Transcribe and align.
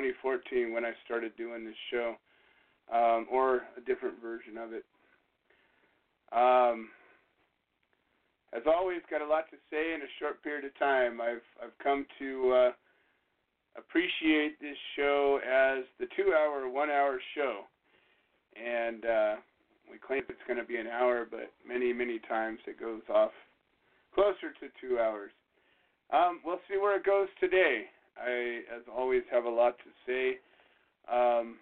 2014 0.00 0.72
when 0.72 0.84
I 0.84 0.92
started 1.04 1.36
doing 1.36 1.64
this 1.64 1.74
show, 1.90 2.14
um, 2.92 3.26
or 3.30 3.62
a 3.76 3.80
different 3.86 4.20
version 4.20 4.56
of 4.56 4.72
it. 4.72 4.84
Um, 6.32 6.88
as 8.52 8.62
always, 8.66 9.00
got 9.10 9.20
a 9.20 9.26
lot 9.26 9.44
to 9.50 9.56
say 9.70 9.94
in 9.94 10.00
a 10.00 10.10
short 10.18 10.42
period 10.42 10.64
of 10.64 10.76
time. 10.78 11.20
I've 11.20 11.44
I've 11.62 11.76
come 11.82 12.06
to 12.18 12.52
uh, 12.52 12.72
appreciate 13.76 14.60
this 14.60 14.76
show 14.96 15.38
as 15.44 15.84
the 15.98 16.06
two-hour, 16.16 16.68
one-hour 16.68 17.20
show, 17.34 17.60
and 18.56 19.04
uh, 19.04 19.34
we 19.90 19.98
claim 19.98 20.22
it's 20.28 20.40
going 20.46 20.58
to 20.58 20.64
be 20.64 20.76
an 20.76 20.86
hour, 20.86 21.26
but 21.30 21.52
many 21.66 21.92
many 21.92 22.20
times 22.20 22.58
it 22.66 22.80
goes 22.80 23.02
off 23.12 23.32
closer 24.14 24.52
to 24.60 24.68
two 24.80 24.98
hours. 24.98 25.30
Um, 26.12 26.40
we'll 26.44 26.60
see 26.68 26.78
where 26.78 26.96
it 26.96 27.04
goes 27.04 27.28
today. 27.38 27.84
I, 28.20 28.60
as 28.74 28.82
always, 28.94 29.22
have 29.30 29.44
a 29.44 29.50
lot 29.50 29.76
to 29.78 29.90
say. 30.06 30.38
Um, 31.10 31.56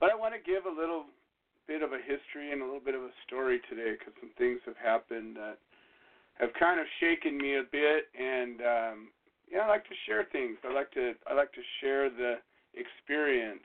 but 0.00 0.10
I 0.10 0.14
want 0.14 0.34
to 0.34 0.40
give 0.40 0.64
a 0.64 0.80
little 0.80 1.04
bit 1.66 1.82
of 1.82 1.92
a 1.92 1.98
history 1.98 2.52
and 2.52 2.62
a 2.62 2.64
little 2.64 2.80
bit 2.80 2.94
of 2.94 3.02
a 3.02 3.12
story 3.26 3.60
today 3.68 3.92
because 3.98 4.14
some 4.20 4.30
things 4.38 4.60
have 4.64 4.78
happened 4.82 5.36
that 5.36 5.58
have 6.40 6.50
kind 6.58 6.80
of 6.80 6.86
shaken 7.00 7.36
me 7.36 7.56
a 7.56 7.66
bit. 7.70 8.08
And 8.14 8.60
um, 8.62 8.96
yeah, 9.50 9.66
I 9.66 9.68
like 9.68 9.84
to 9.84 9.96
share 10.06 10.24
things. 10.30 10.56
I 10.64 10.72
like 10.72 10.90
to 10.92 11.12
I 11.26 11.34
like 11.34 11.52
to 11.52 11.64
share 11.80 12.08
the 12.08 12.38
experience. 12.74 13.64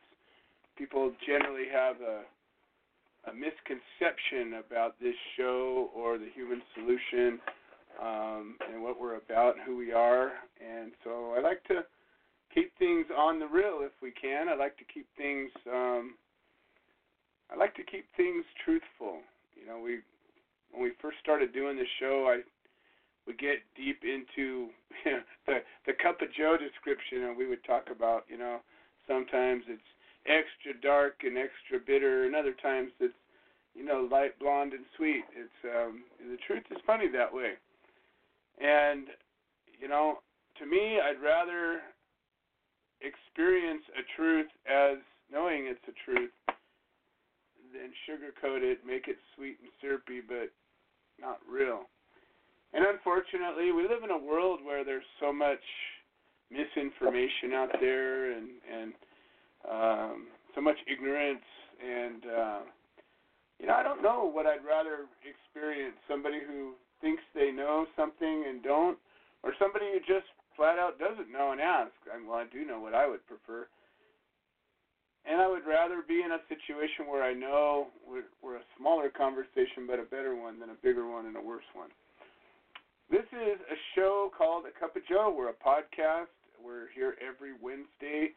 People 0.78 1.14
generally 1.25 1.70
have 1.72 2.02
a 2.02 2.24
a 3.30 3.34
misconception 3.34 4.59
about 4.59 5.00
this 5.00 5.16
show 5.38 5.90
or 5.96 6.18
the 6.18 6.28
human 6.35 6.62
solution 6.75 7.40
um, 8.02 8.58
and 8.72 8.84
what 8.84 9.00
we're 9.00 9.16
about 9.16 9.56
and 9.56 9.64
who 9.66 9.78
we 9.78 9.94
are. 9.94 10.31
I 11.43 11.47
like 11.47 11.63
to 11.65 11.83
keep 12.53 12.71
things 12.79 13.05
on 13.15 13.39
the 13.39 13.47
real 13.47 13.79
if 13.81 13.91
we 14.01 14.11
can. 14.11 14.47
I 14.47 14.55
like 14.55 14.77
to 14.77 14.85
keep 14.85 15.07
things. 15.17 15.51
Um, 15.67 16.15
I 17.51 17.57
like 17.57 17.75
to 17.75 17.83
keep 17.83 18.05
things 18.15 18.45
truthful. 18.63 19.19
You 19.59 19.67
know, 19.67 19.79
we 19.79 19.99
when 20.71 20.83
we 20.83 20.91
first 21.01 21.17
started 21.21 21.53
doing 21.53 21.75
the 21.75 21.85
show, 21.99 22.31
I 22.31 22.41
would 23.27 23.37
get 23.37 23.59
deep 23.75 24.03
into 24.03 24.69
you 25.05 25.11
know, 25.11 25.19
the 25.45 25.57
the 25.85 25.93
cup 26.01 26.21
of 26.21 26.31
Joe 26.33 26.55
description, 26.57 27.25
and 27.25 27.37
we 27.37 27.47
would 27.47 27.63
talk 27.65 27.89
about 27.91 28.23
you 28.29 28.37
know 28.37 28.59
sometimes 29.07 29.63
it's 29.67 29.91
extra 30.25 30.79
dark 30.81 31.23
and 31.23 31.37
extra 31.37 31.79
bitter, 31.85 32.25
and 32.25 32.35
other 32.35 32.55
times 32.61 32.91
it's 33.01 33.13
you 33.75 33.83
know 33.83 34.07
light 34.09 34.39
blonde 34.39 34.71
and 34.71 34.85
sweet. 34.95 35.25
It's 35.35 35.59
um, 35.75 36.03
the 36.19 36.37
truth 36.47 36.63
is 36.71 36.77
funny 36.87 37.09
that 37.11 37.33
way, 37.33 37.59
and 38.61 39.07
you 39.79 39.89
know 39.89 40.19
to 40.59 40.66
me, 40.66 41.00
I'd 41.00 41.22
rather 41.22 41.82
experience 43.02 43.84
a 43.97 44.03
truth 44.16 44.47
as 44.70 44.97
knowing 45.32 45.67
it's 45.67 45.84
a 45.88 45.96
truth 46.05 46.32
than 47.73 47.90
sugarcoat 48.05 48.61
it, 48.61 48.85
make 48.85 49.08
it 49.08 49.17
sweet 49.35 49.58
and 49.61 49.72
syrupy, 49.82 50.22
but 50.22 50.53
not 51.20 51.40
real. 51.50 51.90
And 52.73 52.85
unfortunately, 52.85 53.72
we 53.72 53.84
live 53.84 54.03
in 54.03 54.11
a 54.11 54.17
world 54.17 54.59
where 54.64 54.84
there's 54.84 55.05
so 55.20 55.34
much 55.34 55.61
misinformation 56.50 57.53
out 57.53 57.70
there 57.82 58.32
and 58.32 58.47
and 58.70 58.94
um, 59.70 60.28
so 60.53 60.61
much 60.61 60.78
ignorance 60.91 61.46
and 61.82 62.22
uh, 62.26 62.59
you 63.59 63.66
know 63.66 63.73
I 63.73 63.82
don't 63.82 64.03
know 64.03 64.29
what 64.29 64.46
I'd 64.46 64.66
rather 64.66 65.09
experience 65.26 65.96
somebody 66.08 66.40
who 66.46 66.73
thinks 67.02 67.23
they 67.34 67.52
know 67.52 67.85
something 67.96 68.46
and 68.47 68.61
don't 68.61 68.97
or 69.41 69.53
somebody 69.58 69.85
who 69.94 69.99
just 69.99 70.29
flat 70.55 70.79
out 70.79 71.00
doesn't 71.00 71.32
know 71.32 71.52
and 71.52 71.61
ask. 71.61 71.91
I, 72.08 72.17
well, 72.26 72.38
I 72.38 72.46
do 72.52 72.66
know 72.66 72.79
what 72.79 72.94
I 72.94 73.08
would 73.08 73.26
prefer. 73.28 73.67
And 75.26 75.40
I 75.40 75.47
would 75.47 75.66
rather 75.66 76.03
be 76.03 76.20
in 76.20 76.35
a 76.35 76.44
situation 76.52 77.08
where 77.08 77.23
I 77.23 77.34
know 77.34 77.88
we're, 78.03 78.28
we're 78.44 78.59
a 78.59 78.70
smaller 78.78 79.09
conversation, 79.09 79.88
but 79.88 80.00
a 80.00 80.03
better 80.03 80.35
one 80.35 80.59
than 80.59 80.70
a 80.70 80.79
bigger 80.84 81.08
one 81.08 81.28
and 81.28 81.38
a 81.38 81.41
worse 81.41 81.67
one. 81.73 81.90
This 83.09 83.23
is 83.32 83.59
a 83.72 83.78
show 83.96 84.32
called 84.35 84.66
A 84.67 84.73
Cup 84.78 84.96
of 84.96 85.03
Joe. 85.08 85.32
We're 85.32 85.55
a 85.55 85.64
podcast. 85.64 86.34
We're 86.59 86.91
here 86.96 87.16
every 87.23 87.56
Wednesday 87.56 88.35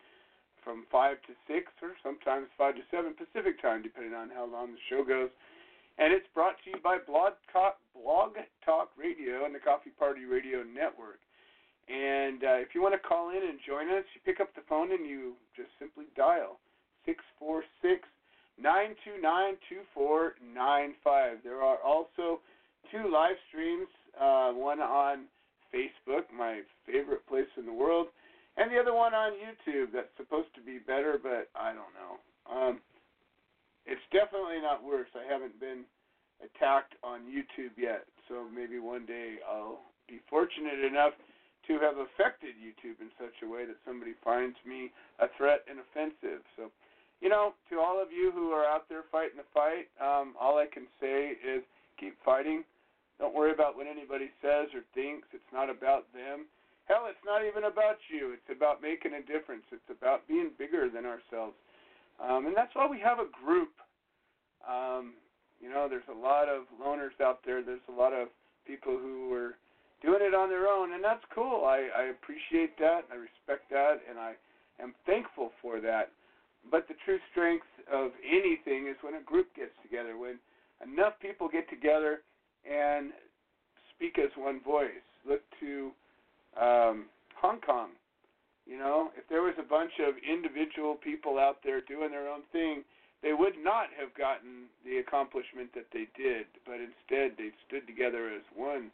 from 0.62 0.86
5 0.90 1.16
to 1.26 1.32
6 1.46 1.72
or 1.82 1.94
sometimes 2.02 2.46
5 2.58 2.74
to 2.74 2.82
7 2.90 3.14
Pacific 3.14 3.62
time, 3.62 3.82
depending 3.82 4.14
on 4.14 4.30
how 4.30 4.46
long 4.46 4.74
the 4.74 4.82
show 4.90 5.02
goes. 5.02 5.30
And 5.98 6.12
it's 6.12 6.26
brought 6.34 6.54
to 6.64 6.70
you 6.70 6.78
by 6.82 6.98
Blog 6.98 7.34
Talk, 7.52 7.78
Blog 7.94 8.36
Talk 8.64 8.90
Radio 8.98 9.46
and 9.46 9.54
the 9.54 9.62
Coffee 9.62 9.94
Party 9.98 10.24
Radio 10.24 10.62
Network. 10.62 11.18
And 11.86 12.42
uh, 12.42 12.58
if 12.58 12.74
you 12.74 12.82
want 12.82 12.94
to 12.94 13.08
call 13.08 13.30
in 13.30 13.42
and 13.42 13.58
join 13.62 13.86
us, 13.94 14.04
you 14.14 14.20
pick 14.26 14.40
up 14.40 14.54
the 14.54 14.66
phone 14.68 14.90
and 14.90 15.06
you 15.06 15.34
just 15.54 15.70
simply 15.78 16.06
dial 16.16 16.58
646 17.06 18.02
929 18.58 19.22
2495. 19.70 21.46
There 21.46 21.62
are 21.62 21.78
also 21.78 22.42
two 22.90 23.06
live 23.06 23.38
streams 23.48 23.86
uh, 24.20 24.50
one 24.52 24.80
on 24.80 25.28
Facebook, 25.74 26.24
my 26.32 26.60
favorite 26.86 27.26
place 27.28 27.50
in 27.58 27.66
the 27.66 27.72
world, 27.72 28.08
and 28.56 28.72
the 28.72 28.78
other 28.78 28.94
one 28.94 29.12
on 29.14 29.32
YouTube 29.32 29.92
that's 29.92 30.10
supposed 30.16 30.48
to 30.54 30.62
be 30.62 30.78
better, 30.78 31.20
but 31.22 31.52
I 31.54 31.76
don't 31.76 31.92
know. 31.94 32.12
Um, 32.48 32.80
it's 33.84 34.02
definitely 34.10 34.60
not 34.62 34.82
worse. 34.82 35.08
I 35.14 35.30
haven't 35.30 35.60
been 35.60 35.84
attacked 36.42 36.94
on 37.04 37.28
YouTube 37.28 37.76
yet, 37.76 38.04
so 38.28 38.46
maybe 38.48 38.78
one 38.78 39.06
day 39.06 39.36
I'll 39.46 39.80
be 40.08 40.20
fortunate 40.30 40.80
enough 40.80 41.12
to 41.66 41.78
have 41.82 41.98
affected 41.98 42.54
YouTube 42.56 43.00
in 43.02 43.10
such 43.18 43.34
a 43.42 43.48
way 43.48 43.66
that 43.66 43.76
somebody 43.84 44.14
finds 44.22 44.56
me 44.66 44.90
a 45.18 45.26
threat 45.36 45.66
and 45.68 45.78
offensive. 45.82 46.42
So, 46.56 46.70
you 47.20 47.28
know, 47.28 47.54
to 47.70 47.80
all 47.80 48.00
of 48.00 48.12
you 48.12 48.30
who 48.30 48.52
are 48.52 48.64
out 48.64 48.88
there 48.88 49.04
fighting 49.10 49.38
the 49.38 49.48
fight, 49.52 49.90
um, 49.98 50.34
all 50.38 50.58
I 50.58 50.66
can 50.66 50.86
say 51.00 51.34
is 51.42 51.62
keep 51.98 52.14
fighting. 52.24 52.62
Don't 53.18 53.34
worry 53.34 53.52
about 53.52 53.76
what 53.76 53.86
anybody 53.86 54.30
says 54.42 54.68
or 54.76 54.84
thinks. 54.94 55.26
It's 55.32 55.52
not 55.52 55.70
about 55.70 56.06
them. 56.12 56.46
Hell, 56.86 57.08
it's 57.10 57.24
not 57.24 57.42
even 57.42 57.64
about 57.64 57.98
you. 58.12 58.36
It's 58.36 58.50
about 58.52 58.80
making 58.80 59.14
a 59.18 59.22
difference. 59.24 59.64
It's 59.72 59.90
about 59.90 60.28
being 60.28 60.50
bigger 60.58 60.86
than 60.86 61.02
ourselves. 61.02 61.56
Um, 62.22 62.46
and 62.46 62.54
that's 62.54 62.74
why 62.74 62.86
we 62.86 63.00
have 63.00 63.18
a 63.18 63.26
group. 63.42 63.72
Um, 64.62 65.14
you 65.60 65.68
know, 65.68 65.88
there's 65.88 66.06
a 66.12 66.14
lot 66.14 66.48
of 66.48 66.68
loners 66.78 67.16
out 67.18 67.40
there. 67.44 67.62
There's 67.62 67.84
a 67.88 67.96
lot 67.96 68.12
of 68.12 68.28
people 68.66 68.98
who 68.98 69.32
are 69.32 69.56
doing 70.06 70.22
it 70.22 70.38
on 70.38 70.48
their 70.48 70.70
own, 70.70 70.94
and 70.94 71.02
that's 71.02 71.24
cool. 71.34 71.66
I, 71.66 71.90
I 71.90 72.14
appreciate 72.14 72.78
that. 72.78 73.10
I 73.10 73.18
respect 73.18 73.66
that, 73.74 73.98
and 74.08 74.18
I 74.18 74.38
am 74.78 74.94
thankful 75.04 75.50
for 75.60 75.80
that. 75.80 76.14
But 76.70 76.86
the 76.86 76.94
true 77.04 77.18
strength 77.32 77.66
of 77.92 78.14
anything 78.22 78.86
is 78.86 78.94
when 79.02 79.18
a 79.18 79.22
group 79.26 79.50
gets 79.58 79.74
together, 79.82 80.16
when 80.16 80.38
enough 80.78 81.18
people 81.20 81.48
get 81.50 81.68
together 81.68 82.22
and 82.62 83.10
speak 83.94 84.18
as 84.22 84.30
one 84.38 84.62
voice. 84.62 85.02
Look 85.26 85.42
to 85.58 85.90
um, 86.54 87.06
Hong 87.34 87.58
Kong. 87.60 87.90
You 88.66 88.78
know, 88.78 89.10
if 89.18 89.26
there 89.28 89.42
was 89.42 89.54
a 89.58 89.66
bunch 89.66 89.92
of 90.02 90.14
individual 90.22 90.94
people 90.94 91.38
out 91.38 91.58
there 91.62 91.80
doing 91.82 92.10
their 92.10 92.30
own 92.30 92.42
thing, 92.50 92.82
they 93.22 93.32
would 93.32 93.54
not 93.58 93.90
have 93.98 94.14
gotten 94.14 94.70
the 94.84 94.98
accomplishment 94.98 95.70
that 95.74 95.86
they 95.92 96.06
did. 96.18 96.46
But 96.66 96.78
instead, 96.82 97.38
they 97.38 97.50
stood 97.66 97.86
together 97.86 98.30
as 98.30 98.42
one. 98.54 98.90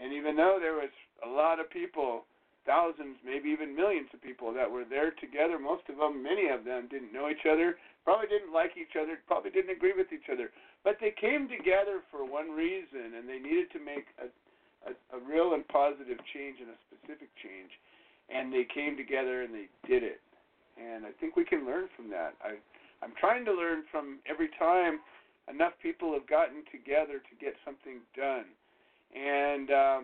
And 0.00 0.12
even 0.12 0.36
though 0.36 0.58
there 0.60 0.74
was 0.74 0.92
a 1.24 1.28
lot 1.28 1.60
of 1.60 1.70
people, 1.70 2.24
thousands, 2.66 3.18
maybe 3.24 3.50
even 3.50 3.74
millions 3.74 4.08
of 4.14 4.22
people 4.22 4.52
that 4.54 4.70
were 4.70 4.84
there 4.84 5.10
together, 5.10 5.58
most 5.58 5.82
of 5.88 5.98
them, 5.98 6.22
many 6.22 6.48
of 6.48 6.64
them, 6.64 6.88
didn't 6.90 7.12
know 7.12 7.28
each 7.28 7.46
other, 7.46 7.76
probably 8.04 8.28
didn't 8.28 8.52
like 8.52 8.74
each 8.78 8.96
other, 8.98 9.18
probably 9.26 9.50
didn't 9.50 9.74
agree 9.74 9.92
with 9.96 10.12
each 10.12 10.30
other. 10.32 10.50
But 10.84 10.98
they 11.00 11.14
came 11.14 11.48
together 11.48 12.02
for 12.10 12.24
one 12.24 12.50
reason, 12.50 13.14
and 13.18 13.28
they 13.28 13.38
needed 13.38 13.70
to 13.72 13.80
make 13.82 14.06
a, 14.18 14.26
a, 14.88 14.92
a 15.14 15.18
real 15.22 15.54
and 15.54 15.66
positive 15.68 16.18
change 16.34 16.58
and 16.58 16.70
a 16.70 16.78
specific 16.90 17.30
change. 17.38 17.70
And 18.30 18.52
they 18.52 18.64
came 18.64 18.96
together 18.96 19.42
and 19.42 19.52
they 19.52 19.68
did 19.86 20.02
it. 20.02 20.22
And 20.78 21.04
I 21.04 21.10
think 21.20 21.36
we 21.36 21.44
can 21.44 21.66
learn 21.66 21.88
from 21.94 22.08
that. 22.10 22.34
I, 22.40 22.56
I'm 23.04 23.12
trying 23.18 23.44
to 23.44 23.52
learn 23.52 23.84
from 23.90 24.18
every 24.30 24.48
time 24.58 25.00
enough 25.50 25.74
people 25.82 26.12
have 26.14 26.26
gotten 26.26 26.62
together 26.70 27.18
to 27.18 27.32
get 27.38 27.54
something 27.64 28.00
done. 28.16 28.46
And, 29.12 29.68
um, 29.70 30.00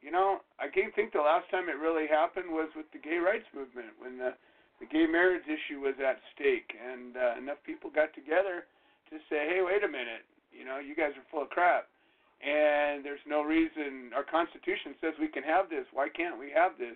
you 0.00 0.10
know, 0.10 0.40
I 0.62 0.70
can't 0.70 0.94
think 0.94 1.12
the 1.12 1.22
last 1.22 1.50
time 1.50 1.68
it 1.68 1.78
really 1.78 2.06
happened 2.06 2.50
was 2.50 2.70
with 2.78 2.86
the 2.94 3.02
gay 3.02 3.18
rights 3.18 3.50
movement 3.50 3.98
when 3.98 4.18
the, 4.18 4.34
the 4.78 4.86
gay 4.86 5.06
marriage 5.10 5.46
issue 5.46 5.82
was 5.82 5.98
at 5.98 6.22
stake. 6.34 6.70
And 6.78 7.18
uh, 7.18 7.38
enough 7.38 7.58
people 7.66 7.90
got 7.90 8.14
together 8.14 8.66
to 9.10 9.16
say, 9.26 9.50
hey, 9.50 9.60
wait 9.64 9.82
a 9.82 9.90
minute, 9.90 10.22
you 10.54 10.64
know, 10.64 10.78
you 10.78 10.94
guys 10.94 11.16
are 11.18 11.26
full 11.30 11.42
of 11.42 11.50
crap. 11.50 11.90
And 12.38 13.02
there's 13.02 13.24
no 13.26 13.42
reason, 13.42 14.14
our 14.14 14.22
Constitution 14.22 14.94
says 15.02 15.18
we 15.18 15.26
can 15.26 15.42
have 15.42 15.66
this. 15.66 15.90
Why 15.90 16.06
can't 16.06 16.38
we 16.38 16.54
have 16.54 16.78
this? 16.78 16.94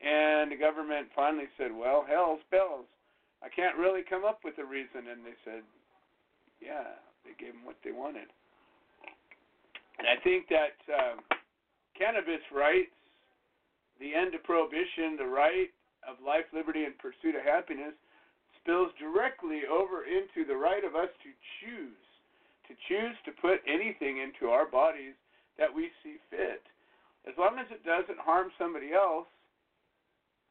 And 0.00 0.50
the 0.50 0.56
government 0.56 1.12
finally 1.14 1.52
said, 1.58 1.70
well, 1.76 2.06
hell's 2.08 2.40
bells. 2.50 2.88
I 3.44 3.52
can't 3.52 3.76
really 3.76 4.00
come 4.00 4.24
up 4.24 4.40
with 4.42 4.56
a 4.56 4.64
reason. 4.64 5.12
And 5.12 5.20
they 5.20 5.36
said, 5.44 5.62
yeah, 6.62 6.96
they 7.26 7.36
gave 7.36 7.52
them 7.52 7.68
what 7.68 7.76
they 7.84 7.92
wanted. 7.92 8.32
And 9.98 10.08
I 10.08 10.16
think 10.22 10.48
that 10.48 10.76
uh, 10.88 11.16
cannabis 11.98 12.42
rights, 12.54 12.94
the 14.00 14.14
end 14.14 14.34
of 14.34 14.42
prohibition, 14.42 15.16
the 15.18 15.28
right 15.28 15.70
of 16.08 16.16
life, 16.24 16.46
liberty, 16.52 16.84
and 16.84 16.96
pursuit 16.98 17.34
of 17.34 17.42
happiness– 17.44 17.94
spills 18.62 18.90
directly 18.98 19.66
over 19.66 20.06
into 20.06 20.46
the 20.46 20.56
right 20.56 20.84
of 20.84 20.94
us 20.94 21.10
to 21.22 21.30
choose, 21.60 22.02
to 22.70 22.74
choose 22.86 23.18
to 23.26 23.34
put 23.42 23.58
anything 23.66 24.22
into 24.22 24.50
our 24.50 24.66
bodies 24.70 25.18
that 25.58 25.72
we 25.72 25.90
see 26.02 26.16
fit. 26.30 26.62
As 27.26 27.34
long 27.38 27.58
as 27.58 27.66
it 27.70 27.84
doesn't 27.84 28.18
harm 28.18 28.50
somebody 28.58 28.94
else, 28.94 29.26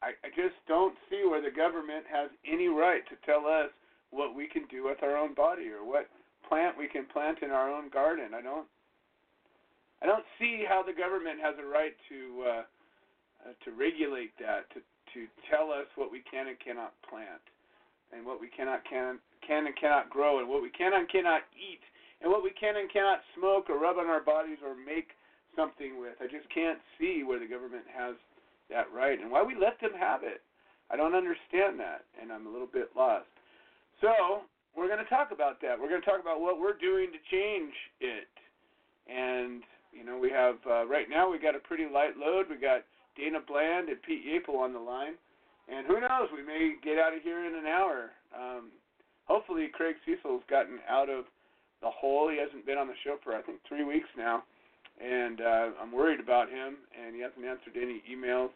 I, 0.02 0.12
I 0.24 0.28
just 0.36 0.56
don't 0.68 0.96
see 1.08 1.24
where 1.24 1.42
the 1.42 1.52
government 1.54 2.04
has 2.12 2.28
any 2.44 2.68
right 2.68 3.02
to 3.08 3.16
tell 3.24 3.46
us 3.46 3.72
what 4.10 4.36
we 4.36 4.46
can 4.46 4.68
do 4.68 4.84
with 4.84 5.02
our 5.02 5.16
own 5.16 5.32
body 5.34 5.68
or 5.72 5.84
what 5.84 6.08
plant 6.48 6.76
we 6.76 6.88
can 6.88 7.06
plant 7.06 7.40
in 7.42 7.50
our 7.50 7.72
own 7.72 7.88
garden. 7.88 8.36
I 8.36 8.42
don't 8.42 8.68
I 10.02 10.06
don't 10.06 10.26
see 10.38 10.66
how 10.66 10.82
the 10.82 10.92
government 10.92 11.38
has 11.38 11.54
a 11.62 11.66
right 11.66 11.94
to 12.10 12.18
uh, 12.42 12.64
uh, 13.46 13.54
to 13.64 13.68
regulate 13.70 14.34
that, 14.42 14.66
to 14.74 14.82
to 15.14 15.30
tell 15.46 15.70
us 15.70 15.86
what 15.94 16.10
we 16.10 16.22
can 16.26 16.48
and 16.48 16.58
cannot 16.58 16.92
plant 17.06 17.42
and 18.12 18.26
what 18.26 18.40
we 18.40 18.48
cannot 18.48 18.84
can 18.84 19.18
can 19.46 19.66
and 19.66 19.74
cannot 19.74 20.10
grow, 20.10 20.38
and 20.38 20.48
what 20.48 20.62
we 20.62 20.70
can 20.70 20.94
and 20.94 21.08
cannot 21.08 21.42
eat, 21.54 21.82
and 22.20 22.30
what 22.30 22.44
we 22.44 22.50
can 22.50 22.76
and 22.76 22.90
cannot 22.92 23.20
smoke 23.34 23.70
or 23.70 23.78
rub 23.78 23.98
on 23.98 24.06
our 24.06 24.22
bodies 24.22 24.58
or 24.62 24.76
make 24.76 25.14
something 25.56 25.98
with. 25.98 26.14
I 26.20 26.26
just 26.26 26.46
can't 26.54 26.78
see 26.98 27.24
where 27.26 27.40
the 27.40 27.50
government 27.50 27.84
has 27.90 28.14
that 28.70 28.86
right 28.94 29.20
and 29.20 29.30
why 29.30 29.42
we 29.42 29.54
let 29.54 29.80
them 29.80 29.92
have 29.98 30.22
it. 30.22 30.42
I 30.90 30.96
don't 30.96 31.14
understand 31.14 31.80
that, 31.80 32.04
and 32.20 32.30
I'm 32.30 32.46
a 32.46 32.52
little 32.52 32.70
bit 32.70 32.90
lost. 32.94 33.30
So 34.00 34.44
we're 34.76 34.88
going 34.88 35.02
to 35.02 35.10
talk 35.10 35.32
about 35.32 35.60
that. 35.62 35.78
We're 35.78 35.88
going 35.88 36.00
to 36.00 36.06
talk 36.06 36.20
about 36.20 36.40
what 36.40 36.60
we're 36.60 36.78
doing 36.78 37.08
to 37.12 37.20
change 37.30 37.74
it. 38.00 38.30
And 39.08 39.62
you 39.92 40.04
know, 40.04 40.18
we 40.18 40.30
have 40.30 40.56
uh, 40.66 40.86
right 40.86 41.08
now 41.08 41.30
we 41.30 41.38
got 41.38 41.54
a 41.54 41.60
pretty 41.60 41.84
light 41.84 42.16
load. 42.16 42.46
We 42.50 42.56
got 42.56 42.84
Dana 43.16 43.38
Bland 43.46 43.88
and 43.88 44.00
Pete 44.02 44.24
Yapel 44.24 44.58
on 44.58 44.72
the 44.72 44.80
line. 44.80 45.14
And 45.68 45.86
who 45.86 46.00
knows, 46.00 46.28
we 46.34 46.42
may 46.42 46.74
get 46.82 46.98
out 46.98 47.14
of 47.14 47.22
here 47.22 47.44
in 47.46 47.54
an 47.54 47.66
hour. 47.66 48.10
Um, 48.34 48.70
hopefully, 49.26 49.68
Craig 49.72 49.96
Cecil's 50.06 50.42
gotten 50.50 50.78
out 50.88 51.08
of 51.08 51.24
the 51.82 51.90
hole. 51.90 52.28
He 52.28 52.38
hasn't 52.38 52.66
been 52.66 52.78
on 52.78 52.88
the 52.88 52.98
show 53.04 53.16
for, 53.22 53.34
I 53.34 53.42
think, 53.42 53.58
three 53.68 53.84
weeks 53.84 54.08
now. 54.16 54.42
And 55.02 55.40
uh, 55.40 55.70
I'm 55.80 55.92
worried 55.92 56.20
about 56.20 56.48
him, 56.50 56.76
and 56.98 57.14
he 57.14 57.22
hasn't 57.22 57.44
answered 57.44 57.76
any 57.80 58.02
emails. 58.10 58.50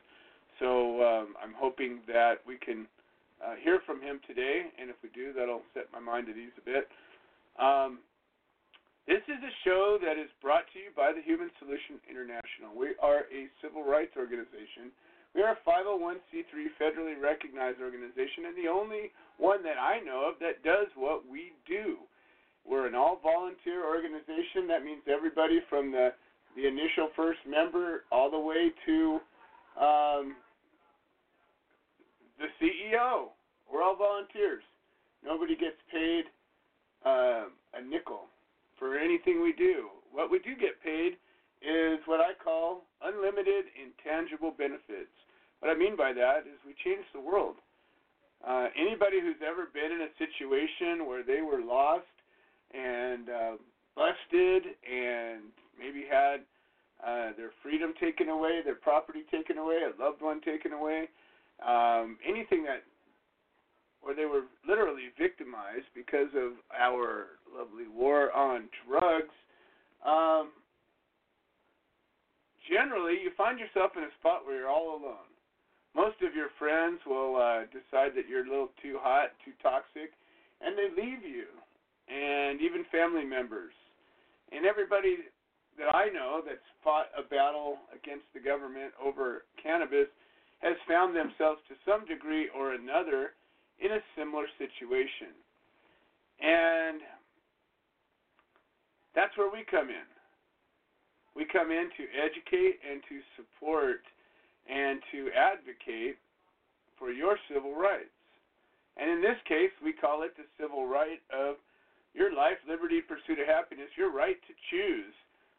So 0.58 1.02
um, 1.02 1.34
I'm 1.42 1.54
hoping 1.56 2.00
that 2.08 2.36
we 2.46 2.56
can 2.56 2.86
uh, 3.44 3.54
hear 3.62 3.80
from 3.86 4.00
him 4.00 4.20
today. 4.26 4.66
And 4.80 4.90
if 4.90 4.96
we 5.02 5.08
do, 5.14 5.32
that'll 5.32 5.62
set 5.74 5.84
my 5.92 6.00
mind 6.00 6.28
at 6.28 6.36
ease 6.36 6.54
a 6.58 6.64
bit. 6.64 6.88
Um, 7.58 7.98
this 9.06 9.22
is 9.30 9.40
a 9.40 9.54
show 9.62 9.98
that 10.02 10.18
is 10.18 10.30
brought 10.42 10.66
to 10.74 10.78
you 10.78 10.90
by 10.94 11.14
the 11.14 11.22
Human 11.22 11.50
Solution 11.62 12.02
International. 12.10 12.74
We 12.74 12.98
are 13.02 13.30
a 13.30 13.48
civil 13.62 13.86
rights 13.86 14.18
organization 14.18 14.90
we 15.36 15.42
are 15.42 15.52
a 15.52 15.68
501c3 15.68 16.48
federally 16.80 17.20
recognized 17.20 17.78
organization 17.82 18.48
and 18.48 18.56
the 18.56 18.72
only 18.72 19.12
one 19.36 19.62
that 19.64 19.76
I 19.76 20.00
know 20.00 20.32
of 20.32 20.40
that 20.40 20.64
does 20.64 20.88
what 20.96 21.28
we 21.28 21.52
do. 21.68 21.96
We're 22.64 22.86
an 22.86 22.94
all 22.94 23.20
volunteer 23.22 23.84
organization. 23.84 24.66
That 24.66 24.82
means 24.82 25.02
everybody 25.06 25.60
from 25.68 25.92
the, 25.92 26.14
the 26.56 26.66
initial 26.66 27.10
first 27.14 27.40
member 27.46 28.04
all 28.10 28.30
the 28.30 28.38
way 28.38 28.72
to 28.86 29.20
um, 29.76 30.36
the 32.40 32.48
CEO. 32.56 33.36
We're 33.70 33.82
all 33.82 33.94
volunteers. 33.94 34.64
Nobody 35.22 35.54
gets 35.54 35.76
paid 35.92 36.24
uh, 37.04 37.52
a 37.76 37.84
nickel 37.86 38.24
for 38.78 38.98
anything 38.98 39.42
we 39.42 39.52
do. 39.52 39.88
What 40.12 40.30
we 40.30 40.38
do 40.38 40.54
get 40.56 40.82
paid 40.82 41.16
is 41.62 42.00
what 42.06 42.20
I 42.20 42.32
call 42.36 42.84
unlimited 43.02 43.66
intangible 43.74 44.52
benefits. 44.56 45.12
What 45.60 45.70
I 45.70 45.74
mean 45.74 45.96
by 45.96 46.12
that 46.12 46.44
is 46.44 46.60
we 46.66 46.74
change 46.84 47.04
the 47.12 47.20
world. 47.20 47.56
Uh, 48.46 48.68
anybody 48.76 49.20
who's 49.20 49.40
ever 49.40 49.66
been 49.72 49.90
in 49.90 50.04
a 50.04 50.12
situation 50.20 51.08
where 51.08 51.24
they 51.24 51.40
were 51.40 51.64
lost 51.64 52.06
and 52.72 53.28
uh, 53.28 53.56
busted 53.96 54.76
and 54.84 55.48
maybe 55.78 56.04
had 56.08 56.44
uh, 57.04 57.32
their 57.36 57.50
freedom 57.62 57.92
taken 58.00 58.28
away, 58.28 58.60
their 58.64 58.76
property 58.76 59.24
taken 59.30 59.58
away, 59.58 59.80
a 59.84 60.02
loved 60.02 60.20
one 60.20 60.40
taken 60.40 60.72
away, 60.72 61.08
um, 61.64 62.18
anything 62.26 62.64
that 62.64 62.84
where 64.02 64.14
they 64.14 64.24
were 64.24 64.46
literally 64.68 65.10
victimized 65.18 65.90
because 65.94 66.30
of 66.36 66.52
our 66.70 67.42
lovely 67.56 67.88
war 67.88 68.32
on 68.32 68.68
drugs. 68.86 69.34
Um, 70.04 70.50
generally, 72.68 73.16
you 73.22 73.30
find 73.36 73.58
yourself 73.58 73.92
in 73.96 74.04
a 74.04 74.12
spot 74.20 74.44
where 74.44 74.56
you're 74.60 74.70
all 74.70 75.00
alone. 75.00 75.30
Most 75.94 76.20
of 76.20 76.36
your 76.36 76.52
friends 76.58 77.00
will 77.06 77.36
uh, 77.40 77.64
decide 77.72 78.12
that 78.16 78.28
you're 78.28 78.44
a 78.44 78.50
little 78.50 78.68
too 78.82 78.98
hot, 79.00 79.32
too 79.44 79.56
toxic, 79.62 80.12
and 80.60 80.76
they 80.76 80.92
leave 80.92 81.24
you. 81.24 81.48
And 82.06 82.60
even 82.60 82.84
family 82.92 83.24
members. 83.24 83.72
And 84.52 84.64
everybody 84.64 85.26
that 85.78 85.90
I 85.90 86.08
know 86.08 86.40
that's 86.44 86.62
fought 86.84 87.10
a 87.18 87.22
battle 87.22 87.78
against 87.90 88.30
the 88.32 88.40
government 88.40 88.92
over 89.02 89.42
cannabis 89.60 90.06
has 90.60 90.76
found 90.88 91.16
themselves 91.16 91.60
to 91.68 91.74
some 91.84 92.06
degree 92.06 92.48
or 92.54 92.74
another 92.74 93.34
in 93.80 93.92
a 93.92 94.06
similar 94.16 94.46
situation. 94.56 95.34
And 96.40 97.00
that's 99.16 99.32
where 99.40 99.48
we 99.48 99.64
come 99.64 99.88
in. 99.88 100.06
We 101.32 101.48
come 101.48 101.72
in 101.72 101.88
to 101.96 102.04
educate 102.12 102.76
and 102.84 103.00
to 103.08 103.16
support 103.34 104.04
and 104.68 105.00
to 105.10 105.32
advocate 105.32 106.20
for 107.00 107.10
your 107.10 107.40
civil 107.48 107.72
rights. 107.72 108.12
And 108.96 109.08
in 109.08 109.20
this 109.20 109.40
case, 109.48 109.72
we 109.80 109.92
call 109.92 110.24
it 110.24 110.36
the 110.36 110.48
civil 110.60 110.84
right 110.84 111.20
of 111.32 111.56
your 112.12 112.32
life, 112.32 112.56
liberty, 112.64 113.00
pursuit 113.04 113.40
of 113.40 113.48
happiness, 113.48 113.92
your 113.96 114.12
right 114.12 114.40
to 114.48 114.52
choose 114.72 115.12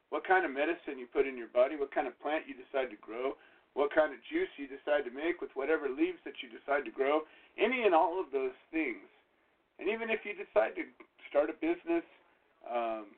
what 0.09 0.25
kind 0.25 0.45
of 0.45 0.53
medicine 0.53 0.97
you 0.97 1.05
put 1.09 1.29
in 1.29 1.37
your 1.37 1.51
body, 1.53 1.77
what 1.77 1.93
kind 1.93 2.09
of 2.09 2.17
plant 2.21 2.49
you 2.49 2.57
decide 2.57 2.89
to 2.89 2.97
grow, 2.97 3.37
what 3.77 3.93
kind 3.93 4.09
of 4.09 4.17
juice 4.25 4.49
you 4.57 4.65
decide 4.65 5.05
to 5.05 5.13
make 5.13 5.41
with 5.41 5.53
whatever 5.53 5.85
leaves 5.85 6.17
that 6.25 6.41
you 6.41 6.49
decide 6.49 6.81
to 6.85 6.93
grow, 6.93 7.25
any 7.57 7.85
and 7.85 7.93
all 7.93 8.17
of 8.17 8.33
those 8.33 8.57
things. 8.73 9.05
And 9.77 9.85
even 9.85 10.09
if 10.09 10.25
you 10.25 10.33
decide 10.33 10.73
to 10.81 10.89
start 11.29 11.53
a 11.53 11.57
business, 11.61 12.05
um, 12.65 13.13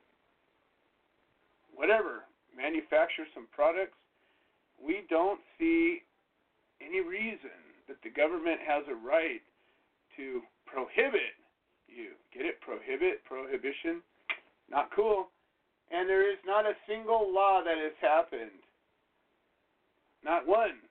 whatever, 1.79 2.27
manufacture 2.51 3.23
some 3.31 3.47
products, 3.55 3.95
we 4.75 5.07
don't 5.07 5.39
see 5.55 6.03
any 6.83 6.99
reason 6.99 7.55
that 7.87 8.03
the 8.03 8.11
government 8.11 8.59
has 8.59 8.83
a 8.91 8.99
right 8.99 9.39
to 10.19 10.43
prohibit 10.67 11.39
you. 11.87 12.19
Get 12.35 12.43
it? 12.43 12.59
Prohibit, 12.59 13.23
prohibition. 13.23 14.03
Not 14.67 14.91
cool. 14.91 15.31
And 15.89 16.07
there 16.07 16.27
is 16.27 16.37
not 16.45 16.67
a 16.67 16.75
single 16.83 17.31
law 17.31 17.63
that 17.63 17.79
has 17.79 17.95
happened 18.03 18.59
not 20.23 20.47
one. 20.47 20.83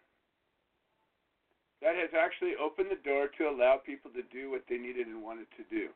That 1.82 1.94
has 1.94 2.10
actually 2.16 2.56
opened 2.58 2.90
the 2.90 3.02
door 3.04 3.28
to 3.38 3.48
allow 3.48 3.78
people 3.78 4.10
to 4.16 4.24
do 4.32 4.50
what 4.50 4.64
they 4.68 4.78
needed 4.78 5.06
and 5.06 5.22
wanted 5.22 5.46
to 5.60 5.64
do. 5.70 5.92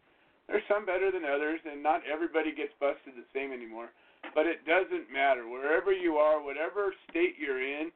There's 0.47 0.63
some 0.69 0.87
better 0.87 1.11
than 1.11 1.25
others, 1.25 1.59
and 1.65 1.83
not 1.83 2.03
everybody 2.07 2.55
gets 2.55 2.77
busted 2.79 3.17
the 3.17 3.27
same 3.35 3.53
anymore. 3.53 3.91
But 4.35 4.47
it 4.47 4.64
doesn't 4.64 5.12
matter. 5.12 5.49
Wherever 5.49 5.93
you 5.93 6.17
are, 6.17 6.43
whatever 6.43 6.95
state 7.11 7.37
you're 7.37 7.61
in 7.61 7.91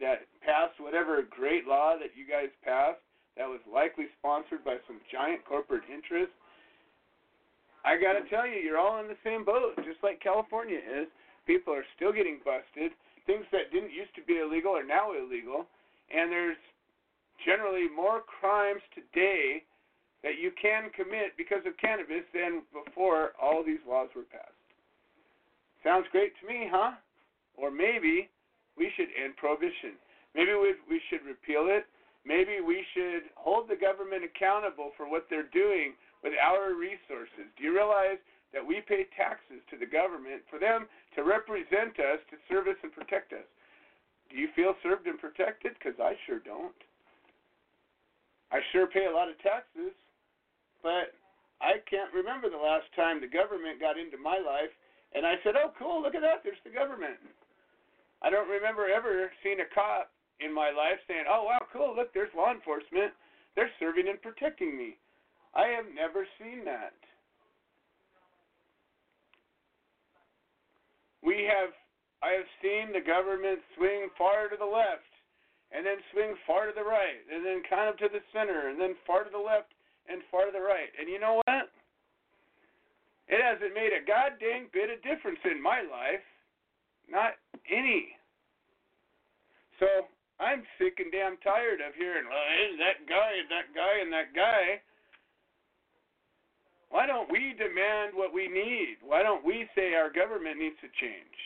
that 0.00 0.24
passed 0.40 0.80
whatever 0.80 1.20
great 1.28 1.66
law 1.66 1.94
that 1.98 2.16
you 2.16 2.24
guys 2.24 2.48
passed 2.64 3.02
that 3.36 3.48
was 3.48 3.60
likely 3.68 4.06
sponsored 4.18 4.64
by 4.64 4.76
some 4.86 5.00
giant 5.10 5.44
corporate 5.44 5.84
interest, 5.92 6.32
I 7.84 7.98
got 7.98 8.14
to 8.14 8.24
tell 8.30 8.46
you, 8.46 8.62
you're 8.62 8.78
all 8.78 9.00
in 9.00 9.08
the 9.08 9.18
same 9.24 9.44
boat, 9.44 9.74
just 9.84 10.00
like 10.02 10.22
California 10.22 10.78
is. 10.78 11.08
People 11.46 11.74
are 11.74 11.84
still 11.96 12.12
getting 12.12 12.38
busted 12.44 12.92
things 13.26 13.44
that 13.52 13.70
didn't 13.72 13.92
used 13.92 14.14
to 14.14 14.22
be 14.22 14.38
illegal 14.38 14.72
are 14.72 14.86
now 14.86 15.12
illegal, 15.12 15.66
and 16.10 16.30
there's 16.30 16.58
generally 17.44 17.88
more 17.88 18.22
crimes 18.22 18.82
today 18.94 19.62
that 20.22 20.38
you 20.38 20.52
can 20.60 20.90
commit 20.94 21.34
because 21.36 21.62
of 21.66 21.76
cannabis 21.78 22.26
than 22.34 22.62
before 22.70 23.32
all 23.40 23.62
these 23.64 23.82
laws 23.86 24.08
were 24.14 24.26
passed. 24.30 24.61
Sounds 25.84 26.06
great 26.12 26.32
to 26.40 26.46
me, 26.46 26.68
huh? 26.70 26.96
Or 27.56 27.70
maybe 27.70 28.30
we 28.78 28.90
should 28.96 29.08
end 29.18 29.36
prohibition. 29.36 29.98
Maybe 30.34 30.54
we 30.54 30.74
we 30.88 31.00
should 31.10 31.26
repeal 31.26 31.68
it. 31.68 31.84
Maybe 32.24 32.62
we 32.62 32.86
should 32.94 33.28
hold 33.34 33.68
the 33.68 33.76
government 33.76 34.22
accountable 34.22 34.92
for 34.96 35.10
what 35.10 35.26
they're 35.28 35.50
doing 35.50 35.94
with 36.22 36.32
our 36.38 36.72
resources. 36.78 37.50
Do 37.58 37.64
you 37.66 37.74
realize 37.74 38.22
that 38.52 38.64
we 38.64 38.84
pay 38.84 39.08
taxes 39.16 39.64
to 39.72 39.80
the 39.80 39.88
government 39.88 40.44
for 40.48 40.60
them 40.60 40.86
to 41.16 41.24
represent 41.24 41.96
us, 41.96 42.20
to 42.28 42.36
serve 42.48 42.68
us 42.68 42.76
and 42.84 42.92
protect 42.92 43.32
us. 43.32 43.48
Do 44.28 44.36
you 44.36 44.48
feel 44.54 44.76
served 44.84 45.08
and 45.08 45.18
protected? 45.18 45.72
Because 45.76 45.96
I 46.00 46.16
sure 46.24 46.40
don't. 46.40 46.76
I 48.52 48.60
sure 48.72 48.86
pay 48.86 49.08
a 49.08 49.12
lot 49.12 49.32
of 49.32 49.40
taxes, 49.40 49.96
but 50.84 51.16
I 51.64 51.80
can't 51.88 52.12
remember 52.12 52.52
the 52.52 52.60
last 52.60 52.88
time 52.92 53.20
the 53.20 53.28
government 53.28 53.80
got 53.80 53.96
into 53.96 54.20
my 54.20 54.36
life 54.36 54.72
and 55.14 55.26
I 55.26 55.36
said, 55.44 55.54
oh, 55.56 55.72
cool, 55.78 56.02
look 56.02 56.14
at 56.14 56.22
that, 56.22 56.42
there's 56.42 56.60
the 56.64 56.72
government. 56.72 57.20
I 58.22 58.30
don't 58.30 58.48
remember 58.48 58.88
ever 58.88 59.30
seeing 59.42 59.60
a 59.60 59.68
cop 59.74 60.10
in 60.40 60.54
my 60.54 60.70
life 60.70 60.98
saying, 61.06 61.24
oh, 61.28 61.44
wow, 61.44 61.62
cool, 61.72 61.94
look, 61.94 62.14
there's 62.14 62.32
law 62.36 62.52
enforcement. 62.52 63.12
They're 63.54 63.70
serving 63.78 64.08
and 64.08 64.20
protecting 64.22 64.76
me. 64.76 64.96
I 65.54 65.68
have 65.76 65.84
never 65.92 66.24
seen 66.40 66.64
that. 66.64 66.96
we 71.22 71.46
have 71.46 71.70
I 72.22 72.38
have 72.38 72.50
seen 72.62 72.92
the 72.92 73.02
government 73.02 73.58
swing 73.74 74.10
far 74.18 74.46
to 74.50 74.58
the 74.58 74.68
left 74.68 75.10
and 75.74 75.86
then 75.86 75.98
swing 76.12 76.34
far 76.46 76.66
to 76.66 76.74
the 76.74 76.84
right 76.86 77.22
and 77.30 77.42
then 77.42 77.66
kind 77.66 77.90
of 77.90 77.98
to 77.98 78.10
the 78.10 78.22
center 78.30 78.68
and 78.68 78.78
then 78.78 78.94
far 79.06 79.24
to 79.24 79.30
the 79.30 79.42
left 79.42 79.74
and 80.06 80.22
far 80.30 80.46
to 80.46 80.54
the 80.54 80.62
right. 80.62 80.90
And 80.98 81.08
you 81.10 81.18
know 81.18 81.42
what? 81.46 81.70
It 83.32 83.40
hasn't 83.40 83.72
made 83.72 83.96
a 83.96 84.04
goddamn 84.04 84.68
bit 84.76 84.92
of 84.92 85.00
difference 85.00 85.40
in 85.48 85.56
my 85.56 85.80
life. 85.80 86.20
Not 87.08 87.40
any. 87.64 88.12
So 89.80 89.88
I'm 90.36 90.60
sick 90.76 91.00
and 91.00 91.08
damn 91.08 91.40
tired 91.40 91.80
of 91.80 91.96
hearing, 91.96 92.28
well, 92.28 92.48
is 92.68 92.76
that 92.76 93.08
guy, 93.08 93.40
that 93.48 93.72
guy, 93.72 93.94
and 94.04 94.12
that 94.12 94.36
guy. 94.36 94.84
Why 96.92 97.08
don't 97.08 97.32
we 97.32 97.56
demand 97.56 98.12
what 98.12 98.36
we 98.36 98.52
need? 98.52 99.00
Why 99.00 99.24
don't 99.24 99.40
we 99.40 99.64
say 99.72 99.96
our 99.96 100.12
government 100.12 100.60
needs 100.60 100.76
to 100.84 100.92
change? 101.00 101.40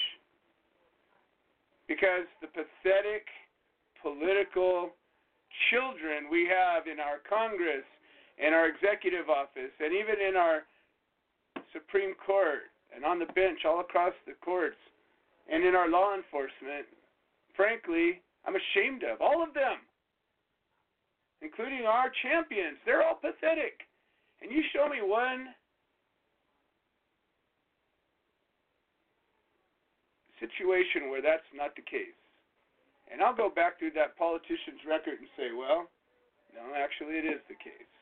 Because 1.87 2.27
the 2.43 2.51
pathetic 2.51 3.31
political 4.03 4.91
children 5.71 6.27
we 6.27 6.51
have 6.51 6.91
in 6.91 6.99
our 6.99 7.23
Congress, 7.23 7.87
in 8.43 8.51
our 8.51 8.67
executive 8.67 9.31
office, 9.31 9.71
and 9.79 9.95
even 9.95 10.19
in 10.19 10.35
our 10.35 10.67
Supreme 11.73 12.15
Court, 12.15 12.71
and 12.95 13.05
on 13.05 13.19
the 13.19 13.27
bench 13.33 13.65
all 13.65 13.81
across 13.81 14.15
the 14.27 14.35
courts, 14.45 14.79
and 15.51 15.65
in 15.65 15.75
our 15.75 15.89
law 15.89 16.15
enforcement, 16.15 16.87
frankly, 17.55 18.21
I'm 18.47 18.57
ashamed 18.57 19.03
of. 19.03 19.21
All 19.21 19.43
of 19.43 19.55
them, 19.55 19.79
including 21.43 21.87
our 21.87 22.11
champions. 22.23 22.79
They're 22.85 23.03
all 23.03 23.17
pathetic. 23.17 23.87
Can 24.41 24.51
you 24.51 24.63
show 24.73 24.89
me 24.89 24.99
one 25.03 25.55
situation 30.39 31.11
where 31.11 31.23
that's 31.23 31.49
not 31.55 31.75
the 31.75 31.83
case? 31.83 32.17
And 33.11 33.23
I'll 33.23 33.37
go 33.37 33.49
back 33.49 33.79
through 33.79 33.95
that 33.95 34.19
politician's 34.19 34.83
record 34.87 35.19
and 35.23 35.31
say, 35.37 35.55
well, 35.57 35.89
no, 36.55 36.75
actually, 36.75 37.19
it 37.19 37.25
is 37.25 37.41
the 37.49 37.55
case. 37.55 37.96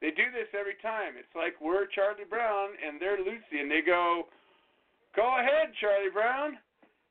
They 0.00 0.10
do 0.10 0.32
this 0.32 0.48
every 0.56 0.80
time. 0.80 1.20
It's 1.20 1.36
like 1.36 1.60
we're 1.60 1.84
Charlie 1.92 2.24
Brown 2.28 2.72
and 2.80 2.96
they're 2.96 3.20
Lucy, 3.20 3.60
and 3.60 3.70
they 3.70 3.84
go, 3.84 4.24
go 5.14 5.36
ahead, 5.36 5.76
Charlie 5.80 6.12
Brown, 6.12 6.56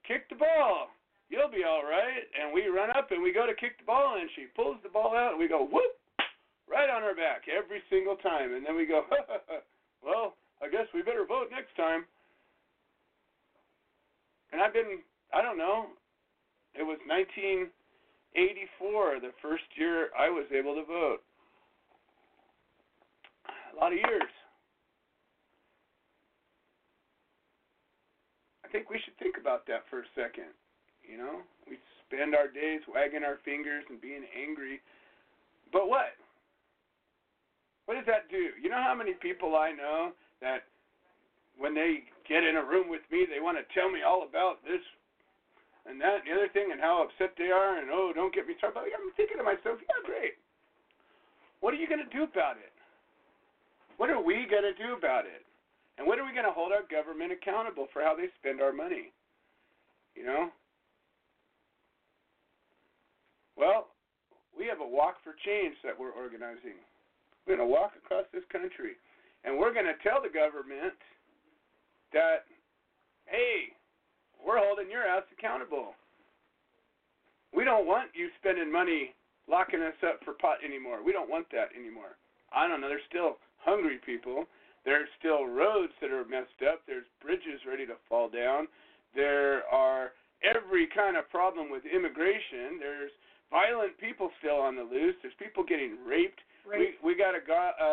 kick 0.07 0.27
the 0.29 0.35
ball. 0.35 0.89
You'll 1.29 1.53
be 1.53 1.61
all 1.61 1.85
right. 1.85 2.25
And 2.33 2.49
we 2.49 2.65
run 2.65 2.89
up 2.97 3.13
and 3.13 3.21
we 3.21 3.31
go 3.31 3.45
to 3.45 3.53
kick 3.53 3.77
the 3.77 3.85
ball, 3.85 4.17
and 4.19 4.29
she 4.33 4.49
pulls 4.57 4.81
the 4.81 4.89
ball 4.89 5.13
out, 5.15 5.37
and 5.37 5.39
we 5.39 5.47
go, 5.47 5.61
whoop, 5.61 5.93
right 6.65 6.89
on 6.89 7.05
our 7.05 7.13
back 7.13 7.45
every 7.45 7.85
single 7.89 8.17
time. 8.17 8.53
And 8.53 8.65
then 8.65 8.75
we 8.75 8.89
go, 8.89 9.05
well, 10.05 10.33
I 10.61 10.69
guess 10.69 10.89
we 10.93 11.05
better 11.05 11.25
vote 11.29 11.53
next 11.53 11.77
time. 11.77 12.05
And 14.51 14.61
I've 14.61 14.73
been, 14.73 14.99
I 15.33 15.43
don't 15.45 15.57
know, 15.57 15.85
it 16.73 16.81
was 16.81 16.97
1984, 17.05 19.19
the 19.21 19.29
first 19.41 19.65
year 19.77 20.09
I 20.17 20.29
was 20.29 20.45
able 20.49 20.73
to 20.73 20.85
vote. 20.85 21.21
A 23.79 23.87
lot 23.87 23.95
of 23.95 24.03
years. 24.03 24.33
I 28.65 28.67
think 28.67 28.91
we 28.91 28.99
should 28.99 29.15
think 29.23 29.39
about 29.39 29.63
that 29.71 29.87
for 29.87 30.03
a 30.03 30.09
second. 30.19 30.51
You 30.99 31.15
know, 31.15 31.39
we 31.63 31.79
spend 32.03 32.35
our 32.35 32.51
days 32.51 32.83
wagging 32.91 33.23
our 33.23 33.39
fingers 33.47 33.87
and 33.87 33.95
being 34.03 34.27
angry. 34.35 34.83
But 35.71 35.87
what? 35.87 36.19
What 37.87 37.95
does 37.95 38.05
that 38.11 38.27
do? 38.27 38.51
You 38.59 38.67
know 38.67 38.83
how 38.83 38.93
many 38.93 39.15
people 39.15 39.55
I 39.55 39.71
know 39.71 40.11
that 40.43 40.67
when 41.55 41.71
they 41.71 42.03
get 42.27 42.43
in 42.43 42.59
a 42.59 42.65
room 42.67 42.91
with 42.91 43.07
me, 43.07 43.23
they 43.31 43.39
want 43.39 43.55
to 43.55 43.65
tell 43.71 43.87
me 43.87 44.03
all 44.03 44.27
about 44.27 44.59
this 44.67 44.83
and 45.87 46.03
that 46.03 46.27
and 46.27 46.27
the 46.27 46.35
other 46.35 46.51
thing 46.51 46.75
and 46.75 46.83
how 46.83 47.07
upset 47.07 47.31
they 47.39 47.47
are 47.47 47.79
and 47.79 47.87
oh 47.87 48.11
don't 48.11 48.35
get 48.35 48.43
me 48.43 48.59
started. 48.59 48.75
But 48.75 48.91
I'm 48.91 49.15
thinking 49.15 49.39
to 49.39 49.47
myself, 49.47 49.79
yeah, 49.79 50.03
great. 50.03 50.35
What 51.63 51.71
are 51.71 51.79
you 51.79 51.87
going 51.87 52.03
to 52.03 52.11
do 52.11 52.27
about 52.27 52.59
it? 52.59 52.75
What 53.99 54.07
are 54.07 54.23
we 54.23 54.47
going 54.47 54.63
to 54.63 54.71
do 54.79 54.95
about 54.95 55.27
it? 55.27 55.43
And 55.99 56.07
when 56.07 56.23
are 56.23 56.25
we 56.25 56.31
going 56.31 56.47
to 56.47 56.55
hold 56.55 56.71
our 56.71 56.87
government 56.87 57.35
accountable 57.35 57.91
for 57.91 57.99
how 57.99 58.15
they 58.15 58.31
spend 58.39 58.63
our 58.63 58.71
money? 58.71 59.11
You 60.15 60.23
know? 60.23 60.47
Well, 63.59 63.91
we 64.55 64.71
have 64.71 64.79
a 64.79 64.87
walk 64.87 65.19
for 65.19 65.35
change 65.43 65.75
that 65.83 65.91
we're 65.91 66.15
organizing. 66.15 66.79
We're 67.43 67.59
going 67.59 67.67
to 67.67 67.75
walk 67.75 67.91
across 67.99 68.23
this 68.31 68.47
country, 68.47 68.95
and 69.43 69.59
we're 69.59 69.75
going 69.75 69.91
to 69.91 69.99
tell 69.99 70.23
the 70.23 70.31
government 70.31 70.95
that, 72.15 72.47
hey, 73.27 73.75
we're 74.39 74.63
holding 74.63 74.87
your 74.87 75.03
ass 75.03 75.27
accountable. 75.35 75.91
We 77.51 77.67
don't 77.67 77.83
want 77.83 78.15
you 78.15 78.31
spending 78.39 78.71
money 78.71 79.11
locking 79.51 79.83
us 79.83 79.99
up 80.07 80.23
for 80.23 80.39
pot 80.39 80.63
anymore. 80.63 81.03
We 81.03 81.11
don't 81.11 81.29
want 81.29 81.51
that 81.51 81.75
anymore. 81.75 82.15
I 82.55 82.63
don't 82.63 82.79
know. 82.79 82.87
There's 82.87 83.03
still 83.11 83.43
hungry 83.63 83.99
people. 84.05 84.45
There's 84.85 85.09
still 85.19 85.45
roads 85.45 85.93
that 86.01 86.11
are 86.11 86.25
messed 86.25 86.63
up. 86.63 86.81
There's 86.87 87.07
bridges 87.21 87.61
ready 87.67 87.85
to 87.85 87.95
fall 88.07 88.29
down. 88.29 88.67
There 89.15 89.67
are 89.67 90.11
every 90.43 90.87
kind 90.87 91.17
of 91.17 91.29
problem 91.29 91.69
with 91.69 91.83
immigration. 91.85 92.79
There's 92.79 93.11
violent 93.51 93.97
people 93.99 94.31
still 94.39 94.61
on 94.61 94.75
the 94.75 94.87
loose. 94.87 95.15
There's 95.21 95.35
people 95.37 95.63
getting 95.63 95.97
raped. 96.05 96.39
Right. 96.63 96.95
We 97.01 97.13
we 97.13 97.17
got 97.17 97.35
a, 97.35 97.43
go- 97.43 97.75
a, 97.79 97.91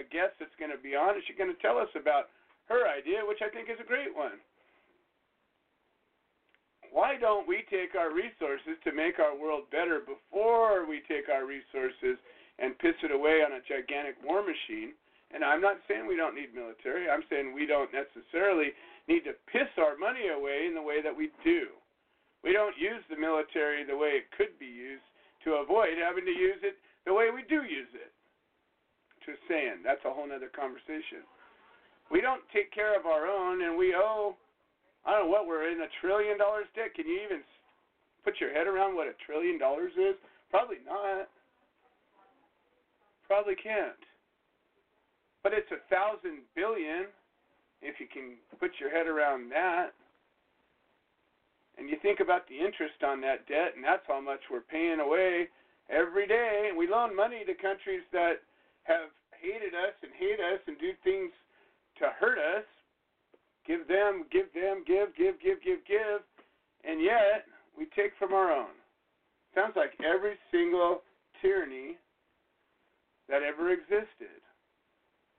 a, 0.00 0.02
a 0.02 0.04
guest 0.08 0.38
that's 0.40 0.54
going 0.58 0.72
to 0.72 0.80
be 0.80 0.96
on, 0.96 1.14
and 1.14 1.22
she's 1.26 1.36
going 1.38 1.52
to 1.52 1.62
tell 1.62 1.78
us 1.78 1.90
about 1.94 2.32
her 2.66 2.88
idea, 2.90 3.22
which 3.22 3.42
I 3.44 3.50
think 3.52 3.70
is 3.70 3.78
a 3.78 3.86
great 3.86 4.10
one. 4.14 4.40
Why 6.90 7.18
don't 7.20 7.46
we 7.46 7.62
take 7.68 7.94
our 7.98 8.08
resources 8.14 8.78
to 8.84 8.90
make 8.90 9.18
our 9.18 9.36
world 9.36 9.68
better 9.70 10.00
before 10.00 10.86
we 10.88 11.02
take 11.04 11.28
our 11.28 11.44
resources 11.44 12.16
and 12.58 12.78
piss 12.78 12.96
it 13.02 13.12
away 13.12 13.44
on 13.44 13.52
a 13.52 13.64
gigantic 13.64 14.16
war 14.24 14.40
machine? 14.40 14.96
And 15.34 15.42
I'm 15.42 15.60
not 15.60 15.82
saying 15.88 16.06
we 16.06 16.16
don't 16.16 16.38
need 16.38 16.54
military. 16.54 17.10
I'm 17.10 17.26
saying 17.28 17.52
we 17.52 17.66
don't 17.66 17.90
necessarily 17.90 18.72
need 19.10 19.26
to 19.26 19.34
piss 19.50 19.68
our 19.76 19.98
money 19.98 20.30
away 20.30 20.66
in 20.66 20.74
the 20.74 20.82
way 20.82 21.02
that 21.02 21.14
we 21.14 21.34
do. 21.42 21.74
We 22.46 22.54
don't 22.54 22.78
use 22.78 23.02
the 23.10 23.18
military 23.18 23.82
the 23.82 23.98
way 23.98 24.22
it 24.22 24.30
could 24.38 24.54
be 24.58 24.70
used 24.70 25.06
to 25.42 25.62
avoid 25.62 25.98
having 25.98 26.24
to 26.24 26.34
use 26.34 26.62
it 26.62 26.78
the 27.06 27.14
way 27.14 27.30
we 27.34 27.42
do 27.50 27.66
use 27.66 27.90
it. 27.94 28.14
Just 29.26 29.42
saying, 29.50 29.82
that's 29.82 30.02
a 30.06 30.14
whole 30.14 30.30
other 30.30 30.50
conversation. 30.54 31.26
We 32.10 32.22
don't 32.22 32.42
take 32.54 32.70
care 32.70 32.94
of 32.94 33.06
our 33.06 33.26
own, 33.26 33.66
and 33.66 33.74
we 33.74 33.94
owe, 33.94 34.38
I 35.02 35.18
don't 35.18 35.26
know 35.26 35.32
what, 35.34 35.46
we're 35.50 35.70
in 35.70 35.82
a 35.82 35.90
trillion 35.98 36.38
dollars 36.38 36.70
debt. 36.78 36.94
Can 36.94 37.06
you 37.06 37.18
even 37.26 37.42
put 38.22 38.38
your 38.38 38.54
head 38.54 38.70
around 38.70 38.94
what 38.94 39.10
a 39.10 39.18
trillion 39.26 39.58
dollars 39.58 39.90
is? 39.98 40.14
Probably 40.50 40.78
not. 40.86 41.26
Probably 43.26 43.54
can't. 43.56 43.98
But 45.42 45.52
it's 45.52 45.70
a 45.70 45.82
thousand 45.90 46.42
billion 46.54 47.06
if 47.82 48.00
you 48.00 48.06
can 48.06 48.38
put 48.58 48.70
your 48.80 48.90
head 48.90 49.06
around 49.06 49.50
that. 49.50 49.94
And 51.78 51.90
you 51.90 51.96
think 52.00 52.20
about 52.20 52.48
the 52.48 52.56
interest 52.56 53.04
on 53.04 53.20
that 53.20 53.46
debt, 53.46 53.76
and 53.76 53.84
that's 53.84 54.06
how 54.08 54.20
much 54.20 54.40
we're 54.50 54.64
paying 54.64 55.00
away 55.00 55.48
every 55.90 56.26
day. 56.26 56.66
And 56.68 56.76
we 56.76 56.88
loan 56.88 57.14
money 57.14 57.44
to 57.44 57.54
countries 57.54 58.02
that 58.12 58.40
have 58.84 59.12
hated 59.30 59.74
us 59.76 59.92
and 60.02 60.10
hate 60.16 60.40
us 60.40 60.60
and 60.66 60.78
do 60.78 60.96
things 61.04 61.30
to 62.00 62.08
hurt 62.18 62.38
us. 62.38 62.64
Give 63.66 63.86
them, 63.86 64.24
give 64.32 64.48
them, 64.54 64.84
give, 64.86 65.14
give, 65.18 65.36
give, 65.42 65.60
give, 65.60 65.84
give. 65.84 66.22
And 66.86 67.02
yet, 67.02 67.44
we 67.76 67.86
take 67.92 68.16
from 68.18 68.32
our 68.32 68.50
own. 68.50 68.72
Sounds 69.54 69.74
like 69.76 69.92
every 70.00 70.34
single 70.50 71.02
tyranny 71.42 71.98
that 73.28 73.42
ever 73.42 73.72
existed. 73.72 74.40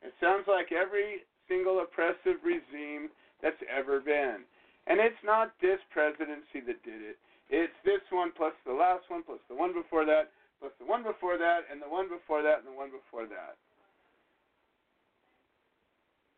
It 0.02 0.14
sounds 0.22 0.46
like 0.48 0.72
every 0.72 1.26
single 1.48 1.80
oppressive 1.80 2.44
regime 2.44 3.10
that's 3.42 3.60
ever 3.66 4.00
been. 4.00 4.44
And 4.88 5.00
it's 5.00 5.20
not 5.24 5.52
this 5.60 5.80
presidency 5.92 6.64
that 6.64 6.80
did 6.84 7.02
it. 7.04 7.18
It's 7.50 7.76
this 7.84 8.04
one 8.12 8.32
plus 8.36 8.54
the 8.66 8.76
last 8.76 9.08
one 9.08 9.24
plus 9.24 9.40
the 9.48 9.56
one 9.56 9.72
before 9.72 10.04
that 10.06 10.32
plus 10.60 10.72
the 10.80 10.88
one 10.88 11.04
before 11.04 11.38
that 11.38 11.68
and 11.72 11.82
the 11.82 11.88
one 11.88 12.10
before 12.12 12.44
that 12.44 12.60
and 12.64 12.68
the 12.68 12.76
one 12.76 12.92
before 12.92 13.28
that. 13.28 13.56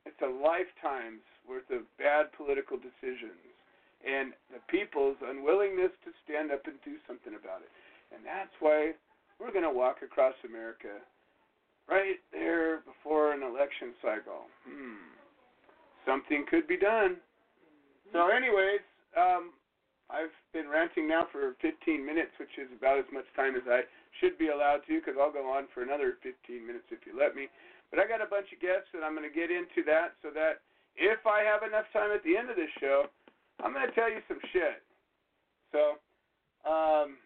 It's 0.05 0.21
a 0.21 0.29
lifetime's 0.29 1.25
worth 1.45 1.69
of 1.69 1.85
bad 1.97 2.33
political 2.33 2.77
decisions 2.77 3.41
and 4.05 4.33
the 4.53 4.61
people's 4.69 5.17
unwillingness 5.21 5.93
to 6.05 6.09
stand 6.23 6.51
up 6.51 6.65
and 6.65 6.77
do 6.85 6.97
something 7.05 7.35
about 7.35 7.61
it. 7.61 7.71
And 8.13 8.25
that's 8.25 8.53
why 8.59 8.97
we're 9.37 9.53
going 9.53 9.67
to 9.67 9.73
walk 9.73 10.01
across 10.01 10.35
America 10.45 11.03
right 11.89 12.21
there 12.31 12.85
before 12.85 13.33
an 13.33 13.41
election 13.41 13.97
cycle. 14.01 14.45
Hmm. 14.63 15.09
Something 16.05 16.45
could 16.49 16.67
be 16.67 16.77
done. 16.77 17.17
So, 18.13 18.29
anyways, 18.29 18.81
um, 19.17 19.53
I've 20.09 20.33
been 20.53 20.69
ranting 20.69 21.05
now 21.05 21.29
for 21.29 21.53
15 21.61 22.01
minutes, 22.01 22.33
which 22.39 22.53
is 22.57 22.69
about 22.73 22.97
as 22.97 23.09
much 23.13 23.25
time 23.35 23.53
as 23.53 23.65
I 23.69 23.85
should 24.17 24.37
be 24.37 24.49
allowed 24.49 24.81
to, 24.89 24.97
because 24.97 25.17
I'll 25.19 25.33
go 25.33 25.45
on 25.45 25.69
for 25.73 25.85
another 25.85 26.17
15 26.25 26.33
minutes 26.65 26.89
if 26.89 27.05
you 27.05 27.13
let 27.13 27.37
me. 27.37 27.45
But 27.93 28.01
I 28.01 28.09
got 28.09 28.21
a 28.21 28.29
bunch 28.29 28.49
of 28.49 28.61
guests, 28.61 28.89
and 28.93 29.05
I'm 29.05 29.13
going 29.13 29.29
to 29.29 29.33
get 29.33 29.53
into 29.53 29.85
that 29.85 30.17
so 30.21 30.29
that 30.33 30.65
if 30.97 31.25
I 31.29 31.45
have 31.45 31.61
enough 31.61 31.85
time 31.93 32.09
at 32.09 32.25
the 32.25 32.37
end 32.37 32.49
of 32.49 32.57
this 32.57 32.73
show, 32.81 33.09
I'm 33.61 33.73
going 33.73 33.85
to 33.85 33.93
tell 33.93 34.09
you 34.09 34.21
some 34.25 34.41
shit. 34.49 34.81
So, 35.69 36.01
um, 36.65 37.21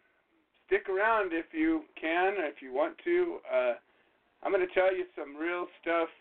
stick 0.67 0.91
around 0.91 1.31
if 1.31 1.47
you 1.55 1.87
can, 1.99 2.35
if 2.43 2.59
you 2.59 2.73
want 2.73 2.99
to. 3.03 3.39
Uh, 3.47 3.73
I'm 4.43 4.51
going 4.51 4.65
to 4.65 4.73
tell 4.75 4.91
you 4.91 5.07
some 5.15 5.39
real 5.39 5.71
stuff 5.79 6.11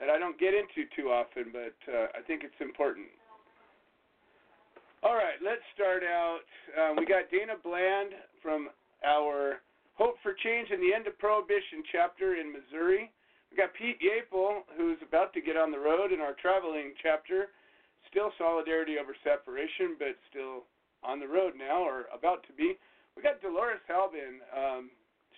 that 0.00 0.08
I 0.08 0.16
don't 0.16 0.40
get 0.40 0.56
into 0.56 0.88
too 0.96 1.12
often, 1.12 1.52
but 1.52 1.76
uh, 1.84 2.08
I 2.16 2.24
think 2.24 2.48
it's 2.48 2.56
important. 2.64 3.12
All 5.04 5.14
right, 5.14 5.36
let's 5.44 5.62
start 5.76 6.00
out. 6.00 6.46
Um, 6.78 6.96
we 6.96 7.04
got 7.04 7.28
Dana 7.28 7.60
Bland 7.60 8.16
from 8.40 8.72
our 9.04 9.60
Hope 10.00 10.16
for 10.22 10.32
Change 10.32 10.72
and 10.72 10.80
the 10.80 10.94
End 10.94 11.06
of 11.06 11.18
Prohibition 11.18 11.84
chapter 11.92 12.40
in 12.40 12.54
Missouri. 12.54 13.12
We 13.50 13.60
got 13.60 13.76
Pete 13.76 14.00
Yapel, 14.00 14.64
who's 14.78 14.96
about 15.04 15.34
to 15.36 15.44
get 15.44 15.60
on 15.60 15.68
the 15.68 15.78
road 15.78 16.08
in 16.08 16.24
our 16.24 16.32
traveling 16.40 16.96
chapter. 17.02 17.52
Still 18.08 18.32
solidarity 18.40 18.96
over 18.96 19.12
separation, 19.20 20.00
but 20.00 20.16
still 20.32 20.64
on 21.04 21.20
the 21.20 21.28
road 21.28 21.52
now, 21.58 21.84
or 21.84 22.08
about 22.16 22.46
to 22.48 22.52
be. 22.56 22.78
We 23.12 23.20
got 23.20 23.42
Dolores 23.42 23.84
Halbin. 23.84 24.40
Um, 24.56 24.88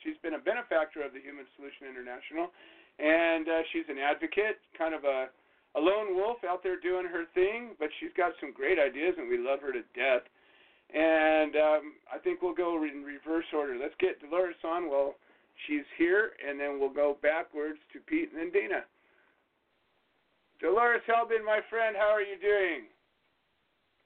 she's 0.04 0.20
been 0.20 0.36
a 0.36 0.42
benefactor 0.44 1.00
of 1.00 1.16
the 1.16 1.24
Human 1.24 1.48
Solution 1.56 1.88
International, 1.88 2.52
and 3.00 3.48
uh, 3.48 3.64
she's 3.72 3.88
an 3.88 3.98
advocate, 3.98 4.60
kind 4.76 4.94
of 4.94 5.02
a 5.02 5.32
a 5.74 5.80
lone 5.80 6.14
wolf 6.14 6.38
out 6.48 6.62
there 6.62 6.78
doing 6.78 7.06
her 7.06 7.24
thing, 7.34 7.74
but 7.78 7.88
she's 7.98 8.14
got 8.16 8.32
some 8.40 8.52
great 8.52 8.78
ideas, 8.78 9.14
and 9.18 9.28
we 9.28 9.38
love 9.38 9.58
her 9.60 9.72
to 9.72 9.82
death. 9.94 10.22
And 10.94 11.56
um, 11.56 11.82
I 12.12 12.18
think 12.22 12.42
we'll 12.42 12.54
go 12.54 12.76
in 12.84 13.02
reverse 13.02 13.46
order. 13.52 13.76
Let's 13.80 13.94
get 13.98 14.20
Dolores 14.20 14.54
on 14.62 14.88
while 14.88 15.14
she's 15.66 15.86
here, 15.98 16.32
and 16.46 16.60
then 16.60 16.78
we'll 16.78 16.92
go 16.92 17.16
backwards 17.22 17.78
to 17.92 17.98
Pete 18.06 18.30
and 18.30 18.38
then 18.38 18.52
Dana. 18.52 18.84
Dolores 20.60 21.02
Halbin, 21.08 21.44
my 21.44 21.60
friend, 21.68 21.96
how 21.98 22.14
are 22.14 22.22
you 22.22 22.38
doing? 22.40 22.86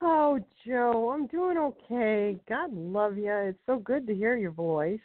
Oh, 0.00 0.38
Joe, 0.66 1.10
I'm 1.10 1.26
doing 1.26 1.58
okay. 1.58 2.38
God 2.48 2.72
love 2.72 3.18
you. 3.18 3.32
It's 3.32 3.58
so 3.66 3.78
good 3.78 4.06
to 4.06 4.14
hear 4.14 4.36
your 4.36 4.52
voice. 4.52 5.00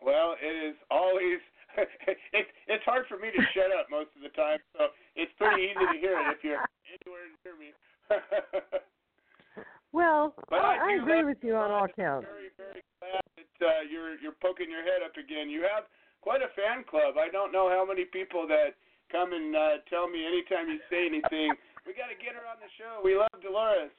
Well, 0.00 0.34
it 0.40 0.56
is 0.72 0.76
always 0.90 1.40
it, 1.78 2.46
it's 2.66 2.84
hard 2.84 3.06
for 3.06 3.18
me 3.18 3.30
to 3.30 3.42
shut 3.54 3.70
up 3.70 3.86
most 3.90 4.10
of 4.16 4.22
the 4.26 4.32
time, 4.34 4.58
so 4.74 4.90
it's 5.14 5.30
pretty 5.38 5.70
easy 5.70 5.86
to 5.86 5.98
hear 6.00 6.18
it 6.18 6.26
if 6.34 6.42
you're 6.42 6.64
anywhere 6.90 7.26
to 7.30 7.36
hear 7.46 7.56
me. 7.56 7.70
well, 9.92 10.34
but 10.50 10.58
I, 10.58 10.76
I, 10.76 10.86
I 10.90 11.02
agree 11.02 11.24
with 11.24 11.38
you 11.42 11.54
on 11.54 11.70
all 11.70 11.86
counts. 11.86 12.26
Very, 12.26 12.50
very 12.58 12.82
glad 12.98 13.22
that 13.38 13.54
uh, 13.62 13.82
you're 13.86 14.18
you're 14.18 14.38
poking 14.42 14.66
your 14.70 14.82
head 14.82 15.04
up 15.04 15.14
again. 15.14 15.46
You 15.48 15.62
have 15.62 15.86
quite 16.20 16.42
a 16.42 16.50
fan 16.58 16.82
club. 16.88 17.14
I 17.20 17.30
don't 17.30 17.52
know 17.52 17.70
how 17.70 17.86
many 17.86 18.04
people 18.04 18.46
that 18.48 18.74
come 19.12 19.32
and 19.32 19.54
uh, 19.54 19.78
tell 19.88 20.08
me 20.08 20.26
anytime 20.26 20.68
you 20.68 20.78
say 20.90 21.06
anything. 21.06 21.54
We 21.86 21.94
got 21.94 22.10
to 22.10 22.18
get 22.18 22.34
her 22.34 22.44
on 22.50 22.58
the 22.58 22.70
show. 22.78 23.00
We 23.02 23.16
love 23.16 23.30
Dolores. 23.42 23.94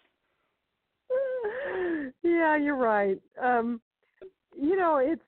yeah, 2.23 2.57
you're 2.57 2.77
right. 2.77 3.19
Um, 3.41 3.81
you 4.55 4.75
know, 4.75 4.97
it's 4.97 5.21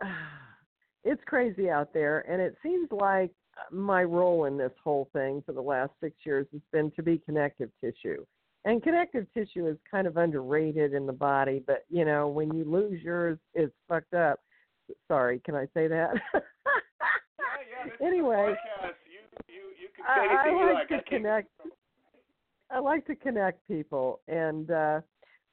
it's 1.04 1.22
crazy 1.26 1.70
out 1.70 1.92
there, 1.92 2.20
and 2.30 2.40
it 2.40 2.56
seems 2.62 2.88
like 2.90 3.30
my 3.70 4.02
role 4.02 4.46
in 4.46 4.56
this 4.56 4.72
whole 4.82 5.08
thing 5.12 5.42
for 5.46 5.52
the 5.52 5.60
last 5.60 5.92
six 6.00 6.16
years 6.24 6.46
has 6.52 6.60
been 6.72 6.90
to 6.92 7.02
be 7.02 7.18
connective 7.18 7.70
tissue. 7.80 8.24
And 8.64 8.82
connective 8.82 9.26
tissue 9.34 9.66
is 9.68 9.76
kind 9.88 10.06
of 10.06 10.16
underrated 10.16 10.94
in 10.94 11.06
the 11.06 11.12
body, 11.12 11.62
but 11.66 11.84
you 11.90 12.04
know, 12.04 12.28
when 12.28 12.54
you 12.54 12.64
lose 12.64 13.02
yours, 13.02 13.38
it's 13.52 13.74
fucked 13.88 14.14
up. 14.14 14.40
Sorry, 15.08 15.40
can 15.44 15.54
I 15.54 15.66
say 15.74 15.86
that? 15.86 16.14
yeah, 16.34 16.40
yeah. 18.00 18.06
anyway, 18.06 18.54
you, 19.06 19.54
you, 19.54 19.60
you 19.80 20.04
I, 20.06 20.48
I 20.48 20.72
like, 20.72 20.74
like 20.74 20.88
to 20.88 21.10
connect. 21.10 21.48
I 22.70 22.78
like 22.78 23.06
to 23.06 23.14
connect 23.14 23.66
people, 23.68 24.20
and 24.28 24.70
uh 24.70 25.00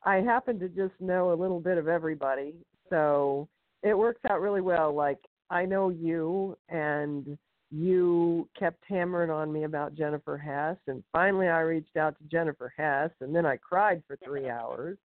I 0.04 0.16
happen 0.16 0.58
to 0.60 0.70
just 0.70 0.94
know 1.00 1.32
a 1.32 1.36
little 1.36 1.60
bit 1.60 1.78
of 1.78 1.88
everybody, 1.88 2.56
so 2.90 3.48
it 3.84 3.98
works 3.98 4.22
out 4.30 4.42
really 4.42 4.62
well. 4.62 4.94
Like 4.94 5.20
I 5.50 5.66
know 5.66 5.90
you, 5.90 6.58
and 6.70 7.38
you 7.72 8.50
kept 8.58 8.84
hammering 8.88 9.30
on 9.30 9.52
me 9.52 9.64
about 9.64 9.96
Jennifer 9.96 10.38
Hess, 10.38 10.78
and 10.88 11.04
finally 11.12 11.48
I 11.48 11.62
reached 11.62 11.98
out 11.98 12.18
to 12.18 12.24
Jennifer 12.26 12.74
Hess, 12.76 13.12
and 13.22 13.36
then 13.36 13.46
I 13.46 13.58
cried 13.58 14.04
for 14.08 14.18
three 14.24 14.50
hours. 14.50 14.98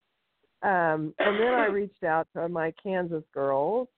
Um, 0.62 1.14
and 1.18 1.38
then 1.38 1.54
I 1.54 1.66
reached 1.66 2.02
out 2.02 2.26
to 2.32 2.48
my 2.48 2.72
Kansas 2.82 3.22
girls 3.32 3.88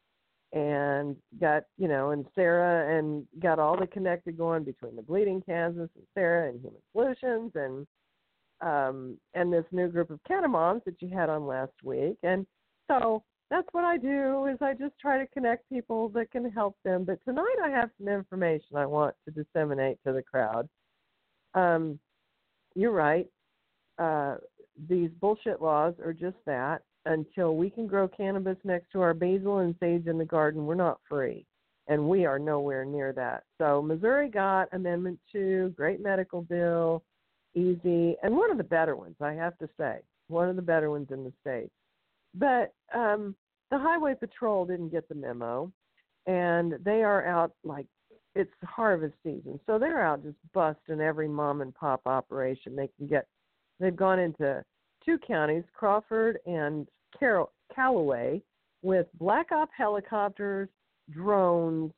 and 0.53 1.17
got, 1.41 1.65
you 1.77 1.89
know, 1.89 2.11
and 2.11 2.27
Sarah 2.35 2.99
and 2.99 3.27
got 3.41 3.59
all 3.59 3.79
the 3.79 3.87
connected 3.87 4.37
going 4.37 4.65
between 4.65 4.97
the 4.97 5.03
Bleeding 5.03 5.43
Kansas 5.45 5.89
and 5.95 6.07
Sarah 6.15 6.49
and 6.49 6.61
Human 6.61 6.81
Solutions 6.93 7.53
and 7.55 7.87
um 8.61 9.17
and 9.35 9.53
this 9.53 9.65
new 9.71 9.87
group 9.89 10.11
of 10.11 10.19
Catamoms 10.29 10.83
that 10.85 11.01
you 11.01 11.09
had 11.09 11.31
on 11.31 11.47
last 11.47 11.73
week. 11.85 12.17
And 12.23 12.45
so 12.89 13.23
that's 13.51 13.69
what 13.73 13.85
I 13.85 13.97
do 13.97 14.47
is 14.47 14.59
I 14.61 14.75
just 14.75 14.99
try 15.01 15.19
to 15.19 15.27
connect 15.29 15.69
people 15.71 16.11
that 16.11 16.31
can 16.31 16.51
help 16.51 16.77
them. 16.85 17.05
But 17.05 17.19
tonight 17.25 17.57
I 17.63 17.71
have 17.71 17.91
some 17.99 18.09
information 18.09 18.77
I 18.77 18.87
want 18.87 19.15
to 19.25 19.31
disseminate 19.31 19.99
to 20.07 20.13
the 20.13 20.23
crowd. 20.23 20.69
Um, 21.55 21.99
you're 22.75 22.93
right. 22.93 23.27
Uh, 23.99 24.37
these 24.89 25.11
bullshit 25.21 25.63
laws 25.63 25.95
are 26.05 26.13
just 26.13 26.37
that. 26.47 26.83
Until 27.07 27.57
we 27.57 27.71
can 27.71 27.87
grow 27.87 28.07
cannabis 28.07 28.59
next 28.65 28.93
to 28.93 29.01
our 29.01 29.15
basil 29.15 29.59
and 29.59 29.75
sage 29.81 30.07
in 30.07 30.19
the 30.19 30.25
garden, 30.25 30.67
we're 30.67 30.75
not 30.75 31.01
free. 31.09 31.47
And 31.87 32.07
we 32.07 32.27
are 32.27 32.39
nowhere 32.39 32.85
near 32.85 33.15
that. 33.15 33.45
So 33.57 33.81
Missouri 33.81 34.29
got 34.29 34.69
Amendment 34.73 35.19
2, 35.33 35.73
great 35.75 36.03
medical 36.03 36.43
bill, 36.43 37.03
easy, 37.55 38.15
and 38.23 38.37
one 38.37 38.51
of 38.51 38.59
the 38.59 38.65
better 38.65 38.95
ones, 38.95 39.17
I 39.23 39.33
have 39.33 39.57
to 39.59 39.69
say. 39.79 40.01
One 40.27 40.51
of 40.51 40.57
the 40.57 40.63
better 40.63 40.91
ones 40.91 41.09
in 41.11 41.25
the 41.25 41.33
state. 41.41 41.71
But 42.39 42.73
um, 42.95 43.35
the 43.71 43.79
Highway 43.79 44.15
Patrol 44.15 44.65
didn't 44.65 44.91
get 44.91 45.09
the 45.09 45.15
memo, 45.15 45.73
and 46.27 46.75
they 46.85 47.03
are 47.03 47.27
out 47.27 47.53
like 47.65 47.87
it's 48.35 48.53
harvest 48.63 49.15
season, 49.25 49.59
so 49.67 49.79
they're 49.79 50.03
out 50.03 50.23
just 50.23 50.37
busting 50.55 51.01
every 51.01 51.29
mom 51.29 51.61
and 51.61 51.75
pop 51.75 52.03
operation 52.07 52.77
they 52.77 52.91
can 52.97 53.09
get. 53.09 53.27
They've 53.81 53.97
gone 53.97 54.19
into 54.19 54.63
two 55.05 55.19
counties, 55.27 55.65
Crawford 55.75 56.39
and 56.47 56.87
Carroll, 57.19 57.53
Callaway, 57.75 58.43
with 58.83 59.07
black 59.19 59.51
op 59.51 59.71
helicopters, 59.77 60.69
drones, 61.11 61.93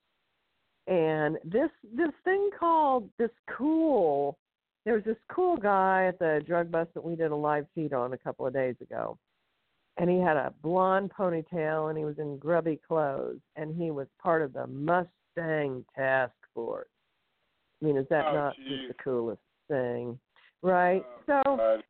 and 0.87 1.37
this 1.45 1.71
this 1.95 2.13
thing 2.25 2.51
called 2.59 3.11
this 3.19 3.31
cool. 3.59 4.39
There 4.87 4.95
was 4.95 5.05
this 5.05 5.19
cool 5.31 5.59
guy 5.59 6.07
at 6.07 6.19
the 6.19 6.43
drug 6.47 6.71
bust 6.71 6.95
that 6.95 7.05
we 7.05 7.15
did 7.17 7.33
a 7.33 7.37
live 7.37 7.67
feed 7.75 7.93
on 7.93 8.15
a 8.15 8.19
couple 8.19 8.47
of 8.47 8.55
days 8.55 8.77
ago 8.81 9.19
and 10.01 10.09
he 10.09 10.19
had 10.19 10.39
a 10.39 10.55
blonde 10.63 11.13
ponytail 11.17 11.91
and 11.91 11.99
he 11.99 12.07
was 12.07 12.19
in 12.19 12.39
grubby 12.39 12.81
clothes 12.89 13.41
and 13.57 13.77
he 13.77 13.91
was 13.91 14.07
part 14.21 14.41
of 14.41 14.55
the 14.55 14.67
Mustang 14.67 15.85
task 15.95 16.33
force. 16.55 16.89
I 17.81 17.85
mean, 17.85 17.99
is 17.99 18.07
that 18.09 18.25
oh, 18.29 18.35
not 18.35 18.57
geez. 18.57 18.67
just 18.69 18.89
the 18.89 19.05
coolest 19.05 19.43
thing? 19.69 20.19
Right? 20.63 21.05
Oh, 21.29 21.43
so 21.45 21.57
God. 21.57 21.83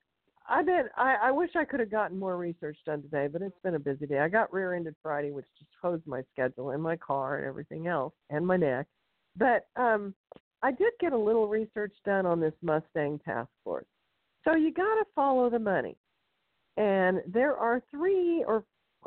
I 0.48 0.62
bet 0.64 0.86
I, 0.96 1.16
I 1.22 1.30
wish 1.30 1.50
I 1.54 1.64
could 1.64 1.78
have 1.78 1.90
gotten 1.90 2.18
more 2.18 2.36
research 2.36 2.76
done 2.84 3.00
today, 3.00 3.28
but 3.28 3.42
it's 3.42 3.58
been 3.62 3.76
a 3.76 3.78
busy 3.78 4.06
day. 4.06 4.18
I 4.18 4.28
got 4.28 4.52
rear 4.52 4.74
ended 4.74 4.96
Friday, 5.04 5.30
which 5.30 5.46
just 5.56 5.70
closed 5.80 6.04
my 6.04 6.22
schedule 6.32 6.70
and 6.70 6.82
my 6.82 6.96
car 6.96 7.38
and 7.38 7.46
everything 7.46 7.86
else 7.86 8.12
and 8.28 8.44
my 8.44 8.56
neck. 8.56 8.88
But 9.36 9.68
um 9.76 10.14
I 10.64 10.72
did 10.72 10.92
get 10.98 11.12
a 11.12 11.18
little 11.18 11.46
research 11.46 11.94
done 12.04 12.26
on 12.26 12.40
this 12.40 12.54
Mustang 12.60 13.20
task 13.24 13.50
force. 13.62 13.86
So 14.42 14.56
you 14.56 14.72
gotta 14.72 15.04
follow 15.14 15.48
the 15.48 15.60
money. 15.60 15.96
And 16.80 17.20
there 17.26 17.56
are 17.56 17.82
three 17.90 18.42
or 18.48 18.64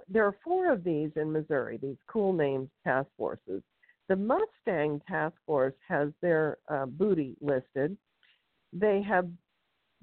there 0.07 0.27
are 0.27 0.35
four 0.43 0.71
of 0.71 0.83
these 0.83 1.09
in 1.15 1.31
Missouri, 1.31 1.79
these 1.81 1.97
cool 2.07 2.31
named 2.31 2.69
task 2.83 3.07
forces. 3.17 3.63
The 4.09 4.15
Mustang 4.15 5.01
Task 5.07 5.33
Force 5.47 5.73
has 5.87 6.09
their 6.21 6.59
uh, 6.67 6.85
booty 6.85 7.35
listed. 7.41 7.97
They 8.73 9.01
have 9.01 9.27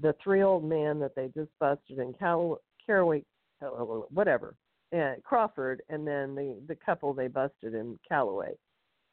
The 0.00 0.14
three 0.22 0.42
old 0.42 0.64
men 0.64 0.98
that 0.98 1.14
they 1.14 1.28
just 1.28 1.50
busted 1.60 1.98
in 1.98 2.12
Cal- 2.14 2.58
Caraway, 2.84 3.22
whatever, 4.10 4.56
and 4.90 5.22
Crawford, 5.22 5.80
and 5.88 6.04
then 6.06 6.34
the 6.34 6.60
the 6.66 6.74
couple 6.74 7.14
they 7.14 7.28
busted 7.28 7.74
in 7.74 7.98
Callaway, 8.06 8.54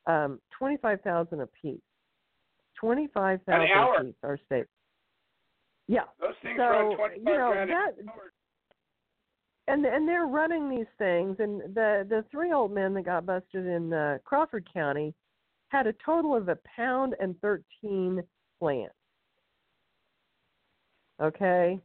um, 0.08 0.42
25,000 0.58 1.42
apiece. 1.42 1.80
25,000 2.80 3.62
An 3.62 3.68
hour. 3.78 3.98
apiece, 4.00 4.16
our 4.24 4.40
state. 4.46 4.66
Yeah. 5.88 6.06
Those 6.20 6.34
things 6.42 6.58
so, 6.58 6.64
run 6.64 6.96
25 6.96 7.18
you 7.18 7.38
know, 7.38 7.52
grand 7.52 7.70
an 7.70 7.76
that. 7.76 8.14
And 9.70 9.86
and 9.86 10.08
they're 10.08 10.26
running 10.26 10.70
these 10.70 10.88
things. 10.98 11.38
And 11.40 11.62
the 11.76 12.06
the 12.10 12.26
three 12.32 12.52
old 12.52 12.72
men 12.72 12.94
that 12.96 13.06
got 13.06 13.26
busted 13.26 13.66
in 13.66 13.94
uh, 13.94 14.18
Crawford 14.24 14.68
County 14.74 15.14
had 15.70 15.88
a 15.88 15.94
total 16.04 16.36
of 16.36 16.50
a 16.50 16.58
pound 16.76 17.16
and 17.20 17.40
13 17.42 18.24
plants. 18.60 18.94
Okay? 21.22 21.80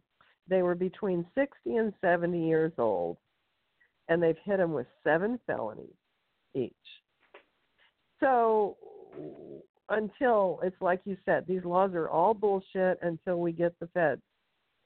They 0.48 0.62
were 0.62 0.74
between 0.74 1.26
60 1.34 1.76
and 1.76 1.92
70 2.00 2.46
years 2.46 2.72
old 2.78 3.18
and 4.08 4.22
they've 4.22 4.36
hit 4.44 4.58
them 4.58 4.72
with 4.72 4.86
seven 5.02 5.38
felonies 5.46 5.88
each. 6.54 6.72
So 8.20 8.76
until 9.90 10.60
it's 10.62 10.80
like 10.80 11.00
you 11.04 11.16
said 11.26 11.44
these 11.46 11.64
laws 11.64 11.92
are 11.94 12.08
all 12.08 12.32
bullshit 12.32 12.98
until 13.02 13.40
we 13.40 13.52
get 13.52 13.78
the 13.80 13.86
feds. 13.88 14.22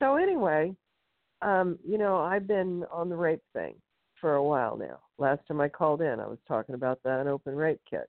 So 0.00 0.16
anyway 0.16 0.74
um, 1.42 1.78
you 1.86 1.98
know, 1.98 2.18
I've 2.18 2.46
been 2.46 2.84
on 2.92 3.08
the 3.08 3.16
rape 3.16 3.42
thing 3.52 3.74
for 4.20 4.34
a 4.34 4.44
while 4.44 4.76
now. 4.76 4.98
Last 5.18 5.40
time 5.46 5.60
I 5.60 5.68
called 5.68 6.02
in, 6.02 6.20
I 6.20 6.26
was 6.26 6.38
talking 6.46 6.74
about 6.74 7.00
that 7.04 7.26
open 7.26 7.54
rape 7.54 7.80
kit. 7.88 8.08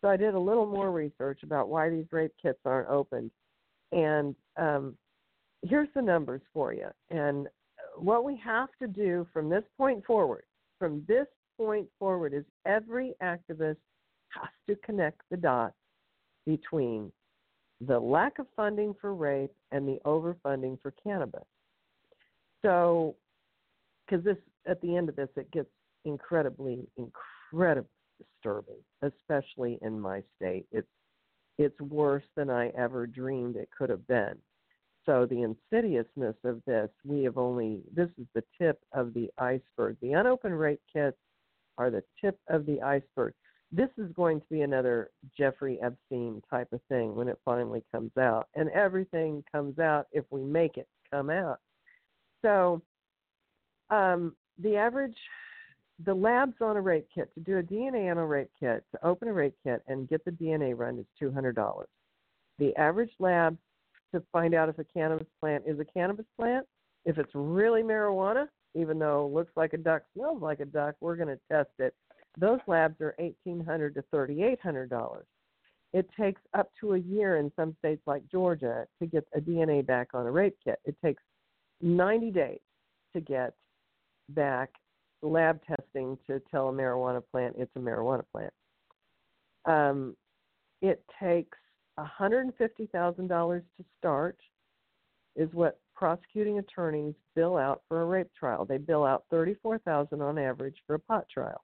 So 0.00 0.08
I 0.08 0.16
did 0.16 0.34
a 0.34 0.38
little 0.38 0.66
more 0.66 0.90
research 0.90 1.40
about 1.42 1.68
why 1.68 1.88
these 1.88 2.06
rape 2.10 2.32
kits 2.40 2.58
aren't 2.64 2.88
opened. 2.88 3.30
And 3.92 4.34
um, 4.56 4.96
here's 5.62 5.88
the 5.94 6.02
numbers 6.02 6.42
for 6.52 6.72
you. 6.72 6.88
And 7.10 7.48
what 7.96 8.24
we 8.24 8.36
have 8.44 8.70
to 8.80 8.88
do 8.88 9.26
from 9.32 9.48
this 9.48 9.64
point 9.76 10.04
forward, 10.04 10.44
from 10.78 11.04
this 11.06 11.26
point 11.56 11.86
forward, 11.98 12.34
is 12.34 12.44
every 12.66 13.14
activist 13.22 13.76
has 14.30 14.50
to 14.66 14.76
connect 14.84 15.20
the 15.30 15.36
dots 15.36 15.74
between 16.46 17.12
the 17.86 17.98
lack 17.98 18.38
of 18.38 18.46
funding 18.56 18.94
for 19.00 19.14
rape 19.14 19.52
and 19.70 19.86
the 19.86 19.98
overfunding 20.04 20.80
for 20.80 20.92
cannabis. 21.02 21.44
So, 22.62 23.16
because 24.06 24.24
this 24.24 24.36
at 24.66 24.80
the 24.80 24.96
end 24.96 25.08
of 25.08 25.16
this, 25.16 25.28
it 25.36 25.50
gets 25.50 25.68
incredibly, 26.04 26.86
incredibly 26.96 27.88
disturbing, 28.18 28.78
especially 29.02 29.78
in 29.82 30.00
my 30.00 30.22
state. 30.36 30.66
It's 30.72 30.88
it's 31.58 31.80
worse 31.80 32.24
than 32.36 32.50
I 32.50 32.68
ever 32.70 33.06
dreamed 33.06 33.56
it 33.56 33.68
could 33.76 33.90
have 33.90 34.06
been. 34.06 34.34
So 35.04 35.26
the 35.26 35.42
insidiousness 35.42 36.36
of 36.44 36.62
this, 36.66 36.88
we 37.04 37.24
have 37.24 37.36
only 37.36 37.80
this 37.94 38.08
is 38.18 38.26
the 38.34 38.44
tip 38.60 38.80
of 38.92 39.12
the 39.14 39.30
iceberg. 39.38 39.96
The 40.00 40.12
unopened 40.12 40.58
rape 40.58 40.80
kits 40.92 41.16
are 41.78 41.90
the 41.90 42.04
tip 42.20 42.38
of 42.48 42.66
the 42.66 42.80
iceberg. 42.80 43.34
This 43.72 43.88
is 43.96 44.12
going 44.14 44.40
to 44.40 44.46
be 44.50 44.60
another 44.60 45.10
Jeffrey 45.36 45.78
Epstein 45.82 46.42
type 46.50 46.68
of 46.72 46.80
thing 46.88 47.14
when 47.14 47.28
it 47.28 47.38
finally 47.44 47.82
comes 47.90 48.12
out. 48.18 48.48
And 48.54 48.68
everything 48.70 49.42
comes 49.50 49.78
out 49.78 50.06
if 50.12 50.24
we 50.30 50.42
make 50.42 50.76
it 50.76 50.86
come 51.10 51.30
out. 51.30 51.58
So, 52.42 52.82
um, 53.90 54.34
the 54.58 54.76
average, 54.76 55.16
the 56.04 56.14
labs 56.14 56.56
on 56.60 56.76
a 56.76 56.80
rape 56.80 57.08
kit 57.14 57.32
to 57.34 57.40
do 57.40 57.58
a 57.58 57.62
DNA 57.62 58.10
on 58.10 58.18
a 58.18 58.26
rape 58.26 58.50
kit 58.58 58.84
to 58.92 59.06
open 59.06 59.28
a 59.28 59.32
rape 59.32 59.54
kit 59.64 59.82
and 59.86 60.08
get 60.08 60.24
the 60.24 60.30
DNA 60.30 60.76
run 60.76 60.98
is 60.98 61.06
two 61.18 61.30
hundred 61.30 61.54
dollars. 61.54 61.88
The 62.58 62.74
average 62.76 63.12
lab 63.18 63.56
to 64.14 64.22
find 64.32 64.54
out 64.54 64.68
if 64.68 64.78
a 64.78 64.84
cannabis 64.84 65.26
plant 65.40 65.64
is 65.66 65.78
a 65.80 65.84
cannabis 65.84 66.26
plant, 66.38 66.66
if 67.04 67.18
it's 67.18 67.30
really 67.34 67.82
marijuana, 67.82 68.46
even 68.74 68.98
though 68.98 69.26
it 69.26 69.32
looks 69.32 69.52
like 69.56 69.72
a 69.72 69.78
duck, 69.78 70.02
smells 70.14 70.42
like 70.42 70.60
a 70.60 70.64
duck, 70.64 70.94
we're 71.00 71.16
going 71.16 71.28
to 71.28 71.40
test 71.50 71.70
it. 71.78 71.94
Those 72.38 72.60
labs 72.66 73.00
are 73.00 73.14
eighteen 73.18 73.64
hundred 73.64 73.94
to 73.94 74.02
thirty 74.10 74.42
eight 74.42 74.60
hundred 74.60 74.90
dollars. 74.90 75.26
It 75.92 76.08
takes 76.18 76.40
up 76.54 76.70
to 76.80 76.94
a 76.94 76.98
year 76.98 77.36
in 77.36 77.52
some 77.54 77.76
states 77.78 78.00
like 78.06 78.22
Georgia 78.30 78.86
to 79.00 79.06
get 79.06 79.26
a 79.34 79.40
DNA 79.40 79.84
back 79.84 80.08
on 80.14 80.26
a 80.26 80.30
rape 80.30 80.56
kit. 80.64 80.78
It 80.86 80.96
takes 81.04 81.22
90 81.82 82.30
days 82.30 82.60
to 83.12 83.20
get 83.20 83.54
back 84.30 84.70
lab 85.22 85.60
testing 85.64 86.18
to 86.26 86.40
tell 86.50 86.68
a 86.68 86.72
marijuana 86.72 87.22
plant 87.30 87.54
it's 87.58 87.70
a 87.76 87.78
marijuana 87.78 88.22
plant. 88.32 88.52
Um, 89.64 90.16
it 90.80 91.04
takes 91.22 91.58
$150,000 91.98 93.62
to 93.76 93.84
start, 93.98 94.36
is 95.36 95.48
what 95.52 95.78
prosecuting 95.94 96.58
attorneys 96.58 97.14
bill 97.36 97.56
out 97.56 97.82
for 97.88 98.02
a 98.02 98.06
rape 98.06 98.30
trial. 98.38 98.64
They 98.64 98.78
bill 98.78 99.04
out 99.04 99.24
$34,000 99.32 100.20
on 100.20 100.38
average 100.38 100.76
for 100.86 100.94
a 100.94 100.98
pot 100.98 101.26
trial. 101.32 101.62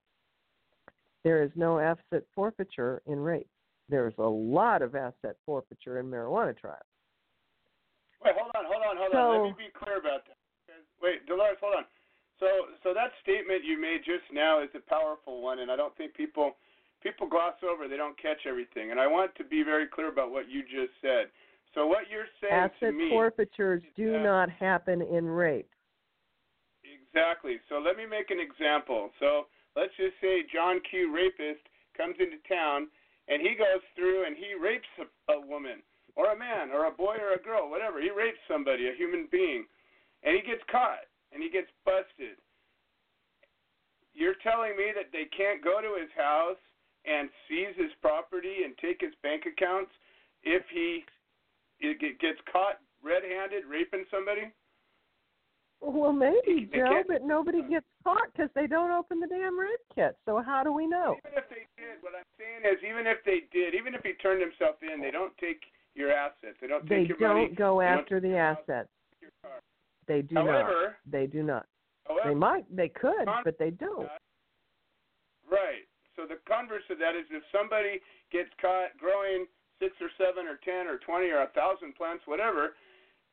There 1.24 1.42
is 1.42 1.50
no 1.57 1.78
asset 1.78 2.22
forfeiture 2.35 3.02
in 3.07 3.18
rape. 3.18 3.48
There's 3.88 4.14
a 4.18 4.22
lot 4.22 4.83
of 4.83 4.94
asset 4.94 5.37
forfeiture 5.44 5.98
in 5.98 6.07
marijuana 6.07 6.57
trials. 6.57 6.78
Wait, 8.24 8.35
hold 8.35 8.50
on, 8.54 8.64
hold 8.66 8.83
on, 8.83 8.96
hold 8.96 9.12
So- 9.12 9.18
on. 9.18 9.42
Let 9.46 9.59
me 9.59 9.64
be 9.66 9.70
clear 9.72 9.98
about 9.98 10.26
that. 10.26 10.37
Wait, 11.00 11.24
Dolores, 11.26 11.59
hold 11.61 11.74
on. 11.76 11.87
So, 12.38 12.46
so 12.83 12.94
that 12.94 13.12
statement 13.22 13.64
you 13.64 13.78
made 13.81 14.04
just 14.04 14.31
now 14.33 14.61
is 14.62 14.70
a 14.74 14.81
powerful 14.81 15.42
one, 15.42 15.59
and 15.61 15.70
I 15.70 15.76
don't 15.76 15.94
think 15.96 16.14
people 16.14 16.57
people 17.02 17.26
gloss 17.28 17.54
over. 17.62 17.87
They 17.87 17.96
don't 17.96 18.16
catch 18.20 18.46
everything, 18.46 18.90
and 18.90 18.98
I 19.00 19.07
want 19.07 19.35
to 19.37 19.44
be 19.44 19.62
very 19.62 19.87
clear 19.87 20.09
about 20.09 20.31
what 20.33 20.48
you 20.48 20.62
just 20.62 20.92
said. 21.00 21.31
So, 21.74 21.87
what 21.87 22.11
you're 22.11 22.26
saying 22.40 22.70
to 22.81 22.87
Asset 22.87 22.94
me 22.94 23.11
forfeitures 23.11 23.83
do 23.94 24.12
that- 24.12 24.22
not 24.22 24.50
happen 24.50 25.02
in 25.02 25.26
rape. 25.26 25.70
exactly. 26.85 27.61
So, 27.68 27.78
let 27.78 27.96
me 27.96 28.07
make 28.07 28.31
an 28.31 28.40
example. 28.40 29.12
So, 29.18 29.46
let's 29.76 29.94
just 29.96 30.18
say 30.20 30.42
John 30.52 30.81
Q. 30.81 31.12
rapist 31.12 31.62
comes 31.96 32.16
into 32.18 32.38
town, 32.48 32.88
and 33.28 33.42
he 33.42 33.54
goes 33.54 33.83
through 33.94 34.24
and 34.24 34.37
he 34.37 34.54
rapes 34.54 34.88
a, 34.98 35.33
a 35.33 35.40
woman 35.40 35.83
or 36.18 36.35
a 36.35 36.38
man 36.38 36.74
or 36.74 36.90
a 36.90 36.90
boy 36.90 37.14
or 37.14 37.38
a 37.38 37.42
girl, 37.46 37.70
whatever. 37.70 38.02
He 38.02 38.11
rapes 38.11 38.42
somebody, 38.50 38.90
a 38.90 38.98
human 38.98 39.31
being, 39.31 39.62
and 40.26 40.35
he 40.35 40.42
gets 40.42 40.66
caught 40.66 41.07
and 41.31 41.38
he 41.40 41.48
gets 41.48 41.70
busted. 41.87 42.35
You're 44.18 44.35
telling 44.42 44.74
me 44.74 44.90
that 44.98 45.14
they 45.14 45.31
can't 45.31 45.62
go 45.62 45.78
to 45.78 45.94
his 45.94 46.11
house 46.18 46.59
and 47.07 47.31
seize 47.46 47.78
his 47.78 47.94
property 48.02 48.66
and 48.66 48.74
take 48.83 48.98
his 48.98 49.14
bank 49.22 49.46
accounts 49.46 49.94
if 50.42 50.66
he 50.74 51.07
gets 52.18 52.42
caught 52.50 52.83
red-handed 52.98 53.62
raping 53.70 54.02
somebody? 54.11 54.50
Well, 55.78 56.11
maybe, 56.11 56.66
Joe, 56.74 57.07
but 57.07 57.22
nobody 57.22 57.62
gets 57.62 57.87
caught 58.02 58.26
because 58.35 58.50
they 58.59 58.66
don't 58.66 58.90
open 58.90 59.20
the 59.20 59.31
damn 59.31 59.54
rape 59.54 59.78
kit. 59.94 60.18
So 60.26 60.42
how 60.42 60.66
do 60.66 60.72
we 60.74 60.90
know? 60.90 61.14
Even 61.22 61.38
if 61.38 61.46
they 61.46 61.70
did, 61.78 62.02
what 62.02 62.18
I'm 62.18 62.26
saying 62.35 62.66
is, 62.66 62.83
even 62.83 63.07
if 63.07 63.22
they 63.22 63.46
did, 63.54 63.78
even 63.78 63.94
if 63.94 64.02
he 64.02 64.18
turned 64.18 64.42
himself 64.42 64.83
in, 64.83 64.98
they 65.00 65.14
don't 65.14 65.31
take 65.38 65.62
your 65.98 66.12
assets. 66.12 66.56
They 66.61 66.66
don't 66.66 66.88
They 66.88 67.06
take 67.06 67.18
your 67.18 67.28
money. 67.34 67.46
Don't 67.48 67.56
go 67.56 67.78
They 67.80 67.87
don't 67.87 67.98
after 67.98 68.20
the 68.20 68.37
assets. 68.37 68.88
They 70.06 70.22
do 70.22 70.37
However, 70.37 70.96
not. 71.04 71.12
They 71.12 71.26
do 71.26 71.42
not. 71.42 71.66
however, 72.06 72.28
They 72.30 72.34
might. 72.34 72.64
They 72.74 72.88
could, 72.88 73.26
Con- 73.26 73.42
but 73.44 73.58
they 73.58 73.70
don't. 73.70 74.08
Right. 75.50 75.84
So 76.16 76.26
the 76.26 76.38
converse 76.48 76.82
of 76.90 76.98
that 76.98 77.14
is 77.14 77.26
if 77.30 77.42
somebody 77.52 78.00
gets 78.32 78.50
caught 78.61 78.96
growing 78.98 79.46
six 79.78 79.94
or 80.00 80.08
seven 80.18 80.46
or 80.46 80.56
ten 80.64 80.87
or 80.88 80.98
twenty 80.98 81.28
or 81.30 81.42
a 81.42 81.48
thousand 81.54 81.94
plants, 81.94 82.24
whatever, 82.26 82.74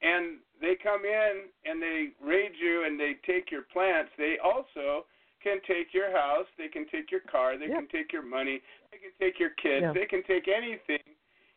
and 0.01 0.38
they 0.62 0.75
come 0.75 1.06
in 1.06 1.47
and 1.65 1.82
they 1.82 2.10
raid 2.21 2.51
you 2.60 2.84
and 2.86 2.99
they 2.99 3.15
take 3.25 3.49
your 3.49 3.63
plants, 3.73 4.12
they 4.17 4.38
also 4.43 5.06
can 5.41 5.58
take 5.67 5.93
your 5.93 6.12
house, 6.12 6.45
they 6.58 6.67
can 6.67 6.86
take 6.91 7.10
your 7.12 7.21
car, 7.21 7.58
they 7.58 7.67
Yeah. 7.67 7.75
can 7.75 7.88
take 7.88 8.12
your 8.12 8.21
money, 8.23 8.62
they 8.91 8.97
can 8.97 9.12
take 9.19 9.39
your 9.39 9.51
kids, 9.51 9.84
Yeah. 9.84 9.93
they 9.93 10.06
can 10.06 10.23
take 10.23 10.47
anything. 10.47 10.99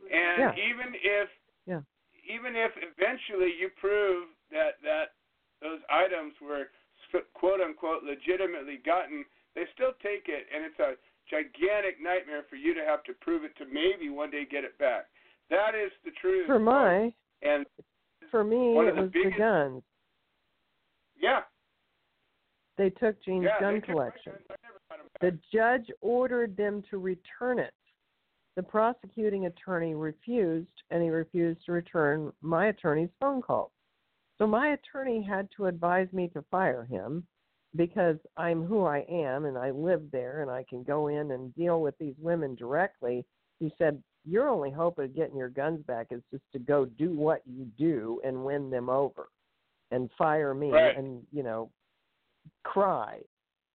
And 0.00 0.38
Yeah. 0.38 0.54
even 0.56 0.94
if 0.94 1.28
Yeah. 1.66 1.82
even 2.24 2.56
if 2.56 2.72
eventually 2.76 3.52
you 3.58 3.70
prove 3.70 4.28
that 4.50 4.80
that 4.82 5.14
those 5.61 5.80
items 5.90 6.34
were 6.40 6.70
quote 7.34 7.61
unquote 7.61 8.04
legitimately 8.04 8.78
gotten, 8.78 9.24
they 9.54 9.66
still 9.74 9.92
take 10.02 10.28
it, 10.28 10.46
and 10.52 10.64
it's 10.64 10.78
a 10.78 10.96
gigantic 11.28 12.00
nightmare 12.00 12.44
for 12.44 12.56
you 12.56 12.74
to 12.74 12.84
have 12.84 13.02
to 13.04 13.12
prove 13.14 13.44
it 13.44 13.56
to 13.56 13.66
maybe 13.66 14.08
one 14.08 14.30
day 14.30 14.44
get 14.44 14.64
it 14.64 14.76
back. 14.78 15.06
That 15.50 15.74
is 15.74 15.90
the 16.04 16.11
truth. 16.12 16.46
For 16.46 16.58
my, 16.58 17.12
and 17.42 17.66
for 18.30 18.44
me, 18.44 18.74
One 18.74 18.87
it 18.87 18.90
of 18.90 18.96
the 18.96 19.02
was 19.02 19.12
the 19.12 19.30
guns. 19.37 19.82
yeah, 21.16 21.42
They 22.76 22.90
took 22.90 23.20
Gene's 23.24 23.44
yeah, 23.44 23.61
gun 23.61 23.80
collection. 23.80 24.32
guns. 24.32 24.46
I 24.50 24.54
never 24.62 24.78
got 24.88 25.00
'em 25.00 25.06
back. 25.06 25.20
The 25.20 25.38
judge 25.52 25.90
ordered 26.00 26.56
them 26.56 26.82
to 26.90 26.98
return 26.98 27.58
it. 27.58 27.74
The 28.58 28.64
prosecuting 28.64 29.46
attorney 29.46 29.94
refused, 29.94 30.66
and 30.90 31.00
he 31.00 31.10
refused 31.10 31.64
to 31.66 31.70
return 31.70 32.32
my 32.42 32.66
attorney's 32.66 33.08
phone 33.20 33.40
calls. 33.40 33.70
So 34.36 34.48
my 34.48 34.70
attorney 34.72 35.22
had 35.22 35.48
to 35.56 35.66
advise 35.66 36.08
me 36.12 36.26
to 36.34 36.44
fire 36.50 36.84
him 36.84 37.24
because 37.76 38.16
I'm 38.36 38.64
who 38.64 38.84
I 38.84 39.06
am 39.08 39.44
and 39.44 39.56
I 39.56 39.70
live 39.70 40.02
there 40.10 40.42
and 40.42 40.50
I 40.50 40.64
can 40.68 40.82
go 40.82 41.06
in 41.06 41.30
and 41.30 41.54
deal 41.54 41.80
with 41.80 41.96
these 41.98 42.16
women 42.18 42.56
directly. 42.56 43.24
He 43.60 43.72
said, 43.78 44.02
Your 44.24 44.48
only 44.48 44.72
hope 44.72 44.98
of 44.98 45.14
getting 45.14 45.36
your 45.36 45.50
guns 45.50 45.80
back 45.86 46.08
is 46.10 46.22
just 46.32 46.42
to 46.52 46.58
go 46.58 46.84
do 46.84 47.12
what 47.12 47.42
you 47.46 47.64
do 47.78 48.20
and 48.24 48.44
win 48.44 48.70
them 48.70 48.88
over 48.88 49.28
and 49.92 50.10
fire 50.18 50.52
me 50.52 50.72
Right. 50.72 50.98
and, 50.98 51.24
you 51.30 51.44
know, 51.44 51.70
cry. 52.64 53.20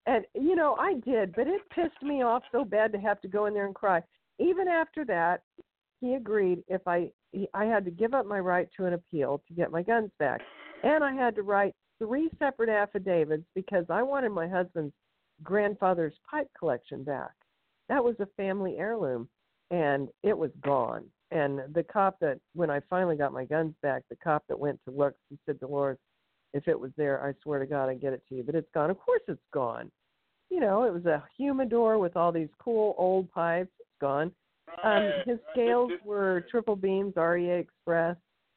And 0.04 0.26
you 0.34 0.54
know, 0.54 0.74
I 0.74 1.00
did, 1.06 1.34
but 1.34 1.48
it 1.48 1.62
pissed 1.74 2.02
me 2.02 2.20
off 2.20 2.42
so 2.52 2.66
bad 2.66 2.92
to 2.92 2.98
have 2.98 3.22
to 3.22 3.28
go 3.28 3.46
in 3.46 3.54
there 3.54 3.64
and 3.64 3.74
cry. 3.74 4.02
Even 4.38 4.68
after 4.68 5.04
that, 5.06 5.42
he 6.00 6.14
agreed 6.14 6.62
if 6.68 6.86
I 6.86 7.10
he, 7.32 7.48
I 7.54 7.64
had 7.64 7.84
to 7.84 7.90
give 7.90 8.14
up 8.14 8.26
my 8.26 8.38
right 8.38 8.68
to 8.76 8.86
an 8.86 8.92
appeal 8.94 9.42
to 9.48 9.54
get 9.54 9.70
my 9.70 9.82
guns 9.82 10.10
back, 10.18 10.40
and 10.82 11.02
I 11.02 11.12
had 11.12 11.34
to 11.36 11.42
write 11.42 11.74
three 11.98 12.30
separate 12.38 12.68
affidavits 12.68 13.44
because 13.54 13.84
I 13.88 14.02
wanted 14.02 14.30
my 14.30 14.48
husband's 14.48 14.94
grandfather's 15.42 16.14
pipe 16.28 16.48
collection 16.58 17.04
back. 17.04 17.32
That 17.88 18.02
was 18.02 18.16
a 18.20 18.26
family 18.36 18.76
heirloom, 18.78 19.28
and 19.70 20.08
it 20.22 20.36
was 20.36 20.50
gone. 20.62 21.04
And 21.30 21.60
the 21.74 21.82
cop 21.82 22.18
that 22.20 22.38
when 22.54 22.70
I 22.70 22.80
finally 22.88 23.16
got 23.16 23.32
my 23.32 23.44
guns 23.44 23.74
back, 23.82 24.02
the 24.08 24.16
cop 24.16 24.44
that 24.48 24.58
went 24.58 24.78
to 24.84 24.94
look, 24.94 25.14
he 25.28 25.38
said, 25.44 25.58
Dolores, 25.58 25.98
if 26.52 26.68
it 26.68 26.78
was 26.78 26.92
there, 26.96 27.24
I 27.24 27.34
swear 27.42 27.58
to 27.58 27.66
God, 27.66 27.88
I'd 27.88 28.00
get 28.00 28.12
it 28.12 28.22
to 28.28 28.36
you. 28.36 28.44
But 28.44 28.54
it's 28.54 28.70
gone. 28.72 28.90
Of 28.90 29.00
course, 29.00 29.22
it's 29.26 29.40
gone. 29.52 29.90
You 30.50 30.60
know, 30.60 30.84
it 30.84 30.92
was 30.92 31.06
a 31.06 31.24
humidor 31.36 31.98
with 31.98 32.16
all 32.16 32.30
these 32.30 32.48
cool 32.60 32.94
old 32.96 33.30
pipes. 33.32 33.72
Gone. 34.04 34.32
Um, 34.82 35.10
his 35.24 35.38
scales 35.52 35.90
were 36.04 36.44
triple 36.50 36.76
beams, 36.76 37.14
REA 37.16 37.58
Express. 37.58 38.16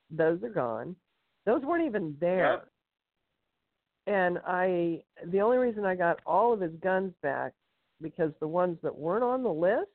Those 0.10 0.44
are 0.44 0.50
gone. 0.50 0.96
Those 1.46 1.62
weren't 1.64 1.86
even 1.86 2.16
there. 2.20 2.52
Yep. 2.52 2.68
And 4.08 4.40
I, 4.46 5.02
the 5.32 5.40
only 5.42 5.58
reason 5.58 5.86
I 5.86 5.96
got 5.96 6.20
all 6.26 6.54
of 6.54 6.60
his 6.60 6.72
guns 6.84 7.14
back 7.24 7.54
because 8.02 8.32
the 8.42 8.48
ones 8.48 8.78
that 8.84 8.94
weren't 8.96 9.24
on 9.24 9.44
the 9.44 9.50
list, 9.52 9.90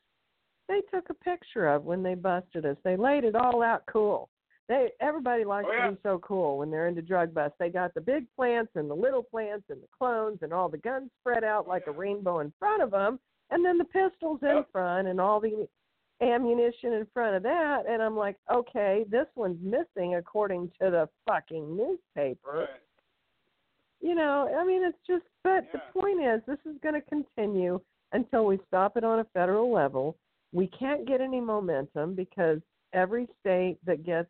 they 0.68 0.80
took 0.92 1.10
a 1.10 1.14
picture 1.14 1.68
of 1.68 1.84
when 1.84 2.02
they 2.02 2.14
busted 2.14 2.64
us. 2.64 2.76
They 2.84 2.96
laid 2.96 3.24
it 3.24 3.34
all 3.34 3.62
out 3.62 3.82
cool. 3.90 4.28
They 4.68 4.90
everybody 5.00 5.44
likes 5.44 5.68
Oh, 5.70 5.74
yeah. 5.74 5.86
to 5.86 5.92
be 5.92 5.98
so 6.02 6.18
cool 6.20 6.58
when 6.58 6.70
they're 6.70 6.88
into 6.88 7.02
drug 7.02 7.34
busts. 7.34 7.56
They 7.58 7.68
got 7.68 7.92
the 7.94 8.00
big 8.00 8.26
plants 8.36 8.72
and 8.74 8.88
the 8.88 8.94
little 8.94 9.22
plants 9.22 9.64
and 9.70 9.82
the 9.82 9.88
clones 9.98 10.38
and 10.42 10.52
all 10.52 10.68
the 10.68 10.78
guns 10.78 11.10
spread 11.20 11.44
out 11.44 11.66
like 11.68 11.86
a 11.88 11.92
rainbow 11.92 12.40
in 12.40 12.52
front 12.58 12.82
of 12.82 12.90
them, 12.90 13.18
and 13.52 13.64
then 13.64 13.78
the 13.78 13.84
pistols 13.84 14.40
in 14.42 14.56
Yep. 14.56 14.72
front 14.72 15.08
and 15.08 15.20
all 15.20 15.40
the 15.40 15.68
ammunition 16.20 16.92
in 16.94 17.06
front 17.06 17.36
of 17.36 17.42
that. 17.42 17.86
And 17.86 18.02
I'm 18.02 18.16
like, 18.16 18.36
okay, 18.50 19.04
this 19.08 19.26
one's 19.34 19.60
missing 19.62 20.14
according 20.14 20.70
to 20.80 20.90
the 20.90 21.08
fucking 21.26 21.76
newspaper 21.76 22.68
Right. 22.70 22.80
you 24.00 24.16
know, 24.16 24.52
I 24.58 24.64
mean, 24.64 24.82
it's 24.82 24.98
just, 25.06 25.24
but 25.44 25.64
Yeah. 25.64 25.70
the 25.72 25.78
point 26.00 26.20
is, 26.20 26.44
this 26.44 26.58
is 26.66 26.76
going 26.80 26.94
to 26.94 27.02
continue 27.02 27.80
until 28.12 28.46
we 28.46 28.58
stop 28.66 28.96
it 28.96 29.04
on 29.04 29.20
a 29.20 29.24
federal 29.26 29.70
level. 29.70 30.16
We 30.52 30.66
can't 30.66 31.04
get 31.06 31.20
any 31.20 31.40
momentum 31.40 32.14
because 32.14 32.60
every 32.92 33.28
state 33.40 33.78
that 33.84 34.02
gets 34.02 34.28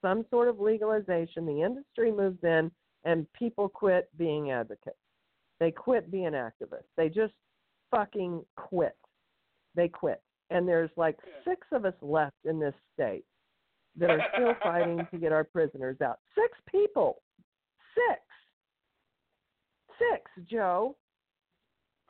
some 0.00 0.24
sort 0.30 0.48
of 0.48 0.60
legalization, 0.60 1.44
the 1.44 1.62
industry 1.62 2.10
moves 2.12 2.42
in 2.44 2.70
and 3.04 3.30
people 3.32 3.68
quit 3.68 4.08
being 4.16 4.52
advocates. 4.52 4.96
They 5.58 5.70
quit 5.70 6.10
being 6.10 6.32
activists. 6.32 6.88
They 6.96 7.08
just 7.08 7.34
fucking 7.90 8.44
quit. 8.56 8.96
They 9.74 9.88
quit. 9.88 10.22
And 10.50 10.66
there's 10.66 10.90
like 10.96 11.16
six 11.46 11.66
of 11.72 11.84
us 11.84 11.94
left 12.02 12.36
in 12.44 12.58
this 12.58 12.74
state 12.94 13.24
that 13.96 14.10
are 14.10 14.24
still 14.34 14.54
fighting 14.62 15.06
to 15.10 15.18
get 15.18 15.32
our 15.32 15.44
prisoners 15.44 16.00
out. 16.02 16.18
Six 16.34 16.58
people. 16.70 17.22
Six. 17.94 18.20
Six, 19.98 20.48
Joe. 20.50 20.96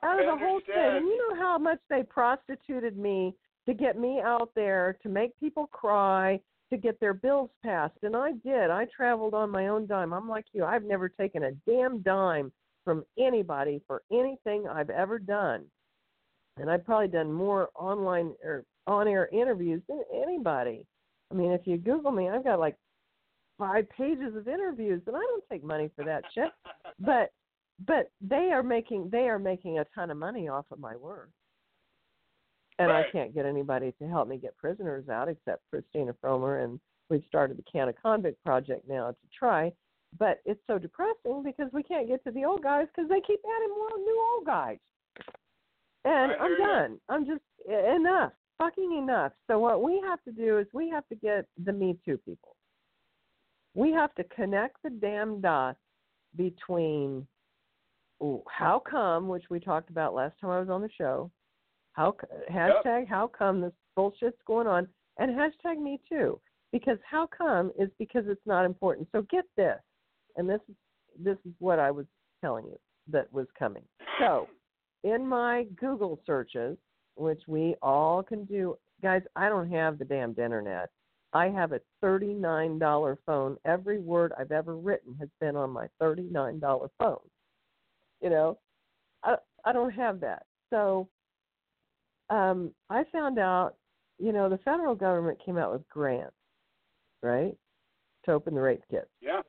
Out 0.03 0.21
of 0.21 0.27
the 0.27 0.45
whole 0.45 0.61
state. 0.63 0.75
And 0.77 1.07
you 1.07 1.29
know 1.29 1.37
how 1.37 1.59
much 1.59 1.81
they 1.91 2.03
prostituted 2.03 2.97
me 2.97 3.35
to 3.67 3.75
get 3.75 3.99
me 3.99 4.21
out 4.25 4.51
there 4.55 4.97
to 5.03 5.09
make 5.09 5.39
people 5.39 5.67
cry, 5.67 6.41
to 6.71 6.79
get 6.79 6.99
their 7.01 7.13
bills 7.13 7.51
passed. 7.63 7.99
And 8.03 8.17
I 8.17 8.33
did. 8.45 8.71
I 8.71 8.87
traveled 8.97 9.35
on 9.35 9.51
my 9.51 9.69
own 9.69 9.87
dime. 9.87 10.15
I'm 10.15 10.29
like 10.29 10.47
you. 10.53 10.65
I've 10.65 10.85
never 10.85 11.09
taken 11.09 11.45
a 11.45 11.53
damn 11.69 12.01
dime 12.01 12.51
from 12.85 13.05
anybody 13.19 13.81
for 13.87 14.03
anything 14.13 14.67
I've 14.69 14.91
ever 14.91 15.19
done. 15.19 15.65
And 16.57 16.71
I've 16.71 16.85
probably 16.85 17.09
done 17.09 17.33
more 17.33 17.69
online 17.75 18.35
or 18.45 18.65
on 18.87 19.09
air 19.09 19.29
interviews 19.33 19.83
than 19.89 20.03
anybody. 20.15 20.87
I 21.31 21.35
mean, 21.35 21.53
if 21.53 21.63
you 21.67 21.77
Google 21.77 22.11
me, 22.11 22.29
I've 22.29 22.45
got 22.45 22.59
like 22.59 22.77
five 23.59 23.89
pages 23.91 24.35
of 24.37 24.49
interviews, 24.49 25.03
and 25.07 25.15
I 25.17 25.21
don't 25.21 25.45
take 25.51 25.63
money 25.63 25.91
for 25.95 26.05
that 26.05 26.25
shit. 26.35 26.51
But 26.99 27.31
but 27.87 28.11
they 28.21 28.51
are 28.53 28.63
making 28.63 29.09
they 29.11 29.29
are 29.29 29.39
making 29.39 29.79
a 29.79 29.87
ton 29.95 30.11
of 30.11 30.19
money 30.19 30.49
off 30.49 30.67
of 30.71 30.79
my 30.79 30.97
work 30.97 31.31
and 32.79 32.89
Right. 32.89 33.07
i 33.07 33.11
can't 33.11 33.35
get 33.35 33.47
anybody 33.47 33.93
to 33.99 34.09
help 34.09 34.29
me 34.29 34.37
get 34.37 34.57
prisoners 34.59 35.09
out 35.09 35.29
except 35.29 35.63
christina 35.71 36.15
fromer 36.23 36.63
and 36.63 36.79
we've 37.09 37.25
started 37.27 37.57
the 37.57 37.63
can 37.71 37.89
of 37.89 37.95
convict 38.03 38.43
project 38.45 38.87
now 38.87 39.11
to 39.13 39.17
try 39.37 39.73
but 40.19 40.41
it's 40.45 40.61
so 40.67 40.79
depressing 40.79 41.43
because 41.45 41.71
we 41.73 41.83
can't 41.83 42.09
get 42.09 42.23
to 42.25 42.31
the 42.31 42.45
old 42.45 42.63
guys 42.63 42.87
because 42.95 43.09
they 43.09 43.21
keep 43.21 43.41
adding 43.45 43.75
more 43.77 43.99
new 43.99 44.35
old 44.35 44.47
guys. 44.47 44.79
And 46.05 46.33
i'm 46.41 46.59
done. 46.59 46.99
I'm 47.09 47.27
just 47.27 47.43
enough 47.69 48.33
fucking 48.61 48.97
enough. 48.97 49.33
So 49.47 49.59
what 49.59 49.83
we 49.83 50.03
have 50.07 50.23
to 50.25 50.33
do 50.33 50.59
is 50.59 50.67
we 50.73 50.91
have 50.91 51.07
to 51.09 51.15
get 51.15 51.47
the 51.65 51.73
me 51.73 51.97
too 52.05 52.19
people. 52.19 52.55
We 53.75 53.91
have 53.93 54.15
to 54.17 54.25
connect 54.25 54.77
the 54.85 54.91
damn 54.91 55.41
dots 55.41 55.79
between 56.37 57.27
ooh, 58.23 58.43
how 58.49 58.83
come, 58.89 59.29
which 59.29 59.45
we 59.51 59.59
talked 59.59 59.91
about 59.91 60.15
last 60.15 60.35
time 60.41 60.51
I 60.51 60.61
was 60.61 60.69
on 60.69 60.83
the 60.83 60.91
show, 60.97 61.31
how 61.93 62.15
hashtag 62.51 63.09
how 63.09 63.29
come 63.29 63.61
this 63.61 63.73
bullshit's 63.97 64.37
going 64.47 64.67
on, 64.67 64.87
and 65.19 65.31
hashtag 65.31 65.81
me 65.81 65.99
too, 66.09 66.39
because 66.71 66.99
how 67.09 67.27
come 67.27 67.73
is 67.79 67.89
because 67.99 68.25
it's 68.27 68.47
not 68.47 68.67
important. 68.67 69.09
So 69.13 69.23
get 69.31 69.45
this, 69.57 69.79
and 70.37 70.49
this 70.49 70.61
is 70.69 70.75
this 71.23 71.37
is 71.47 71.53
what 71.59 71.79
I 71.79 71.91
was 71.91 72.07
telling 72.41 72.67
you 72.67 72.79
that 73.09 73.33
was 73.33 73.47
coming. 73.59 73.83
So 74.19 74.49
in 75.05 75.27
my 75.27 75.67
Google 75.79 76.21
searches, 76.27 76.77
which 77.17 77.43
we 77.47 77.75
all 77.83 78.23
can 78.23 78.45
do, 78.45 78.77
guys, 79.03 79.23
I 79.37 79.49
don't 79.49 79.71
have 79.71 79.99
the 79.99 80.05
damned 80.05 80.39
internet. 80.39 80.91
I 81.33 81.49
have 81.49 81.73
a 81.73 81.81
$39 82.03 83.17
phone. 83.25 83.57
Every 83.65 84.01
word 84.01 84.33
I've 84.39 84.51
ever 84.51 84.77
written 84.77 85.15
has 85.21 85.29
been 85.41 85.57
on 85.57 85.71
my 85.71 85.87
$39 86.03 86.89
phone. 86.99 87.19
You 88.21 88.31
know, 88.31 88.59
I 89.23 89.37
I 89.65 89.73
don't 89.73 89.93
have 89.93 90.21
that. 90.21 90.45
So 90.71 91.09
um 92.29 92.73
I 92.89 93.05
found 93.13 93.39
out, 93.39 93.77
you 94.19 94.33
know, 94.33 94.49
the 94.49 94.59
federal 94.59 94.95
government 94.95 95.39
came 95.45 95.57
out 95.57 95.73
with 95.73 95.89
grants, 95.89 96.35
right? 97.23 97.57
To 98.25 98.33
open 98.33 98.55
the 98.55 98.61
rape 98.61 98.83
kits. 98.91 99.09
Yeah. 99.21 99.41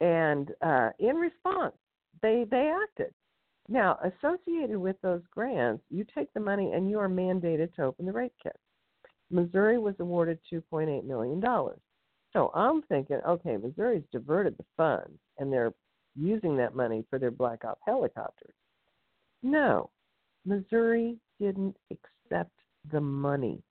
And 0.00 0.52
uh 0.62 0.90
in 0.98 1.16
response, 1.16 1.74
they 2.22 2.44
they 2.50 2.72
acted. 2.84 3.12
Now, 3.68 3.98
associated 4.02 4.78
with 4.78 4.96
those 5.02 5.20
grants, 5.30 5.84
you 5.90 6.04
take 6.14 6.32
the 6.32 6.40
money 6.40 6.72
and 6.72 6.88
you 6.88 6.98
are 6.98 7.08
mandated 7.08 7.74
to 7.74 7.82
open 7.82 8.06
the 8.06 8.12
rape 8.12 8.32
kits. 8.42 8.56
Missouri 9.30 9.78
was 9.78 9.94
awarded 9.98 10.38
$2.8 10.50 11.04
million. 11.04 11.42
So 12.32 12.50
I'm 12.54 12.80
thinking, 12.82 13.20
okay, 13.28 13.58
Missouri's 13.58 14.04
diverted 14.10 14.56
the 14.56 14.64
funds 14.74 15.18
and 15.38 15.52
they're 15.52 15.74
using 16.16 16.56
that 16.56 16.74
money 16.74 17.04
for 17.10 17.18
their 17.18 17.30
Black 17.30 17.64
Op 17.64 17.78
helicopters. 17.84 18.54
No, 19.42 19.90
Missouri 20.46 21.16
didn't 21.38 21.76
accept 21.90 22.52
the 22.90 23.00
money. 23.00 23.62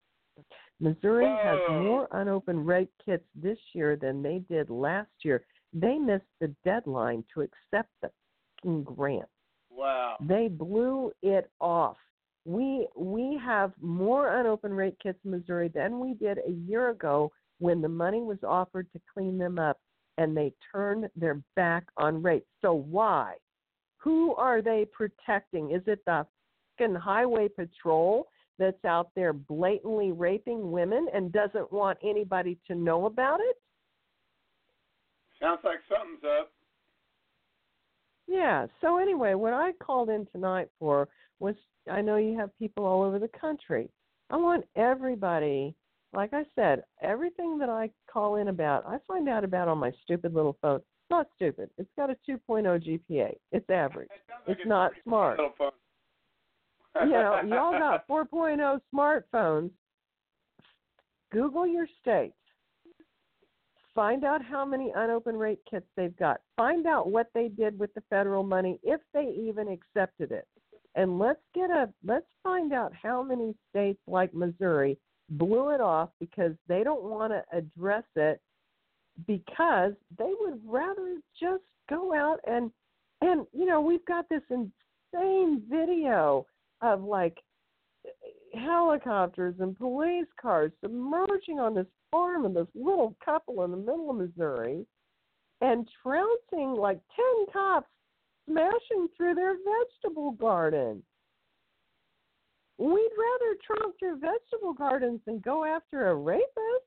Missouri 0.80 1.26
has 1.26 1.58
more 1.70 2.08
unopened 2.12 2.68
rape 2.68 2.92
kits 3.04 3.26
this 3.36 3.58
year 3.74 3.96
than 3.96 4.22
they 4.22 4.44
did 4.48 4.70
last 4.70 5.10
year. 5.24 5.44
They 5.74 5.98
missed 5.98 6.26
the 6.40 6.54
deadline 6.66 7.24
to 7.34 7.42
accept 7.42 7.90
the 8.02 8.12
grant. 8.84 9.30
Wow. 9.70 10.18
They 10.20 10.48
blew 10.48 11.12
it 11.22 11.52
off. 11.60 11.98
We 12.46 12.88
we 12.96 13.40
have 13.44 13.74
more 13.82 14.40
unopened 14.40 14.76
rape 14.76 14.98
kits 15.04 15.20
in 15.26 15.32
Missouri 15.32 15.68
than 15.68 16.00
we 16.00 16.14
did 16.14 16.40
a 16.40 16.52
year 16.52 16.90
ago 16.90 17.32
when 17.60 17.82
the 17.82 17.90
money 17.90 18.22
was 18.22 18.38
offered 18.48 18.92
to 18.94 19.02
clean 19.14 19.38
them 19.38 19.60
up 19.60 19.78
and 20.18 20.36
they 20.36 20.54
turned 20.72 21.10
their 21.16 21.42
back 21.56 21.86
on 21.98 22.24
rape. 22.24 22.46
So 22.62 22.74
why? 22.74 23.36
Who 23.98 24.34
are 24.36 24.62
they 24.62 24.86
protecting? 24.92 25.72
Is 25.72 25.82
it 25.88 26.00
the 26.06 26.26
fucking 26.78 26.96
highway 26.96 27.50
patrol 27.50 28.28
that's 28.58 28.84
out 28.86 29.10
there 29.16 29.34
blatantly 29.34 30.12
raping 30.12 30.72
women 30.72 31.08
and 31.14 31.32
doesn't 31.32 31.72
want 31.72 31.98
anybody 32.04 32.58
to 32.68 32.76
know 32.76 33.06
about 33.06 33.40
it? 33.42 33.58
Sounds 35.42 35.60
like 35.64 35.80
something's 35.90 36.24
up. 36.40 36.52
Yeah. 38.28 38.68
So 38.82 38.98
anyway, 38.98 39.34
what 39.34 39.54
I 39.54 39.72
called 39.74 40.10
in 40.10 40.28
tonight 40.32 40.68
for 40.80 41.08
was 41.40 41.56
I 41.90 42.02
know 42.02 42.18
you 42.18 42.38
have 42.38 42.58
people 42.60 42.86
all 42.86 43.04
over 43.04 43.20
the 43.20 43.30
country. 43.40 43.90
I 44.30 44.38
want 44.38 44.66
everybody, 44.76 45.74
like 46.14 46.34
I 46.34 46.44
said, 46.56 46.84
everything 47.02 47.58
that 47.60 47.70
I 47.70 47.90
call 48.12 48.36
in 48.38 48.50
about, 48.50 48.86
I 48.86 48.98
find 49.08 49.30
out 49.30 49.44
about 49.44 49.68
on 49.68 49.78
my 49.78 49.92
stupid 50.04 50.34
little 50.34 50.58
phone. 50.62 50.78
It's 50.78 51.12
not 51.12 51.28
stupid. 51.36 51.70
It's 51.78 51.90
got 51.96 52.10
a 52.10 52.18
2.0 52.30 52.42
GPA. 53.10 53.34
It's 53.54 53.70
average. 53.70 54.10
It 54.12 54.50
like 54.50 54.58
It's 54.58 54.68
not 54.68 54.92
smart. 55.04 55.40
You 57.02 57.10
know, 57.10 57.42
y'all 57.46 57.72
got 57.80 58.08
4.0 58.08 58.82
smartphones. 58.94 59.70
Google 61.32 61.68
your 61.68 61.88
states. 62.02 62.34
Find 63.98 64.24
out 64.24 64.46
how 64.46 64.64
many 64.64 64.94
unopened 64.96 65.40
rape 65.40 65.60
kits 65.68 65.88
they've 65.96 66.16
got. 66.18 66.42
Find 66.56 66.86
out 66.86 67.10
what 67.10 67.30
they 67.34 67.48
did 67.48 67.80
with 67.80 67.92
the 67.96 68.04
federal 68.12 68.44
money, 68.44 68.80
if 68.84 69.02
they 69.12 69.34
even 69.36 69.68
accepted 69.70 70.32
it. 70.32 70.48
And 70.94 71.18
let's 71.18 71.42
get 71.56 71.72
a 71.72 71.90
let's 72.06 72.28
find 72.44 72.74
out 72.74 72.94
how 72.94 73.24
many 73.24 73.56
states 73.72 74.00
like 74.06 74.36
Missouri 74.36 75.00
blew 75.32 75.72
it 75.72 75.82
off 75.82 76.10
because 76.20 76.52
they 76.68 76.84
don't 76.84 77.06
want 77.06 77.34
to 77.34 77.44
address 77.58 78.04
it 78.16 78.40
because 79.26 79.94
they 80.20 80.32
would 80.42 80.62
rather 80.64 81.16
just 81.40 81.64
go 81.90 82.14
out 82.14 82.40
and 82.46 82.70
and 83.22 83.48
you 83.52 83.66
know 83.66 83.82
we've 83.82 84.06
got 84.06 84.30
this 84.30 84.44
insane 84.52 85.64
video 85.68 86.46
of 86.82 87.04
like 87.04 87.40
helicopters 88.54 89.56
and 89.60 89.76
police 89.76 90.28
cars 90.40 90.72
submerging 90.84 91.60
on 91.60 91.74
this 91.74 91.88
farm 92.12 92.46
of 92.46 92.54
this 92.54 92.68
little 92.76 93.16
couple 93.24 93.64
in 93.64 93.72
the 93.72 93.78
middle 93.78 94.10
of 94.10 94.18
Missouri 94.18 94.86
and 95.62 95.88
trouncing 96.04 96.76
like 96.76 97.00
10 97.16 97.26
cops 97.52 97.88
smashing 98.50 99.08
through 99.16 99.36
their 99.36 99.56
vegetable 99.56 100.32
garden. 100.32 101.04
We'd 102.78 103.10
rather 103.18 103.58
trounce 103.66 103.96
their 104.00 104.16
vegetable 104.16 104.74
gardens 104.74 105.20
than 105.26 105.40
go 105.40 105.66
after 105.66 106.10
a 106.10 106.16
rapist. 106.16 106.86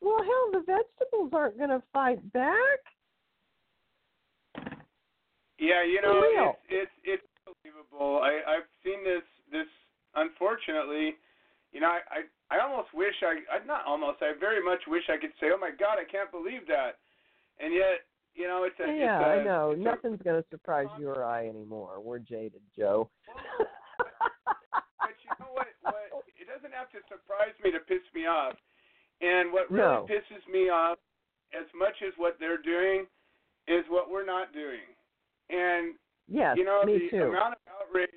Well, 0.00 0.18
hell, 0.18 0.50
the 0.52 0.64
vegetables 0.66 1.30
aren't 1.32 1.58
going 1.58 1.70
to 1.70 1.82
fight 1.92 2.32
back. 2.32 2.78
Yeah, 5.58 5.84
you 5.84 6.02
know, 6.02 6.20
it's 6.24 6.58
it's 6.68 6.90
it's 7.04 7.22
unbelievable. 7.46 8.18
I 8.18 8.42
I've 8.50 8.66
seen 8.82 9.04
this 9.04 9.22
this 9.52 9.70
unfortunately, 10.16 11.14
you 11.72 11.80
know, 11.80 11.86
I 11.86 12.00
I, 12.10 12.20
I 12.52 12.60
almost 12.60 12.92
wish 12.92 13.14
I 13.24 13.40
I 13.48 13.64
not 13.64 13.86
almost 13.88 14.20
I 14.20 14.32
very 14.38 14.62
much 14.62 14.80
wish 14.86 15.04
I 15.08 15.16
could 15.16 15.32
say, 15.40 15.48
"Oh 15.54 15.58
my 15.58 15.70
god, 15.72 15.96
I 15.96 16.04
can't 16.04 16.30
believe 16.30 16.66
that." 16.68 17.00
And 17.58 17.72
yet, 17.72 18.04
you 18.34 18.46
know, 18.46 18.64
it's 18.68 18.76
a 18.80 18.84
yeah, 18.92 19.20
it's 19.20 19.38
a, 19.38 19.40
I 19.40 19.44
know. 19.44 19.72
Nothing's 19.72 20.20
going 20.22 20.36
to 20.42 20.48
surprise 20.50 20.88
you 20.98 21.08
or 21.08 21.24
I 21.24 21.48
anymore. 21.48 22.00
We're 22.00 22.18
jaded, 22.18 22.60
Joe. 22.76 23.08
but 25.00 25.16
you 25.24 25.30
know 25.40 25.50
what 25.52 25.68
what 25.80 26.24
it 26.36 26.46
doesn't 26.46 26.72
have 26.76 26.90
to 26.92 27.00
surprise 27.08 27.56
me 27.64 27.70
to 27.72 27.80
piss 27.80 28.04
me 28.14 28.26
off. 28.26 28.54
And 29.22 29.52
what 29.52 29.70
really 29.70 29.84
No. 29.86 30.06
pisses 30.10 30.44
me 30.52 30.68
off 30.68 30.98
as 31.56 31.66
much 31.74 31.94
as 32.06 32.12
what 32.16 32.36
they're 32.40 32.60
doing 32.60 33.06
is 33.68 33.84
what 33.88 34.10
we're 34.10 34.26
not 34.26 34.52
doing. 34.52 34.84
And 35.48 35.94
yes, 36.28 36.56
you 36.58 36.64
know, 36.64 36.82
me 36.84 37.08
the 37.10 37.16
too. 37.16 37.24
amount 37.30 37.54
of 37.54 37.60
outrage 37.88 38.10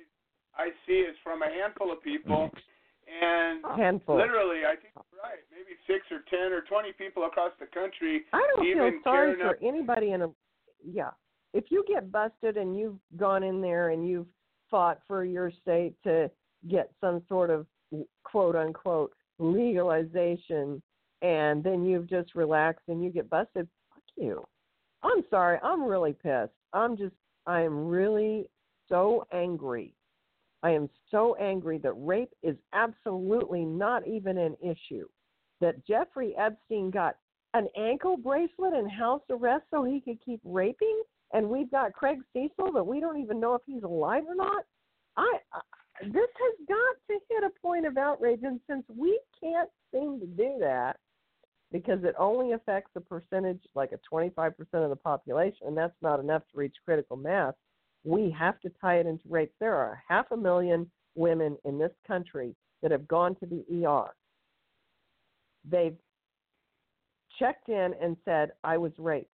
I 0.56 0.70
see 0.86 1.00
is 1.04 1.16
from 1.22 1.42
a 1.42 1.48
handful 1.48 1.92
of 1.92 2.02
people, 2.02 2.50
and 3.06 3.64
Handful. 3.76 4.16
literally, 4.16 4.64
I 4.66 4.74
think 4.76 4.92
you're 4.94 5.22
right, 5.22 5.38
maybe 5.50 5.76
six 5.86 6.06
or 6.10 6.20
ten 6.30 6.52
or 6.52 6.62
twenty 6.62 6.92
people 6.92 7.24
across 7.24 7.52
the 7.60 7.66
country. 7.66 8.24
I 8.32 8.46
don't 8.54 8.64
feel 8.64 9.00
sorry 9.04 9.34
for 9.36 9.58
anybody 9.62 10.12
in 10.12 10.22
a 10.22 10.28
yeah. 10.84 11.10
If 11.54 11.64
you 11.70 11.84
get 11.88 12.12
busted 12.12 12.56
and 12.56 12.78
you've 12.78 12.98
gone 13.16 13.42
in 13.42 13.60
there 13.60 13.90
and 13.90 14.06
you've 14.06 14.26
fought 14.70 15.00
for 15.06 15.24
your 15.24 15.50
state 15.62 15.94
to 16.04 16.30
get 16.68 16.90
some 17.00 17.22
sort 17.28 17.50
of 17.50 17.66
quote 18.24 18.56
unquote 18.56 19.12
legalization 19.38 20.82
and 21.22 21.62
then 21.62 21.84
you've 21.84 22.08
just 22.08 22.34
relaxed 22.34 22.84
and 22.88 23.02
you 23.02 23.10
get 23.10 23.30
busted, 23.30 23.68
fuck 23.94 24.02
you. 24.16 24.44
I'm 25.02 25.22
sorry, 25.30 25.58
I'm 25.62 25.84
really 25.84 26.12
pissed. 26.12 26.52
I'm 26.72 26.96
just 26.96 27.14
I 27.46 27.62
am 27.62 27.86
really 27.86 28.48
so 28.88 29.26
angry. 29.32 29.94
I 30.66 30.70
am 30.72 30.90
so 31.12 31.36
angry 31.36 31.78
that 31.78 31.92
rape 31.92 32.32
is 32.42 32.56
absolutely 32.72 33.64
not 33.64 34.04
even 34.04 34.36
an 34.36 34.56
issue. 34.60 35.06
That 35.60 35.86
Jeffrey 35.86 36.34
Epstein 36.36 36.90
got 36.90 37.14
an 37.54 37.68
ankle 37.76 38.16
bracelet 38.16 38.74
and 38.74 38.90
house 38.90 39.22
arrest 39.30 39.62
so 39.70 39.84
he 39.84 40.00
could 40.00 40.18
keep 40.24 40.40
raping, 40.44 41.02
and 41.32 41.48
we've 41.48 41.70
got 41.70 41.92
Craig 41.92 42.18
Cesal 42.32 42.72
that 42.72 42.84
we 42.84 42.98
don't 42.98 43.20
even 43.20 43.38
know 43.38 43.54
if 43.54 43.62
he's 43.64 43.84
alive 43.84 44.24
or 44.26 44.34
not. 44.34 44.64
I, 45.16 45.38
I 45.52 45.60
this 46.02 46.12
has 46.12 46.66
got 46.68 46.96
to 47.10 47.20
hit 47.30 47.44
a 47.44 47.60
point 47.62 47.86
of 47.86 47.96
outrage, 47.96 48.40
and 48.42 48.58
since 48.68 48.82
we 48.88 49.20
can't 49.40 49.70
seem 49.94 50.18
to 50.18 50.26
do 50.26 50.56
that, 50.58 50.96
because 51.70 52.02
it 52.02 52.16
only 52.18 52.52
affects 52.52 52.90
a 52.96 53.00
percentage, 53.00 53.62
like 53.76 53.92
a 53.92 54.00
25% 54.12 54.52
of 54.74 54.90
the 54.90 54.96
population, 54.96 55.68
and 55.68 55.76
that's 55.76 55.96
not 56.02 56.18
enough 56.18 56.42
to 56.50 56.58
reach 56.58 56.74
critical 56.84 57.16
mass. 57.16 57.54
We 58.06 58.30
have 58.38 58.60
to 58.60 58.70
tie 58.80 59.00
it 59.00 59.06
into 59.06 59.28
rape. 59.28 59.52
There 59.58 59.74
are 59.74 60.00
half 60.08 60.30
a 60.30 60.36
million 60.36 60.88
women 61.16 61.56
in 61.64 61.76
this 61.76 61.90
country 62.06 62.54
that 62.80 62.92
have 62.92 63.08
gone 63.08 63.34
to 63.36 63.46
the 63.46 63.84
ER. 63.84 64.14
They've 65.68 65.96
checked 67.36 67.68
in 67.68 67.94
and 68.00 68.16
said, 68.24 68.52
I 68.62 68.78
was 68.78 68.92
raped. 68.96 69.30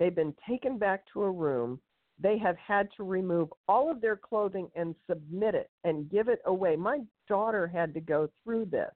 They've 0.00 0.14
been 0.14 0.34
taken 0.48 0.76
back 0.76 1.04
to 1.12 1.22
a 1.22 1.30
room. 1.30 1.78
They 2.18 2.36
have 2.38 2.56
had 2.56 2.88
to 2.96 3.04
remove 3.04 3.48
all 3.68 3.88
of 3.88 4.00
their 4.00 4.16
clothing 4.16 4.68
and 4.74 4.96
submit 5.08 5.54
it 5.54 5.70
and 5.84 6.10
give 6.10 6.26
it 6.28 6.40
away. 6.46 6.74
My 6.74 6.98
daughter 7.28 7.68
had 7.68 7.94
to 7.94 8.00
go 8.00 8.28
through 8.42 8.66
this. 8.66 8.90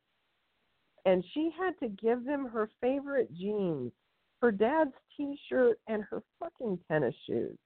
And 1.04 1.24
she 1.34 1.50
had 1.56 1.78
to 1.78 1.88
give 1.88 2.24
them 2.24 2.46
her 2.46 2.68
favorite 2.80 3.32
jeans, 3.32 3.92
her 4.42 4.50
dad's 4.50 4.92
t 5.16 5.38
shirt, 5.48 5.78
and 5.86 6.02
her 6.10 6.20
fucking 6.40 6.80
tennis 6.88 7.14
shoes. 7.28 7.56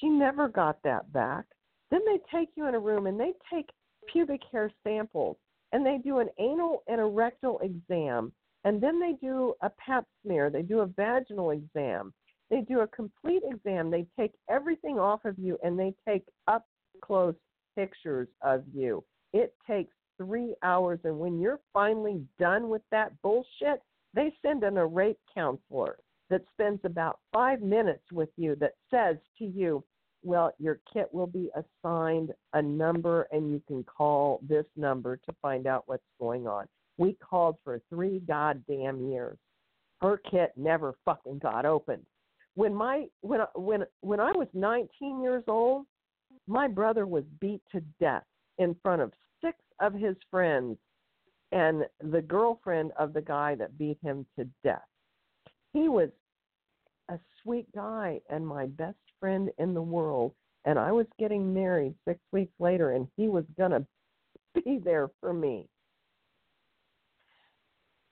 She 0.00 0.08
never 0.08 0.48
got 0.48 0.82
that 0.82 1.12
back. 1.12 1.44
Then 1.90 2.00
they 2.06 2.20
take 2.36 2.50
you 2.56 2.66
in 2.66 2.74
a 2.74 2.80
room 2.80 3.06
and 3.06 3.20
they 3.20 3.32
take 3.52 3.68
pubic 4.10 4.40
hair 4.50 4.72
samples 4.82 5.36
and 5.72 5.84
they 5.84 5.98
do 5.98 6.18
an 6.18 6.28
anal 6.38 6.82
and 6.88 7.00
a 7.00 7.04
rectal 7.04 7.60
exam. 7.60 8.32
And 8.64 8.80
then 8.80 9.00
they 9.00 9.14
do 9.20 9.54
a 9.62 9.70
pap 9.70 10.04
smear, 10.22 10.50
they 10.50 10.62
do 10.62 10.80
a 10.80 10.86
vaginal 10.86 11.50
exam, 11.50 12.12
they 12.50 12.60
do 12.60 12.80
a 12.80 12.86
complete 12.88 13.42
exam, 13.50 13.90
they 13.90 14.06
take 14.18 14.32
everything 14.50 14.98
off 14.98 15.24
of 15.24 15.38
you 15.38 15.58
and 15.62 15.78
they 15.78 15.94
take 16.06 16.24
up 16.46 16.66
close 17.02 17.34
pictures 17.76 18.28
of 18.42 18.64
you. 18.74 19.02
It 19.32 19.54
takes 19.66 19.94
three 20.18 20.54
hours, 20.62 20.98
and 21.04 21.18
when 21.18 21.40
you're 21.40 21.60
finally 21.72 22.22
done 22.38 22.68
with 22.68 22.82
that 22.90 23.12
bullshit, 23.22 23.80
they 24.12 24.34
send 24.42 24.64
in 24.64 24.76
a 24.76 24.86
rape 24.86 25.18
counselor 25.34 25.96
that 26.28 26.44
spends 26.52 26.80
about 26.84 27.20
five 27.32 27.62
minutes 27.62 28.04
with 28.12 28.28
you 28.36 28.54
that 28.56 28.74
says 28.90 29.16
to 29.38 29.44
you, 29.44 29.82
well, 30.22 30.52
your 30.58 30.80
kit 30.92 31.08
will 31.12 31.26
be 31.26 31.50
assigned 31.54 32.32
a 32.52 32.60
number 32.60 33.26
and 33.32 33.50
you 33.50 33.62
can 33.66 33.84
call 33.84 34.40
this 34.46 34.66
number 34.76 35.16
to 35.16 35.34
find 35.40 35.66
out 35.66 35.84
what's 35.86 36.02
going 36.20 36.46
on. 36.46 36.66
We 36.98 37.16
called 37.22 37.56
for 37.64 37.80
three 37.88 38.20
goddamn 38.20 39.10
years. 39.10 39.38
Her 40.00 40.20
kit 40.30 40.52
never 40.56 40.94
fucking 41.04 41.38
got 41.38 41.64
opened. 41.64 42.04
When 42.54 42.74
my 42.74 43.06
when 43.22 43.40
when 43.54 43.84
when 44.00 44.20
I 44.20 44.32
was 44.32 44.48
19 44.52 45.22
years 45.22 45.44
old, 45.46 45.86
my 46.46 46.68
brother 46.68 47.06
was 47.06 47.24
beat 47.40 47.62
to 47.72 47.80
death 48.00 48.24
in 48.58 48.76
front 48.82 49.00
of 49.00 49.12
six 49.42 49.56
of 49.80 49.94
his 49.94 50.16
friends 50.30 50.76
and 51.52 51.84
the 52.02 52.22
girlfriend 52.22 52.92
of 52.98 53.12
the 53.12 53.20
guy 53.22 53.54
that 53.54 53.78
beat 53.78 53.98
him 54.02 54.26
to 54.38 54.46
death. 54.62 54.82
He 55.72 55.88
was 55.88 56.10
a 57.08 57.18
sweet 57.42 57.66
guy 57.74 58.20
and 58.28 58.46
my 58.46 58.66
best 58.66 58.98
friend 59.20 59.50
in 59.58 59.74
the 59.74 59.82
world 59.82 60.32
and 60.64 60.78
I 60.78 60.92
was 60.92 61.06
getting 61.18 61.54
married 61.54 61.94
6 62.06 62.18
weeks 62.32 62.52
later 62.58 62.92
and 62.92 63.06
he 63.16 63.28
was 63.28 63.44
going 63.56 63.70
to 63.72 63.86
be 64.62 64.80
there 64.82 65.10
for 65.20 65.32
me. 65.32 65.68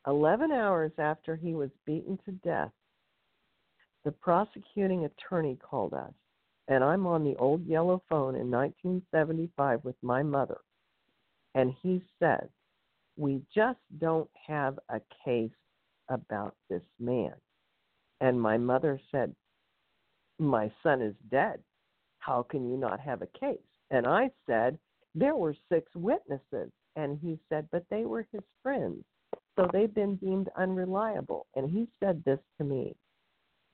11 0.06 0.52
hours 0.52 0.92
after 0.98 1.36
he 1.36 1.54
was 1.54 1.70
beaten 1.84 2.18
to 2.24 2.32
death, 2.32 2.70
the 4.04 4.12
prosecuting 4.12 5.04
attorney 5.04 5.58
called 5.60 5.92
us, 5.92 6.12
and 6.68 6.82
I'm 6.82 7.06
on 7.06 7.24
the 7.24 7.36
old 7.36 7.66
yellow 7.66 8.02
phone 8.08 8.34
in 8.34 8.50
1975 8.50 9.84
with 9.84 9.96
my 10.02 10.22
mother. 10.22 10.58
And 11.54 11.74
he 11.82 12.02
said, 12.18 12.48
We 13.16 13.42
just 13.54 13.80
don't 13.98 14.30
have 14.46 14.78
a 14.88 15.00
case 15.24 15.50
about 16.08 16.54
this 16.70 16.84
man. 16.98 17.34
And 18.20 18.40
my 18.40 18.56
mother 18.56 19.00
said, 19.10 19.34
My 20.38 20.70
son 20.82 21.02
is 21.02 21.14
dead. 21.30 21.60
How 22.18 22.42
can 22.42 22.70
you 22.70 22.76
not 22.76 23.00
have 23.00 23.22
a 23.22 23.38
case? 23.38 23.58
And 23.90 24.06
I 24.06 24.30
said, 24.46 24.78
There 25.14 25.36
were 25.36 25.54
six 25.70 25.90
witnesses. 25.94 26.70
And 26.96 27.18
he 27.22 27.38
said, 27.48 27.68
But 27.70 27.84
they 27.90 28.04
were 28.04 28.26
his 28.32 28.42
friends. 28.62 29.04
So 29.56 29.68
they've 29.72 29.92
been 29.92 30.16
deemed 30.16 30.48
unreliable. 30.56 31.46
And 31.56 31.70
he 31.70 31.88
said 32.00 32.22
this 32.24 32.38
to 32.58 32.64
me 32.64 32.94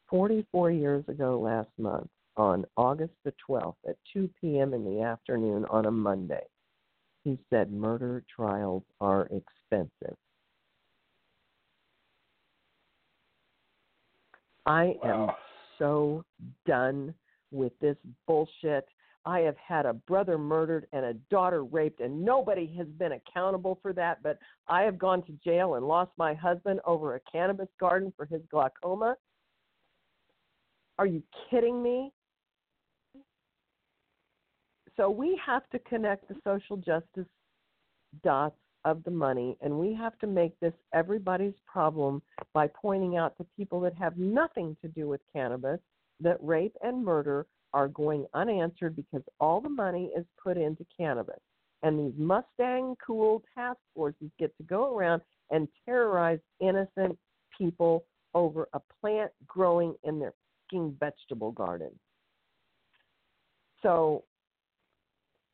44 0.08 0.70
years 0.70 1.04
ago 1.08 1.38
last 1.38 1.70
month 1.78 2.08
on 2.36 2.64
August 2.76 3.12
the 3.24 3.32
12th 3.48 3.74
at 3.88 3.96
2 4.12 4.28
p.m. 4.40 4.74
in 4.74 4.84
the 4.84 5.02
afternoon 5.02 5.64
on 5.70 5.86
a 5.86 5.90
Monday. 5.90 6.42
He 7.22 7.38
said, 7.50 7.72
Murder 7.72 8.22
trials 8.34 8.82
are 9.00 9.22
expensive. 9.26 10.16
I 14.66 14.96
am 15.02 15.26
Wow. 15.26 15.36
So 15.78 16.24
done 16.66 17.14
with 17.50 17.72
this 17.80 17.96
bullshit. 18.26 18.86
I 19.26 19.40
have 19.40 19.56
had 19.56 19.86
a 19.86 19.94
brother 19.94 20.36
murdered 20.36 20.86
and 20.92 21.04
a 21.04 21.14
daughter 21.30 21.64
raped, 21.64 22.00
and 22.00 22.24
nobody 22.24 22.74
has 22.76 22.86
been 22.98 23.12
accountable 23.12 23.78
for 23.80 23.92
that. 23.94 24.22
But 24.22 24.38
I 24.68 24.82
have 24.82 24.98
gone 24.98 25.22
to 25.22 25.32
jail 25.44 25.74
and 25.74 25.86
lost 25.86 26.10
my 26.18 26.34
husband 26.34 26.80
over 26.84 27.14
a 27.14 27.20
cannabis 27.30 27.68
garden 27.80 28.12
for 28.16 28.26
his 28.26 28.42
glaucoma. 28.50 29.16
Are 30.98 31.06
you 31.06 31.22
kidding 31.50 31.82
me? 31.82 32.12
So 34.96 35.10
we 35.10 35.40
have 35.44 35.68
to 35.70 35.78
connect 35.80 36.28
the 36.28 36.36
social 36.44 36.76
justice 36.76 37.26
dots 38.22 38.56
of 38.84 39.02
the 39.04 39.10
money, 39.10 39.56
and 39.60 39.78
we 39.78 39.94
have 39.94 40.18
to 40.18 40.26
make 40.26 40.58
this 40.60 40.74
everybody's 40.92 41.54
problem 41.66 42.22
by 42.52 42.68
pointing 42.68 43.16
out 43.16 43.36
to 43.38 43.46
people 43.56 43.80
that 43.80 43.94
have 43.94 44.16
nothing 44.18 44.76
to 44.82 44.88
do 44.88 45.08
with 45.08 45.20
cannabis 45.32 45.80
that 46.20 46.36
rape 46.42 46.76
and 46.82 47.04
murder 47.04 47.46
are 47.72 47.88
going 47.88 48.26
unanswered 48.34 48.94
because 48.94 49.22
all 49.40 49.60
the 49.60 49.68
money 49.68 50.10
is 50.16 50.24
put 50.42 50.56
into 50.56 50.86
cannabis. 50.96 51.40
And 51.82 51.98
these 51.98 52.18
Mustang 52.18 52.96
cool 53.04 53.42
task 53.54 53.78
forces 53.94 54.30
get 54.38 54.56
to 54.56 54.62
go 54.62 54.96
around 54.96 55.22
and 55.50 55.68
terrorize 55.84 56.38
innocent 56.60 57.18
people 57.56 58.04
over 58.32 58.68
a 58.72 58.80
plant 59.00 59.30
growing 59.46 59.94
in 60.04 60.18
their 60.18 60.32
fucking 60.74 60.96
vegetable 60.98 61.52
garden. 61.52 61.90
So 63.82 64.24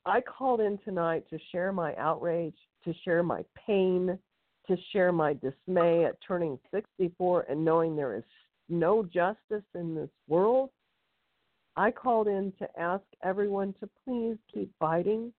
I 0.07 0.21
called 0.21 0.61
in 0.61 0.79
tonight 0.85 1.25
to 1.31 1.39
share 1.53 1.73
my 1.73 1.95
outrage, 1.97 2.57
to 2.85 2.95
share 3.05 3.23
my 3.23 3.45
pain, 3.67 4.19
to 4.67 4.77
share 4.93 5.13
my 5.13 5.35
dismay 5.35 6.05
at 6.05 6.17
turning 6.27 6.59
64 6.71 7.47
and 7.49 7.65
knowing 7.65 7.97
there 7.97 8.17
is 8.17 8.25
no 8.69 9.03
justice 9.03 9.65
in 9.75 9.95
this 9.95 10.11
world. 10.29 10.71
I 11.77 11.91
called 11.91 12.29
in 12.29 12.53
to 12.59 12.69
ask 12.79 13.05
everyone 13.23 13.75
to 13.81 13.89
please 14.05 14.37
keep 14.53 14.71
fighting. 14.79 15.33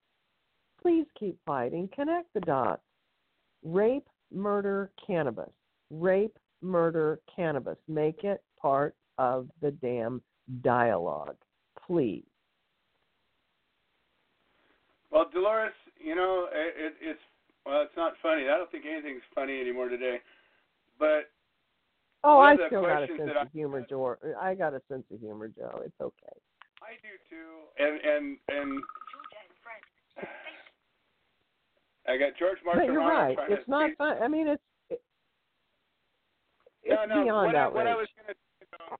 Please 0.82 1.06
keep 1.20 1.38
fighting. 1.46 1.90
Connect 1.94 2.34
the 2.34 2.42
dots. 2.42 2.82
Rape, 3.64 4.08
murder, 4.34 4.92
cannabis. 5.06 5.52
Rape, 5.90 6.38
murder, 6.62 7.20
cannabis. 7.34 7.78
Make 7.88 8.24
it 8.24 8.42
part 8.60 8.96
of 9.18 9.50
the 9.62 9.72
damn 9.72 10.22
dialogue. 10.62 11.38
Please. 11.86 12.26
Well, 15.12 15.28
Dolores, 15.34 15.74
you 16.00 16.16
know, 16.16 16.48
it, 16.52 16.74
it, 16.78 16.94
it's 17.02 17.20
well, 17.66 17.82
it's 17.84 17.96
not 17.96 18.14
funny. 18.24 18.44
I 18.44 18.58
don't 18.58 18.72
think 18.72 18.86
anything's 18.90 19.22
funny 19.36 19.60
anymore 19.60 19.90
today. 19.90 20.18
But 20.98 21.30
oh, 22.24 22.40
I 22.40 22.56
still 22.68 22.82
got 22.82 23.04
a 23.04 23.08
sense 23.08 23.32
of 23.40 23.52
humor, 23.52 23.86
Joe. 23.88 24.16
I 24.40 24.56
got 24.56 24.74
a 24.74 24.82
sense 24.88 25.04
of 25.14 25.20
humor, 25.20 25.50
Joe. 25.50 25.82
It's 25.86 26.00
okay. 26.02 26.38
I 26.82 26.96
do 27.04 27.14
too. 27.30 27.68
And 27.78 28.00
and 28.02 28.38
and 28.50 28.84
I 32.08 32.18
got 32.18 32.38
George 32.40 32.58
But 32.66 32.86
you're 32.86 33.00
right. 33.00 33.38
It's 33.50 33.68
not 33.68 33.92
fun. 33.98 34.18
I 34.22 34.28
mean, 34.28 34.48
it's 34.48 34.64
it, 34.90 35.02
it's 36.84 37.02
no. 37.10 37.24
beyond 37.24 37.48
what, 37.48 37.56
I, 37.56 37.68
what 37.68 37.88
I 37.88 37.96
was 37.96 38.08
going 38.18 38.34
to 38.34 38.34
say 38.34 38.66
though, 38.74 38.96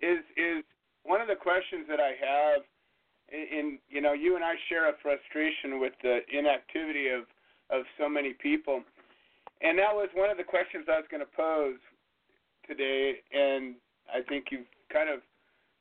is 0.00 0.20
is 0.36 0.64
one 1.04 1.20
of 1.20 1.28
the 1.28 1.36
questions 1.36 1.86
that 1.88 1.98
I 1.98 2.12
have 2.20 2.62
in 3.32 3.78
you 3.88 4.00
know 4.00 4.12
you 4.12 4.36
and 4.36 4.44
I 4.44 4.54
share 4.68 4.88
a 4.88 4.94
frustration 5.02 5.80
with 5.80 5.92
the 6.02 6.20
inactivity 6.30 7.08
of 7.08 7.24
of 7.70 7.84
so 7.98 8.08
many 8.08 8.34
people, 8.34 8.82
and 9.62 9.78
that 9.78 9.94
was 9.94 10.08
one 10.14 10.30
of 10.30 10.36
the 10.36 10.44
questions 10.44 10.84
I 10.88 11.00
was 11.00 11.08
going 11.10 11.24
to 11.24 11.36
pose 11.36 11.80
today, 12.68 13.16
and 13.32 13.74
I 14.12 14.20
think 14.28 14.46
you've 14.50 14.68
kind 14.92 15.08
of 15.08 15.20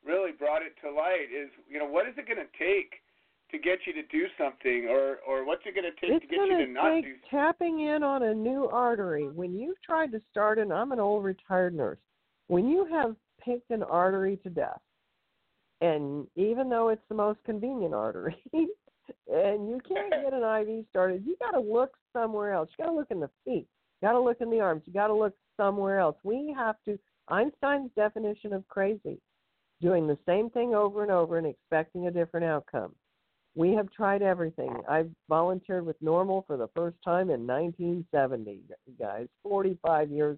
really 0.06 0.32
brought 0.32 0.62
it 0.62 0.74
to 0.84 0.92
light. 0.92 1.28
Is 1.30 1.50
you 1.70 1.80
know 1.80 1.86
what 1.86 2.08
is 2.08 2.14
it 2.18 2.26
going 2.26 2.40
to 2.40 2.52
take 2.58 3.04
to 3.52 3.58
get 3.60 3.80
you 3.86 3.94
to 3.94 4.04
do 4.08 4.26
something, 4.38 4.88
or 4.90 5.20
or 5.28 5.46
what's 5.46 5.64
it 5.66 5.76
going 5.76 5.92
to 5.92 6.00
take 6.00 6.24
it's 6.24 6.26
to 6.26 6.36
get 6.36 6.48
you 6.48 6.66
to 6.66 6.72
not 6.72 6.96
take 6.96 7.06
do? 7.06 7.14
tapping 7.30 7.82
in 7.82 8.04
on 8.04 8.24
a 8.24 8.34
new 8.34 8.68
artery. 8.68 9.28
When 9.28 9.54
you've 9.54 9.82
tried 9.82 10.12
to 10.14 10.22
start 10.32 10.60
an, 10.60 10.72
I'm 10.72 10.92
an 10.92 11.00
old 11.00 11.24
retired 11.24 11.76
nurse. 11.76 12.00
When 12.48 12.70
you 12.70 12.86
have 12.86 13.16
picked 13.44 13.72
an 13.72 13.84
artery 13.84 14.38
to 14.44 14.50
death, 14.50 14.80
and 15.82 16.28
even 16.36 16.70
though 16.70 16.90
it's 16.90 17.02
the 17.10 17.16
most 17.16 17.40
convenient 17.44 17.94
artery, 17.94 18.38
and 18.54 19.68
you 19.68 19.80
can't 19.88 20.12
get 20.12 20.34
an 20.34 20.44
IV 20.44 20.86
started, 20.90 21.24
you 21.26 21.36
got 21.40 21.52
to 21.52 21.60
look 21.60 21.96
somewhere 22.14 22.54
else. 22.54 22.70
You 22.78 22.86
got 22.86 22.92
to 22.92 22.98
look 22.98 23.12
in 23.12 23.20
the 23.20 23.30
feet. 23.44 23.68
You 24.02 24.08
got 24.08 24.14
to 24.14 24.22
look 24.22 24.42
in 24.42 24.52
the 24.52 24.60
arms. 24.60 24.84
You 24.86 24.94
got 24.94 25.08
to 25.08 25.16
look 25.16 25.34
somewhere 25.58 26.00
else. 26.00 26.16
We 26.24 26.54
have 26.56 26.76
to 26.86 26.98
Einstein's 27.28 27.92
definition 27.96 28.54
of 28.54 28.68
crazy, 28.68 29.20
doing 29.82 30.06
the 30.06 30.18
same 30.28 30.50
thing 30.50 30.76
over 30.76 31.02
and 31.02 31.12
over 31.12 31.38
and 31.38 31.48
expecting 31.48 32.08
a 32.08 32.12
different 32.12 32.46
outcome. 32.46 32.94
We 33.56 33.74
have 33.74 33.92
tried 33.92 34.22
everything. 34.22 34.74
I 34.88 35.06
volunteered 35.28 35.86
with 35.86 36.02
NORML 36.02 36.46
for 36.48 36.58
the 36.58 36.70
first 36.76 36.98
time 37.04 37.30
in 37.30 37.46
1970, 37.46 38.62
guys. 39.00 39.28
45 39.44 40.10
years, 40.10 40.38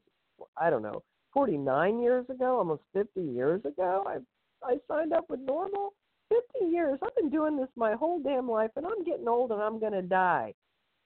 I 0.57 0.69
don't 0.69 0.81
know, 0.81 1.03
49 1.33 2.01
years 2.01 2.25
ago, 2.29 2.57
almost 2.57 2.81
50 2.93 3.21
years 3.21 3.63
ago. 3.65 4.03
I 4.07 4.17
I 4.65 4.77
signed 4.87 5.13
up 5.13 5.25
with 5.29 5.45
NORML. 5.45 5.89
50 6.29 6.71
years. 6.71 6.99
I've 7.03 7.15
been 7.15 7.29
doing 7.29 7.57
this 7.57 7.69
my 7.75 7.93
whole 7.93 8.19
damn 8.19 8.49
life, 8.49 8.71
and 8.75 8.85
I'm 8.85 9.03
getting 9.03 9.27
old, 9.27 9.51
and 9.51 9.61
I'm 9.61 9.79
going 9.79 9.93
to 9.93 10.01
die. 10.01 10.53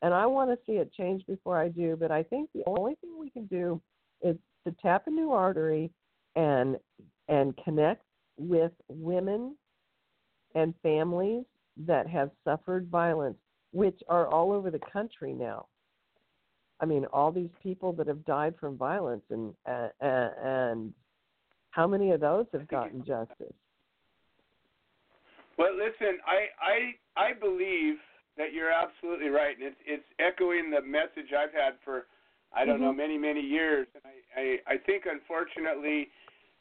And 0.02 0.14
I 0.14 0.26
want 0.26 0.52
to 0.52 0.58
see 0.66 0.78
it 0.78 0.94
change 0.94 1.26
before 1.28 1.60
I 1.60 1.70
do. 1.70 1.98
But 2.00 2.12
I 2.12 2.24
think 2.24 2.50
the 2.54 2.64
only 2.68 2.96
thing 2.96 3.18
we 3.20 3.30
can 3.30 3.46
do 3.48 3.82
is 4.22 4.36
to 4.66 4.76
tap 4.82 5.08
a 5.08 5.10
new 5.10 5.32
artery 5.32 5.92
and 6.36 6.78
and 7.28 7.58
connect 7.64 8.04
with 8.38 8.72
women 8.88 9.56
and 10.56 10.74
families 10.84 11.44
that 11.86 12.08
have 12.08 12.32
suffered 12.44 12.88
violence, 12.90 13.38
which 13.72 14.00
are 14.08 14.28
all 14.28 14.52
over 14.52 14.72
the 14.72 14.80
country 14.92 15.34
now. 15.34 15.66
I 16.80 16.86
mean, 16.86 17.06
all 17.12 17.32
these 17.32 17.50
people 17.62 17.92
that 17.94 18.08
have 18.08 18.24
died 18.26 18.54
from 18.60 18.78
violence, 18.78 19.24
and 19.32 19.54
uh, 19.68 19.90
and 20.00 20.94
how 21.78 21.86
many 21.86 22.10
of 22.10 22.20
those 22.20 22.48
have 22.54 22.68
gotten 22.68 23.06
justice? 23.06 23.54
Well, 25.60 25.78
listen, 25.78 26.18
I 26.26 26.50
I 26.58 27.30
I 27.30 27.34
believe 27.34 27.98
that 28.36 28.52
you're 28.52 28.72
absolutely 28.72 29.30
right, 29.30 29.56
and 29.56 29.68
it's 29.68 29.82
it's 29.86 30.10
echoing 30.18 30.72
the 30.72 30.82
message 30.82 31.30
I've 31.38 31.54
had 31.54 31.78
for 31.86 32.08
I 32.52 32.66
don't 32.66 32.78
mm-hmm. 32.78 32.86
know 32.86 32.94
many 32.94 33.18
many 33.20 33.42
years, 33.42 33.86
and 33.94 34.04
I 34.04 34.72
I, 34.72 34.74
I 34.74 34.78
think 34.78 35.06
unfortunately. 35.06 36.10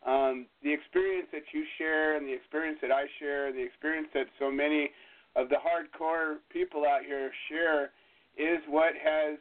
Um, 0.07 0.47
the 0.63 0.73
experience 0.73 1.27
that 1.33 1.43
you 1.53 1.65
share 1.79 2.17
and 2.17 2.29
the 2.29 2.33
experience 2.33 2.79
that 2.81 2.93
I 2.93 3.07
share, 3.19 3.49
and 3.49 3.57
the 3.57 3.65
experience 3.65 4.07
that 4.15 4.27
so 4.39 4.53
many 4.53 4.91
of 5.35 5.49
the 5.49 5.57
hardcore 5.57 6.37
people 6.53 6.85
out 6.85 7.03
here 7.05 7.33
share, 7.49 7.91
is 8.37 8.63
what 8.69 8.93
has 9.03 9.39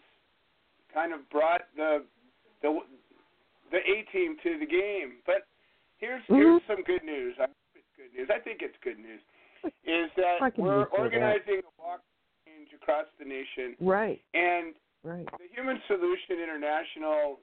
kind 0.91 1.13
of 1.13 1.29
brought 1.29 1.67
the 1.75 2.03
the 2.63 2.79
the 3.69 3.77
A 3.77 4.11
team 4.11 4.37
to 4.41 4.57
the 4.57 4.65
game. 4.65 5.21
But 5.27 5.45
here's 5.97 6.21
mm-hmm. 6.23 6.35
here's 6.35 6.61
some 6.67 6.83
good 6.83 7.03
news. 7.03 7.35
I 7.37 7.47
hope 7.47 7.75
it's 7.75 7.93
good 7.95 8.11
news. 8.17 8.29
I 8.33 8.39
think 8.39 8.59
it's 8.61 8.77
good 8.83 8.99
news. 8.99 9.21
Is 9.85 10.11
that 10.17 10.37
we're 10.57 10.85
organizing 10.93 11.65
that. 11.65 11.73
a 11.73 11.81
walk 11.81 12.01
change 12.45 12.69
across 12.75 13.05
the 13.17 13.25
nation. 13.25 13.75
Right. 13.81 14.21
And 14.33 14.75
right. 15.03 15.25
the 15.25 15.49
Human 15.55 15.81
Solution 15.87 16.37
International, 16.37 17.39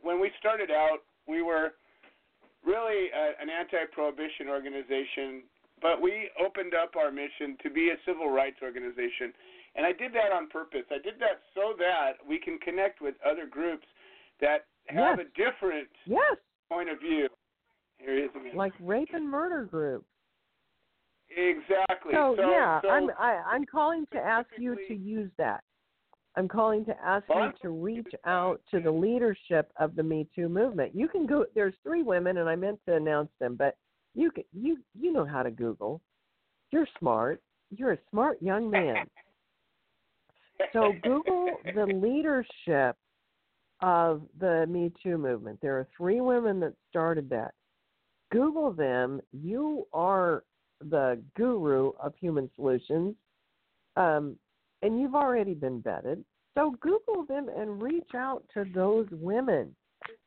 when 0.00 0.20
we 0.20 0.30
started 0.38 0.70
out, 0.70 1.04
we 1.28 1.42
were 1.42 1.76
really 2.64 3.10
a, 3.12 3.42
an 3.42 3.50
anti-prohibition 3.50 4.48
organization, 4.48 5.42
but 5.82 6.00
we 6.00 6.30
opened 6.40 6.72
up 6.74 6.96
our 6.96 7.10
mission 7.10 7.56
to 7.62 7.68
be 7.68 7.90
a 7.90 7.96
civil 8.06 8.30
rights 8.30 8.56
organization. 8.62 9.34
And 9.74 9.84
I 9.84 9.92
did 9.92 10.12
that 10.12 10.32
on 10.32 10.48
purpose. 10.48 10.84
I 10.90 11.00
did 11.04 11.20
that 11.20 11.44
so 11.54 11.74
that 11.78 12.12
we 12.26 12.38
can 12.38 12.58
connect 12.58 13.00
with 13.00 13.14
other 13.28 13.46
groups 13.46 13.86
that 14.40 14.66
have 14.88 15.18
yes. 15.18 15.26
a 15.26 15.28
different 15.36 15.88
yes. 16.06 16.36
point 16.68 16.88
of 16.88 17.00
view. 17.00 17.28
Here 18.04 18.16
he 18.16 18.22
is 18.22 18.30
again. 18.34 18.56
Like 18.56 18.72
rape 18.80 19.10
and 19.12 19.28
murder 19.28 19.64
groups. 19.64 20.06
Exactly. 21.36 22.12
So, 22.12 22.34
so 22.36 22.50
yeah, 22.50 22.80
so 22.82 22.90
I'm 22.90 23.10
I, 23.18 23.42
I'm 23.46 23.64
calling 23.64 24.06
to 24.12 24.18
ask 24.18 24.48
you 24.58 24.76
to 24.88 24.94
use 24.94 25.30
that. 25.38 25.62
I'm 26.36 26.48
calling 26.48 26.84
to 26.86 26.94
ask 27.04 27.24
you 27.28 27.52
to 27.60 27.68
reach 27.70 28.08
out 28.24 28.60
to 28.70 28.80
the 28.80 28.90
leadership 28.90 29.70
of 29.78 29.94
the 29.94 30.02
Me 30.02 30.26
Too 30.34 30.48
movement. 30.48 30.94
You 30.94 31.08
can 31.08 31.26
go. 31.26 31.44
There's 31.54 31.74
three 31.82 32.02
women, 32.02 32.38
and 32.38 32.48
I 32.48 32.56
meant 32.56 32.80
to 32.86 32.96
announce 32.96 33.30
them, 33.38 33.56
but 33.56 33.76
you 34.14 34.30
can, 34.30 34.44
you 34.52 34.78
you 34.98 35.12
know 35.12 35.24
how 35.24 35.42
to 35.42 35.50
Google. 35.50 36.00
You're 36.70 36.88
smart. 36.98 37.42
You're 37.70 37.92
a 37.92 37.98
smart 38.10 38.42
young 38.42 38.70
man. 38.70 39.06
so 40.72 40.92
Google 41.02 41.50
the 41.74 41.86
leadership 41.86 42.96
of 43.80 44.22
the 44.38 44.66
Me 44.68 44.92
Too 45.02 45.18
movement. 45.18 45.58
There 45.60 45.78
are 45.78 45.86
three 45.96 46.20
women 46.20 46.60
that 46.60 46.74
started 46.88 47.28
that. 47.30 47.52
Google 48.32 48.72
them. 48.72 49.20
You 49.32 49.86
are 49.92 50.42
the 50.80 51.20
guru 51.36 51.92
of 52.02 52.14
human 52.18 52.50
solutions, 52.56 53.14
um, 53.96 54.36
and 54.80 55.00
you've 55.00 55.14
already 55.14 55.54
been 55.54 55.82
vetted. 55.82 56.24
So 56.56 56.74
Google 56.80 57.24
them 57.28 57.48
and 57.48 57.80
reach 57.82 58.10
out 58.14 58.42
to 58.54 58.64
those 58.74 59.06
women 59.12 59.74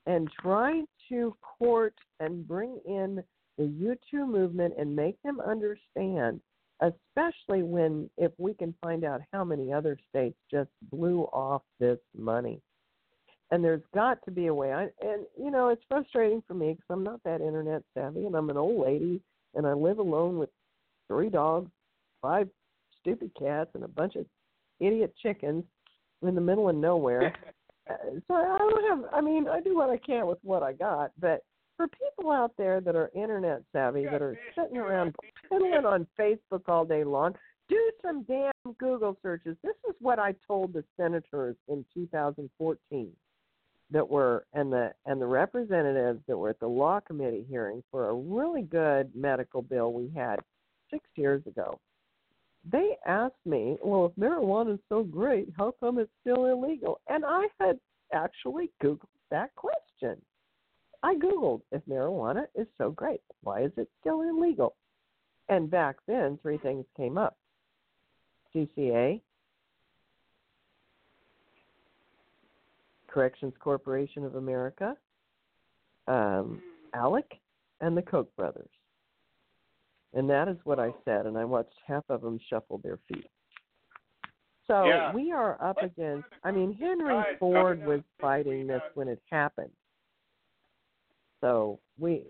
and 0.06 0.30
try 0.42 0.84
to 1.10 1.36
court 1.42 1.96
and 2.20 2.48
bring 2.48 2.80
in 2.86 3.24
the 3.58 3.68
Me 3.68 3.96
Too 4.10 4.26
movement 4.26 4.74
and 4.78 4.96
make 4.96 5.22
them 5.24 5.40
understand, 5.40 6.42
especially 6.82 7.64
when 7.64 8.10
if 8.18 8.32
we 8.38 8.54
can 8.54 8.74
find 8.82 9.04
out 9.04 9.22
how 9.32 9.44
many 9.44 9.72
other 9.74 9.98
states 10.10 10.38
just 10.52 10.70
blew 10.92 11.22
off 11.34 11.62
this 11.80 12.00
money. 12.16 12.62
And 13.52 13.64
there's 13.64 13.84
got 13.94 14.24
to 14.26 14.32
be 14.32 14.48
a 14.48 14.54
way. 14.54 14.74
I, 14.74 14.84
and 15.02 15.26
you 15.38 15.52
know, 15.52 15.70
it's 15.70 15.84
frustrating 15.88 16.42
for 16.48 16.56
me 16.56 16.74
because 16.74 16.86
I'm 16.90 17.04
not 17.04 17.22
that 17.24 17.42
internet 17.42 17.84
savvy, 17.94 18.26
and 18.26 18.36
I'm 18.36 18.50
an 18.50 18.58
old 18.58 18.86
lady, 18.86 19.22
and 19.54 19.68
I 19.68 19.74
live 19.74 20.00
alone 20.00 20.40
with 20.40 20.50
three 21.08 21.30
dogs, 21.30 21.70
five 22.22 22.50
stupid 23.00 23.32
cats, 23.38 23.70
and 23.76 23.84
a 23.84 23.88
bunch 23.88 24.16
of 24.16 24.26
idiot 24.80 25.14
chickens 25.22 25.64
in 26.22 26.36
the 26.36 26.42
middle 26.42 26.70
of 26.70 26.76
nowhere. 26.76 27.34
Uh, 27.88 28.18
so 28.28 28.34
I 28.34 28.58
don't 28.58 29.04
have. 29.04 29.14
I 29.14 29.22
mean, 29.22 29.48
I 29.48 29.62
do 29.62 29.76
what 29.76 29.92
I 29.92 29.98
can 29.98 30.26
with 30.26 30.40
what 30.42 30.64
I 30.64 30.74
got, 30.74 31.12
but 31.20 31.44
for 31.78 31.88
people 31.88 32.32
out 32.32 32.52
there 32.58 32.82
that 32.82 32.96
are 32.96 33.12
internet 33.14 33.62
savvy, 33.72 34.06
that 34.06 34.24
are 34.24 34.36
sitting 34.58 34.78
around 34.78 35.14
piddling 35.48 35.86
on 35.86 36.08
Facebook 36.20 36.68
all 36.68 36.84
day 36.84 37.04
long, 37.04 37.36
do 37.70 37.92
some 38.02 38.24
damn 38.24 38.52
Google 38.80 39.18
searches. 39.22 39.56
This 39.64 39.76
is 39.88 39.96
what 40.00 40.18
I 40.18 40.34
told 40.48 40.74
the 40.74 40.84
senators 40.98 41.56
in 41.68 41.86
2014 41.94 43.12
that 43.92 44.08
were 44.08 44.46
and 44.54 44.72
the 44.72 44.94
and 45.06 45.22
the 45.22 45.28
representatives 45.28 46.20
that 46.28 46.38
were 46.38 46.50
at 46.50 46.60
the 46.60 46.68
law 46.68 47.00
committee 47.00 47.46
hearing 47.50 47.84
for 47.92 48.10
a 48.10 48.14
really 48.14 48.64
good 48.64 49.12
medical 49.16 49.62
bill 49.62 49.94
we 49.94 50.10
had 50.16 50.40
six 50.92 51.04
years 51.16 51.46
ago. 51.46 51.80
They 52.72 52.98
asked 53.06 53.46
me, 53.46 53.78
"Well, 53.84 54.06
if 54.06 54.16
marijuana 54.16 54.74
is 54.74 54.80
so 54.90 55.04
great, 55.04 55.50
how 55.56 55.76
come 55.80 56.00
it's 56.00 56.12
still 56.22 56.46
illegal?" 56.46 57.00
And 57.08 57.24
I 57.26 57.48
had 57.60 57.80
actually 58.12 58.72
googled 58.84 59.08
that 59.30 59.54
question. 59.56 60.20
I 61.04 61.16
googled 61.16 61.62
if 61.72 61.86
marijuana 61.86 62.48
is 62.56 62.68
so 62.78 62.90
great, 62.90 63.22
why 63.42 63.62
is 63.62 63.72
it 63.78 63.88
still 64.00 64.22
illegal? 64.22 64.76
And 65.48 65.70
back 65.70 65.98
then, 66.08 66.40
three 66.40 66.58
things 66.58 66.86
came 66.98 67.20
up: 67.20 67.38
CCA, 68.52 69.22
Corrections 73.16 73.54
Corporation 73.62 74.26
of 74.26 74.36
America, 74.36 74.98
um, 76.10 76.62
ALEC, 76.94 77.40
and 77.80 77.96
the 77.96 78.02
Koch 78.02 78.28
brothers. 78.36 78.68
And 80.14 80.30
that 80.30 80.50
is 80.50 80.58
what 80.66 80.82
I 80.82 80.94
said, 81.06 81.26
and 81.26 81.38
I 81.38 81.46
watched 81.46 81.76
half 81.88 82.04
of 82.10 82.22
them 82.22 82.38
shuffle 82.50 82.82
their 82.84 83.00
feet. 83.08 83.30
So 84.68 84.84
yeah. 84.84 85.14
we 85.14 85.32
are 85.32 85.58
up 85.64 85.78
against. 85.82 86.28
I 86.44 86.52
mean, 86.52 86.74
Henry 86.74 87.24
Ford 87.40 87.86
was 87.86 88.02
fighting 88.20 88.68
this 88.68 88.82
when 88.96 89.08
it 89.08 89.22
happened. 89.32 89.72
So 91.40 91.80
we 91.98 92.24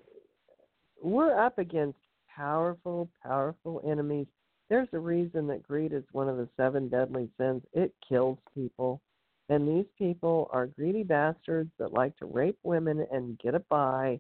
we're 1.02 1.36
up 1.36 1.58
against 1.58 1.98
powerful, 2.36 3.10
powerful 3.24 3.82
enemies. 3.90 4.28
There's 4.70 4.90
a 4.94 5.00
reason 5.00 5.48
that 5.48 5.64
greed 5.64 5.94
is 5.94 6.04
one 6.12 6.30
of 6.30 6.38
the 6.38 6.48
seven 6.58 6.90
deadly 6.90 7.28
sins. 7.40 7.64
It 7.74 7.92
kills 8.08 8.38
people. 8.54 9.02
And 9.50 9.68
these 9.68 9.86
people 9.98 10.50
are 10.52 10.68
greedy 10.68 11.04
bastards 11.04 11.70
that 11.78 11.93
like 11.93 12.18
to 12.18 12.26
rape 12.26 12.58
women 12.64 13.06
and 13.12 13.39
get 13.39 13.54
by. 13.70 14.20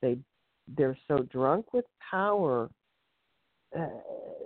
They 0.00 0.18
they're 0.76 0.98
so 1.08 1.18
drunk 1.24 1.72
with 1.72 1.84
power, 2.10 2.70
uh, 3.78 3.86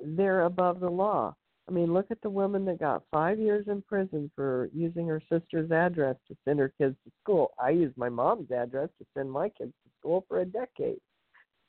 they're 0.05 0.43
above 0.43 0.81
the 0.81 0.89
law. 0.89 1.35
I 1.69 1.73
mean, 1.73 1.93
look 1.93 2.07
at 2.11 2.21
the 2.23 2.31
woman 2.31 2.65
that 2.67 2.79
got 2.79 3.03
five 3.11 3.39
years 3.39 3.67
in 3.69 3.83
prison 3.83 4.31
for 4.37 4.71
using 4.73 5.07
her 5.09 5.21
sister's 5.31 5.71
address 5.73 6.17
to 6.29 6.37
send 6.45 6.61
her 6.61 6.73
kids 6.79 6.97
to 7.05 7.13
school. 7.23 7.51
I 7.61 7.71
used 7.71 7.97
my 7.97 8.09
mom's 8.09 8.51
address 8.53 8.89
to 8.99 9.07
send 9.17 9.31
my 9.31 9.49
kids 9.49 9.73
to 9.85 9.91
school 9.99 10.25
for 10.29 10.41
a 10.41 10.45
decade, 10.45 11.01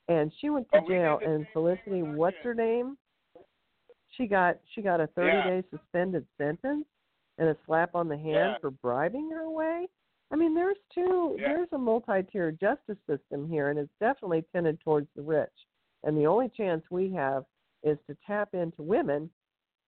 and 0.08 0.32
she 0.40 0.50
went 0.50 0.68
to 0.74 0.82
jail. 0.88 1.20
And 1.26 1.48
Felicity, 1.52 2.04
what's 2.04 2.38
her 2.44 2.54
name? 2.54 2.98
She 4.16 4.28
got 4.28 4.58
she 4.74 4.82
got 4.82 5.02
a 5.02 5.08
thirty 5.08 5.50
day 5.50 5.64
suspended 5.72 6.26
sentence 6.38 6.86
and 7.38 7.50
a 7.50 7.58
slap 7.66 7.96
on 7.96 8.08
the 8.08 8.18
hand 8.18 8.28
yeah. 8.34 8.58
for 8.60 8.72
bribing 8.72 9.30
her 9.32 9.42
away. 9.42 9.88
I 10.32 10.36
mean, 10.36 10.54
there's 10.54 10.78
two. 10.94 11.38
Yeah. 11.40 11.48
There's 11.48 11.70
a 11.72 11.78
multi-tiered 11.78 12.60
justice 12.60 12.98
system 13.10 13.48
here, 13.50 13.70
and 13.70 13.80
it's 13.80 13.92
definitely 14.00 14.44
tended 14.54 14.80
towards 14.82 15.08
the 15.16 15.22
rich. 15.22 15.50
And 16.04 16.18
the 16.18 16.26
only 16.26 16.50
chance 16.56 16.84
we 16.90 17.12
have 17.14 17.46
is 17.84 17.98
to 18.08 18.18
tap 18.26 18.50
into 18.54 18.82
women, 18.82 19.30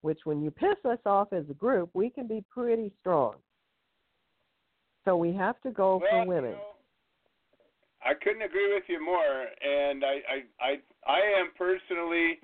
which, 0.02 0.20
when 0.24 0.42
you 0.42 0.52
piss 0.52 0.78
us 0.86 1.00
off 1.06 1.34
as 1.34 1.44
a 1.50 1.54
group, 1.54 1.90
we 1.94 2.10
can 2.10 2.28
be 2.28 2.44
pretty 2.50 2.92
strong. 3.00 3.36
So 5.06 5.18
we 5.18 5.34
have 5.34 5.60
to 5.62 5.72
go 5.72 5.98
well, 5.98 6.24
for 6.24 6.28
women. 6.28 6.52
You 6.52 6.58
know, 6.58 6.64
I 8.02 8.14
couldn't 8.14 8.44
agree 8.44 8.74
with 8.74 8.84
you 8.88 9.04
more, 9.04 9.46
and 9.62 10.06
I 10.06 10.22
I 10.30 10.66
I, 10.66 10.76
I 11.06 11.20
am 11.40 11.52
personally, 11.58 12.40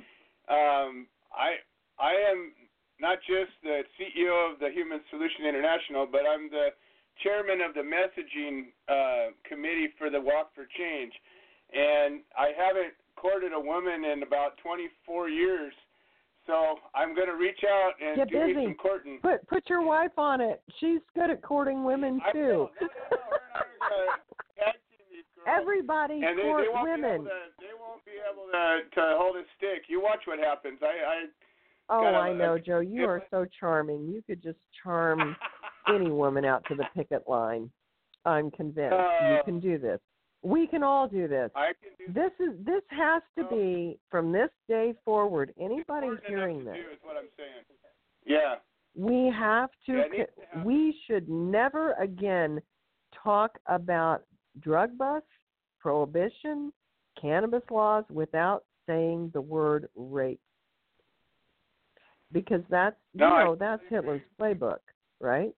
um, 0.50 1.08
I 1.32 1.56
I 2.00 2.12
am 2.30 2.52
not 3.00 3.20
just 3.28 3.52
the 3.64 3.84
CEO 4.00 4.52
of 4.52 4.60
the 4.60 4.70
Human 4.72 5.02
Solution 5.10 5.46
International, 5.48 6.08
but 6.10 6.22
I'm 6.24 6.50
the 6.50 6.70
chairman 7.24 7.62
of 7.62 7.74
the 7.74 7.84
messaging 7.84 8.72
uh, 8.88 9.32
committee 9.48 9.90
for 9.98 10.10
the 10.10 10.20
Walk 10.20 10.54
for 10.56 10.68
Change, 10.78 11.14
and 11.74 12.22
I 12.38 12.52
haven't 12.56 12.94
courted 13.16 13.54
a 13.54 13.60
woman 13.60 14.06
in 14.06 14.24
about 14.24 14.58
24 14.64 15.30
years. 15.30 15.74
So 16.46 16.78
I'm 16.94 17.16
going 17.16 17.28
to 17.28 17.36
reach 17.36 17.66
out 17.66 17.94
and 18.00 18.18
Get 18.18 18.30
do 18.30 18.40
busy. 18.40 18.54
me 18.54 18.66
some 18.66 18.76
courting. 18.76 19.18
Put 19.20 19.48
put 19.48 19.68
your 19.68 19.82
wife 19.82 20.14
on 20.18 20.42
it. 20.42 20.62
She's 20.80 21.02
good 21.16 21.32
at 21.32 21.42
courting 21.42 21.84
women 21.84 22.22
I 22.24 22.32
too. 22.32 22.68
I. 23.82 24.72
Everybody 25.46 26.22
and 26.26 26.42
court 26.42 26.66
they 26.66 26.82
women. 26.82 27.22
To, 27.22 27.30
they 27.62 27.74
won't 27.78 28.02
be 28.06 28.18
able 28.18 28.50
to 28.50 28.82
to 28.98 29.18
hold 29.18 29.38
a 29.38 29.46
stick. 29.58 29.86
You 29.88 30.02
watch 30.02 30.26
what 30.26 30.40
happens. 30.40 30.80
I 30.82 31.30
oh, 31.90 32.06
I 32.06 32.34
know, 32.34 32.58
Joe. 32.58 32.80
You 32.80 33.06
are 33.06 33.24
so 33.32 33.46
charming. 33.60 34.08
You 34.08 34.22
could 34.26 34.42
just 34.42 34.60
charm 34.84 35.36
any 35.94 36.10
woman 36.12 36.46
out 36.46 36.64
to 36.70 36.76
the 36.76 36.86
picket 36.96 37.24
line. 37.28 37.70
I'm 38.26 38.50
convinced 38.52 38.94
you 38.96 39.36
Uh, 39.40 39.44
can 39.44 39.60
do 39.60 39.78
this. 39.78 40.00
We 40.42 40.68
can 40.68 40.84
all 40.84 41.08
do 41.08 41.28
this. 41.28 41.50
I 41.56 41.72
can 41.82 41.92
do 42.08 42.14
This 42.14 42.32
This 42.38 42.48
is 42.50 42.66
this 42.66 42.82
has 42.90 43.22
to 43.38 43.46
be 43.50 44.00
from 44.12 44.32
this 44.32 44.50
day 44.68 44.94
forward. 45.04 45.54
Anybody 45.60 46.08
hearing 46.28 46.64
this, 46.66 46.76
to 46.76 46.84
do 46.84 46.90
is 46.90 46.98
what 47.04 47.18
I'm 47.18 47.30
saying. 47.38 47.64
Yeah. 48.26 48.56
we 48.96 49.32
have 49.38 49.70
to. 49.88 49.94
Yeah, 49.94 50.02
it 50.06 50.12
needs 50.12 50.30
co- 50.36 50.42
to 50.42 50.48
happen. 50.48 50.64
we 50.66 50.96
should 51.06 51.30
never 51.30 51.94
again 51.94 52.62
talk 53.24 53.58
about 53.68 54.24
drug 54.60 54.98
busts, 54.98 55.28
prohibition, 55.80 56.72
cannabis 57.20 57.64
laws 57.72 58.06
without 58.12 58.64
saying 58.88 59.32
the 59.34 59.42
word 59.42 59.88
rape. 59.96 60.40
Because 62.36 62.62
that's 62.70 62.98
No, 63.14 63.30
you 63.30 63.54
I 63.54 63.56
that's 63.56 63.82
Hitler's 63.90 64.22
playbook, 64.38 64.84
right? 65.22 65.56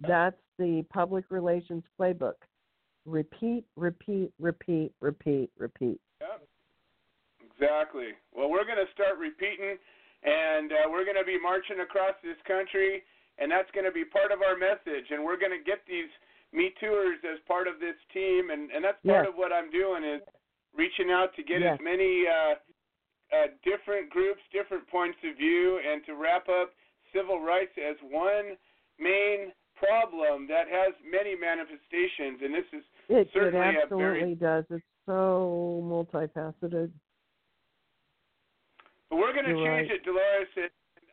That's 0.00 0.36
the 0.58 0.84
public 0.92 1.24
relations 1.30 1.84
playbook. 1.98 2.34
Repeat, 3.06 3.64
repeat, 3.76 4.32
repeat, 4.40 4.90
repeat, 5.00 5.50
repeat. 5.56 6.00
Yep. 6.20 6.42
Exactly. 7.46 8.08
Well, 8.34 8.50
we're 8.50 8.64
going 8.66 8.84
to 8.84 8.90
start 8.92 9.18
repeating, 9.20 9.78
and 10.24 10.72
uh, 10.72 10.90
we're 10.90 11.04
going 11.04 11.16
to 11.16 11.24
be 11.24 11.38
marching 11.40 11.78
across 11.78 12.14
this 12.24 12.42
country, 12.44 13.04
and 13.38 13.46
that's 13.48 13.70
going 13.70 13.86
to 13.86 13.92
be 13.92 14.04
part 14.04 14.32
of 14.32 14.42
our 14.42 14.58
message. 14.58 15.14
And 15.14 15.22
we're 15.22 15.38
going 15.38 15.54
to 15.54 15.62
get 15.62 15.86
these 15.86 16.10
Me 16.52 16.74
Tours 16.80 17.18
as 17.22 17.38
part 17.46 17.68
of 17.68 17.78
this 17.78 17.94
team, 18.12 18.50
and, 18.50 18.72
and 18.72 18.82
that's 18.82 18.98
part 19.06 19.22
Yes. 19.22 19.30
of 19.30 19.38
what 19.38 19.52
I'm 19.52 19.70
doing 19.70 20.02
is 20.02 20.22
reaching 20.74 21.12
out 21.14 21.30
to 21.36 21.44
get 21.44 21.60
Yes. 21.60 21.78
as 21.78 21.84
many 21.84 22.26
uh, 22.26 22.58
uh, 23.32 23.46
different 23.64 24.10
groups, 24.10 24.40
different 24.52 24.86
points 24.88 25.18
of 25.28 25.36
view, 25.36 25.80
and 25.80 26.04
to 26.06 26.14
wrap 26.14 26.48
up 26.48 26.70
civil 27.14 27.40
rights 27.40 27.72
as 27.78 27.96
one 28.10 28.56
main 28.98 29.52
problem 29.76 30.46
that 30.48 30.66
has 30.68 30.94
many 31.10 31.34
manifestations. 31.34 32.40
And 32.42 32.54
this 32.54 32.64
is 32.72 32.84
It, 33.08 33.14
it 33.14 33.28
Certainly 33.32 33.76
a 33.82 33.96
very- 33.96 34.34
does. 34.34 34.64
It's 34.70 34.84
so 35.06 35.80
multifaceted. 35.84 36.90
But 39.10 39.16
we're 39.18 39.32
going 39.32 39.44
to 39.46 39.50
You're 39.50 39.66
change 39.66 39.90
right. 39.90 40.00
it, 40.00 40.04
Dolores. 40.04 40.48
And 40.56 40.70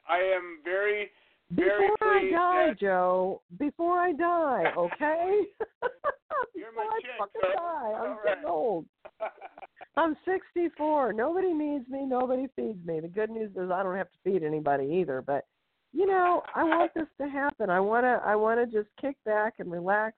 I 0.07 0.17
am 0.17 0.59
very, 0.63 1.11
very 1.51 1.89
Before 1.89 2.07
I 2.13 2.29
die, 2.31 2.67
that 2.69 2.79
Joe. 2.79 3.41
Before 3.59 3.99
I 3.99 4.11
die, 4.13 4.71
okay? 4.77 5.41
You're 6.55 6.69
before 6.71 6.85
my 6.85 6.89
I 6.91 6.99
chick, 7.01 7.11
fucking 7.19 7.41
so- 7.41 7.53
die. 7.57 7.93
I'm 7.93 8.11
all 8.11 8.19
getting 8.25 8.43
right. 8.43 8.51
old. 8.51 8.85
I'm 9.97 10.15
64. 10.25 11.13
Nobody 11.13 11.53
needs 11.53 11.87
me. 11.89 12.05
Nobody 12.05 12.47
feeds 12.55 12.85
me. 12.85 12.99
The 12.99 13.07
good 13.07 13.29
news 13.29 13.51
is 13.51 13.71
I 13.71 13.83
don't 13.83 13.97
have 13.97 14.11
to 14.11 14.17
feed 14.23 14.43
anybody 14.43 14.85
either. 15.01 15.21
But 15.21 15.45
you 15.93 16.05
know, 16.05 16.41
I 16.55 16.63
want 16.63 16.93
this 16.93 17.07
to 17.19 17.27
happen. 17.27 17.69
I 17.69 17.79
want 17.79 18.05
to. 18.05 18.21
I 18.25 18.35
want 18.35 18.59
to 18.59 18.77
just 18.77 18.89
kick 18.99 19.17
back 19.25 19.55
and 19.59 19.71
relax 19.71 20.15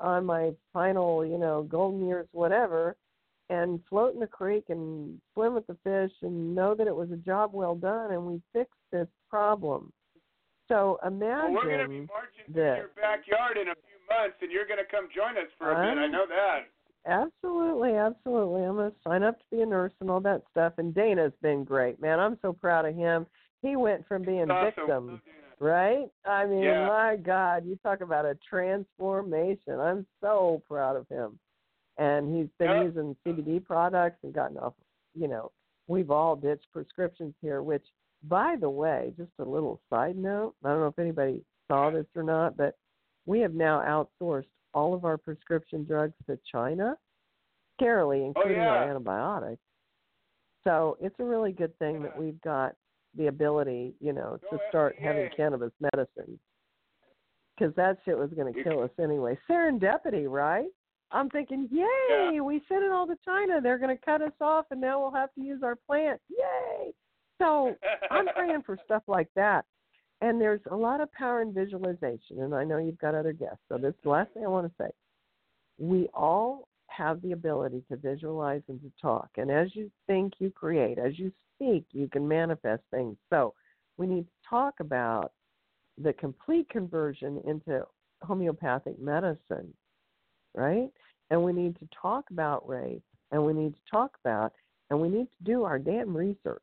on 0.00 0.24
my 0.24 0.50
final, 0.72 1.24
you 1.24 1.38
know, 1.38 1.66
golden 1.68 2.06
years, 2.06 2.26
whatever, 2.32 2.96
and 3.50 3.80
float 3.88 4.14
in 4.14 4.20
the 4.20 4.26
creek 4.26 4.64
and 4.68 5.18
swim 5.34 5.54
with 5.54 5.66
the 5.66 5.76
fish 5.84 6.12
and 6.22 6.54
know 6.54 6.74
that 6.74 6.86
it 6.86 6.94
was 6.94 7.10
a 7.10 7.16
job 7.16 7.50
well 7.52 7.74
done 7.74 8.12
and 8.12 8.24
we 8.24 8.40
fixed 8.52 8.74
this 8.92 9.08
problem. 9.30 9.92
So 10.68 10.98
well, 11.02 11.12
imagine 11.12 11.54
we're 11.54 11.64
going 11.64 11.80
to 11.80 11.88
be 11.88 12.06
marching 12.06 12.44
through 12.52 12.60
this. 12.60 12.76
your 12.76 12.92
backyard 12.94 13.56
in 13.56 13.72
a 13.72 13.78
few 13.88 13.98
months, 14.04 14.36
and 14.42 14.52
you're 14.52 14.68
going 14.68 14.78
to 14.78 14.90
come 14.90 15.08
join 15.14 15.40
us 15.40 15.48
for 15.56 15.72
a 15.72 15.74
bit. 15.74 15.96
I 15.98 16.06
know 16.06 16.28
that. 16.28 16.68
Absolutely, 17.08 17.94
absolutely. 17.94 18.62
I'm 18.64 18.76
gonna 18.76 18.92
sign 19.02 19.22
up 19.22 19.38
to 19.38 19.44
be 19.50 19.62
a 19.62 19.66
nurse 19.66 19.92
and 20.00 20.10
all 20.10 20.20
that 20.20 20.42
stuff. 20.50 20.74
And 20.76 20.94
Dana's 20.94 21.32
been 21.40 21.64
great, 21.64 22.00
man. 22.00 22.20
I'm 22.20 22.38
so 22.42 22.52
proud 22.52 22.84
of 22.84 22.94
him. 22.94 23.26
He 23.62 23.76
went 23.76 24.06
from 24.06 24.22
being 24.22 24.50
Awesome. 24.50 24.74
victim, 24.86 25.22
right? 25.58 26.10
I 26.26 26.44
mean, 26.44 26.64
Yeah. 26.64 26.86
my 26.86 27.16
God, 27.16 27.64
you 27.64 27.76
talk 27.76 28.02
about 28.02 28.26
a 28.26 28.34
transformation. 28.36 29.80
I'm 29.80 30.06
so 30.20 30.62
proud 30.68 30.96
of 30.96 31.08
him. 31.08 31.38
And 31.96 32.32
he's 32.32 32.50
been 32.58 32.70
Yeah. 32.70 32.82
using 32.82 33.16
CBD 33.24 33.58
products 33.58 34.22
and 34.22 34.32
gotten 34.34 34.58
off. 34.58 34.74
You 35.14 35.28
know, 35.28 35.50
we've 35.88 36.10
all 36.10 36.36
ditched 36.36 36.70
prescriptions 36.72 37.34
here. 37.40 37.62
Which, 37.62 37.86
by 38.24 38.56
the 38.56 38.70
way, 38.70 39.14
just 39.16 39.32
a 39.38 39.44
little 39.44 39.80
side 39.88 40.16
note. 40.16 40.54
I 40.62 40.68
don't 40.68 40.80
know 40.80 40.88
if 40.88 40.98
anybody 40.98 41.42
saw 41.68 41.90
this 41.90 42.06
or 42.14 42.22
not, 42.22 42.56
but 42.56 42.76
we 43.24 43.40
have 43.40 43.54
now 43.54 43.80
outsourced 43.80 44.50
all 44.74 44.94
of 44.94 45.04
our 45.04 45.16
prescription 45.16 45.84
drugs 45.84 46.14
to 46.26 46.38
China, 46.50 46.96
scarily, 47.80 48.24
including 48.26 48.58
our 48.60 48.78
Oh, 48.78 48.84
yeah. 48.84 48.90
antibiotics. 48.90 49.62
So 50.64 50.96
it's 51.00 51.18
a 51.20 51.24
really 51.24 51.52
good 51.52 51.76
thing 51.78 52.02
that 52.02 52.18
we've 52.18 52.40
got 52.42 52.74
the 53.14 53.28
ability, 53.28 53.94
you 54.00 54.12
know, 54.12 54.38
to 54.50 54.56
Go 54.56 54.60
start 54.68 54.96
FDA. 54.98 55.02
having 55.02 55.30
cannabis 55.36 55.72
medicine. 55.80 56.38
Because 57.56 57.74
that 57.76 57.98
shit 58.04 58.16
was 58.16 58.30
going 58.30 58.52
to 58.52 58.62
kill 58.62 58.82
us 58.82 58.90
anyway. 59.00 59.36
Serendipity, 59.48 60.28
right? 60.30 60.68
I'm 61.10 61.30
thinking, 61.30 61.68
yay, 61.72 62.34
Yeah. 62.34 62.40
we 62.42 62.62
sent 62.68 62.84
it 62.84 62.92
all 62.92 63.06
to 63.06 63.16
China. 63.24 63.60
They're 63.60 63.78
going 63.78 63.96
to 63.96 64.04
cut 64.04 64.20
us 64.20 64.34
off, 64.40 64.66
and 64.70 64.80
now 64.80 65.00
we'll 65.00 65.10
have 65.10 65.32
to 65.34 65.40
use 65.40 65.62
our 65.62 65.74
plant. 65.74 66.20
Yay! 66.28 66.92
So 67.38 67.74
I'm 68.10 68.26
praying 68.28 68.62
for 68.62 68.76
stuff 68.84 69.02
like 69.06 69.28
that. 69.34 69.64
And 70.20 70.40
there's 70.40 70.60
a 70.70 70.76
lot 70.76 71.00
of 71.00 71.12
power 71.12 71.42
in 71.42 71.52
visualization, 71.52 72.42
and 72.42 72.54
I 72.54 72.64
know 72.64 72.78
you've 72.78 72.98
got 72.98 73.14
other 73.14 73.32
guests. 73.32 73.60
So 73.68 73.78
this 73.78 73.90
is 73.90 74.00
the 74.02 74.10
last 74.10 74.32
thing 74.32 74.44
I 74.44 74.48
want 74.48 74.66
to 74.66 74.82
say. 74.82 74.90
We 75.78 76.08
all 76.12 76.66
have 76.88 77.22
the 77.22 77.32
ability 77.32 77.84
to 77.88 77.96
visualize 77.96 78.62
and 78.68 78.80
to 78.80 78.90
talk. 79.00 79.28
And 79.36 79.50
as 79.50 79.68
you 79.74 79.90
think, 80.08 80.34
you 80.40 80.50
create. 80.50 80.98
As 80.98 81.18
you 81.18 81.30
speak, 81.54 81.84
you 81.92 82.08
can 82.08 82.26
manifest 82.26 82.82
things. 82.90 83.16
So 83.30 83.54
we 83.96 84.08
need 84.08 84.24
to 84.24 84.48
talk 84.48 84.74
about 84.80 85.32
the 86.02 86.12
complete 86.14 86.68
conversion 86.68 87.40
into 87.46 87.84
homeopathic 88.22 89.00
medicine, 89.00 89.72
right? 90.54 90.90
And 91.30 91.44
we 91.44 91.52
need 91.52 91.78
to 91.78 91.88
talk 92.00 92.24
about 92.30 92.68
rape, 92.68 93.02
and 93.30 93.44
we 93.44 93.52
need 93.52 93.74
to 93.74 93.90
talk 93.90 94.16
about, 94.24 94.52
and 94.90 95.00
we 95.00 95.08
need 95.08 95.26
to 95.26 95.44
do 95.44 95.62
our 95.62 95.78
damn 95.78 96.16
research. 96.16 96.62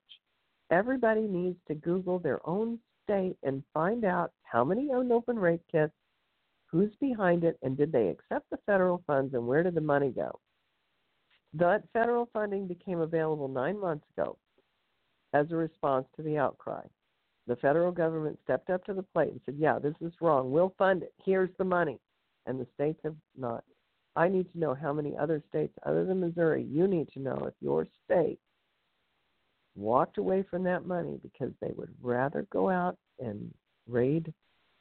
Everybody 0.71 1.21
needs 1.21 1.57
to 1.67 1.75
Google 1.75 2.19
their 2.19 2.39
own 2.47 2.79
state 3.05 3.37
and 3.43 3.63
find 3.73 4.03
out 4.03 4.31
how 4.43 4.63
many 4.63 4.89
unopened 4.91 5.41
rape 5.41 5.61
kits, 5.71 5.93
who's 6.65 6.93
behind 6.99 7.43
it, 7.43 7.57
and 7.61 7.77
did 7.77 7.91
they 7.91 8.09
accept 8.09 8.49
the 8.49 8.59
federal 8.65 9.01
funds, 9.07 9.33
and 9.33 9.47
where 9.47 9.63
did 9.63 9.75
the 9.75 9.81
money 9.81 10.11
go? 10.11 10.39
That 11.53 11.83
federal 11.93 12.27
funding 12.33 12.67
became 12.67 12.99
available 12.99 13.47
nine 13.47 13.79
months 13.79 14.05
ago 14.17 14.37
as 15.33 15.51
a 15.51 15.55
response 15.55 16.05
to 16.15 16.21
the 16.21 16.37
outcry. 16.37 16.81
The 17.47 17.55
federal 17.57 17.91
government 17.91 18.39
stepped 18.43 18.69
up 18.69 18.83
to 18.85 18.93
the 18.93 19.03
plate 19.03 19.31
and 19.31 19.41
said, 19.45 19.55
Yeah, 19.57 19.79
this 19.79 19.93
is 20.01 20.13
wrong. 20.19 20.51
We'll 20.51 20.73
fund 20.77 21.03
it. 21.03 21.13
Here's 21.23 21.51
the 21.57 21.63
money. 21.63 21.99
And 22.45 22.59
the 22.59 22.67
states 22.73 22.99
have 23.03 23.15
not. 23.37 23.63
I 24.15 24.29
need 24.29 24.51
to 24.51 24.59
know 24.59 24.73
how 24.73 24.93
many 24.93 25.15
other 25.15 25.43
states 25.49 25.73
other 25.85 26.05
than 26.05 26.21
Missouri, 26.21 26.63
you 26.63 26.87
need 26.87 27.09
to 27.13 27.19
know 27.19 27.45
if 27.47 27.53
your 27.59 27.87
state 28.03 28.39
walked 29.75 30.17
away 30.17 30.43
from 30.49 30.63
that 30.63 30.85
money 30.85 31.19
because 31.21 31.51
they 31.61 31.71
would 31.75 31.93
rather 32.01 32.47
go 32.51 32.69
out 32.69 32.97
and 33.19 33.53
raid 33.87 34.33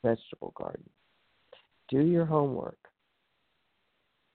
vegetable 0.03 0.53
gardens. 0.57 0.89
Do 1.89 2.01
your 2.01 2.25
homework. 2.25 2.79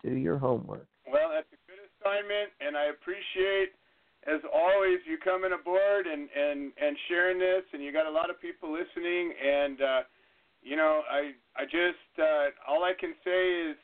Do 0.03 0.11
your 0.11 0.37
homework. 0.37 0.87
Well, 1.11 1.29
that's 1.33 1.47
a 1.51 1.59
good 1.69 1.81
assignment, 1.99 2.51
and 2.61 2.77
I 2.77 2.85
appreciate, 2.85 3.73
as 4.27 4.39
always, 4.53 4.99
you 5.05 5.17
coming 5.17 5.51
aboard 5.51 6.07
and 6.07 6.29
and 6.35 6.71
and 6.79 6.95
sharing 7.07 7.39
this. 7.39 7.63
And 7.73 7.83
you 7.83 7.91
got 7.91 8.05
a 8.05 8.11
lot 8.11 8.29
of 8.29 8.39
people 8.39 8.71
listening, 8.71 9.33
and 9.33 9.81
uh, 9.81 10.01
you 10.61 10.75
know, 10.75 11.01
I 11.09 11.31
I 11.55 11.65
just 11.65 12.11
uh, 12.19 12.53
all 12.67 12.83
I 12.83 12.93
can 12.99 13.13
say 13.23 13.71
is 13.71 13.75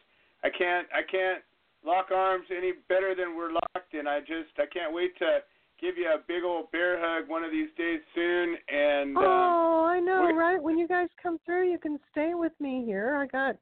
I 0.44 0.50
can't 0.50 0.88
I 0.94 1.02
can't 1.10 1.42
lock 1.86 2.12
arms 2.14 2.46
any 2.56 2.74
better 2.88 3.16
than 3.16 3.36
we're 3.36 3.52
locked, 3.52 3.94
and 3.94 4.08
I 4.08 4.20
just 4.20 4.54
I 4.58 4.66
can't 4.72 4.94
wait 4.94 5.18
to 5.20 5.40
give 5.80 5.98
you 5.98 6.08
a 6.08 6.20
big 6.28 6.44
old 6.44 6.72
bear 6.72 6.98
hug 7.00 7.30
one 7.30 7.44
of 7.44 7.52
these 7.52 7.70
days 7.78 8.00
soon. 8.14 8.56
And 8.70 9.18
um, 9.18 9.24
Oh, 9.26 9.86
I 9.88 10.00
know, 10.00 10.34
right? 10.34 10.62
When 10.62 10.78
you 10.78 10.88
guys 10.88 11.08
come 11.22 11.40
through, 11.46 11.72
you 11.72 11.78
can 11.78 12.00
stay 12.12 12.34
with 12.34 12.54
me 12.60 12.84
here. 12.86 13.16
I 13.16 13.26
got 13.28 13.56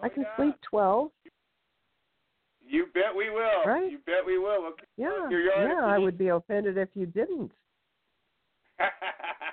I 0.00 0.08
can 0.08 0.22
yeah. 0.22 0.36
sleep 0.36 0.54
twelve. 0.68 1.10
You 2.68 2.86
bet 2.94 3.14
we 3.16 3.30
will. 3.30 3.64
Right. 3.64 3.90
You 3.90 3.98
bet 4.06 4.26
we 4.26 4.38
will. 4.38 4.66
Okay. 4.66 4.84
Yeah, 4.96 5.28
yeah. 5.30 5.84
I 5.84 5.98
would 5.98 6.18
be 6.18 6.28
offended 6.28 6.76
if 6.76 6.88
you 6.94 7.06
didn't. 7.06 7.52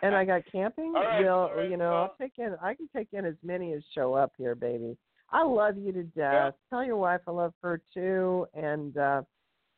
And 0.02 0.16
I 0.16 0.26
got 0.26 0.42
camping. 0.52 0.94
All 0.96 1.04
right, 1.04 1.22
We'll, 1.22 1.52
right, 1.56 1.70
you 1.70 1.78
know, 1.78 1.92
well- 1.92 2.02
I'll 2.04 2.16
take 2.20 2.34
in. 2.40 2.56
I 2.62 2.74
can 2.74 2.90
take 2.96 3.10
in 3.14 3.24
as 3.26 3.36
many 3.44 3.74
as 3.74 3.84
show 3.94 4.14
up 4.14 4.34
here, 4.38 4.56
baby. 4.56 4.98
I 5.30 5.44
love 5.44 5.78
you 5.78 5.92
to 5.92 6.04
death. 6.04 6.14
Yeah. 6.16 6.52
Tell 6.70 6.84
your 6.84 6.98
wife 6.98 7.22
I 7.28 7.32
love 7.32 7.54
her 7.62 7.82
too. 7.94 8.48
And 8.54 8.98
uh 8.98 9.22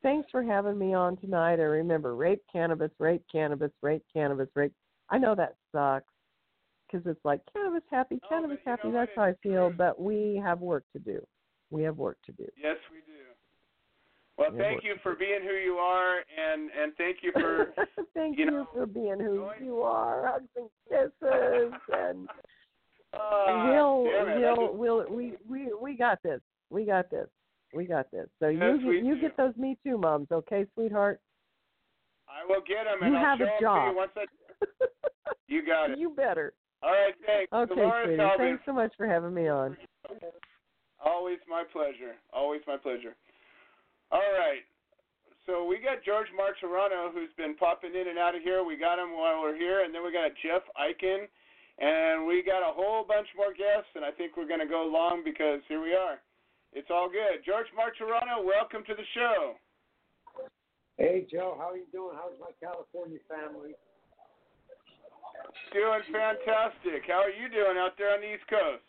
thanks 0.06 0.30
for 0.32 0.44
having 0.44 0.78
me 0.78 0.94
on 0.94 1.18
tonight. 1.18 1.60
I 1.60 1.64
remember, 1.64 2.16
rape 2.16 2.44
cannabis, 2.52 2.92
rape 3.00 3.24
cannabis, 3.32 3.72
rape 3.82 4.04
cannabis, 4.14 4.48
rape. 4.56 4.72
I 5.10 5.18
know 5.18 5.34
that 5.34 5.56
sucks 5.72 6.06
because 6.86 7.06
it's 7.08 7.24
like 7.26 7.42
cannabis 7.52 7.82
happy, 7.90 8.20
No, 8.22 8.30
cannabis 8.30 8.60
but 8.64 8.70
happy. 8.70 8.92
That's 8.92 9.12
how 9.16 9.24
I 9.24 9.34
feel. 9.42 9.72
But 9.76 10.00
we 10.00 10.40
have 10.44 10.62
work 10.62 10.84
to 10.94 11.00
do. 11.00 11.26
We 11.72 11.82
have 11.84 11.98
work 11.98 12.18
to 12.28 12.32
do. 12.34 12.46
Yes, 12.62 12.78
we 12.92 13.00
do. 13.00 13.14
Well, 14.38 14.54
Yeah, 14.54 14.70
thank 14.70 14.84
you 14.84 14.96
for 15.02 15.16
being 15.16 15.40
who 15.42 15.56
you 15.56 15.78
are, 15.78 16.18
and 16.20 16.70
and 16.80 16.94
thank 16.98 17.18
you 17.24 17.32
for 17.34 17.74
Thank 18.14 18.38
you 18.38 18.46
you, 18.46 18.52
know, 18.52 18.68
for 18.74 18.86
being 18.86 19.20
who 19.20 19.38
going- 19.38 19.66
you 19.66 19.82
are. 19.82 20.28
Hugs 20.28 20.50
and 20.56 20.70
kisses, 20.88 21.74
and 21.94 22.30
uh, 23.12 23.72
we'll 23.72 24.04
damn 24.06 24.28
it, 24.30 24.46
I 24.46 24.54
we'll 24.54 24.74
we'll 24.76 25.06
we 25.10 25.34
we 25.50 25.74
we 25.82 25.98
got 25.98 26.22
this. 26.22 26.42
We 26.70 26.86
got 26.86 27.10
this. 27.10 27.28
We 27.74 27.86
got 27.86 28.10
this. 28.12 28.28
So 28.40 28.48
Yes, 28.48 28.78
you 28.82 28.94
get, 28.94 29.06
you 29.06 29.16
do. 29.16 29.22
get 29.22 29.38
those 29.38 29.56
Me 29.58 29.78
Too 29.84 29.98
moms, 29.98 30.28
okay, 30.32 30.66
sweetheart? 30.74 31.20
I 32.28 32.46
will 32.48 32.62
get 32.68 32.86
them, 32.86 33.02
and 33.02 33.14
You 33.14 33.18
I'll 33.20 33.26
have 33.26 33.40
show 33.40 33.46
a 33.46 33.62
job. 33.62 33.92
you 33.92 33.98
once 33.98 34.12
I. 34.16 34.26
You 35.48 35.64
got 35.66 35.92
it. 35.92 36.00
you 36.00 36.10
better. 36.10 36.54
All 36.82 36.90
right, 36.92 37.14
thanks. 37.26 37.54
Okay, 37.54 37.76
Dolores 37.76 38.08
sweetie. 38.18 38.32
Thanks 38.38 38.64
so 38.66 38.74
much 38.74 38.94
for 38.98 39.06
having 39.06 39.34
me 39.34 39.48
on. 39.48 39.78
Always 41.04 41.38
my 41.48 41.64
pleasure. 41.72 42.16
Always 42.34 42.62
my 42.66 42.78
pleasure. 42.78 43.16
All 44.12 44.26
right. 44.40 44.66
So 45.46 45.66
we 45.66 45.78
got 45.78 46.02
George 46.04 46.28
Martorano 46.34 47.14
who's 47.14 47.30
been 47.38 47.56
popping 47.56 47.94
in 47.94 48.08
and 48.10 48.18
out 48.18 48.34
of 48.36 48.42
here. 48.42 48.64
We 48.66 48.76
got 48.78 48.98
him 48.98 49.14
while 49.14 49.42
we're 49.42 49.56
here, 49.56 49.84
and 49.86 49.94
then 49.94 50.04
we 50.04 50.12
got 50.12 50.32
Jeff 50.42 50.64
Eichen, 50.74 51.30
and 51.78 52.26
we 52.26 52.42
got 52.42 52.66
a 52.66 52.74
whole 52.74 53.06
bunch 53.06 53.28
more 53.38 53.54
guests, 53.54 53.94
and 53.94 54.04
I 54.04 54.10
think 54.10 54.36
we're 54.36 54.48
going 54.50 54.66
to 54.66 54.70
go 54.70 54.90
long 54.92 55.22
because 55.24 55.62
here 55.70 55.82
we 55.82 55.94
are. 55.94 56.18
It's 56.76 56.92
all 56.92 57.08
good. 57.08 57.40
George 57.46 57.72
Martorano, 57.72 58.44
welcome 58.44 58.84
to 58.84 58.94
the 58.94 59.08
show. 59.16 59.56
Hey 60.98 61.26
Joe, 61.32 61.56
how 61.58 61.72
are 61.72 61.78
you 61.78 61.88
doing? 61.94 62.18
How's 62.20 62.36
my 62.38 62.52
California 62.60 63.20
family? 63.32 63.72
Doing 65.72 66.04
fantastic. 66.12 67.08
How 67.08 67.24
are 67.24 67.32
you 67.32 67.48
doing 67.48 67.78
out 67.80 67.94
there 67.98 68.12
on 68.12 68.20
the 68.20 68.28
East 68.28 68.44
Coast? 68.52 68.84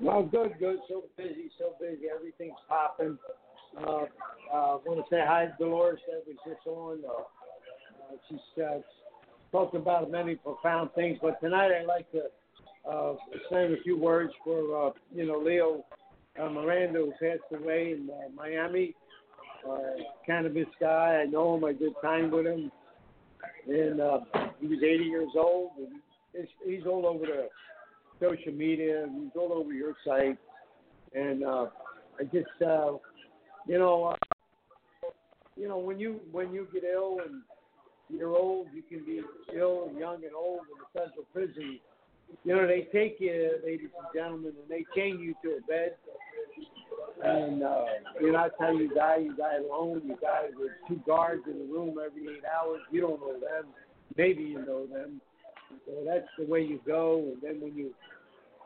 Well, 0.00 0.22
good, 0.22 0.52
good. 0.60 0.78
So 0.88 1.06
busy, 1.16 1.50
so 1.58 1.74
busy. 1.80 2.06
Everything's 2.14 2.62
popping. 2.68 3.18
Uh, 3.76 4.06
uh, 4.54 4.78
want 4.86 5.02
to 5.02 5.04
say 5.10 5.22
hi 5.26 5.46
to 5.46 5.54
Dolores 5.58 5.98
that 6.06 6.22
was 6.28 6.36
just 6.46 6.64
on. 6.68 7.02
Uh, 7.02 7.22
uh, 8.14 8.16
she's 8.28 8.62
uh, 8.62 8.78
talked 9.50 9.74
about 9.74 10.12
many 10.12 10.36
profound 10.36 10.90
things, 10.94 11.18
but 11.20 11.40
tonight 11.40 11.72
I'd 11.72 11.86
like 11.86 12.06
to 12.12 12.22
uh, 12.88 13.14
say 13.50 13.72
a 13.72 13.82
few 13.82 13.98
words 13.98 14.32
for 14.44 14.90
uh, 14.90 14.92
you 15.12 15.26
know 15.26 15.38
Leo 15.38 15.84
uh, 16.40 16.48
Miranda 16.48 16.98
who 16.98 17.12
passed 17.12 17.42
away 17.52 17.92
in 17.92 18.10
uh, 18.10 18.28
Miami. 18.34 18.94
Uh, 19.68 20.02
cannabis 20.24 20.66
guy. 20.78 21.22
I 21.22 21.24
know 21.24 21.56
him. 21.56 21.64
I 21.64 21.72
did 21.72 21.92
time 22.00 22.30
with 22.30 22.46
him, 22.46 22.70
and 23.66 24.00
uh, 24.00 24.20
he 24.60 24.68
was 24.68 24.78
80 24.78 25.04
years 25.04 25.30
old. 25.36 25.70
And 25.78 26.00
he's, 26.32 26.48
he's 26.64 26.86
all 26.86 27.04
over 27.04 27.26
the 27.26 27.48
social 28.20 28.52
media. 28.52 29.06
He's 29.12 29.32
all 29.34 29.52
over 29.52 29.72
your 29.72 29.94
site, 30.06 30.38
and 31.14 31.44
uh, 31.44 31.66
I 32.20 32.24
just, 32.24 32.46
uh, 32.64 32.92
you 33.66 33.78
know, 33.78 34.04
uh, 34.04 35.08
you 35.56 35.68
know, 35.68 35.78
when 35.78 35.98
you 35.98 36.20
when 36.30 36.52
you 36.52 36.68
get 36.72 36.84
ill 36.84 37.18
and 37.26 37.42
you're 38.08 38.36
old, 38.36 38.68
you 38.72 38.82
can 38.82 39.04
be 39.04 39.20
ill, 39.56 39.90
young, 39.98 40.22
and 40.24 40.34
old 40.36 40.60
in 40.60 40.78
the 40.78 41.00
central 41.00 41.24
prison. 41.32 41.80
You 42.44 42.54
know, 42.54 42.66
they 42.66 42.88
take 42.92 43.16
you, 43.18 43.58
ladies 43.64 43.90
and 43.98 44.06
gentlemen, 44.14 44.52
and 44.60 44.68
they 44.68 44.84
chain 44.94 45.18
you 45.18 45.34
to 45.42 45.58
a 45.58 45.60
bed. 45.66 45.96
And 47.22 47.62
uh, 47.62 47.84
you 48.20 48.32
know, 48.32 48.42
that's 48.42 48.54
how 48.58 48.72
you 48.72 48.94
die. 48.94 49.18
You 49.18 49.36
die 49.36 49.56
alone. 49.56 50.02
You 50.04 50.16
die 50.20 50.48
with 50.56 50.70
two 50.86 51.00
guards 51.06 51.42
in 51.46 51.58
the 51.58 51.64
room 51.64 51.96
every 52.04 52.36
eight 52.36 52.44
hours. 52.44 52.80
You 52.90 53.00
don't 53.00 53.20
know 53.20 53.32
them. 53.32 53.66
Maybe 54.16 54.42
you 54.42 54.64
know 54.64 54.86
them. 54.86 55.20
So 55.86 55.92
that's 56.06 56.26
the 56.38 56.46
way 56.46 56.60
you 56.60 56.80
go. 56.86 57.32
And 57.32 57.42
then 57.42 57.60
when 57.60 57.76
you 57.76 57.92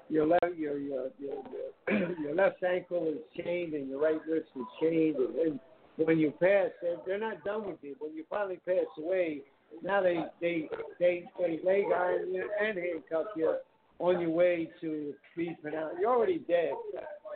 your 0.09 0.27
left 0.27 0.57
your 0.57 0.79
your 0.79 1.09
your, 1.19 2.17
your, 2.21 2.35
left 2.35 2.63
ankle 2.63 3.09
is 3.09 3.45
chained 3.45 3.75
and 3.75 3.89
your 3.89 4.01
right 4.01 4.21
wrist 4.29 4.49
is 4.57 4.63
chained, 4.81 5.17
and 5.17 5.37
then 5.37 5.61
when 5.97 6.19
you 6.19 6.33
pass, 6.33 6.71
they're 7.07 7.19
not 7.19 7.45
done 7.45 7.67
with 7.67 7.79
you. 7.83 7.95
When 7.99 8.15
you 8.15 8.25
finally 8.29 8.59
pass 8.67 8.87
away, 8.99 9.43
now 9.83 10.03
they 10.03 10.25
they 10.41 10.69
they 10.99 11.25
they 11.39 11.61
leg 11.65 11.85
iron 11.95 12.35
you 12.35 12.49
and 12.61 12.79
handcuff 12.79 13.27
you 13.37 13.57
on 13.99 14.21
your 14.21 14.31
way 14.31 14.71
to 14.81 15.15
be 15.37 15.57
pronounced. 15.63 15.97
You're 16.01 16.11
already 16.11 16.39
dead, 16.49 16.73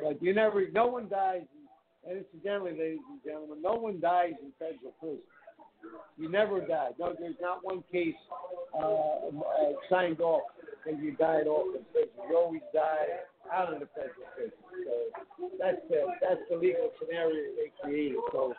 but 0.03 0.23
you 0.23 0.35
never. 0.35 0.67
No 0.73 0.87
one 0.87 1.09
dies. 1.09 1.43
And 2.07 2.19
incidentally, 2.19 2.73
ladies 2.73 2.99
and 3.11 3.21
gentlemen, 3.25 3.63
no 3.63 3.75
one 3.75 3.99
dies 3.99 4.33
in 4.43 4.53
federal 4.59 4.93
prison. 5.01 5.23
You 6.19 6.31
never 6.31 6.61
die. 6.61 6.91
No, 6.99 7.15
there's 7.19 7.37
not 7.41 7.65
one 7.65 7.83
case 7.91 8.15
uh, 8.75 8.87
uh, 8.87 9.73
signed 9.91 10.21
off 10.21 10.43
that 10.87 11.03
you 11.03 11.13
died 11.13 11.47
off 11.47 11.75
in 11.77 11.85
prison. 11.93 12.13
You 12.29 12.37
always 12.37 12.63
die 12.73 13.25
out 13.53 13.73
of 13.73 13.81
the 13.81 13.87
federal 13.95 14.29
prison. 14.37 14.59
So 15.39 15.51
that's 15.59 15.81
the 15.89 16.07
that's 16.21 16.41
the 16.51 16.57
legal 16.57 16.91
scenario 17.01 17.53
they 17.57 17.73
created. 17.83 18.19
So 18.33 18.55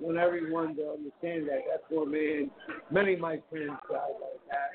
want 0.00 0.18
everyone 0.18 0.76
to 0.76 0.96
understand 0.96 1.48
that 1.48 1.64
that 1.70 1.88
poor 1.88 2.06
man, 2.06 2.50
many 2.90 3.14
of 3.14 3.20
my 3.20 3.40
friends 3.50 3.78
died 3.90 4.16
like 4.20 4.42
that. 4.50 4.70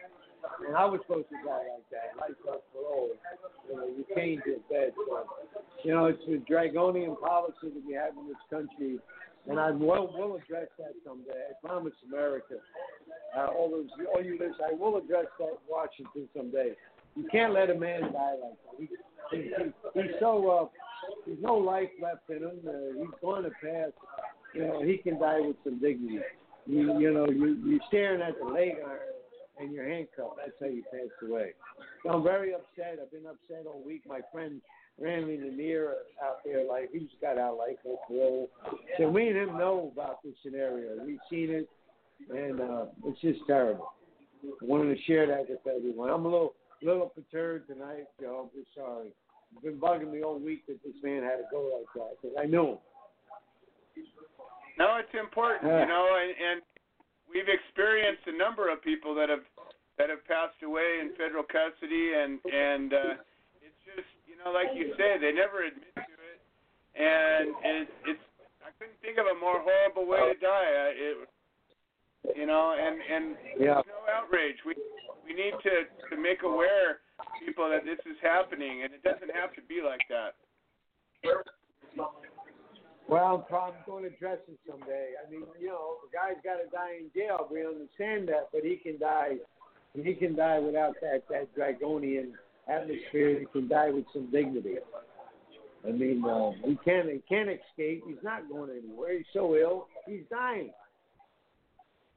And 0.68 0.76
I 0.76 0.86
was 0.86 1.00
supposed 1.06 1.30
to 1.30 1.36
die 1.46 1.66
like 1.70 1.88
that. 1.92 2.18
Life 2.20 2.38
without 2.44 2.64
parole. 2.74 3.12
You 3.70 3.76
know, 3.76 3.86
you 3.86 4.06
change 4.16 4.42
your 4.46 4.58
bed. 4.70 4.94
So, 5.08 5.26
you 5.84 5.94
know, 5.94 6.06
it's 6.06 6.22
a 6.28 6.38
draconian 6.50 7.16
policy 7.16 7.70
that 7.74 7.84
we 7.86 7.94
have 7.94 8.18
in 8.18 8.28
this 8.28 8.42
country 8.50 9.00
and 9.48 9.60
I 9.60 9.72
will 9.72 10.14
will 10.14 10.36
address 10.36 10.68
that 10.78 10.94
someday. 11.06 11.32
I 11.50 11.68
promise 11.68 11.94
America. 12.08 12.56
Uh, 13.36 13.48
all 13.48 13.70
those, 13.70 13.88
all 14.14 14.24
you 14.24 14.34
listeners, 14.34 14.56
I 14.66 14.74
will 14.74 14.98
address 14.98 15.26
that 15.40 15.46
in 15.46 15.58
Washington 15.70 16.28
someday. 16.36 16.74
You 17.16 17.28
can't 17.32 17.54
let 17.54 17.70
a 17.70 17.76
man 17.76 18.02
die 18.14 18.36
like 18.42 18.58
that. 18.64 18.78
He, 18.78 18.88
he, 19.32 19.44
he, 19.44 20.02
he's 20.02 20.12
so 20.20 20.50
uh, 20.50 20.66
there's 21.26 21.40
no 21.42 21.56
life 21.56 21.90
left 22.02 22.30
in 22.30 22.44
him. 22.44 22.60
Uh, 22.68 23.00
he's 23.00 23.20
going 23.22 23.44
to 23.44 23.50
pass. 23.50 23.92
You 24.54 24.68
know, 24.68 24.84
he 24.84 24.98
can 24.98 25.20
die 25.20 25.40
with 25.42 25.58
some 25.64 25.80
dignity. 25.80 26.20
You, 26.66 27.00
you 27.00 27.14
know, 27.14 27.28
you 27.30 27.58
you're 27.66 27.80
staring 27.88 28.22
at 28.22 28.38
the 28.40 28.46
leg 28.46 28.74
and 29.60 29.72
you're 29.72 29.88
handcuffed. 29.88 30.38
That's 30.38 30.52
how 30.60 30.68
you 30.68 30.84
pass 30.92 31.10
away. 31.28 31.54
So 32.04 32.12
I'm 32.12 32.24
very 32.24 32.54
upset. 32.54 33.00
I've 33.02 33.12
been 33.12 33.26
upset 33.26 33.66
all 33.66 33.82
week. 33.86 34.02
My 34.08 34.20
friend 34.32 34.62
Randy 35.00 35.38
Lanier 35.38 35.96
out 36.24 36.38
there, 36.46 36.68
like 36.68 36.90
he's 36.92 37.10
got 37.22 37.38
out 37.38 37.58
like 37.58 37.78
no 37.86 37.98
parole. 38.08 38.50
So 38.98 39.10
we 39.10 39.28
and 39.28 39.38
him 39.38 39.58
know 39.58 39.92
about 39.94 40.24
this 40.24 40.34
scenario. 40.44 41.04
We've 41.06 41.20
seen 41.30 41.50
it, 41.50 41.70
and 42.30 42.62
uh, 42.62 42.86
it's 43.06 43.22
just 43.22 43.40
terrible. 43.48 43.94
I 44.44 44.66
wanted 44.66 44.96
to 44.96 45.04
share 45.04 45.28
that 45.28 45.50
with 45.50 45.60
everyone. 45.68 46.10
I'm 46.10 46.26
a 46.26 46.30
little 46.30 46.54
little 46.82 47.10
perturbed 47.10 47.68
tonight, 47.68 48.06
Joe. 48.20 48.50
I'm 48.52 48.60
just 48.60 48.74
sorry. 48.76 49.10
It's 49.54 49.64
been 49.64 49.80
bugging 49.80 50.12
me 50.12 50.24
all 50.24 50.40
week 50.40 50.66
that 50.68 50.82
this 50.84 50.96
man 51.04 51.24
had 51.24 51.38
to 51.38 51.44
go 51.52 51.78
like 51.78 51.88
that 51.96 52.22
because 52.22 52.38
I 52.40 52.46
knew 52.46 52.70
him. 52.70 52.78
No, 54.78 54.98
it's 54.98 55.14
important, 55.14 55.68
you 55.68 55.88
know, 55.88 56.06
and, 56.16 56.32
and 56.32 56.58
we've 57.30 57.48
experienced 57.50 58.24
a 58.28 58.36
number 58.36 58.72
of 58.72 58.82
people 58.84 59.16
that 59.16 59.30
have 59.30 59.44
that 59.98 60.10
have 60.10 60.24
passed 60.26 60.58
away 60.64 61.00
in 61.04 61.14
federal 61.16 61.44
custody, 61.44 62.14
and 62.16 62.40
and 62.48 62.94
uh, 62.94 63.14
it's 63.62 63.82
just 63.86 64.08
you 64.26 64.36
know, 64.40 64.52
like 64.52 64.72
you 64.74 64.96
say, 64.98 65.20
they 65.20 65.32
never 65.32 65.64
admit 65.68 65.94
to 65.96 66.18
it, 66.32 66.40
and 66.98 67.54
it, 67.64 67.88
it's 68.16 68.26
I 68.66 68.72
couldn't 68.80 68.98
think 69.04 69.20
of 69.20 69.28
a 69.30 69.38
more 69.38 69.62
horrible 69.62 70.08
way 70.08 70.34
to 70.34 70.38
die. 70.40 70.72
I, 70.74 70.88
it, 70.96 71.16
you 72.36 72.46
know, 72.46 72.74
and 72.78 72.96
and 73.02 73.26
Yeah. 73.60 73.82
there's 73.84 73.92
no 73.92 74.02
outrage. 74.10 74.58
We 74.66 74.74
we 75.26 75.34
need 75.34 75.54
to 75.62 75.86
to 76.10 76.16
make 76.18 76.42
aware 76.44 77.04
people 77.46 77.70
that 77.70 77.86
this 77.86 78.00
is 78.10 78.18
happening, 78.24 78.84
and 78.84 78.94
it 78.94 79.04
doesn't 79.04 79.32
have 79.36 79.54
to 79.56 79.62
be 79.68 79.82
like 79.86 80.02
that. 80.10 80.34
Well, 83.12 83.46
I'm 83.52 83.74
going 83.86 84.04
to 84.04 84.10
address 84.10 84.38
it 84.48 84.58
someday. 84.66 85.10
I 85.20 85.30
mean, 85.30 85.44
you 85.60 85.68
know, 85.68 85.96
the 86.02 86.18
guy's 86.18 86.40
got 86.46 86.64
to 86.64 86.70
die 86.72 86.96
in 87.02 87.12
jail. 87.14 87.46
We 87.52 87.66
understand 87.68 88.30
that, 88.30 88.48
but 88.54 88.64
he 88.64 88.78
can 88.78 88.98
die. 89.00 89.36
He 89.94 90.14
can 90.14 90.34
die 90.38 90.60
without 90.60 90.96
that 91.02 91.24
that 91.30 91.54
draconian 91.54 92.34
atmosphere. 92.70 93.38
He 93.40 93.46
can 93.52 93.68
die 93.68 93.90
with 93.90 94.06
some 94.14 94.32
dignity. 94.32 94.76
I 95.86 95.92
mean, 95.92 96.24
uh, 96.24 96.52
he 96.66 96.78
can't 96.86 97.10
he 97.10 97.22
can't 97.28 97.50
escape. 97.50 98.04
He's 98.08 98.24
not 98.24 98.48
going 98.50 98.70
anywhere. 98.72 99.18
He's 99.18 99.26
so 99.34 99.56
ill. 99.58 99.88
He's 100.08 100.22
dying. 100.30 100.72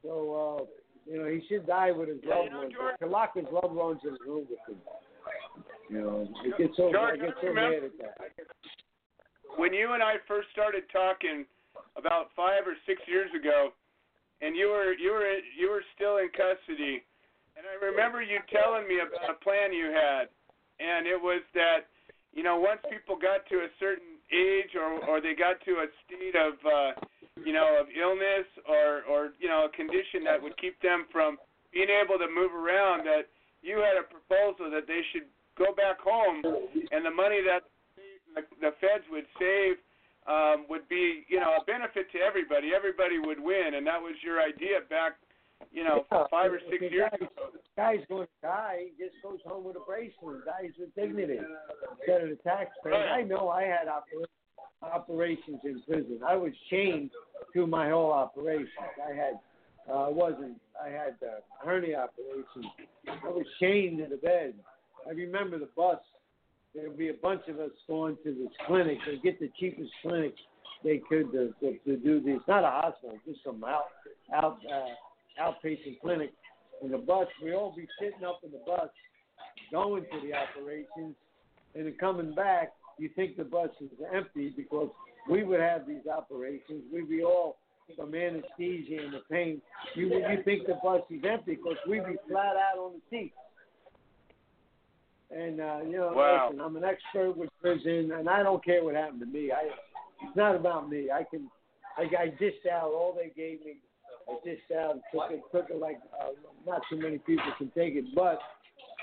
So 0.05 0.61
uh, 0.61 0.65
you 1.11 1.19
know, 1.19 1.29
he 1.29 1.43
should 1.49 1.67
die 1.67 1.91
with 1.91 2.09
his 2.09 2.19
Yeah, 2.23 2.37
loved 2.37 2.45
you 2.47 2.51
know, 2.53 2.59
ones. 2.61 2.73
George- 2.77 2.99
To 3.01 3.07
lock 3.09 3.35
his 3.35 3.47
loved 3.51 3.75
ones 3.75 3.99
in 4.05 4.13
the 4.13 4.31
room 4.31 4.47
with 4.49 4.61
him. 4.69 4.81
You 5.91 6.01
know, 6.03 6.29
I 6.45 6.57
get 6.57 6.71
so 6.77 6.89
I 6.91 6.93
George, 6.93 7.21
get 7.21 7.29
I 7.31 7.41
so 7.41 7.47
remember- 7.49 7.81
mad 7.81 7.85
at 7.85 7.99
that. 7.99 8.31
When 9.57 9.73
you 9.73 9.93
and 9.93 10.03
I 10.03 10.17
first 10.27 10.49
started 10.53 10.85
talking 10.93 11.47
about 11.97 12.31
five 12.37 12.67
or 12.67 12.75
six 12.87 13.01
years 13.07 13.31
ago, 13.35 13.71
and 14.43 14.57
you 14.57 14.69
were 14.69 14.93
you 14.95 15.13
were 15.13 15.39
you 15.57 15.71
were 15.71 15.85
still 15.95 16.19
in 16.19 16.29
custody, 16.35 17.03
and 17.57 17.65
I 17.67 17.75
remember 17.79 18.23
you 18.23 18.39
telling 18.51 18.87
me 18.89 18.99
about 18.99 19.31
a 19.31 19.39
plan 19.43 19.73
you 19.73 19.95
had, 19.95 20.29
and 20.81 21.07
it 21.07 21.21
was 21.21 21.43
that 21.55 21.87
you 22.33 22.43
know 22.43 22.59
once 22.59 22.81
people 22.91 23.17
got 23.17 23.47
to 23.51 23.67
a 23.67 23.71
certain 23.79 24.19
age 24.33 24.75
or 24.75 24.99
or 25.07 25.21
they 25.21 25.35
got 25.35 25.63
to 25.65 25.85
a 25.85 25.89
state 26.07 26.35
of 26.35 26.55
uh, 26.67 26.91
you 27.45 27.53
know 27.53 27.79
of 27.79 27.87
illness 27.95 28.47
or 28.69 29.07
or 29.07 29.33
you 29.39 29.49
know 29.49 29.67
a 29.67 29.73
condition 29.77 30.25
that 30.25 30.41
would 30.41 30.57
keep 30.59 30.81
them 30.83 31.07
from 31.13 31.39
being 31.73 31.91
able 31.91 32.19
to 32.19 32.31
move 32.31 32.55
around, 32.55 33.03
that 33.03 33.27
you 33.63 33.83
had 33.83 33.99
a 33.99 34.07
proposal 34.07 34.71
that 34.71 34.87
they 34.87 35.03
should 35.11 35.27
go 35.59 35.75
back 35.75 35.99
home, 35.99 36.43
and 36.91 37.05
the 37.05 37.11
money 37.11 37.43
that 37.43 37.67
the, 38.61 38.71
feds 38.81 39.05
would 39.11 39.27
save 39.39 39.77
um, 40.27 40.67
would 40.71 40.89
be, 40.89 41.25
you 41.29 41.39
know, 41.39 41.57
a 41.61 41.65
benefit 41.65 42.11
to 42.13 42.19
everybody. 42.19 42.71
Everybody 42.75 43.19
would 43.19 43.39
win, 43.39 43.75
and 43.77 43.87
that 43.87 44.01
was 44.01 44.15
your 44.25 44.41
idea 44.41 44.81
back, 44.89 45.13
you 45.71 45.85
know, 45.85 46.07
Yeah, 46.11 46.25
five 46.31 46.51
or 46.53 46.61
six 46.71 46.81
years 46.81 47.11
guy- 47.11 47.17
ago. 47.17 47.29
Guy's 47.77 48.07
going 48.09 48.27
to 48.27 48.33
die. 48.41 48.87
He 48.97 49.05
just 49.05 49.17
goes 49.23 49.41
home 49.45 49.65
with 49.65 49.77
a 49.77 49.85
bracelet. 49.87 50.45
Dies 50.47 50.71
with 50.79 50.95
dignity 50.95 51.39
instead 51.39 52.23
of 52.23 52.29
the 52.31 52.39
taxpayer. 52.43 52.93
Right. 52.93 53.21
I 53.21 53.23
know 53.23 53.49
I 53.49 53.65
had 53.65 53.89
opera- 53.89 54.27
operations 54.83 55.61
in 55.65 55.83
prison. 55.83 56.21
I 56.27 56.37
was 56.37 56.53
chained 56.71 57.11
to 57.53 57.67
my 57.67 57.91
whole 57.91 58.13
operations. 58.13 58.69
I 59.05 59.15
had, 59.15 59.35
uh, 59.93 60.07
wasn't. 60.09 60.61
I 60.83 60.89
had 60.89 61.17
uh, 61.23 61.41
hernia 61.65 62.09
operations. 62.09 62.67
I 63.09 63.29
was 63.29 63.47
chained 63.61 63.99
to 63.99 64.07
the 64.09 64.17
bed. 64.17 64.55
I 65.07 65.11
remember 65.11 65.59
the 65.59 65.69
bus. 65.77 65.99
There 66.75 66.89
would 66.89 66.99
be 66.99 67.09
a 67.09 67.15
bunch 67.15 67.43
of 67.49 67.61
us 67.61 67.71
going 67.87 68.17
to 68.25 68.35
this 68.35 68.53
clinic 68.67 68.99
and 69.07 69.23
get 69.23 69.39
the 69.39 69.51
cheapest 69.59 69.91
clinic 70.03 70.35
they 70.83 71.01
could 71.09 71.31
to, 71.33 71.55
to, 71.61 71.79
to 71.87 71.97
do 71.97 72.21
this. 72.21 72.41
Not 72.49 72.65
a 72.65 72.71
hospital, 72.71 73.19
just 73.27 73.41
some 73.45 73.63
out 73.65 73.85
out 74.35 74.59
uh, 74.71 75.43
outpatient 75.43 76.01
clinic. 76.01 76.33
In 76.83 76.91
the 76.91 76.99
bus, 76.99 77.27
we 77.43 77.55
all 77.55 77.75
be 77.75 77.87
sitting 78.01 78.25
up 78.25 78.41
in 78.45 78.51
the 78.51 78.61
bus, 78.67 78.89
going 79.71 80.03
to 80.03 80.27
the 80.27 80.35
operations, 80.35 81.15
and 81.75 81.87
then 81.87 81.95
coming 81.99 82.35
back. 82.35 82.73
You 82.99 83.09
think 83.17 83.37
the 83.37 83.45
bus 83.45 83.71
is 83.81 83.91
empty 84.13 84.53
because 84.57 84.91
we 85.29 85.43
would 85.43 85.61
have 85.61 85.87
these 85.87 86.07
operations. 86.07 86.83
We'd 86.93 87.09
be 87.09 87.23
all 87.23 87.57
from 87.97 88.15
anesthesia 88.15 89.03
and 89.03 89.15
the 89.15 89.23
pain. 89.31 89.61
You 89.95 90.07
you 90.07 90.43
think 90.45 90.67
the 90.67 90.79
bus 90.83 91.03
is 91.11 91.23
empty 91.25 91.57
because 91.57 91.77
we'd 91.89 92.07
be 92.07 92.17
flat 92.29 92.57
out 92.57 92.79
on 92.79 92.93
the 92.95 93.01
seats. 93.11 93.35
And 95.35 95.61
uh, 95.61 95.81
you 95.85 95.97
know, 95.97 96.13
Wow. 96.15 96.49
listen, 96.49 96.61
I'm 96.61 96.77
an 96.77 96.85
expert 96.85 97.37
with 97.37 97.51
prison, 97.61 98.13
and 98.13 98.29
I 98.29 98.43
don't 98.43 98.65
care 98.65 98.85
what 98.85 98.95
happened 98.95 99.21
to 99.21 99.27
me. 99.27 99.51
I 99.51 99.69
it's 100.23 100.37
not 100.37 100.55
about 100.55 100.89
me. 100.89 101.11
I 101.11 101.25
can 101.25 101.51
I, 101.99 102.03
I 102.19 102.27
dished 102.39 102.67
out 102.71 102.93
all 102.93 103.17
they 103.17 103.33
gave 103.35 103.65
me. 103.65 103.77
I 104.29 104.37
dished 104.45 104.71
out, 104.73 104.95
took 105.13 105.31
it, 105.31 105.43
took 105.53 105.71
it 105.71 105.79
like 105.79 105.99
uh, 106.21 106.31
not 106.67 106.83
too 106.89 106.97
many 106.97 107.19
people 107.19 107.45
can 107.59 107.71
take 107.77 107.95
it, 107.95 108.05
but 108.15 108.39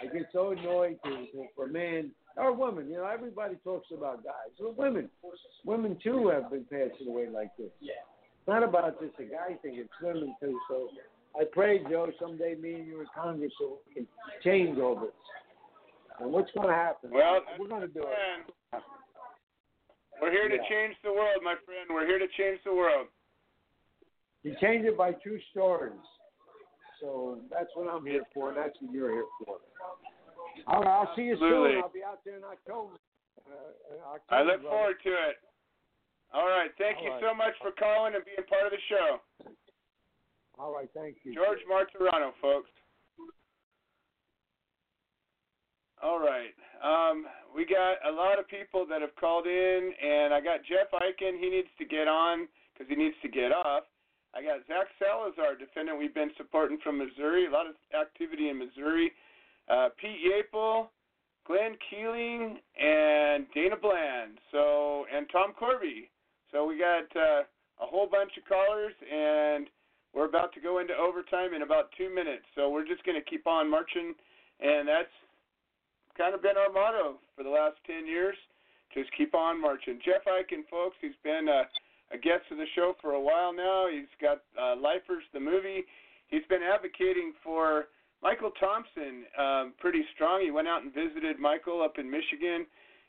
I 0.02 0.08
get 0.08 0.28
so 0.34 0.52
annoyed 0.52 0.98
to, 1.04 1.10
to 1.10 1.46
for 1.56 1.68
man 1.68 2.12
or 2.38 2.54
women. 2.54 2.88
You 2.90 2.98
know, 2.98 3.06
everybody 3.06 3.56
talks 3.64 3.88
about 3.96 4.24
guys, 4.24 4.52
but 4.60 4.78
women, 4.78 5.10
women 5.66 5.98
too 6.02 6.30
have 6.30 6.50
been 6.50 6.66
passing 6.66 7.08
away 7.08 7.28
like 7.30 7.56
this. 7.58 7.70
It's 7.82 8.48
not 8.48 8.64
about 8.64 9.00
just 9.02 9.14
a 9.20 9.24
guy 9.24 9.56
thing; 9.62 9.76
it's 9.76 9.90
women 10.02 10.34
too. 10.40 10.58
So 10.70 10.88
I 11.40 11.44
pray, 11.52 11.80
Joe, 11.90 12.10
someday 12.20 12.56
me 12.56 12.76
and 12.76 12.88
you 12.88 13.02
in 13.02 13.08
Congress 13.16 13.52
so 13.60 13.80
we 13.88 13.94
can 13.94 14.08
change 14.44 14.80
all 14.80 14.96
this. 14.96 15.12
And 16.22 16.32
what's 16.32 16.52
going 16.54 16.68
to 16.70 16.74
happen? 16.74 17.10
Well, 17.12 17.42
we're 17.58 17.68
going 17.68 17.82
to 17.82 17.88
do 17.90 18.06
it. 18.06 18.82
We're 20.22 20.30
here 20.32 20.48
to 20.50 20.56
Yeah. 20.56 20.70
change 20.70 20.96
the 21.04 21.12
world, 21.12 21.42
my 21.44 21.56
friend. 21.66 21.90
We're 21.90 22.06
here 22.06 22.20
to 22.20 22.28
change 22.38 22.62
the 22.64 22.74
world. 22.74 23.08
You 24.44 24.56
change 24.62 24.86
it 24.86 24.96
by 24.98 25.14
true 25.14 25.40
stories. 25.50 25.98
So 27.00 27.40
that's 27.50 27.70
what 27.76 27.90
I'm 27.90 28.06
here 28.06 28.22
for, 28.34 28.50
and 28.50 28.58
that's 28.58 28.78
what 28.80 28.92
you're 28.94 29.12
here 29.12 29.26
for. 29.44 29.58
All 30.68 30.84
right, 30.84 30.88
I'll 30.88 31.16
see 31.16 31.24
you 31.24 31.34
Absolutely. 31.34 31.72
soon. 31.74 31.82
I'll 31.82 31.90
be 31.90 32.04
out 32.04 32.24
there 32.24 32.38
in 32.38 32.44
October. 32.44 32.94
Uh, 33.42 34.14
October 34.14 34.22
I 34.30 34.44
look 34.44 34.62
brother. 34.62 34.70
forward 34.78 34.98
to 35.04 35.10
it. 35.10 35.38
All 36.34 36.48
right. 36.48 36.70
Thank 36.78 36.98
All 36.98 37.04
you 37.04 37.10
right. 37.12 37.22
so 37.24 37.34
much 37.34 37.54
for 37.62 37.72
calling 37.72 38.14
and 38.14 38.24
being 38.24 38.46
part 38.48 38.66
of 38.66 38.72
the 38.72 38.82
show. 38.88 39.20
All 40.60 40.72
right, 40.74 40.90
thank 40.94 41.18
you. 41.24 41.34
George 41.34 41.60
Martorano, 41.66 42.32
folks. 42.42 42.70
All 46.02 46.20
right. 46.20 46.50
Um, 46.82 47.26
we 47.56 47.64
got 47.64 48.02
a 48.02 48.12
lot 48.12 48.40
of 48.40 48.48
people 48.48 48.88
that 48.90 49.02
have 49.02 49.16
called 49.20 49.46
in, 49.46 49.92
and 50.02 50.34
I 50.34 50.42
got 50.42 50.66
Jeff 50.66 50.90
Eichen. 50.90 51.38
He 51.40 51.50
needs 51.50 51.70
to 51.78 51.86
get 51.86 52.08
on 52.08 52.48
because 52.74 52.90
he 52.90 52.96
needs 52.96 53.16
to 53.22 53.30
get 53.30 53.52
off. 53.52 53.84
I 54.34 54.42
got 54.42 54.66
Zach 54.68 54.88
Salazar, 54.98 55.56
defendant 55.60 56.00
we've 56.00 56.14
been 56.14 56.32
supporting 56.38 56.80
from 56.84 56.98
Missouri. 56.98 57.46
A 57.46 57.52
lot 57.52 57.68
of 57.68 57.76
activity 57.94 58.50
in 58.50 58.58
Missouri. 58.58 59.12
Uh, 59.70 59.90
Pete 60.00 60.18
Yapel, 60.26 60.88
Glenn 61.46 61.78
Keeling, 61.90 62.58
and 62.82 63.46
Dana 63.54 63.76
Bland. 63.80 64.40
So 64.52 65.06
and 65.14 65.28
Tom 65.32 65.54
Corby. 65.54 66.10
So 66.52 66.66
we 66.66 66.80
got 66.80 67.06
uh, 67.16 67.46
a 67.78 67.86
whole 67.86 68.08
bunch 68.10 68.32
of 68.42 68.50
callers, 68.50 68.94
and 69.06 69.68
we're 70.16 70.28
about 70.28 70.52
to 70.54 70.62
go 70.62 70.80
into 70.80 70.96
overtime 70.96 71.54
in 71.54 71.62
about 71.62 71.92
two 71.96 72.10
minutes. 72.10 72.44
So 72.56 72.70
we're 72.70 72.88
just 72.88 73.04
going 73.06 73.22
to 73.22 73.30
keep 73.30 73.46
on 73.46 73.70
marching, 73.70 74.16
and 74.60 74.88
that's 74.88 75.14
kind 76.18 76.34
of 76.34 76.42
been 76.42 76.58
our 76.58 76.72
motto 76.72 77.20
for 77.36 77.44
the 77.44 77.50
last 77.50 77.78
10 77.88 78.08
years. 78.08 78.36
Just 78.94 79.12
keep 79.16 79.34
on 79.34 79.62
marching. 79.62 80.00
Jeff 80.04 80.24
Eichen, 80.28 80.68
folks, 80.70 80.98
he's 81.00 81.18
been 81.24 81.48
a, 81.48 81.64
a 82.14 82.18
guest 82.18 82.44
of 82.52 82.58
the 82.58 82.68
show 82.76 82.94
for 83.02 83.14
a 83.14 83.22
while 83.22 83.54
now. 83.54 83.88
He's 83.88 84.12
got 84.20 84.44
uh, 84.60 84.76
Lifers, 84.76 85.24
the 85.34 85.40
movie. 85.40 85.84
He's 86.28 86.44
been 86.50 86.64
advocating 86.64 87.34
for 87.44 87.88
Michael 88.22 88.52
Thompson 88.60 89.26
um, 89.40 89.74
pretty 89.80 90.04
strong. 90.14 90.42
He 90.44 90.52
went 90.52 90.68
out 90.68 90.84
and 90.84 90.94
visited 90.94 91.40
Michael 91.40 91.82
up 91.82 91.98
in 91.98 92.10
Michigan, 92.10 92.66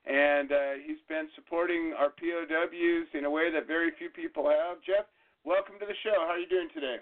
and 0.07 0.51
uh, 0.51 0.73
he's 0.87 1.03
been 1.09 1.29
supporting 1.35 1.95
our 1.99 2.11
POWs 2.11 3.09
in 3.15 3.25
a 3.25 3.31
way 3.31 3.51
that 3.53 3.67
very 3.67 3.91
few 3.99 4.11
people 4.11 4.49
have. 4.49 4.79
Jeff, 4.87 5.07
welcome 5.45 5.79
to 5.79 5.87
the 5.87 5.99
show. 6.03 6.15
How 6.27 6.35
are 6.35 6.39
you 6.39 6.49
doing 6.49 6.69
today? 6.75 6.97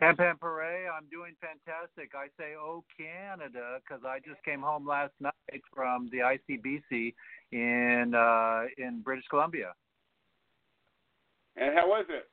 Pam 0.00 0.16
Pam 0.16 0.38
Pere, 0.38 0.88
I'm 0.88 1.04
doing 1.10 1.34
fantastic. 1.42 2.12
I 2.14 2.28
say, 2.38 2.54
oh, 2.58 2.82
Canada, 2.96 3.78
because 3.84 4.02
I 4.02 4.18
just 4.26 4.42
came 4.44 4.62
home 4.62 4.88
last 4.88 5.12
night 5.20 5.62
from 5.74 6.08
the 6.10 6.18
ICBC 6.18 7.12
in 7.52 8.14
uh, 8.14 8.62
in 8.78 9.02
British 9.02 9.26
Columbia. 9.28 9.74
And 11.56 11.76
how 11.76 11.86
was 11.86 12.06
it? 12.08 12.30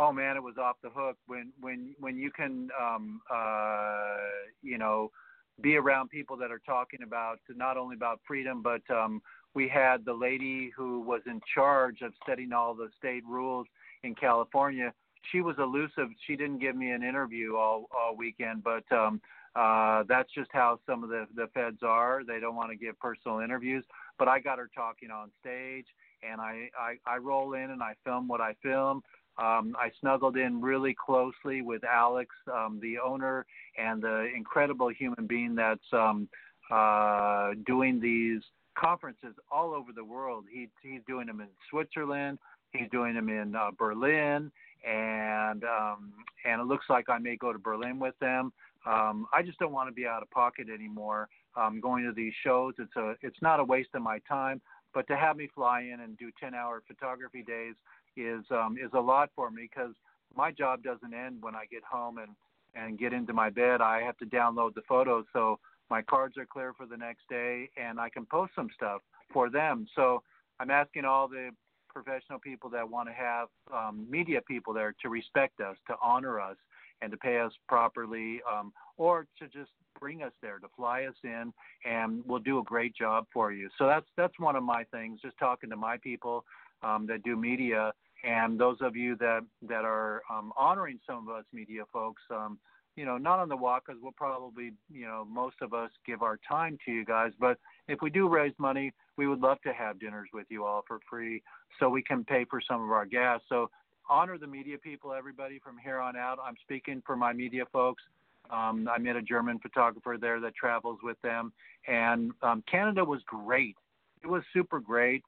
Oh 0.00 0.12
man, 0.12 0.36
it 0.36 0.42
was 0.42 0.56
off 0.58 0.76
the 0.82 0.90
hook 0.90 1.16
when 1.28 1.52
when 1.60 1.94
when 2.00 2.16
you 2.16 2.32
can 2.32 2.68
um, 2.80 3.20
uh, 3.32 4.16
you 4.60 4.76
know 4.76 5.12
be 5.60 5.76
around 5.76 6.08
people 6.10 6.36
that 6.36 6.50
are 6.50 6.62
talking 6.66 7.00
about 7.04 7.38
not 7.54 7.76
only 7.76 7.94
about 7.94 8.20
freedom, 8.26 8.60
but 8.60 8.82
um, 8.92 9.22
we 9.54 9.68
had 9.68 10.04
the 10.04 10.12
lady 10.12 10.72
who 10.76 11.00
was 11.00 11.20
in 11.26 11.40
charge 11.54 12.00
of 12.02 12.12
setting 12.26 12.52
all 12.52 12.74
the 12.74 12.88
state 12.98 13.24
rules 13.24 13.66
in 14.02 14.16
California. 14.16 14.92
She 15.32 15.40
was 15.40 15.56
elusive. 15.58 16.08
She 16.26 16.36
didn't 16.36 16.58
give 16.58 16.76
me 16.76 16.90
an 16.90 17.02
interview 17.02 17.56
all 17.56 17.88
all 17.96 18.16
weekend, 18.16 18.64
but 18.64 18.90
um, 18.92 19.20
uh, 19.54 20.04
that's 20.08 20.32
just 20.32 20.50
how 20.52 20.78
some 20.86 21.02
of 21.02 21.10
the 21.10 21.26
the 21.34 21.48
feds 21.54 21.82
are. 21.82 22.22
They 22.26 22.40
don't 22.40 22.56
want 22.56 22.70
to 22.70 22.76
give 22.76 22.98
personal 22.98 23.40
interviews. 23.40 23.84
But 24.18 24.28
I 24.28 24.40
got 24.40 24.58
her 24.58 24.68
talking 24.74 25.10
on 25.10 25.30
stage, 25.40 25.86
and 26.28 26.40
I 26.40 26.68
I, 26.78 26.96
I 27.06 27.16
roll 27.18 27.54
in 27.54 27.70
and 27.70 27.82
I 27.82 27.94
film 28.04 28.28
what 28.28 28.40
I 28.40 28.54
film. 28.62 29.02
Um, 29.38 29.76
I 29.78 29.90
snuggled 30.00 30.36
in 30.36 30.60
really 30.60 30.94
closely 30.94 31.62
with 31.62 31.84
Alex, 31.84 32.34
um, 32.52 32.80
the 32.82 32.98
owner, 32.98 33.46
and 33.76 34.02
the 34.02 34.26
incredible 34.34 34.88
human 34.88 35.28
being 35.28 35.54
that's 35.54 35.80
um, 35.92 36.28
uh, 36.72 37.50
doing 37.64 38.00
these 38.00 38.42
conferences 38.76 39.34
all 39.50 39.72
over 39.74 39.92
the 39.94 40.04
world. 40.04 40.46
He, 40.52 40.68
he's 40.82 41.02
doing 41.06 41.26
them 41.28 41.40
in 41.40 41.48
Switzerland. 41.70 42.38
He's 42.72 42.90
doing 42.90 43.14
them 43.14 43.28
in 43.28 43.54
uh, 43.54 43.70
Berlin, 43.78 44.50
and 44.86 45.64
um, 45.64 46.12
and 46.44 46.60
it 46.60 46.64
looks 46.64 46.86
like 46.88 47.08
I 47.08 47.18
may 47.18 47.36
go 47.36 47.52
to 47.52 47.58
Berlin 47.58 47.98
with 47.98 48.18
them. 48.20 48.52
Um, 48.86 49.26
I 49.32 49.42
just 49.42 49.58
don't 49.58 49.72
want 49.72 49.88
to 49.88 49.94
be 49.94 50.06
out 50.06 50.22
of 50.22 50.30
pocket 50.30 50.68
anymore. 50.72 51.28
Um, 51.56 51.80
going 51.80 52.04
to 52.04 52.12
these 52.12 52.32
shows, 52.44 52.74
it's 52.78 52.94
a 52.96 53.14
it's 53.22 53.40
not 53.42 53.60
a 53.60 53.64
waste 53.64 53.90
of 53.94 54.02
my 54.02 54.18
time, 54.20 54.60
but 54.94 55.06
to 55.08 55.16
have 55.16 55.36
me 55.36 55.48
fly 55.54 55.82
in 55.82 56.00
and 56.00 56.16
do 56.16 56.30
10-hour 56.42 56.82
photography 56.86 57.42
days 57.42 57.74
is 58.16 58.44
um, 58.50 58.76
is 58.82 58.90
a 58.94 59.00
lot 59.00 59.30
for 59.34 59.50
me 59.50 59.68
because 59.70 59.94
my 60.36 60.52
job 60.52 60.82
doesn't 60.82 61.14
end 61.14 61.38
when 61.40 61.54
I 61.54 61.64
get 61.70 61.82
home 61.84 62.18
and 62.18 62.30
and 62.74 62.98
get 62.98 63.12
into 63.12 63.32
my 63.32 63.50
bed. 63.50 63.80
I 63.80 64.02
have 64.02 64.16
to 64.18 64.26
download 64.26 64.74
the 64.74 64.82
photos 64.88 65.24
so 65.32 65.58
my 65.90 66.02
cards 66.02 66.36
are 66.36 66.46
clear 66.46 66.72
for 66.74 66.86
the 66.86 66.96
next 66.96 67.28
day 67.28 67.70
and 67.76 67.98
I 67.98 68.08
can 68.10 68.26
post 68.26 68.52
some 68.54 68.68
stuff 68.74 69.00
for 69.32 69.50
them. 69.50 69.86
So 69.96 70.22
I'm 70.60 70.70
asking 70.70 71.04
all 71.04 71.28
the 71.28 71.50
professional 71.88 72.38
people 72.38 72.70
that 72.70 72.88
want 72.88 73.08
to 73.08 73.14
have 73.14 73.48
um, 73.72 74.06
media 74.08 74.40
people 74.46 74.72
there 74.72 74.94
to 75.02 75.08
respect 75.08 75.60
us, 75.60 75.76
to 75.86 75.94
honor 76.02 76.40
us, 76.40 76.56
and 77.00 77.10
to 77.10 77.16
pay 77.16 77.38
us 77.38 77.52
properly, 77.68 78.40
um, 78.50 78.72
or 78.96 79.26
to 79.38 79.46
just 79.46 79.70
bring 79.98 80.22
us 80.22 80.32
there, 80.42 80.58
to 80.58 80.68
fly 80.76 81.04
us 81.04 81.14
in, 81.24 81.52
and 81.84 82.22
we'll 82.26 82.38
do 82.38 82.58
a 82.58 82.62
great 82.62 82.94
job 82.94 83.26
for 83.32 83.52
you. 83.52 83.68
So 83.78 83.86
that's 83.86 84.06
that's 84.16 84.38
one 84.38 84.56
of 84.56 84.62
my 84.62 84.84
things. 84.84 85.20
Just 85.22 85.38
talking 85.38 85.70
to 85.70 85.76
my 85.76 85.96
people 85.98 86.44
um, 86.82 87.06
that 87.06 87.22
do 87.22 87.36
media, 87.36 87.92
and 88.24 88.58
those 88.58 88.78
of 88.80 88.96
you 88.96 89.16
that 89.16 89.40
that 89.62 89.84
are 89.84 90.22
um, 90.30 90.52
honoring 90.56 90.98
some 91.06 91.28
of 91.28 91.34
us 91.34 91.44
media 91.52 91.82
folks. 91.92 92.22
Um, 92.30 92.58
you 92.96 93.04
know, 93.04 93.16
not 93.16 93.38
on 93.38 93.48
the 93.48 93.56
walk 93.56 93.84
because 93.86 94.02
we'll 94.02 94.10
probably, 94.10 94.72
you 94.92 95.06
know, 95.06 95.24
most 95.30 95.54
of 95.62 95.72
us 95.72 95.88
give 96.04 96.20
our 96.20 96.36
time 96.48 96.76
to 96.84 96.90
you 96.90 97.04
guys. 97.04 97.30
But 97.38 97.56
if 97.86 98.02
we 98.02 98.10
do 98.10 98.28
raise 98.28 98.52
money, 98.58 98.92
we 99.18 99.26
would 99.26 99.40
love 99.40 99.60
to 99.62 99.72
have 99.72 99.98
dinners 99.98 100.28
with 100.32 100.46
you 100.48 100.64
all 100.64 100.84
for 100.86 101.00
free 101.10 101.42
so 101.78 101.90
we 101.90 102.02
can 102.02 102.24
pay 102.24 102.46
for 102.48 102.62
some 102.66 102.82
of 102.82 102.90
our 102.90 103.04
gas. 103.04 103.40
So 103.48 103.68
honor 104.08 104.38
the 104.38 104.46
media 104.46 104.78
people, 104.78 105.12
everybody, 105.12 105.58
from 105.58 105.76
here 105.76 105.98
on 105.98 106.16
out. 106.16 106.38
I'm 106.42 106.54
speaking 106.62 107.02
for 107.04 107.16
my 107.16 107.32
media 107.34 107.64
folks. 107.70 108.02
Um, 108.50 108.88
I 108.90 108.98
met 108.98 109.16
a 109.16 109.20
German 109.20 109.58
photographer 109.58 110.16
there 110.18 110.40
that 110.40 110.54
travels 110.54 111.00
with 111.02 111.20
them, 111.22 111.52
and 111.86 112.32
um, 112.42 112.62
Canada 112.70 113.04
was 113.04 113.20
great. 113.26 113.76
It 114.22 114.28
was 114.28 114.42
super 114.54 114.80
great. 114.80 115.22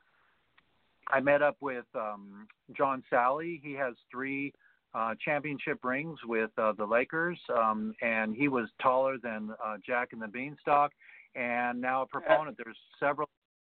I 1.09 1.21
met 1.21 1.43
up 1.43 1.57
with 1.61 1.85
um, 1.95 2.47
John 2.75 3.03
Salley. 3.13 3.61
He 3.63 3.75
has 3.75 3.95
three 4.11 4.55
uh, 4.95 5.15
championship 5.23 5.85
rings 5.85 6.19
with 6.25 6.51
uh, 6.57 6.73
the 6.79 6.87
Lakers, 6.87 7.39
um, 7.55 7.93
and 8.01 8.35
he 8.35 8.49
was 8.49 8.69
taller 8.81 9.17
than 9.23 9.51
uh, 9.63 9.77
Jack 9.85 10.11
and 10.13 10.23
the 10.23 10.29
Beanstalk, 10.29 10.93
and 11.35 11.81
now 11.81 12.03
a 12.03 12.07
proponent. 12.07 12.57
There's 12.57 12.79
several 12.99 13.29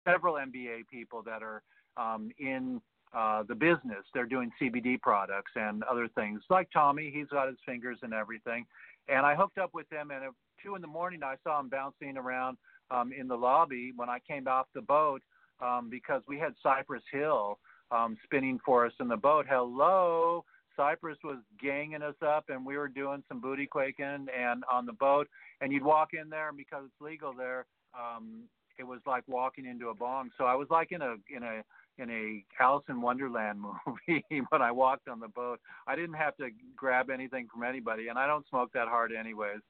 several 0.06 0.34
NBA 0.34 0.88
people 0.90 1.22
that 1.22 1.42
are 1.42 1.62
um, 1.96 2.30
in 2.38 2.80
uh, 3.14 3.42
the 3.44 3.54
business. 3.54 4.04
They're 4.12 4.26
doing 4.26 4.50
CBD 4.60 5.00
products 5.00 5.52
and 5.54 5.82
other 5.84 6.08
things. 6.14 6.42
Like 6.50 6.68
Tommy, 6.72 7.10
he's 7.14 7.28
got 7.28 7.48
his 7.48 7.56
fingers 7.64 7.98
and 8.02 8.12
everything. 8.12 8.66
And 9.08 9.24
I 9.24 9.34
hooked 9.34 9.58
up 9.58 9.70
with 9.72 9.90
him, 9.90 10.10
and 10.10 10.24
at 10.24 10.30
two 10.62 10.74
in 10.74 10.82
the 10.82 10.88
morning, 10.88 11.22
I 11.22 11.36
saw 11.44 11.60
him 11.60 11.68
bouncing 11.68 12.16
around 12.16 12.56
um, 12.90 13.12
in 13.12 13.28
the 13.28 13.36
lobby 13.36 13.92
when 13.96 14.08
I 14.08 14.18
came 14.18 14.48
off 14.48 14.66
the 14.74 14.82
boat 14.82 15.22
um, 15.60 15.88
because 15.90 16.22
we 16.28 16.38
had 16.38 16.54
Cypress 16.62 17.02
Hill 17.12 17.58
um, 17.90 18.16
spinning 18.24 18.58
for 18.64 18.86
us 18.86 18.92
in 19.00 19.08
the 19.08 19.16
boat. 19.16 19.46
Hello, 19.48 20.44
Cypress 20.76 21.18
was 21.24 21.38
ganging 21.62 22.02
us 22.02 22.16
up, 22.24 22.46
and 22.48 22.66
we 22.66 22.76
were 22.76 22.88
doing 22.88 23.22
some 23.28 23.40
booty 23.40 23.66
quaking 23.66 24.26
and 24.36 24.64
on 24.70 24.86
the 24.86 24.92
boat. 24.92 25.28
And 25.60 25.72
you'd 25.72 25.84
walk 25.84 26.10
in 26.12 26.28
there, 26.28 26.48
and 26.48 26.56
because 26.56 26.82
it's 26.84 27.00
legal 27.00 27.32
there, 27.32 27.66
um, 27.94 28.42
it 28.78 28.86
was 28.86 29.00
like 29.06 29.24
walking 29.26 29.66
into 29.66 29.88
a 29.88 29.94
bong. 29.94 30.30
So 30.38 30.44
I 30.44 30.54
was 30.54 30.68
like 30.70 30.92
in 30.92 31.02
a 31.02 31.16
in 31.34 31.42
a 31.42 31.62
in 31.98 32.10
a 32.10 32.44
Alice 32.62 32.84
in 32.88 33.00
Wonderland 33.00 33.60
movie 33.86 34.24
when 34.50 34.62
I 34.62 34.70
walked 34.70 35.08
on 35.08 35.20
the 35.20 35.28
boat. 35.28 35.60
I 35.86 35.96
didn't 35.96 36.16
have 36.16 36.36
to 36.36 36.48
grab 36.76 37.10
anything 37.10 37.48
from 37.52 37.62
anybody, 37.62 38.08
and 38.08 38.18
I 38.18 38.26
don't 38.26 38.46
smoke 38.48 38.72
that 38.74 38.88
hard 38.88 39.12
anyways. 39.12 39.60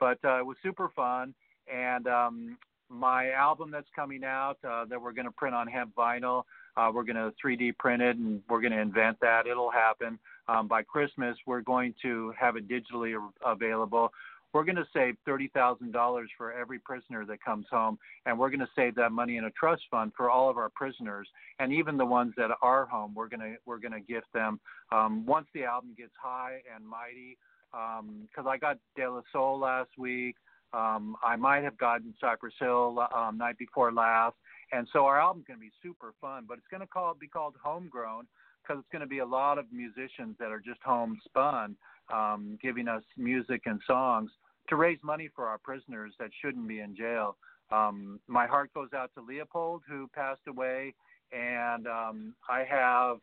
But 0.00 0.18
uh, 0.24 0.38
it 0.38 0.46
was 0.46 0.56
super 0.62 0.90
fun, 0.94 1.34
and 1.72 2.06
um, 2.08 2.58
my 2.88 3.30
album 3.30 3.70
that's 3.70 3.88
coming 3.94 4.24
out 4.24 4.58
uh, 4.68 4.84
that 4.86 5.00
we're 5.00 5.12
going 5.12 5.26
to 5.26 5.32
print 5.32 5.54
on 5.54 5.66
hemp 5.66 5.94
vinyl. 5.94 6.44
Uh, 6.76 6.90
we're 6.92 7.04
going 7.04 7.16
to 7.16 7.32
3D 7.44 7.76
print 7.78 8.02
it, 8.02 8.16
and 8.16 8.42
we're 8.48 8.60
going 8.60 8.72
to 8.72 8.80
invent 8.80 9.18
that. 9.20 9.46
It'll 9.46 9.70
happen 9.70 10.18
um, 10.48 10.66
by 10.66 10.82
Christmas. 10.82 11.36
We're 11.46 11.60
going 11.60 11.94
to 12.02 12.32
have 12.38 12.56
it 12.56 12.68
digitally 12.68 13.14
available. 13.44 14.10
We're 14.54 14.62
going 14.62 14.76
to 14.76 14.86
save 14.94 15.16
thirty 15.26 15.48
thousand 15.48 15.92
dollars 15.92 16.30
for 16.38 16.52
every 16.52 16.78
prisoner 16.78 17.26
that 17.26 17.44
comes 17.44 17.66
home, 17.70 17.98
and 18.24 18.38
we're 18.38 18.50
going 18.50 18.60
to 18.60 18.68
save 18.76 18.94
that 18.94 19.10
money 19.10 19.36
in 19.36 19.46
a 19.46 19.50
trust 19.50 19.82
fund 19.90 20.12
for 20.16 20.30
all 20.30 20.48
of 20.48 20.56
our 20.56 20.68
prisoners, 20.68 21.28
and 21.58 21.72
even 21.72 21.96
the 21.96 22.06
ones 22.06 22.32
that 22.36 22.50
are 22.62 22.86
home. 22.86 23.14
We're 23.16 23.28
going 23.28 23.40
to 23.40 23.56
we're 23.66 23.80
going 23.80 23.92
to 23.92 24.00
gift 24.00 24.28
them 24.32 24.60
um, 24.92 25.26
once 25.26 25.48
the 25.54 25.64
album 25.64 25.90
gets 25.98 26.12
high 26.22 26.60
and 26.74 26.86
mighty. 26.86 27.36
Because 27.72 28.46
um, 28.46 28.48
I 28.48 28.56
got 28.56 28.78
De 28.94 29.10
La 29.10 29.22
Soul 29.32 29.58
last 29.58 29.90
week. 29.98 30.36
Um, 30.72 31.16
I 31.24 31.34
might 31.34 31.64
have 31.64 31.76
gotten 31.76 32.14
Cypress 32.20 32.54
Hill 32.60 33.04
um, 33.12 33.36
night 33.36 33.58
before 33.58 33.92
last, 33.92 34.36
and 34.70 34.86
so 34.92 35.04
our 35.06 35.20
album's 35.20 35.46
going 35.48 35.58
to 35.58 35.64
be 35.64 35.72
super 35.82 36.14
fun. 36.20 36.44
But 36.48 36.58
it's 36.58 36.68
going 36.70 36.80
to 36.80 36.86
call 36.86 37.12
be 37.18 37.26
called 37.26 37.54
Homegrown 37.60 38.28
because 38.62 38.78
it's 38.78 38.92
going 38.92 39.02
to 39.02 39.08
be 39.08 39.18
a 39.18 39.26
lot 39.26 39.58
of 39.58 39.64
musicians 39.72 40.36
that 40.38 40.52
are 40.52 40.60
just 40.60 40.78
homespun, 40.84 41.74
um, 42.12 42.56
giving 42.62 42.86
us 42.86 43.02
music 43.16 43.62
and 43.66 43.80
songs 43.84 44.30
to 44.68 44.76
raise 44.76 44.98
money 45.02 45.28
for 45.34 45.46
our 45.46 45.58
prisoners 45.58 46.14
that 46.18 46.30
shouldn't 46.40 46.66
be 46.66 46.80
in 46.80 46.96
jail. 46.96 47.36
Um, 47.70 48.20
my 48.26 48.46
heart 48.46 48.72
goes 48.74 48.88
out 48.94 49.10
to 49.14 49.22
Leopold, 49.22 49.82
who 49.88 50.08
passed 50.14 50.46
away, 50.48 50.94
and 51.32 51.86
um, 51.86 52.34
I 52.48 52.64
have. 52.68 53.18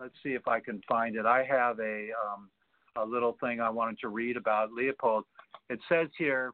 Let's 0.00 0.14
see 0.24 0.30
if 0.30 0.48
I 0.48 0.58
can 0.58 0.82
find 0.88 1.14
it. 1.14 1.24
I 1.24 1.44
have 1.44 1.78
a 1.78 2.08
um, 2.26 2.50
a 2.96 3.04
little 3.04 3.36
thing 3.40 3.60
I 3.60 3.70
wanted 3.70 3.98
to 4.00 4.08
read 4.08 4.36
about 4.36 4.72
Leopold. 4.72 5.24
It 5.70 5.80
says 5.88 6.08
here, 6.18 6.52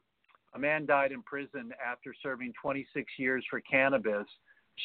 a 0.53 0.59
man 0.59 0.85
died 0.85 1.11
in 1.11 1.21
prison 1.23 1.71
after 1.85 2.13
serving 2.21 2.53
26 2.61 3.11
years 3.17 3.45
for 3.49 3.61
cannabis. 3.61 4.25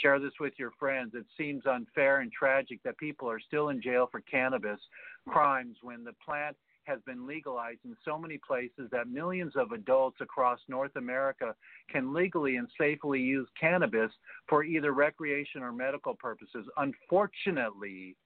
Share 0.03 0.19
this 0.19 0.33
with 0.41 0.53
your 0.59 0.73
friends. 0.79 1.13
It 1.15 1.27
seems 1.39 1.65
unfair 1.67 2.21
and 2.21 2.31
tragic 2.33 2.83
that 2.85 2.99
people 2.99 3.31
are 3.31 3.41
still 3.41 3.71
in 3.71 3.81
jail 3.81 4.09
for 4.11 4.21
cannabis 4.21 4.81
crimes 5.29 5.77
when 5.83 6.05
the 6.05 6.13
plant 6.25 6.57
has 6.87 7.01
been 7.07 7.27
legalized 7.27 7.81
in 7.85 7.97
so 8.05 8.19
many 8.19 8.39
places 8.39 8.89
that 8.93 9.09
millions 9.09 9.53
of 9.57 9.73
adults 9.73 10.19
across 10.21 10.61
North 10.69 10.95
America 10.97 11.55
can 11.91 12.15
legally 12.15 12.57
and 12.57 12.69
safely 12.79 13.21
use 13.21 13.49
cannabis 13.61 14.11
for 14.49 14.65
either 14.65 14.93
recreation 14.93 15.63
or 15.63 15.73
medical 15.73 16.15
purposes. 16.15 16.67
Unfortunately, 16.77 18.17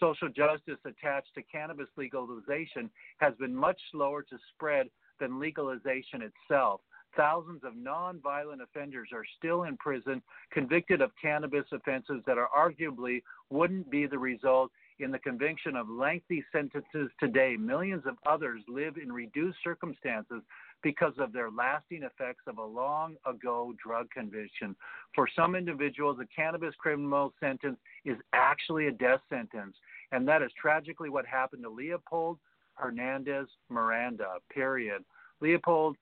social 0.00 0.28
justice 0.28 0.78
attached 0.84 1.34
to 1.34 1.42
cannabis 1.42 1.88
legalization 1.96 2.90
has 3.18 3.34
been 3.38 3.54
much 3.54 3.80
slower 3.92 4.22
to 4.22 4.36
spread 4.54 4.88
than 5.20 5.38
legalization 5.40 6.22
itself. 6.22 6.80
Thousands 7.16 7.62
of 7.64 7.72
nonviolent 7.74 8.62
offenders 8.62 9.08
are 9.12 9.24
still 9.38 9.62
in 9.64 9.76
prison 9.78 10.20
convicted 10.52 11.00
of 11.00 11.10
cannabis 11.20 11.64
offenses 11.72 12.22
that 12.26 12.36
are 12.36 12.50
arguably 12.54 13.22
wouldn't 13.48 13.90
be 13.90 14.06
the 14.06 14.18
result 14.18 14.70
in 14.98 15.10
the 15.10 15.18
conviction 15.18 15.76
of 15.76 15.88
lengthy 15.88 16.44
sentences 16.52 17.10
today, 17.20 17.56
millions 17.58 18.04
of 18.06 18.16
others 18.26 18.62
live 18.68 18.96
in 18.96 19.12
reduced 19.12 19.58
circumstances 19.62 20.42
because 20.82 21.12
of 21.18 21.32
their 21.32 21.50
lasting 21.50 22.02
effects 22.02 22.44
of 22.46 22.58
a 22.58 22.64
long 22.64 23.16
ago 23.26 23.74
drug 23.82 24.10
conviction. 24.10 24.74
For 25.14 25.28
some 25.34 25.54
individuals, 25.54 26.18
a 26.20 26.26
cannabis 26.34 26.74
criminal 26.78 27.32
sentence 27.40 27.78
is 28.04 28.16
actually 28.32 28.86
a 28.86 28.92
death 28.92 29.20
sentence. 29.28 29.74
And 30.12 30.26
that 30.28 30.42
is 30.42 30.50
tragically 30.60 31.10
what 31.10 31.26
happened 31.26 31.62
to 31.64 31.70
Leopold 31.70 32.38
Hernandez 32.74 33.48
Miranda, 33.68 34.34
period. 34.52 35.02
Leopold 35.40 35.96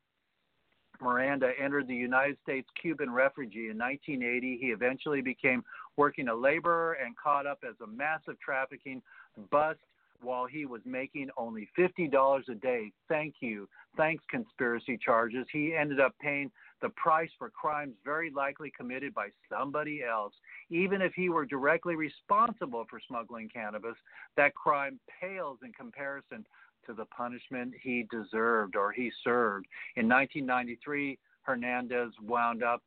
Miranda 1.00 1.50
entered 1.62 1.88
the 1.88 1.94
United 1.94 2.36
States 2.42 2.68
Cuban 2.80 3.10
refugee 3.10 3.70
in 3.70 3.78
1980. 3.78 4.58
He 4.60 4.68
eventually 4.68 5.20
became 5.20 5.64
working 5.96 6.28
a 6.28 6.34
laborer 6.34 6.94
and 6.94 7.16
caught 7.16 7.46
up 7.46 7.58
as 7.68 7.74
a 7.82 7.86
massive 7.86 8.38
trafficking 8.40 9.02
bust 9.50 9.80
while 10.20 10.46
he 10.46 10.64
was 10.64 10.80
making 10.84 11.28
only 11.36 11.68
$50 11.78 12.48
a 12.48 12.54
day. 12.54 12.92
Thank 13.08 13.36
you. 13.40 13.68
Thanks, 13.96 14.24
conspiracy 14.30 14.98
charges. 15.02 15.46
He 15.52 15.74
ended 15.74 16.00
up 16.00 16.14
paying 16.20 16.50
the 16.82 16.88
price 16.90 17.30
for 17.38 17.50
crimes 17.50 17.94
very 18.04 18.30
likely 18.30 18.72
committed 18.76 19.14
by 19.14 19.28
somebody 19.48 20.02
else. 20.02 20.32
Even 20.70 21.02
if 21.02 21.12
he 21.14 21.28
were 21.28 21.46
directly 21.46 21.94
responsible 21.94 22.84
for 22.88 23.00
smuggling 23.06 23.48
cannabis, 23.48 23.96
that 24.36 24.54
crime 24.54 24.98
pales 25.20 25.58
in 25.64 25.72
comparison 25.72 26.44
to 26.86 26.94
the 26.94 27.04
punishment 27.06 27.74
he 27.82 28.06
deserved 28.10 28.76
or 28.76 28.92
he 28.92 29.10
served. 29.22 29.66
In 29.96 30.08
1993, 30.08 31.18
Hernandez 31.42 32.12
wound 32.22 32.62
up 32.62 32.82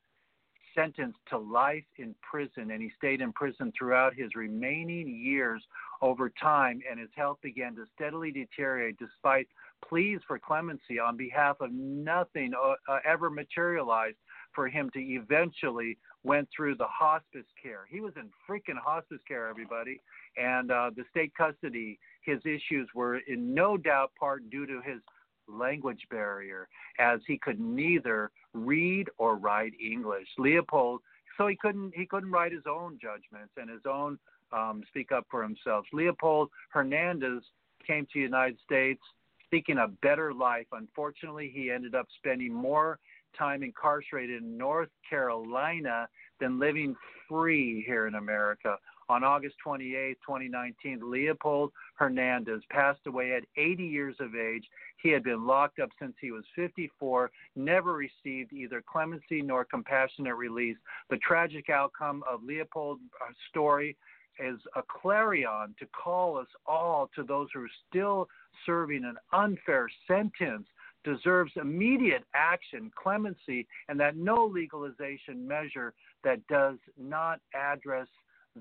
sentenced 0.75 1.17
to 1.29 1.37
life 1.37 1.83
in 1.97 2.13
prison, 2.21 2.71
and 2.71 2.81
he 2.81 2.91
stayed 2.97 3.21
in 3.21 3.33
prison 3.33 3.73
throughout 3.77 4.13
his 4.13 4.35
remaining 4.35 5.07
years 5.07 5.63
over 6.01 6.29
time, 6.29 6.79
and 6.89 6.99
his 6.99 7.09
health 7.15 7.39
began 7.41 7.75
to 7.75 7.85
steadily 7.95 8.31
deteriorate 8.31 8.97
despite 8.99 9.47
pleas 9.87 10.19
for 10.27 10.37
clemency 10.37 10.99
on 10.99 11.17
behalf 11.17 11.57
of 11.61 11.71
nothing 11.71 12.51
uh, 12.53 12.73
uh 12.91 12.99
ever 13.05 13.29
materialized 13.29 14.17
for 14.53 14.67
him 14.67 14.89
to 14.91 14.99
eventually 14.99 15.97
went 16.27 16.47
through 16.55 16.75
the 16.75 16.87
hospice 16.87 17.45
care. 17.61 17.87
He 17.89 18.01
was 18.01 18.13
in 18.17 18.29
freaking 18.47 18.79
hospice 18.83 19.21
care, 19.27 19.47
everybody, 19.47 20.01
and 20.35 20.69
uh, 20.71 20.91
the 20.95 21.03
state 21.09 21.31
custody. 21.35 21.97
His 22.21 22.39
issues 22.45 22.89
were 22.93 23.19
in 23.19 23.53
no 23.53 23.77
doubt 23.77 24.11
part 24.19 24.49
due 24.49 24.65
to 24.65 24.81
his 24.85 24.99
language 25.47 26.01
barrier, 26.11 26.67
as 26.99 27.21
he 27.25 27.37
could 27.37 27.59
neither 27.59 28.31
read 28.53 29.07
or 29.17 29.37
write 29.37 29.71
English. 29.81 30.27
Leopold, 30.37 30.99
so 31.37 31.47
he 31.47 31.55
couldn't 31.55 31.93
he 31.95 32.05
couldn't 32.05 32.31
write 32.31 32.51
his 32.51 32.67
own 32.69 32.99
judgments 33.01 33.53
and 33.55 33.69
his 33.69 33.85
own 33.89 34.19
um, 34.51 34.83
speak 34.89 35.13
up 35.13 35.25
for 35.31 35.41
himself. 35.41 35.85
Leopold 35.93 36.49
Hernandez 36.69 37.41
came 37.85 38.03
to 38.05 38.11
the 38.15 38.19
United 38.19 38.57
States 38.65 39.01
seeking 39.49 39.77
a 39.77 39.87
better 39.87 40.33
life. 40.33 40.67
Unfortunately, 40.73 41.49
he 41.53 41.71
ended 41.71 41.95
up 41.95 42.07
spending 42.19 42.53
more 42.53 42.99
time 43.37 43.63
incarcerated 43.63 44.41
in 44.41 44.57
North 44.57 44.89
Carolina 45.09 46.07
than 46.39 46.59
living 46.59 46.95
free 47.27 47.83
here 47.85 48.07
in 48.07 48.15
America. 48.15 48.77
On 49.09 49.23
August 49.23 49.55
28, 49.63 50.17
2019, 50.25 50.99
Leopold 51.09 51.71
Hernandez 51.95 52.61
passed 52.69 53.07
away 53.07 53.33
at 53.33 53.43
80 53.55 53.83
years 53.83 54.15
of 54.19 54.35
age. 54.35 54.65
He 55.01 55.09
had 55.09 55.23
been 55.23 55.47
locked 55.47 55.79
up 55.79 55.89
since 55.99 56.13
he 56.19 56.31
was 56.31 56.43
54, 56.55 57.31
never 57.55 57.93
received 57.93 58.51
either 58.51 58.83
clemency 58.85 59.41
nor 59.41 59.63
compassionate 59.63 60.35
release. 60.35 60.75
The 61.09 61.17
tragic 61.17 61.69
outcome 61.69 62.21
of 62.29 62.43
Leopold's 62.43 63.01
uh, 63.21 63.31
story 63.49 63.95
is 64.39 64.59
a 64.75 64.83
clarion 64.83 65.73
to 65.79 65.85
call 65.87 66.37
us 66.37 66.47
all 66.65 67.09
to 67.15 67.23
those 67.23 67.47
who 67.53 67.61
are 67.61 67.69
still 67.89 68.27
serving 68.65 69.05
an 69.05 69.15
unfair 69.31 69.89
sentence 70.05 70.67
deserves 71.03 71.51
immediate 71.55 72.23
action, 72.33 72.91
clemency, 73.01 73.67
and 73.87 73.99
that 73.99 74.17
no 74.17 74.45
legalization 74.45 75.47
measure 75.47 75.93
that 76.23 76.45
does 76.47 76.77
not 76.97 77.39
address 77.53 78.07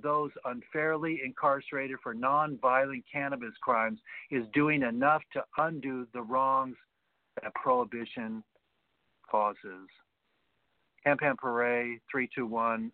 those 0.03 0.30
unfairly 0.45 1.20
incarcerated 1.24 1.97
for 2.03 2.14
nonviolent 2.14 3.03
cannabis 3.11 3.55
crimes 3.62 3.99
is 4.30 4.45
doing 4.53 4.82
enough 4.82 5.22
to 5.32 5.43
undo 5.59 6.07
the 6.12 6.20
wrongs 6.20 6.76
that 7.43 7.55
prohibition 7.55 8.43
causes. 9.30 9.89
Ham 11.05 11.16
Pam 11.18 11.37
Parade 11.37 12.01
321. 12.11 12.91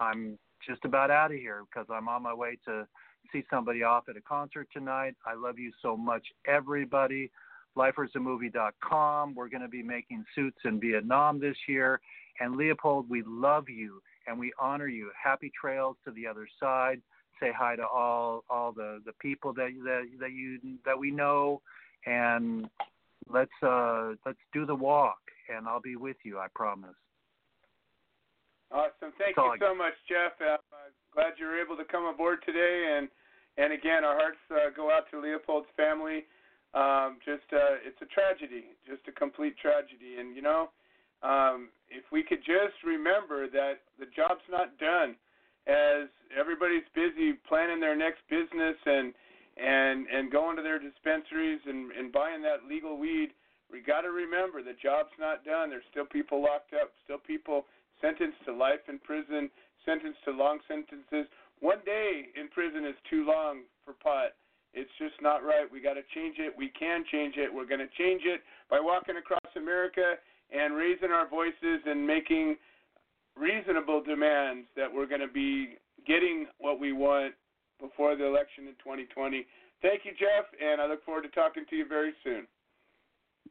I'm 0.00 0.38
just 0.66 0.84
about 0.84 1.10
out 1.10 1.32
of 1.32 1.38
here 1.38 1.64
because 1.68 1.86
I'm 1.90 2.08
on 2.08 2.22
my 2.22 2.34
way 2.34 2.58
to 2.66 2.86
see 3.32 3.44
somebody 3.50 3.82
off 3.82 4.04
at 4.08 4.16
a 4.16 4.20
concert 4.20 4.68
tonight. 4.72 5.14
I 5.26 5.34
love 5.34 5.58
you 5.58 5.72
so 5.82 5.96
much, 5.96 6.26
everybody. 6.46 7.30
LifersAMovie.com. 7.76 9.34
We're 9.34 9.48
going 9.48 9.62
to 9.62 9.68
be 9.68 9.82
making 9.82 10.24
suits 10.34 10.58
in 10.64 10.80
Vietnam 10.80 11.40
this 11.40 11.56
year. 11.68 12.00
And 12.40 12.56
Leopold, 12.56 13.08
we 13.08 13.22
love 13.26 13.68
you 13.68 14.00
and 14.26 14.38
we 14.38 14.52
honor 14.60 14.88
you. 14.88 15.10
Happy 15.22 15.50
trails 15.58 15.96
to 16.04 16.12
the 16.12 16.26
other 16.26 16.46
side. 16.60 17.00
Say 17.40 17.50
hi 17.56 17.76
to 17.76 17.86
all 17.86 18.44
all 18.50 18.72
the 18.72 19.00
the 19.06 19.12
people 19.20 19.52
that 19.54 19.70
that 19.84 20.08
that 20.18 20.32
you 20.32 20.58
that 20.84 20.98
we 20.98 21.12
know, 21.12 21.62
and 22.04 22.68
let's 23.30 23.50
uh 23.62 24.14
let's 24.26 24.38
do 24.52 24.66
the 24.66 24.74
walk. 24.74 25.18
And 25.48 25.66
I'll 25.66 25.80
be 25.80 25.96
with 25.96 26.16
you. 26.24 26.38
I 26.38 26.46
promise. 26.54 26.96
Awesome. 28.70 29.14
Thank 29.16 29.36
you 29.36 29.54
so 29.60 29.74
much, 29.74 29.94
Jeff. 30.08 30.32
I'm 30.40 30.60
uh, 30.72 30.92
glad 31.14 31.32
you 31.38 31.46
were 31.46 31.58
able 31.58 31.76
to 31.76 31.84
come 31.84 32.04
aboard 32.04 32.40
today. 32.44 32.98
And 32.98 33.08
and 33.56 33.72
again, 33.72 34.04
our 34.04 34.16
hearts 34.16 34.38
uh, 34.50 34.70
go 34.76 34.90
out 34.90 35.04
to 35.10 35.20
Leopold's 35.20 35.68
family. 35.76 36.26
Um, 36.74 37.16
just 37.24 37.48
uh, 37.52 37.80
it's 37.80 38.00
a 38.02 38.10
tragedy, 38.12 38.76
just 38.84 39.02
a 39.08 39.12
complete 39.12 39.56
tragedy. 39.56 40.20
And 40.20 40.36
you 40.36 40.42
know, 40.42 40.68
um, 41.22 41.68
if 41.88 42.04
we 42.12 42.22
could 42.22 42.44
just 42.44 42.76
remember 42.84 43.48
that 43.48 43.80
the 43.98 44.06
job's 44.14 44.44
not 44.50 44.76
done, 44.78 45.16
as 45.66 46.08
everybody's 46.32 46.86
busy 46.94 47.36
planning 47.48 47.80
their 47.80 47.96
next 47.96 48.20
business 48.28 48.76
and 48.84 49.12
and 49.56 50.06
and 50.08 50.30
going 50.30 50.56
to 50.56 50.62
their 50.62 50.78
dispensaries 50.78 51.60
and 51.66 51.92
and 51.92 52.12
buying 52.12 52.42
that 52.42 52.68
legal 52.68 52.96
weed. 52.98 53.30
We 53.70 53.84
got 53.84 54.00
to 54.00 54.10
remember 54.10 54.62
the 54.62 54.78
job's 54.80 55.12
not 55.20 55.44
done. 55.44 55.68
There's 55.68 55.84
still 55.92 56.08
people 56.08 56.40
locked 56.40 56.72
up, 56.72 56.88
still 57.04 57.20
people 57.20 57.68
sentenced 58.00 58.40
to 58.46 58.52
life 58.56 58.80
in 58.88 58.98
prison, 58.98 59.50
sentenced 59.84 60.24
to 60.24 60.32
long 60.32 60.60
sentences. 60.64 61.28
One 61.60 61.84
day 61.84 62.32
in 62.32 62.48
prison 62.48 62.86
is 62.86 62.96
too 63.10 63.26
long 63.26 63.68
for 63.84 63.92
pot. 63.92 64.37
It's 64.74 64.90
just 64.98 65.14
not 65.20 65.42
right. 65.42 65.66
We 65.70 65.80
got 65.80 65.94
to 65.94 66.04
change 66.14 66.36
it. 66.38 66.52
We 66.56 66.68
can 66.78 67.04
change 67.10 67.36
it. 67.36 67.52
We're 67.52 67.66
going 67.66 67.80
to 67.80 67.92
change 67.96 68.22
it 68.24 68.42
by 68.70 68.78
walking 68.80 69.16
across 69.16 69.50
America 69.56 70.14
and 70.52 70.74
raising 70.74 71.10
our 71.10 71.28
voices 71.28 71.80
and 71.86 72.06
making 72.06 72.56
reasonable 73.36 74.02
demands 74.02 74.66
that 74.76 74.92
we're 74.92 75.06
going 75.06 75.20
to 75.20 75.32
be 75.32 75.76
getting 76.06 76.46
what 76.58 76.80
we 76.80 76.92
want 76.92 77.34
before 77.80 78.16
the 78.16 78.26
election 78.26 78.66
in 78.66 78.74
2020. 78.82 79.46
Thank 79.80 80.04
you, 80.04 80.12
Jeff, 80.12 80.46
and 80.60 80.80
I 80.80 80.86
look 80.88 81.04
forward 81.04 81.22
to 81.22 81.28
talking 81.28 81.64
to 81.70 81.76
you 81.76 81.86
very 81.86 82.12
soon. 82.24 82.46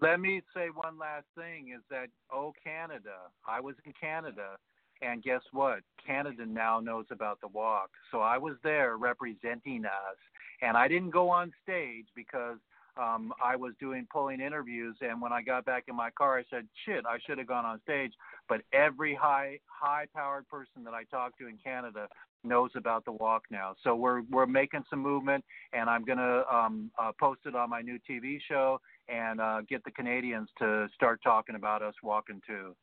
Let 0.02 0.20
me 0.20 0.42
say 0.54 0.68
one 0.74 1.00
last 1.00 1.26
thing 1.36 1.74
is 1.76 1.82
that, 1.90 2.08
oh, 2.32 2.54
Canada, 2.64 3.32
I 3.48 3.60
was 3.60 3.76
in 3.86 3.94
Canada, 4.00 4.58
and 5.02 5.24
guess 5.24 5.42
what? 5.54 5.80
Canada 6.06 6.46
now 6.46 6.80
knows 6.80 7.06
about 7.10 7.40
the 7.42 7.48
walk. 7.48 7.90
So 8.12 8.20
I 8.20 8.38
was 8.38 8.56
there 8.64 8.98
representing 8.98 9.86
us, 9.86 10.18
and 10.62 10.78
I 10.78 10.88
didn't 10.88 11.12
go 11.12 11.30
on 11.30 11.52
stage 11.64 12.08
because 12.16 12.58
um, 12.98 13.34
I 13.44 13.56
was 13.56 13.74
doing 13.80 14.08
pulling 14.12 14.42
interviews, 14.42 14.96
and 15.02 15.22
when 15.22 15.32
I 15.32 15.42
got 15.42 15.66
back 15.66 15.84
in 15.88 15.96
my 15.96 16.10
car, 16.10 16.40
I 16.40 16.44
said, 16.50 16.68
"Shit, 16.86 17.06
I 17.06 17.18
should 17.26 17.38
have 17.38 17.48
gone 17.48 17.66
on 17.66 17.80
stage." 17.82 18.14
But 18.50 18.62
every 18.74 19.14
high 19.14 19.60
high-powered 19.68 20.48
person 20.48 20.84
that 20.86 20.94
I 20.94 21.04
talk 21.06 21.38
to 21.38 21.48
in 21.48 21.58
Canada 21.64 22.08
knows 22.44 22.72
about 22.76 23.06
the 23.06 23.12
walk 23.12 23.44
now. 23.52 23.76
So 23.84 23.96
we're 23.96 24.22
we're 24.32 24.48
making 24.48 24.84
some 24.90 25.00
movement, 25.00 25.44
and 25.74 25.90
I'm 25.90 26.04
gonna 26.06 26.44
um, 26.52 26.92
uh, 26.98 27.12
post 27.20 27.42
it 27.46 27.56
on 27.56 27.70
my 27.70 27.82
new 27.82 28.00
TV 28.10 28.40
show 28.48 28.82
and 29.10 29.40
uh, 29.40 29.62
get 29.70 29.84
the 29.84 29.92
Canadians 29.92 30.50
to 30.60 30.88
start 30.96 31.22
talking 31.24 31.56
about 31.56 31.82
us 31.82 31.96
walking 32.02 32.42
too. 32.48 32.76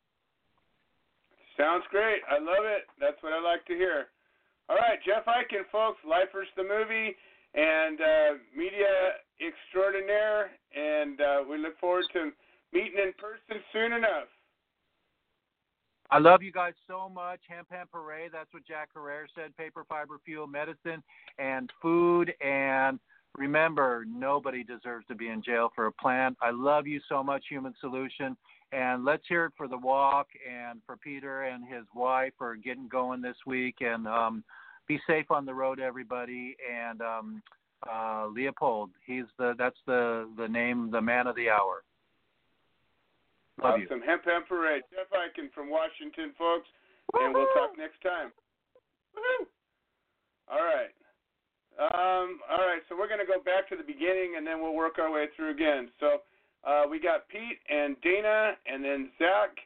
Sounds 1.57 1.83
great. 1.89 2.21
I 2.29 2.39
love 2.39 2.65
it. 2.65 2.83
That's 2.99 3.21
what 3.21 3.33
I 3.33 3.41
like 3.41 3.65
to 3.65 3.73
hear. 3.73 4.07
All 4.67 4.75
right, 4.75 4.99
Jeff 5.05 5.25
Eichen, 5.25 5.63
folks, 5.71 5.99
Lifers 6.07 6.47
the 6.57 6.63
movie 6.63 7.15
and 7.55 7.99
uh, 8.01 8.37
media 8.55 9.15
extraordinaire, 9.39 10.51
and 10.75 11.19
uh, 11.21 11.43
we 11.49 11.57
look 11.57 11.79
forward 11.79 12.05
to 12.13 12.31
meeting 12.73 12.99
in 13.01 13.13
person 13.17 13.63
soon 13.71 13.93
enough. 13.93 14.27
I 16.11 16.19
love 16.19 16.43
you 16.43 16.51
guys 16.51 16.73
so 16.87 17.09
much. 17.09 17.39
Hemp 17.49 17.67
Hemp 17.71 17.89
Hooray. 17.91 18.29
That's 18.31 18.53
what 18.53 18.65
Jack 18.67 18.89
Herer 18.93 19.25
said. 19.33 19.57
Paper, 19.57 19.85
fiber, 19.89 20.19
fuel, 20.23 20.45
medicine, 20.45 21.01
and 21.39 21.71
food. 21.81 22.31
And 22.41 22.99
remember, 23.35 24.05
nobody 24.07 24.63
deserves 24.63 25.07
to 25.07 25.15
be 25.15 25.29
in 25.29 25.41
jail 25.41 25.71
for 25.73 25.87
a 25.87 25.91
plant. 25.91 26.37
I 26.41 26.51
love 26.51 26.85
you 26.85 26.99
so 27.09 27.23
much, 27.23 27.45
Human 27.49 27.73
Solution. 27.81 28.37
And 28.71 29.03
let's 29.03 29.23
hear 29.27 29.45
it 29.45 29.53
for 29.57 29.67
the 29.67 29.77
walk 29.77 30.27
and 30.47 30.79
for 30.85 30.95
Peter 30.97 31.43
and 31.43 31.67
his 31.67 31.85
wife 31.95 32.33
for 32.37 32.55
getting 32.55 32.87
going 32.87 33.21
this 33.21 33.37
week. 33.47 33.77
And 33.79 34.07
um, 34.07 34.43
be 34.87 34.99
safe 35.07 35.31
on 35.31 35.45
the 35.45 35.53
road, 35.53 35.79
everybody. 35.79 36.55
And 36.71 37.01
um, 37.01 37.41
uh, 37.89 38.27
Leopold, 38.27 38.91
he's 39.05 39.25
the 39.37 39.53
that's 39.57 39.79
the 39.85 40.29
the 40.37 40.47
name, 40.47 40.91
the 40.91 41.01
man 41.01 41.27
of 41.27 41.35
the 41.35 41.49
hour. 41.49 41.83
Love 43.61 43.79
awesome. 43.81 43.99
You. 43.99 44.05
Hemp 44.05 44.25
Hemp 44.25 44.47
Parade. 44.47 44.83
Jeff 44.91 45.07
Eichen 45.11 45.51
from 45.53 45.69
Washington, 45.69 46.33
folks. 46.37 46.67
Woo-hoo! 47.13 47.25
And 47.25 47.33
we'll 47.33 47.47
talk 47.53 47.77
next 47.77 48.01
time. 48.01 48.31
Woo-hoo! 49.15 49.47
All 50.51 50.63
right. 50.63 50.91
Um, 51.77 52.39
all 52.49 52.63
right, 52.63 52.79
so 52.87 52.95
we're 52.97 53.09
going 53.09 53.19
to 53.19 53.27
go 53.27 53.43
back 53.43 53.67
to 53.67 53.75
the 53.75 53.83
beginning 53.83 54.35
and 54.37 54.47
then 54.47 54.61
we'll 54.61 54.75
work 54.75 54.97
our 54.97 55.11
way 55.11 55.25
through 55.35 55.51
again. 55.51 55.89
So 55.99 56.21
uh, 56.63 56.83
we 56.89 57.01
got 57.01 57.27
Pete 57.27 57.59
and 57.69 57.99
Dana 58.01 58.53
and 58.65 58.83
then 58.83 59.09
Zach 59.19 59.57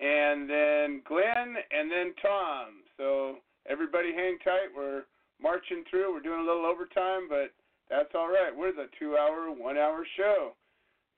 and 0.00 0.50
then 0.50 1.02
Glenn 1.06 1.54
and 1.70 1.90
then 1.90 2.12
Tom. 2.20 2.82
So 2.96 3.36
everybody 3.68 4.12
hang 4.14 4.38
tight. 4.44 4.72
We're 4.74 5.04
marching 5.40 5.84
through. 5.90 6.12
We're 6.12 6.24
doing 6.24 6.40
a 6.40 6.48
little 6.48 6.66
overtime, 6.66 7.28
but 7.28 7.52
that's 7.90 8.14
all 8.14 8.28
right. 8.28 8.54
We're 8.54 8.72
the 8.72 8.88
two 8.98 9.16
hour, 9.16 9.50
one 9.52 9.76
hour 9.76 10.06
show. 10.16 10.54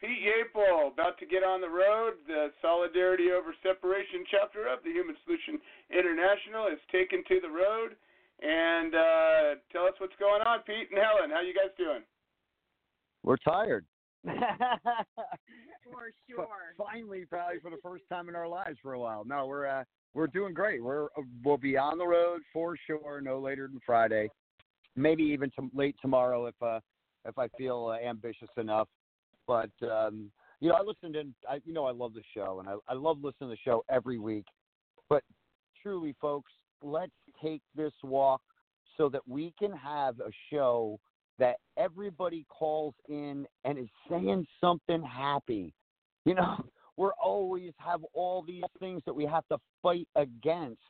Pete 0.01 0.21
Yapel 0.21 0.93
about 0.93 1.19
to 1.19 1.27
get 1.27 1.43
on 1.43 1.61
the 1.61 1.71
road. 1.71 2.21
The 2.27 2.53
Solidarity 2.61 3.33
Over 3.33 3.55
Separation 3.63 4.29
chapter 4.31 4.69
of 4.69 4.85
the 4.85 4.91
Human 4.91 5.17
Solution 5.25 5.59
International 5.89 6.69
is 6.69 6.81
taken 6.93 7.25
to 7.29 7.41
the 7.41 7.49
road. 7.49 7.97
And 8.43 8.93
uh, 8.95 9.61
tell 9.73 9.89
us 9.89 9.97
what's 9.97 10.17
going 10.21 10.43
on, 10.43 10.61
Pete 10.69 10.93
and 10.93 11.01
Helen. 11.01 11.31
How 11.33 11.41
you 11.41 11.55
guys 11.55 11.73
doing? 11.79 12.05
We're 13.23 13.41
tired. 13.41 13.87
for 15.85 16.11
sure. 16.29 16.47
Finally, 16.77 17.25
probably 17.27 17.61
for 17.61 17.71
the 17.71 17.77
first 17.83 18.05
time 18.09 18.29
in 18.29 18.35
our 18.35 18.49
lives 18.49 18.79
for 18.83 18.95
a 18.95 18.99
while. 18.99 19.25
No, 19.25 19.47
we're 19.47 19.67
uh, 19.67 19.85
we're 20.15 20.27
doing 20.27 20.55
great. 20.55 20.83
We're 20.83 21.09
we'll 21.45 21.57
be 21.57 21.77
on 21.77 21.99
the 21.99 22.07
road 22.07 22.41
for 22.53 22.77
sure, 22.87 23.21
no 23.21 23.39
later 23.39 23.69
than 23.69 23.81
Friday, 23.85 24.29
maybe 24.97 25.23
even 25.23 25.51
to, 25.53 25.71
late 25.75 25.97
tomorrow 26.01 26.47
if 26.47 26.55
uh 26.61 26.81
if 27.25 27.39
I 27.39 27.49
feel 27.57 27.87
uh, 27.87 28.05
ambitious 28.05 28.49
enough. 28.57 28.89
But 29.47 29.71
um, 29.83 30.31
you 30.61 30.71
know, 30.71 30.75
I 30.75 30.83
listened 30.83 31.17
and 31.17 31.35
I 31.49 31.61
you 31.65 31.73
know 31.73 31.85
I 31.85 31.93
love 31.93 32.15
the 32.15 32.23
show 32.35 32.59
and 32.61 32.69
I 32.69 32.75
I 32.89 32.95
love 32.95 33.19
listening 33.19 33.51
to 33.51 33.57
the 33.57 33.59
show 33.65 33.85
every 33.89 34.19
week. 34.19 34.47
But 35.09 35.23
truly, 35.83 36.17
folks, 36.21 36.51
let's 36.83 37.13
take 37.43 37.63
this 37.77 37.93
walk 38.03 38.41
so 38.97 39.09
that 39.09 39.23
we 39.29 39.53
can 39.59 39.73
have 39.73 40.19
a 40.21 40.31
show 40.51 40.99
that 41.39 41.57
everybody 41.77 42.47
calls 42.49 42.95
in 43.09 43.47
and 43.65 43.79
is 43.79 43.89
saying 44.11 44.47
something 44.61 45.03
happy. 45.03 45.75
You 46.25 46.35
know, 46.35 46.57
we're 46.97 47.15
always 47.15 47.73
have 47.79 48.01
all 48.15 48.43
these 48.43 48.65
things 48.81 49.03
that 49.07 49.15
we 49.15 49.27
have 49.27 49.47
to 49.49 49.59
fight 49.83 50.09
against 50.17 50.81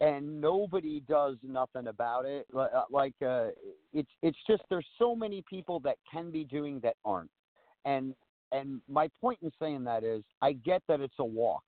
and 0.00 0.40
nobody 0.40 1.00
does 1.08 1.36
nothing 1.42 1.86
about 1.86 2.26
it. 2.26 2.46
Uh, 2.56 2.82
like 2.90 3.14
uh 3.26 3.48
it's 3.92 4.10
it's 4.22 4.38
just 4.46 4.62
there's 4.68 4.86
so 4.98 5.14
many 5.14 5.42
people 5.48 5.80
that 5.80 5.96
can 6.10 6.30
be 6.30 6.44
doing 6.44 6.80
that 6.82 6.96
aren't. 7.04 7.30
And 7.84 8.14
and 8.52 8.80
my 8.88 9.08
point 9.20 9.38
in 9.42 9.50
saying 9.60 9.84
that 9.84 10.04
is 10.04 10.22
i 10.42 10.52
get 10.52 10.82
that 10.86 11.00
it's 11.00 11.14
a 11.18 11.24
walk 11.24 11.62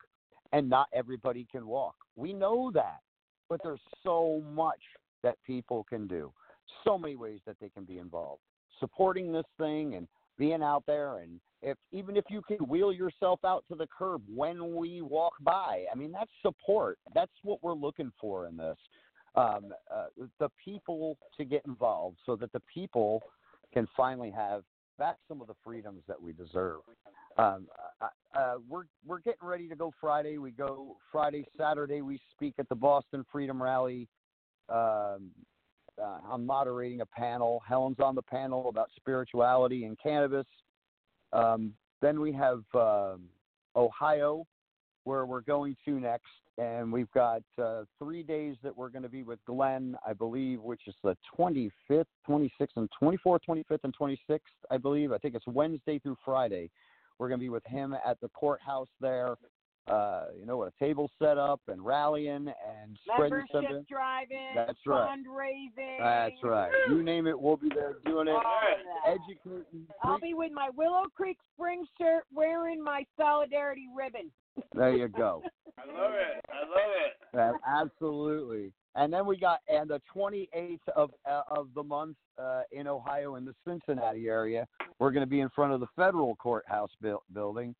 and 0.52 0.68
not 0.68 0.88
everybody 0.92 1.46
can 1.50 1.66
walk. 1.66 1.94
We 2.16 2.32
know 2.32 2.70
that 2.74 2.98
but 3.48 3.60
there's 3.62 3.80
so 4.02 4.42
much 4.54 4.80
that 5.22 5.36
people 5.46 5.84
can 5.88 6.06
do 6.06 6.30
so 6.84 6.98
many 6.98 7.16
ways 7.16 7.40
that 7.46 7.56
they 7.60 7.68
can 7.68 7.84
be 7.84 7.98
involved. 7.98 8.42
Supporting 8.80 9.32
this 9.32 9.46
thing 9.58 9.94
and 9.94 10.06
being 10.38 10.62
out 10.62 10.84
there 10.86 11.18
and 11.18 11.40
if 11.62 11.76
even 11.90 12.16
if 12.16 12.24
you 12.30 12.40
can 12.46 12.58
wheel 12.58 12.92
yourself 12.92 13.40
out 13.44 13.64
to 13.68 13.74
the 13.74 13.86
curb 13.86 14.22
when 14.32 14.76
we 14.76 15.02
walk 15.02 15.32
by 15.40 15.84
i 15.92 15.96
mean 15.96 16.12
that's 16.12 16.30
support. 16.42 16.98
That's 17.14 17.32
what 17.42 17.62
we're 17.62 17.74
looking 17.74 18.12
for 18.20 18.46
in 18.46 18.56
this. 18.56 18.76
Um, 19.34 19.72
uh, 19.92 20.06
the 20.38 20.48
people 20.64 21.18
to 21.36 21.44
get 21.44 21.62
involved 21.66 22.18
so 22.24 22.36
that 22.36 22.52
the 22.52 22.62
people 22.72 23.22
can 23.72 23.86
finally 23.96 24.30
have 24.30 24.62
back 24.98 25.16
some 25.28 25.40
of 25.40 25.46
the 25.46 25.54
freedoms 25.64 26.02
that 26.08 26.20
we 26.20 26.32
deserve. 26.32 26.80
Um, 27.36 27.68
uh, 28.00 28.06
uh, 28.36 28.54
we're 28.68 28.84
we're 29.06 29.20
getting 29.20 29.46
ready 29.46 29.68
to 29.68 29.76
go 29.76 29.92
friday. 30.00 30.38
We 30.38 30.50
go 30.52 30.96
friday 31.10 31.44
saturday 31.56 32.02
we 32.02 32.20
speak 32.32 32.54
at 32.58 32.68
the 32.68 32.74
boston 32.74 33.24
freedom 33.32 33.60
rally 33.62 34.08
um, 34.68 35.30
uh, 36.02 36.18
I'm 36.30 36.44
moderating 36.46 37.00
a 37.00 37.06
panel. 37.06 37.62
Helen's 37.66 38.00
on 38.00 38.14
the 38.14 38.22
panel 38.22 38.68
about 38.68 38.90
spirituality 38.96 39.84
and 39.84 39.98
cannabis. 40.00 40.46
Um, 41.32 41.74
then 42.00 42.20
we 42.20 42.32
have 42.32 42.62
um, 42.74 43.22
Ohio, 43.76 44.46
where 45.04 45.26
we're 45.26 45.40
going 45.40 45.76
to 45.84 46.00
next, 46.00 46.26
and 46.58 46.92
we've 46.92 47.10
got 47.12 47.42
uh, 47.62 47.82
three 47.98 48.22
days 48.22 48.56
that 48.62 48.76
we're 48.76 48.88
going 48.88 49.02
to 49.02 49.08
be 49.08 49.22
with 49.22 49.38
Glenn, 49.46 49.96
I 50.06 50.12
believe, 50.12 50.60
which 50.60 50.82
is 50.86 50.94
the 51.02 51.16
25th, 51.38 52.04
26th, 52.28 52.50
and 52.76 52.88
24th, 53.02 53.40
25th, 53.48 53.78
and 53.84 53.94
26th, 53.96 54.38
I 54.70 54.76
believe. 54.76 55.12
I 55.12 55.18
think 55.18 55.34
it's 55.34 55.46
Wednesday 55.46 55.98
through 55.98 56.16
Friday. 56.24 56.70
We're 57.18 57.28
going 57.28 57.40
to 57.40 57.44
be 57.44 57.48
with 57.48 57.66
him 57.66 57.96
at 58.06 58.20
the 58.20 58.28
courthouse 58.28 58.88
there 59.00 59.36
uh, 59.90 60.24
you 60.38 60.46
know, 60.46 60.62
a 60.64 60.70
table 60.78 61.10
set 61.18 61.38
up 61.38 61.60
and 61.68 61.84
rallying 61.84 62.48
and 62.48 62.98
spreading 63.04 63.38
Membership 63.38 63.48
something. 63.52 63.86
driving, 63.88 64.54
That's 64.54 64.78
right. 64.86 65.08
fundraising. 65.18 65.98
That's 65.98 66.42
right. 66.42 66.70
You 66.88 67.02
name 67.02 67.26
it, 67.26 67.38
we'll 67.38 67.56
be 67.56 67.68
there 67.74 67.96
doing 68.04 68.28
it. 68.28 68.32
All 68.32 68.38
of 68.38 68.44
that. 69.06 69.10
Educating. 69.12 69.86
I'll 70.02 70.20
be 70.20 70.34
with 70.34 70.52
my 70.52 70.70
Willow 70.76 71.04
Creek 71.14 71.38
Spring 71.54 71.84
shirt, 71.98 72.24
wearing 72.34 72.82
my 72.82 73.04
solidarity 73.16 73.86
ribbon. 73.96 74.30
There 74.74 74.96
you 74.96 75.08
go. 75.08 75.42
I 75.78 75.86
love 75.86 76.12
it. 76.14 76.44
I 76.50 77.38
love 77.40 77.54
it. 77.54 77.60
Absolutely. 77.66 78.72
And 78.94 79.12
then 79.12 79.26
we 79.26 79.36
got 79.36 79.60
and 79.68 79.88
the 79.88 80.00
28th 80.14 80.78
of 80.96 81.10
uh, 81.30 81.42
of 81.48 81.68
the 81.74 81.82
month 81.82 82.16
uh, 82.36 82.62
in 82.72 82.88
Ohio 82.88 83.36
in 83.36 83.44
the 83.44 83.54
Cincinnati 83.66 84.26
area. 84.26 84.66
We're 84.98 85.12
going 85.12 85.24
to 85.24 85.30
be 85.30 85.40
in 85.40 85.48
front 85.50 85.72
of 85.72 85.78
the 85.80 85.86
federal 85.94 86.34
courthouse 86.36 86.90
bu- 87.00 87.18
building, 87.32 87.76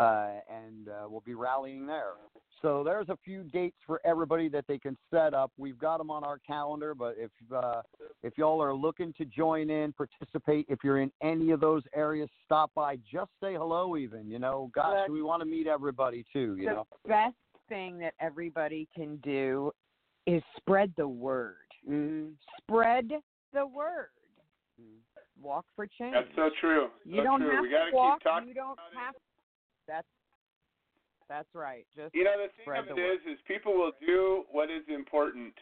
uh, 0.00 0.28
and 0.48 0.88
uh, 0.88 1.06
we'll 1.08 1.22
be 1.24 1.34
rallying 1.34 1.86
there. 1.86 2.14
So 2.62 2.82
there's 2.84 3.08
a 3.08 3.16
few 3.24 3.42
dates 3.44 3.76
for 3.86 4.00
everybody 4.04 4.48
that 4.50 4.66
they 4.68 4.78
can 4.78 4.96
set 5.10 5.32
up. 5.32 5.50
We've 5.56 5.78
got 5.78 5.98
them 5.98 6.10
on 6.10 6.24
our 6.24 6.38
calendar, 6.38 6.94
but 6.94 7.16
if 7.18 7.30
uh, 7.54 7.80
if 8.22 8.36
y'all 8.36 8.62
are 8.62 8.74
looking 8.74 9.14
to 9.14 9.24
join 9.24 9.70
in, 9.70 9.92
participate, 9.92 10.66
if 10.68 10.80
you're 10.84 11.00
in 11.00 11.10
any 11.22 11.52
of 11.52 11.60
those 11.60 11.82
areas, 11.94 12.28
stop 12.44 12.70
by, 12.74 12.96
just 13.10 13.30
say 13.42 13.54
hello. 13.54 13.96
Even 13.96 14.28
you 14.28 14.38
know, 14.38 14.70
gosh, 14.74 15.08
Look, 15.08 15.08
we 15.08 15.22
want 15.22 15.40
to 15.40 15.46
meet 15.46 15.66
everybody 15.66 16.24
too. 16.32 16.56
You 16.58 16.68
the 16.68 16.74
know. 16.74 16.86
best 17.08 17.36
thing 17.68 17.98
that 17.98 18.12
everybody 18.20 18.88
can 18.94 19.16
do 19.18 19.72
is 20.26 20.42
spread 20.58 20.92
the 20.98 21.08
word. 21.08 21.54
Mm-hmm. 21.88 22.32
Spread 22.58 23.10
the 23.54 23.66
word. 23.66 24.08
Walk 25.42 25.64
for 25.74 25.86
change. 25.86 26.12
That's 26.12 26.28
so 26.36 26.50
true. 26.60 26.88
You 27.06 27.18
so 27.18 27.24
don't 27.24 27.40
true. 27.40 27.50
have 27.52 27.62
we 27.62 27.70
gotta 27.70 27.90
walk. 27.94 28.18
keep 28.18 28.24
talking. 28.24 28.48
you 28.48 28.54
don't 28.54 28.78
have. 28.94 29.14
That's 29.90 30.06
that's 31.28 31.50
right. 31.54 31.84
Just 31.94 32.14
You 32.14 32.22
know, 32.22 32.38
the 32.38 32.46
thing 32.54 32.78
of 32.78 32.86
the 32.86 32.94
it 32.94 33.26
is, 33.26 33.34
is 33.34 33.38
people 33.46 33.74
will 33.74 33.92
do 33.98 34.44
what 34.50 34.70
is 34.70 34.86
important. 34.86 35.54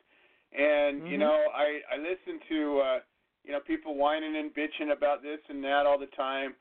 And 0.53 1.01
you 1.09 1.17
Mhm. 1.17 1.21
know, 1.21 1.49
I 1.57 1.81
I 1.89 1.97
listen 1.97 2.41
to 2.49 2.61
uh, 2.81 2.99
you 3.45 3.53
know 3.53 3.61
people 3.61 3.97
whining 3.97 4.37
and 4.37 4.53
bitching 4.53 4.93
about 4.93 5.23
this 5.23 5.41
and 5.49 5.65
that 5.65 5.87
all 5.87 5.99
the 5.99 6.13
time, 6.13 6.55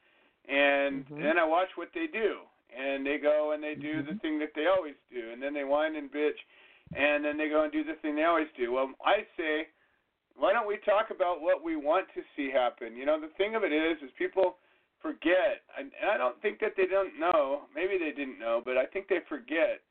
and 0.47 1.03
Mhm. 1.11 1.19
then 1.19 1.37
I 1.37 1.43
watch 1.43 1.75
what 1.75 1.91
they 1.93 2.07
do, 2.07 2.47
and 2.71 3.05
they 3.05 3.17
go 3.17 3.51
and 3.51 3.61
they 3.61 3.75
do 3.75 4.01
the 4.01 4.15
thing 4.21 4.39
that 4.39 4.53
they 4.55 4.67
always 4.67 4.95
do, 5.11 5.31
and 5.31 5.41
then 5.43 5.53
they 5.53 5.65
whine 5.65 5.95
and 5.97 6.09
bitch, 6.09 6.39
and 6.93 7.23
then 7.23 7.37
they 7.37 7.49
go 7.49 7.63
and 7.63 7.71
do 7.71 7.83
the 7.83 7.95
thing 8.01 8.15
they 8.15 8.23
always 8.23 8.51
do. 8.55 8.71
Well, 8.71 8.91
I 9.03 9.27
say, 9.35 9.67
why 10.35 10.53
don't 10.53 10.67
we 10.67 10.77
talk 10.85 11.11
about 11.11 11.41
what 11.41 11.63
we 11.63 11.75
want 11.75 12.07
to 12.15 12.23
see 12.35 12.49
happen? 12.49 12.95
You 12.95 13.05
know, 13.05 13.19
the 13.19 13.31
thing 13.37 13.55
of 13.55 13.63
it 13.63 13.73
is, 13.73 14.01
is 14.03 14.11
people 14.17 14.57
forget, 15.01 15.63
and 15.77 15.91
I 16.09 16.17
don't 16.17 16.39
think 16.41 16.59
that 16.59 16.73
they 16.75 16.85
don't 16.87 17.19
know. 17.19 17.69
Maybe 17.73 17.97
they 17.97 18.11
didn't 18.11 18.39
know, 18.39 18.61
but 18.63 18.77
I 18.77 18.85
think 18.85 19.07
they 19.07 19.19
forget 19.29 19.81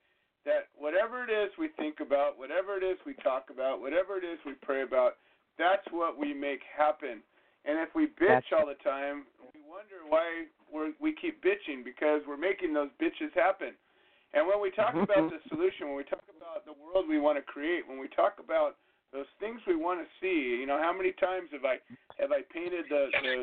that 0.45 0.71
whatever 0.79 1.25
it 1.25 1.31
is 1.31 1.51
we 1.59 1.69
think 1.77 1.99
about, 2.01 2.39
whatever 2.39 2.77
it 2.77 2.85
is 2.85 2.99
we 3.05 3.15
talk 3.23 3.51
about, 3.51 3.81
whatever 3.81 4.17
it 4.17 4.25
is 4.25 4.39
we 4.47 4.55
pray 4.63 4.83
about, 4.83 5.19
that's 5.59 5.87
what 5.91 6.19
we 6.19 6.33
make 6.33 6.63
happen. 6.77 7.23
And 7.67 7.79
if 7.83 7.91
we 7.95 8.07
bitch 8.07 8.47
That's- 8.47 8.55
all 8.55 8.67
the 8.67 8.79
time, 8.87 9.27
we 9.43 9.61
wonder 9.67 10.07
why 10.07 10.47
we're, 10.71 10.93
we 11.01 11.15
keep 11.15 11.43
bitching 11.43 11.83
because 11.85 12.23
we're 12.29 12.37
making 12.39 12.73
those 12.73 12.91
bitches 13.03 13.35
happen. 13.35 13.75
And 14.35 14.47
when 14.47 14.61
we 14.61 14.71
talk 14.71 14.95
about 14.95 15.31
the 15.35 15.43
solution, 15.49 15.89
when 15.89 15.97
we 15.97 16.05
talk 16.05 16.23
about 16.31 16.65
the 16.65 16.75
world 16.79 17.09
we 17.09 17.19
want 17.19 17.39
to 17.39 17.43
create, 17.43 17.87
when 17.89 17.99
we 17.99 18.07
talk 18.09 18.39
about 18.39 18.77
those 19.13 19.27
things 19.41 19.61
we 19.67 19.75
want 19.75 19.99
to 19.99 20.07
see, 20.21 20.61
you 20.61 20.67
know, 20.67 20.79
how 20.79 20.93
many 20.93 21.13
times 21.13 21.49
have 21.53 21.65
I 21.65 21.79
have 22.21 22.31
I 22.31 22.43
painted 22.53 22.85
the 22.91 23.09
the 23.23 23.35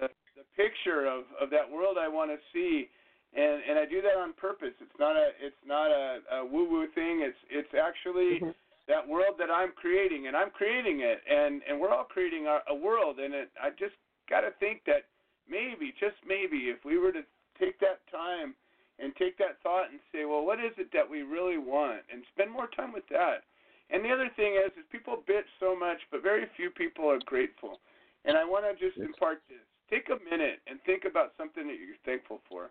the, 0.00 0.08
the 0.40 0.48
picture 0.56 1.04
of 1.04 1.28
of 1.36 1.52
that 1.52 1.68
world 1.68 2.00
I 2.00 2.08
want 2.08 2.32
to 2.32 2.40
see, 2.52 2.88
and 3.36 3.60
and 3.68 3.78
I 3.78 3.84
do 3.84 4.00
that 4.00 4.16
on 4.16 4.32
purpose. 4.32 4.72
It's 4.80 4.98
not 4.98 5.16
a 5.16 5.36
it's 5.36 5.64
not 5.66 5.92
a, 5.92 6.40
a 6.40 6.46
woo 6.46 6.64
woo 6.64 6.88
thing. 6.94 7.20
It's 7.20 7.38
it's 7.50 7.74
actually 7.76 8.40
mm-hmm. 8.40 8.56
that 8.88 9.04
world 9.04 9.36
that 9.36 9.52
I'm 9.52 9.72
creating, 9.76 10.26
and 10.26 10.36
I'm 10.36 10.50
creating 10.50 11.00
it, 11.04 11.20
and 11.28 11.60
and 11.68 11.76
we're 11.78 11.92
all 11.92 12.08
creating 12.08 12.48
a, 12.48 12.64
a 12.72 12.74
world, 12.74 13.20
and 13.20 13.34
it, 13.34 13.50
I 13.60 13.70
just 13.70 13.94
got 14.28 14.40
to 14.40 14.52
think 14.58 14.82
that 14.86 15.04
maybe 15.44 15.92
just 16.00 16.16
maybe 16.24 16.72
if 16.72 16.80
we 16.84 16.96
were 16.96 17.12
to 17.12 17.22
take 17.60 17.78
that 17.80 18.00
time 18.08 18.56
and 19.00 19.16
take 19.16 19.36
that 19.38 19.56
thought 19.62 19.90
and 19.90 20.00
say, 20.12 20.24
well, 20.24 20.44
what 20.44 20.60
is 20.60 20.72
it 20.76 20.88
that 20.92 21.08
we 21.08 21.22
really 21.22 21.58
want, 21.58 22.00
and 22.12 22.22
spend 22.32 22.50
more 22.50 22.68
time 22.76 22.92
with 22.92 23.04
that. 23.08 23.44
And 23.90 24.04
the 24.04 24.12
other 24.12 24.30
thing 24.36 24.54
is, 24.54 24.70
is 24.78 24.84
people 24.92 25.24
bitch 25.28 25.48
so 25.58 25.74
much, 25.74 25.98
but 26.12 26.22
very 26.22 26.46
few 26.56 26.70
people 26.70 27.10
are 27.10 27.18
grateful. 27.26 27.80
And 28.24 28.36
I 28.36 28.44
want 28.44 28.64
to 28.68 28.76
just 28.78 29.00
impart 29.00 29.42
this. 29.48 29.64
Take 29.90 30.08
a 30.08 30.18
minute 30.30 30.60
and 30.66 30.78
think 30.86 31.04
about 31.04 31.32
something 31.36 31.66
that 31.66 31.76
you're 31.76 31.98
thankful 32.04 32.40
for, 32.48 32.70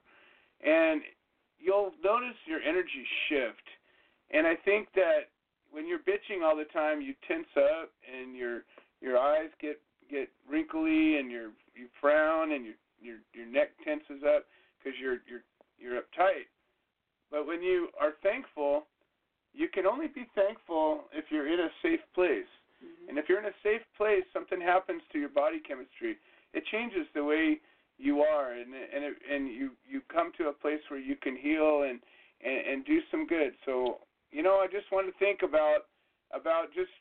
and 0.64 1.02
you'll 1.60 1.92
notice 2.04 2.38
your 2.48 2.62
energy 2.62 3.06
shift. 3.28 3.68
And 4.32 4.48
I 4.48 4.56
think 4.56 4.88
that 4.96 5.30
when 5.72 5.88
you're 5.88 6.00
bitching 6.00 6.44
all 6.44 6.56
the 6.56 6.70
time, 6.72 7.02
you 7.02 7.14
tense 7.28 7.52
up 7.58 7.92
and 8.08 8.36
your 8.36 8.64
your 9.02 9.18
eyes 9.18 9.50
get 9.62 9.80
get 10.10 10.30
wrinkly 10.50 11.18
and 11.18 11.30
your 11.30 11.52
you 11.76 11.88
frown 12.00 12.54
and 12.54 12.66
your 12.66 12.76
your 13.02 13.18
your 13.34 13.46
neck 13.46 13.70
tenses 13.84 14.24
up 14.24 14.46
because 14.80 14.98
you're 15.00 15.20
you're 15.28 15.44
you're 15.78 16.02
uptight. 16.02 16.48
But 17.32 17.46
when 17.46 17.62
you 17.62 17.90
are 18.00 18.14
thankful, 18.24 18.88
you 19.54 19.68
can 19.70 19.86
only 19.86 20.08
be 20.08 20.26
thankful 20.36 21.06
if 21.14 21.26
you're 21.30 21.52
in 21.52 21.60
a 21.60 21.70
safe 21.82 22.02
place. 22.16 22.50
Mm-hmm. 22.84 23.10
And 23.10 23.18
if 23.18 23.30
you're 23.30 23.40
in 23.40 23.46
a 23.46 23.60
safe 23.64 23.82
place, 23.98 24.24
something 24.34 24.60
happens 24.60 25.02
to 25.12 25.20
your 25.20 25.30
body 25.30 25.60
chemistry. 25.60 26.18
It 26.54 26.64
changes 26.72 27.06
the 27.14 27.24
way 27.24 27.60
you 27.98 28.22
are, 28.22 28.54
and 28.54 28.74
and 28.74 29.04
it, 29.04 29.14
and 29.30 29.48
you 29.48 29.72
you 29.88 30.02
come 30.12 30.32
to 30.38 30.48
a 30.48 30.54
place 30.54 30.80
where 30.88 31.00
you 31.00 31.16
can 31.16 31.36
heal 31.36 31.84
and, 31.84 32.00
and 32.44 32.68
and 32.68 32.86
do 32.86 33.00
some 33.12 33.28
good. 33.28 33.52
So 33.66 34.00
you 34.32 34.42
know, 34.42 34.58
I 34.64 34.68
just 34.68 34.92
want 34.92 35.08
to 35.08 35.14
think 35.20 35.42
about 35.44 35.92
about 36.34 36.74
just 36.74 36.92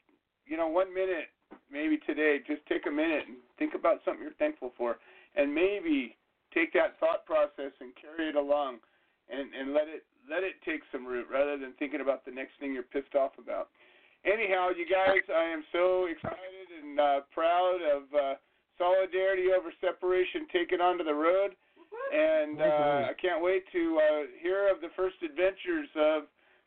you 0.46 0.56
know 0.56 0.68
one 0.68 0.92
minute 0.92 1.30
maybe 1.70 1.98
today. 2.06 2.38
Just 2.46 2.66
take 2.66 2.86
a 2.86 2.90
minute 2.90 3.24
and 3.28 3.36
think 3.58 3.74
about 3.74 4.00
something 4.04 4.22
you're 4.22 4.36
thankful 4.42 4.72
for, 4.76 4.98
and 5.36 5.54
maybe 5.54 6.16
take 6.52 6.72
that 6.74 6.98
thought 6.98 7.24
process 7.24 7.72
and 7.80 7.92
carry 7.96 8.28
it 8.28 8.36
along, 8.36 8.78
and 9.30 9.54
and 9.54 9.72
let 9.72 9.88
it 9.88 10.04
let 10.28 10.42
it 10.42 10.60
take 10.64 10.82
some 10.92 11.06
root 11.06 11.26
rather 11.32 11.56
than 11.56 11.72
thinking 11.78 12.00
about 12.00 12.24
the 12.24 12.32
next 12.32 12.52
thing 12.60 12.74
you're 12.74 12.82
pissed 12.82 13.14
off 13.14 13.32
about. 13.38 13.68
Anyhow, 14.26 14.70
you 14.76 14.84
guys, 14.84 15.22
I 15.30 15.44
am 15.44 15.62
so 15.70 16.06
excited 16.10 16.68
and 16.82 16.98
uh, 16.98 17.20
proud 17.32 17.78
of 17.86 18.02
uh, 18.12 18.34
solidarity 18.78 19.48
over 19.56 19.72
separation 19.80 20.46
taken 20.52 20.80
onto 20.80 21.04
the 21.04 21.14
road, 21.14 21.50
and 22.12 22.60
uh, 22.60 23.10
I 23.10 23.12
can't 23.20 23.42
wait 23.42 23.64
to 23.72 23.98
uh, 23.98 24.22
hear 24.40 24.70
of 24.70 24.80
the 24.80 24.88
first 24.96 25.16
adventures 25.22 25.88
of 25.96 26.22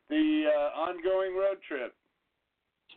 the 0.10 0.46
uh, 0.48 0.80
ongoing 0.80 1.36
road 1.36 1.58
trip. 1.68 1.96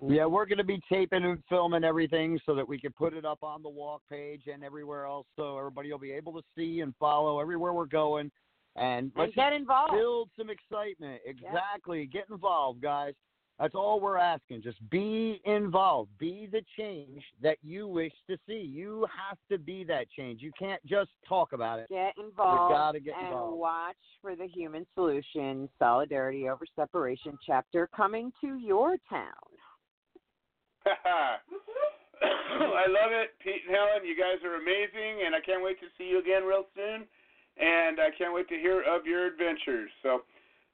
Yeah, 0.02 0.26
we're 0.26 0.46
going 0.46 0.58
to 0.58 0.64
be 0.64 0.80
taping 0.88 1.24
and 1.24 1.38
filming 1.48 1.84
everything 1.84 2.40
so 2.44 2.54
that 2.56 2.68
we 2.68 2.80
can 2.80 2.92
put 2.92 3.14
it 3.14 3.24
up 3.24 3.42
on 3.42 3.62
the 3.62 3.68
walk 3.68 4.02
page 4.10 4.42
and 4.52 4.64
everywhere 4.64 5.06
else, 5.06 5.26
so 5.36 5.56
everybody 5.56 5.90
will 5.92 6.00
be 6.00 6.10
able 6.10 6.32
to 6.32 6.42
see 6.56 6.80
and 6.80 6.92
follow 6.98 7.40
everywhere 7.40 7.72
we're 7.72 7.86
going. 7.86 8.30
And 8.76 9.12
let's 9.16 9.34
get 9.36 9.52
involved. 9.52 9.92
Build 9.92 10.30
some 10.36 10.50
excitement. 10.50 11.20
Exactly. 11.24 12.06
Get 12.06 12.24
involved, 12.28 12.82
guys. 12.82 13.14
That's 13.60 13.74
all 13.76 14.00
we're 14.00 14.16
asking. 14.18 14.62
Just 14.62 14.78
be 14.90 15.40
involved. 15.44 16.10
Be 16.18 16.48
the 16.50 16.62
change 16.76 17.22
that 17.40 17.58
you 17.62 17.86
wish 17.86 18.12
to 18.28 18.36
see. 18.48 18.58
You 18.58 19.06
have 19.28 19.38
to 19.50 19.58
be 19.58 19.84
that 19.84 20.10
change. 20.10 20.42
You 20.42 20.50
can't 20.58 20.84
just 20.84 21.10
talk 21.28 21.52
about 21.52 21.78
it. 21.78 21.88
Get 21.88 22.14
involved 22.18 22.72
We 22.72 22.74
gotta 22.74 23.00
get 23.00 23.14
and 23.16 23.28
involved. 23.28 23.58
watch 23.58 23.96
for 24.20 24.34
the 24.34 24.48
Human 24.48 24.84
Solution 24.94 25.68
Solidarity 25.78 26.48
Over 26.48 26.64
Separation 26.74 27.38
chapter 27.46 27.88
coming 27.94 28.32
to 28.40 28.56
your 28.56 28.96
town. 29.08 29.30
I 32.22 32.86
love 32.88 33.12
it, 33.12 33.34
Pete 33.42 33.62
and 33.66 33.74
Helen. 33.74 34.04
You 34.04 34.16
guys 34.16 34.42
are 34.44 34.56
amazing, 34.56 35.26
and 35.26 35.34
I 35.34 35.40
can't 35.40 35.62
wait 35.62 35.78
to 35.80 35.86
see 35.96 36.04
you 36.10 36.18
again 36.18 36.42
real 36.44 36.66
soon. 36.74 37.06
And 37.56 38.00
I 38.00 38.10
can't 38.18 38.34
wait 38.34 38.48
to 38.48 38.58
hear 38.58 38.82
of 38.82 39.06
your 39.06 39.26
adventures. 39.26 39.90
So, 40.02 40.26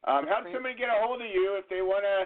um, 0.08 0.24
how 0.26 0.40
does 0.40 0.48
somebody 0.52 0.74
get 0.74 0.88
a 0.88 0.96
hold 0.96 1.20
of 1.20 1.28
you 1.28 1.60
if 1.60 1.68
they 1.68 1.82
want 1.82 2.04
to, 2.08 2.24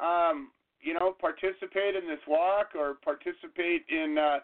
um, 0.00 0.50
you 0.80 0.94
know, 0.94 1.14
participate 1.18 1.94
in 1.96 2.06
this 2.08 2.20
walk 2.28 2.74
or 2.78 2.94
participate 3.04 3.84
in 3.88 4.16
uh, 4.18 4.38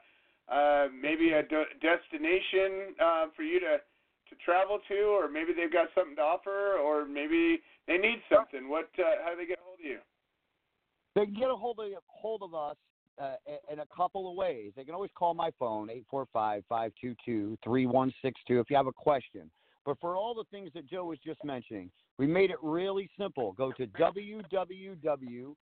uh, 0.52 0.88
maybe 0.90 1.32
a 1.32 1.42
de- 1.42 1.74
destination 1.80 2.94
uh, 3.02 3.26
for 3.36 3.42
you 3.42 3.60
to 3.60 3.78
to 4.28 4.36
travel 4.44 4.78
to, 4.86 4.94
or 4.94 5.28
maybe 5.28 5.52
they've 5.52 5.72
got 5.72 5.88
something 5.92 6.14
to 6.14 6.22
offer, 6.22 6.78
or 6.78 7.04
maybe 7.04 7.60
they 7.88 7.98
need 7.98 8.22
something. 8.32 8.68
What? 8.68 8.88
Uh, 8.96 9.02
how 9.24 9.32
do 9.32 9.36
they 9.36 9.46
get 9.46 9.58
a 9.58 9.64
hold 9.64 9.80
of 9.80 9.84
you? 9.84 9.98
They 11.16 11.24
can 11.24 11.34
get 11.34 11.50
a 11.50 11.56
hold 11.56 11.80
of 11.80 11.86
hold 12.06 12.42
of 12.42 12.54
us 12.54 12.76
uh, 13.20 13.34
in 13.70 13.80
a 13.80 13.86
couple 13.94 14.30
of 14.30 14.36
ways. 14.36 14.72
They 14.76 14.84
can 14.84 14.94
always 14.94 15.10
call 15.16 15.34
my 15.34 15.50
phone 15.58 15.90
eight 15.90 16.06
four 16.08 16.26
five 16.32 16.62
five 16.68 16.92
two 17.00 17.14
two 17.24 17.58
three 17.64 17.86
one 17.86 18.12
six 18.22 18.40
two 18.46 18.60
if 18.60 18.70
you 18.70 18.76
have 18.76 18.86
a 18.86 18.92
question. 18.92 19.50
But 19.84 19.98
for 20.00 20.16
all 20.16 20.34
the 20.34 20.44
things 20.50 20.70
that 20.74 20.86
Joe 20.86 21.06
was 21.06 21.18
just 21.24 21.42
mentioning, 21.44 21.90
we 22.20 22.26
made 22.26 22.50
it 22.50 22.58
really 22.62 23.08
simple. 23.18 23.52
Go 23.52 23.72
to 23.72 23.86
www.walk 23.86 25.54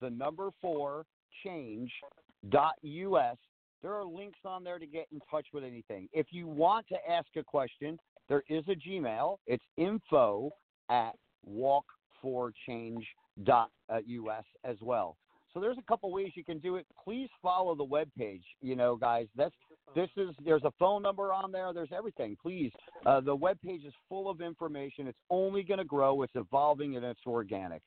the 0.00 0.10
number 0.10 0.50
four 0.60 1.06
change.us. 1.44 3.36
There 3.80 3.94
are 3.94 4.04
links 4.04 4.40
on 4.44 4.64
there 4.64 4.80
to 4.80 4.86
get 4.86 5.06
in 5.12 5.20
touch 5.30 5.46
with 5.52 5.62
anything. 5.62 6.08
If 6.12 6.26
you 6.32 6.48
want 6.48 6.88
to 6.88 6.96
ask 7.08 7.28
a 7.36 7.44
question, 7.44 7.96
there 8.28 8.42
is 8.48 8.64
a 8.66 8.74
Gmail. 8.74 9.36
It's 9.46 9.62
info 9.76 10.50
at 10.90 11.12
walk4change.us 11.48 14.44
as 14.64 14.76
well. 14.80 15.16
So 15.52 15.60
there's 15.60 15.78
a 15.78 15.84
couple 15.86 16.10
ways 16.10 16.32
you 16.34 16.44
can 16.44 16.58
do 16.58 16.74
it. 16.74 16.86
Please 17.04 17.28
follow 17.40 17.76
the 17.76 17.84
web 17.84 18.08
page. 18.18 18.42
You 18.60 18.74
know, 18.74 18.96
guys, 18.96 19.28
that's 19.36 19.54
this 19.94 20.08
is 20.16 20.30
there's 20.44 20.64
a 20.64 20.72
phone 20.78 21.02
number 21.02 21.32
on 21.32 21.52
there. 21.52 21.72
There's 21.72 21.92
everything. 21.96 22.36
Please, 22.40 22.72
uh, 23.06 23.20
the 23.20 23.34
web 23.34 23.60
page 23.60 23.84
is 23.84 23.92
full 24.08 24.28
of 24.28 24.40
information. 24.40 25.06
It's 25.06 25.18
only 25.30 25.62
going 25.62 25.78
to 25.78 25.84
grow. 25.84 26.22
It's 26.22 26.34
evolving 26.34 26.96
and 26.96 27.04
it's 27.04 27.20
organic. 27.26 27.82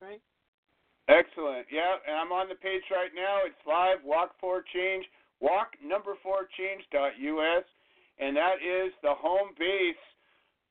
Right. 0.00 0.20
Excellent. 1.08 1.66
Yeah, 1.72 1.98
and 2.06 2.16
I'm 2.16 2.32
on 2.32 2.48
the 2.48 2.54
page 2.54 2.82
right 2.90 3.10
now. 3.14 3.38
It's 3.44 3.58
live. 3.66 3.98
Walk 4.04 4.32
for 4.40 4.62
Change. 4.72 5.04
Walk 5.40 5.72
number 5.82 6.14
four 6.22 6.46
change.us, 6.56 7.64
and 8.20 8.36
that 8.36 8.60
is 8.60 8.92
the 9.02 9.14
home 9.16 9.56
base 9.58 10.04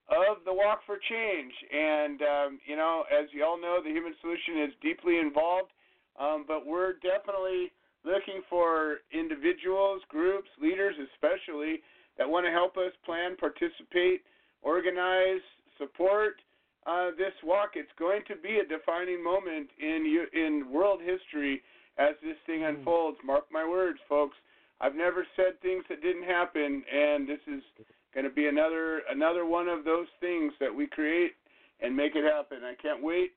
of 0.07 0.45
the 0.45 0.53
Walk 0.53 0.81
for 0.85 0.97
Change. 1.09 1.51
And 1.73 2.21
um, 2.21 2.59
you 2.65 2.77
know, 2.77 3.03
as 3.11 3.27
you 3.33 3.43
all 3.43 3.59
know, 3.59 3.79
the 3.83 3.89
Human 3.89 4.13
Solution 4.21 4.63
is 4.63 4.73
deeply 4.81 5.17
involved, 5.17 5.71
um, 6.19 6.45
but 6.47 6.65
we're 6.65 6.93
definitely 7.01 7.73
looking 8.03 8.41
for 8.49 8.97
individuals, 9.11 10.01
groups, 10.09 10.49
leaders, 10.61 10.95
especially 11.13 11.81
that 12.17 12.29
want 12.29 12.45
to 12.45 12.51
help 12.51 12.77
us 12.77 12.91
plan, 13.05 13.35
participate, 13.37 14.21
organize, 14.61 15.41
support 15.77 16.35
uh, 16.85 17.11
this 17.17 17.33
walk. 17.43 17.71
It's 17.75 17.91
going 17.97 18.21
to 18.27 18.35
be 18.35 18.59
a 18.59 18.67
defining 18.67 19.23
moment 19.23 19.69
in 19.79 20.27
in 20.33 20.71
world 20.71 21.01
history 21.03 21.61
as 21.97 22.15
this 22.23 22.37
thing 22.45 22.61
mm. 22.61 22.69
unfolds. 22.69 23.17
Mark 23.25 23.45
my 23.51 23.67
words, 23.67 23.99
folks. 24.07 24.35
I've 24.81 24.95
never 24.95 25.27
said 25.35 25.59
things 25.61 25.83
that 25.89 26.01
didn't 26.01 26.23
happen, 26.23 26.83
and 26.91 27.27
this 27.27 27.39
is 27.47 27.61
going 28.13 28.23
to 28.23 28.31
be 28.31 28.47
another 28.47 29.01
another 29.09 29.45
one 29.45 29.67
of 29.67 29.83
those 29.83 30.07
things 30.19 30.53
that 30.59 30.73
we 30.73 30.87
create 30.87 31.33
and 31.81 31.95
make 31.95 32.15
it 32.15 32.23
happen. 32.23 32.59
I 32.63 32.75
can't 32.81 33.03
wait. 33.03 33.31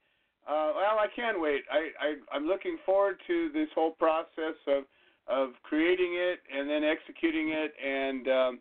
Uh, 0.46 0.74
well, 0.74 0.98
I 0.98 1.06
can't 1.14 1.40
wait. 1.40 1.62
I, 1.70 1.90
I 2.02 2.14
I'm 2.34 2.46
looking 2.46 2.76
forward 2.84 3.16
to 3.26 3.50
this 3.52 3.68
whole 3.74 3.92
process 3.92 4.58
of 4.66 4.84
of 5.28 5.50
creating 5.62 6.14
it 6.18 6.40
and 6.52 6.68
then 6.68 6.82
executing 6.82 7.50
it, 7.50 7.72
and 7.78 8.28
um, 8.28 8.58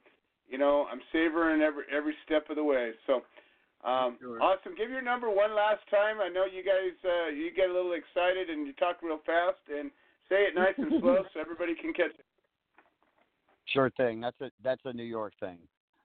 you 0.48 0.58
know 0.58 0.86
I'm 0.92 1.02
savoring 1.12 1.62
every 1.62 1.84
every 1.92 2.14
step 2.26 2.50
of 2.50 2.56
the 2.56 2.64
way. 2.64 2.92
So 3.08 3.22
um, 3.84 4.18
sure. 4.20 4.42
Awesome. 4.42 4.76
Give 4.78 4.92
your 4.92 5.02
number 5.02 5.30
one 5.30 5.56
last 5.56 5.82
time. 5.90 6.18
I 6.22 6.30
know 6.30 6.46
you 6.46 6.64
guys 6.64 6.94
uh, 7.04 7.30
you 7.30 7.50
get 7.56 7.70
a 7.70 7.74
little 7.74 7.94
excited 7.94 8.50
and 8.50 8.68
you 8.68 8.74
talk 8.74 9.02
real 9.02 9.20
fast 9.26 9.62
and 9.74 9.90
say 10.30 10.46
it 10.46 10.54
nice 10.56 10.76
and 10.78 11.02
slow 11.02 11.24
so 11.34 11.40
everybody 11.40 11.74
can 11.74 11.94
catch 11.94 12.14
it. 12.14 12.26
Sure 13.66 13.90
thing. 13.98 14.22
That's 14.22 14.40
a 14.42 14.52
that's 14.64 14.82
a 14.86 14.94
New 14.94 15.04
York 15.04 15.34
thing. 15.40 15.58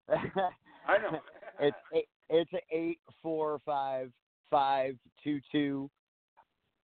I 0.08 0.98
know. 0.98 1.20
it's 1.60 1.76
it's 2.30 2.52
a 2.54 2.74
eight 2.74 3.00
four 3.22 3.60
five 3.66 4.10
five 4.50 4.96
two 5.22 5.40
two 5.52 5.90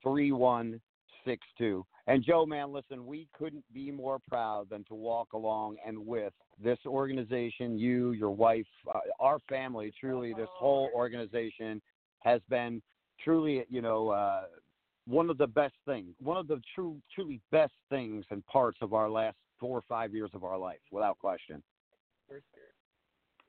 three 0.02 0.32
one 0.32 0.80
six 1.24 1.46
two. 1.58 1.84
And 2.06 2.24
Joe, 2.24 2.44
man, 2.44 2.72
listen, 2.72 3.06
we 3.06 3.28
couldn't 3.32 3.64
be 3.72 3.90
more 3.92 4.18
proud 4.28 4.68
than 4.70 4.84
to 4.84 4.94
walk 4.94 5.34
along 5.34 5.76
and 5.86 5.96
with 6.04 6.32
this 6.62 6.78
organization, 6.84 7.78
you, 7.78 8.10
your 8.12 8.30
wife, 8.30 8.66
uh, 8.92 8.98
our 9.20 9.38
family. 9.48 9.92
Truly, 10.00 10.34
this 10.36 10.48
whole 10.52 10.90
organization 10.94 11.80
has 12.20 12.40
been 12.48 12.82
truly, 13.22 13.64
you 13.70 13.80
know, 13.80 14.08
uh, 14.10 14.42
one 15.06 15.30
of 15.30 15.38
the 15.38 15.46
best 15.46 15.74
things, 15.86 16.14
one 16.20 16.36
of 16.36 16.48
the 16.48 16.60
true, 16.74 16.96
truly 17.14 17.40
best 17.50 17.72
things 17.88 18.24
and 18.30 18.44
parts 18.46 18.78
of 18.82 18.94
our 18.94 19.08
last 19.08 19.36
four 19.58 19.78
or 19.78 19.82
five 19.88 20.12
years 20.12 20.30
of 20.34 20.44
our 20.44 20.58
life, 20.58 20.80
without 20.90 21.18
question. 21.18 21.62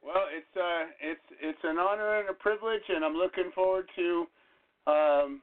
Well, 0.04 0.28
it's 0.36 0.52
uh, 0.58 0.92
it's 1.00 1.28
it's 1.40 1.64
an 1.64 1.80
honor 1.80 2.20
and 2.20 2.30
a 2.30 2.34
privilege, 2.34 2.84
and 2.90 3.06
I'm 3.06 3.16
looking 3.16 3.52
forward 3.56 3.88
to 3.96 4.28
um, 4.86 5.42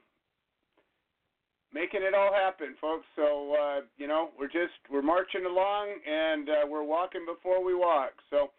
making 1.73 2.01
it 2.03 2.13
all 2.13 2.31
happen, 2.31 2.75
folks. 2.79 3.05
So 3.15 3.55
uh, 3.57 3.81
you 3.97 4.07
know, 4.07 4.29
we're 4.37 4.53
just 4.53 4.77
we're 4.91 5.01
marching 5.01 5.45
along 5.47 5.89
and 6.05 6.49
uh, 6.49 6.53
we're 6.69 6.83
walking 6.83 7.25
before 7.25 7.63
we 7.63 7.73
walk. 7.73 8.11
So, 8.29 8.51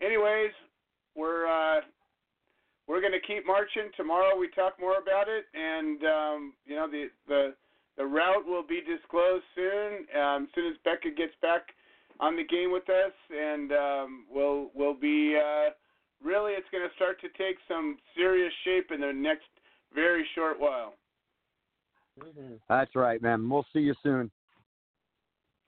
anyways, 0.00 0.52
we're 1.14 1.46
uh, 1.46 1.80
we're 2.88 3.02
going 3.02 3.12
to 3.12 3.26
keep 3.26 3.46
marching. 3.46 3.92
Tomorrow 3.98 4.38
we 4.38 4.48
talk 4.48 4.80
more 4.80 4.96
about 4.96 5.28
it, 5.28 5.44
and 5.52 6.00
um, 6.04 6.52
you 6.64 6.74
know 6.74 6.88
the 6.88 7.08
the 7.28 7.54
the 7.98 8.06
route 8.06 8.46
will 8.46 8.66
be 8.66 8.80
disclosed 8.80 9.44
soon. 9.54 10.08
Um, 10.16 10.44
as 10.44 10.48
soon 10.54 10.72
as 10.72 10.78
Becca 10.84 11.10
gets 11.14 11.36
back 11.42 11.68
on 12.20 12.36
the 12.36 12.44
game 12.44 12.70
with 12.70 12.88
us, 12.88 13.16
and 13.32 13.72
um, 13.72 14.24
we'll 14.30 14.70
we'll 14.74 14.94
be 14.94 15.34
uh, 15.34 15.72
really 16.22 16.52
it's 16.52 16.68
going 16.70 16.86
to 16.86 16.94
start 16.94 17.20
to 17.22 17.28
take 17.36 17.56
some 17.66 17.96
serious 18.14 18.52
shape 18.64 18.92
in 18.92 19.00
the 19.00 19.12
next 19.12 19.48
very 19.94 20.24
short 20.36 20.60
while. 20.60 20.94
That's 22.68 22.94
right, 22.94 23.20
man. 23.22 23.48
We'll 23.48 23.66
see 23.72 23.80
you 23.80 23.94
soon. 24.02 24.30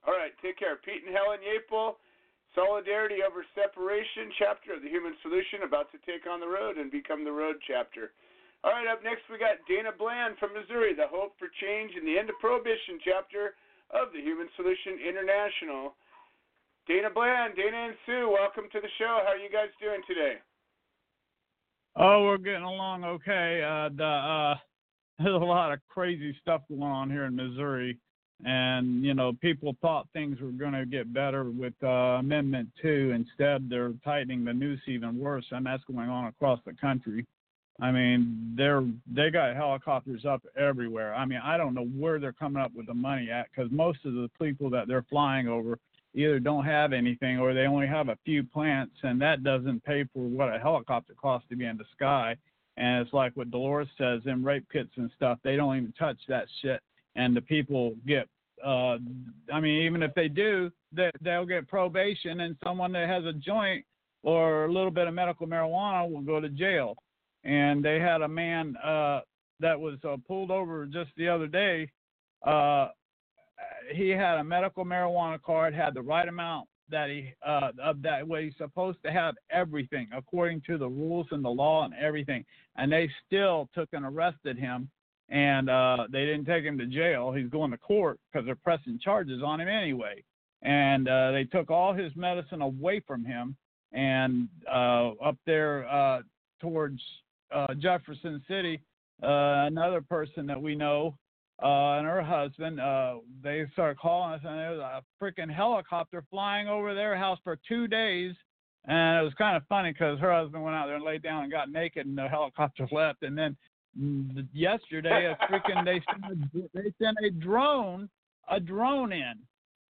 All 0.05 0.13
right, 0.13 0.31
take 0.43 0.59
care. 0.59 0.77
Pete 0.85 1.01
and 1.07 1.15
Helen 1.15 1.41
Yapel, 1.41 1.97
Solidarity 2.53 3.25
Over 3.25 3.41
Separation 3.55 4.29
chapter 4.37 4.75
of 4.77 4.83
the 4.85 4.91
Human 4.91 5.15
Solution, 5.23 5.65
about 5.65 5.89
to 5.95 5.99
take 6.05 6.29
on 6.29 6.37
the 6.37 6.47
road 6.47 6.77
and 6.77 6.91
become 6.91 7.25
the 7.25 7.33
road 7.33 7.57
chapter. 7.65 8.13
All 8.61 8.71
right, 8.71 8.87
up 8.87 9.01
next 9.01 9.25
we 9.31 9.39
got 9.39 9.63
Dana 9.65 9.95
Bland 9.95 10.37
from 10.37 10.53
Missouri, 10.53 10.93
the 10.93 11.09
Hope 11.09 11.33
for 11.39 11.49
Change 11.59 11.97
and 11.97 12.05
the 12.05 12.19
End 12.19 12.29
of 12.29 12.37
Prohibition 12.39 12.99
chapter 13.01 13.55
of 13.89 14.13
the 14.13 14.21
Human 14.21 14.47
Solution 14.55 15.01
International. 15.01 15.95
Dana 16.87 17.09
Bland, 17.09 17.55
Dana 17.55 17.77
and 17.77 17.95
Sue, 18.05 18.29
welcome 18.29 18.65
to 18.73 18.81
the 18.81 18.89
show. 18.97 19.21
How 19.25 19.31
are 19.31 19.37
you 19.37 19.49
guys 19.49 19.69
doing 19.81 20.01
today? 20.05 20.35
Oh, 21.95 22.23
we're 22.23 22.37
getting 22.37 22.63
along 22.63 23.05
okay. 23.05 23.63
Uh, 23.63 23.89
the 23.95 24.03
uh, 24.03 24.55
there's 25.23 25.41
a 25.41 25.45
lot 25.45 25.71
of 25.71 25.79
crazy 25.87 26.35
stuff 26.41 26.61
going 26.67 26.81
on 26.81 27.09
here 27.09 27.23
in 27.25 27.35
Missouri. 27.35 27.97
And, 28.45 29.05
you 29.05 29.13
know, 29.13 29.31
people 29.39 29.77
thought 29.81 30.07
things 30.11 30.41
were 30.41 30.51
going 30.51 30.73
to 30.73 30.85
get 30.85 31.13
better 31.13 31.45
with 31.45 31.75
uh, 31.81 32.19
Amendment 32.19 32.67
2. 32.81 33.13
Instead, 33.15 33.69
they're 33.69 33.93
tightening 34.03 34.43
the 34.43 34.51
noose 34.51 34.81
even 34.87 35.17
worse, 35.17 35.45
and 35.51 35.65
that's 35.65 35.83
going 35.85 36.09
on 36.09 36.25
across 36.25 36.59
the 36.65 36.73
country. 36.73 37.25
I 37.79 37.91
mean, 37.91 38.53
they're 38.57 38.83
they 39.09 39.29
got 39.29 39.55
helicopters 39.55 40.25
up 40.25 40.43
everywhere. 40.57 41.15
I 41.15 41.25
mean, 41.25 41.39
I 41.41 41.55
don't 41.55 41.73
know 41.73 41.85
where 41.85 42.19
they're 42.19 42.33
coming 42.33 42.61
up 42.61 42.71
with 42.75 42.87
the 42.87 42.93
money 42.93 43.31
at 43.31 43.47
because 43.49 43.71
most 43.71 43.99
of 44.03 44.13
the 44.13 44.29
people 44.41 44.69
that 44.71 44.87
they're 44.89 45.05
flying 45.09 45.47
over 45.47 45.79
either 46.15 46.39
don't 46.39 46.65
have 46.65 46.93
anything 46.93 47.39
or 47.39 47.53
they 47.53 47.65
only 47.65 47.87
have 47.87 48.09
a 48.09 48.17
few 48.25 48.43
plants, 48.43 48.95
and 49.03 49.19
that 49.21 49.43
doesn't 49.43 49.83
pay 49.83 50.05
for 50.13 50.27
what 50.27 50.53
a 50.53 50.59
helicopter 50.59 51.13
costs 51.19 51.47
to 51.49 51.55
be 51.55 51.65
in 51.65 51.77
the 51.77 51.85
sky. 51.93 52.35
And 52.77 53.01
it's 53.05 53.13
like 53.13 53.35
what 53.35 53.51
Dolores 53.51 53.87
says 53.97 54.21
in 54.25 54.43
rape 54.43 54.65
kits 54.71 54.91
and 54.97 55.11
stuff, 55.15 55.39
they 55.43 55.55
don't 55.55 55.77
even 55.77 55.93
touch 55.97 56.17
that 56.27 56.45
shit. 56.61 56.81
And 57.15 57.35
the 57.35 57.41
people 57.41 57.93
get, 58.07 58.27
uh, 58.65 58.97
I 59.51 59.59
mean, 59.59 59.83
even 59.83 60.01
if 60.01 60.13
they 60.15 60.27
do, 60.27 60.71
they, 60.91 61.11
they'll 61.21 61.45
get 61.45 61.67
probation, 61.67 62.41
and 62.41 62.55
someone 62.63 62.91
that 62.93 63.07
has 63.07 63.25
a 63.25 63.33
joint 63.33 63.85
or 64.23 64.65
a 64.65 64.71
little 64.71 64.91
bit 64.91 65.07
of 65.07 65.13
medical 65.13 65.45
marijuana 65.45 66.09
will 66.09 66.21
go 66.21 66.39
to 66.39 66.49
jail. 66.49 66.95
And 67.43 67.83
they 67.83 67.99
had 67.99 68.21
a 68.21 68.27
man 68.27 68.75
uh, 68.77 69.21
that 69.59 69.79
was 69.79 69.97
uh, 70.07 70.17
pulled 70.27 70.49
over 70.49 70.85
just 70.85 71.11
the 71.17 71.27
other 71.27 71.47
day. 71.47 71.89
Uh, 72.45 72.89
he 73.91 74.09
had 74.09 74.37
a 74.37 74.43
medical 74.43 74.85
marijuana 74.85 75.41
card, 75.41 75.73
had 75.73 75.93
the 75.93 76.01
right 76.01 76.27
amount 76.27 76.67
that 76.89 77.09
he 77.09 77.33
uh, 77.45 77.71
of 77.81 78.01
that 78.01 78.27
way 78.27 78.45
he's 78.45 78.57
supposed 78.57 78.97
to 79.03 79.11
have 79.11 79.35
everything 79.51 80.07
according 80.15 80.61
to 80.67 80.77
the 80.77 80.87
rules 80.87 81.27
and 81.31 81.43
the 81.43 81.49
law 81.49 81.85
and 81.85 81.93
everything, 81.95 82.45
and 82.75 82.91
they 82.91 83.09
still 83.25 83.69
took 83.73 83.89
and 83.93 84.05
arrested 84.05 84.57
him 84.57 84.89
and 85.29 85.69
uh, 85.69 86.05
they 86.11 86.25
didn't 86.25 86.45
take 86.45 86.63
him 86.63 86.77
to 86.77 86.85
jail. 86.85 87.31
He's 87.31 87.49
going 87.49 87.71
to 87.71 87.77
court 87.77 88.19
because 88.31 88.45
they're 88.45 88.55
pressing 88.55 88.99
charges 89.03 89.41
on 89.43 89.59
him 89.59 89.67
anyway. 89.67 90.23
And 90.61 91.07
uh, 91.07 91.31
they 91.31 91.45
took 91.45 91.71
all 91.71 91.93
his 91.93 92.15
medicine 92.15 92.61
away 92.61 93.01
from 93.05 93.25
him, 93.25 93.57
and 93.91 94.47
uh, 94.71 95.09
up 95.23 95.37
there 95.45 95.87
uh, 95.89 96.21
towards 96.61 97.01
uh, 97.53 97.73
Jefferson 97.73 98.41
City, 98.47 98.81
uh, 99.21 99.67
another 99.67 100.01
person 100.01 100.45
that 100.47 100.61
we 100.61 100.75
know 100.75 101.17
uh, 101.63 101.97
and 101.97 102.05
her 102.05 102.21
husband, 102.21 102.79
uh, 102.79 103.15
they 103.41 103.65
started 103.71 103.97
calling 103.97 104.33
us, 104.33 104.41
and 104.43 104.59
there 104.59 104.71
was 104.71 104.79
a 104.79 105.01
freaking 105.23 105.53
helicopter 105.53 106.23
flying 106.29 106.67
over 106.67 106.93
their 106.93 107.15
house 107.15 107.39
for 107.43 107.57
two 107.67 107.87
days. 107.87 108.35
And 108.85 109.19
it 109.19 109.23
was 109.23 109.33
kind 109.37 109.55
of 109.55 109.63
funny 109.69 109.93
because 109.93 110.19
her 110.19 110.33
husband 110.33 110.61
went 110.61 110.75
out 110.75 110.87
there 110.87 110.95
and 110.95 111.05
laid 111.05 111.23
down 111.23 111.43
and 111.43 111.51
got 111.51 111.71
naked, 111.71 112.05
and 112.05 112.17
the 112.17 112.27
helicopter 112.27 112.85
left. 112.91 113.23
And 113.23 113.37
then 113.37 113.55
mm, 113.97 114.45
yesterday, 114.51 115.33
a 115.33 115.51
freaking 115.51 115.85
they 115.85 116.01
sent 116.11 116.33
a, 116.33 116.67
they 116.73 116.93
sent 117.01 117.17
a 117.25 117.29
drone, 117.29 118.09
a 118.51 118.59
drone 118.59 119.13
in 119.13 119.35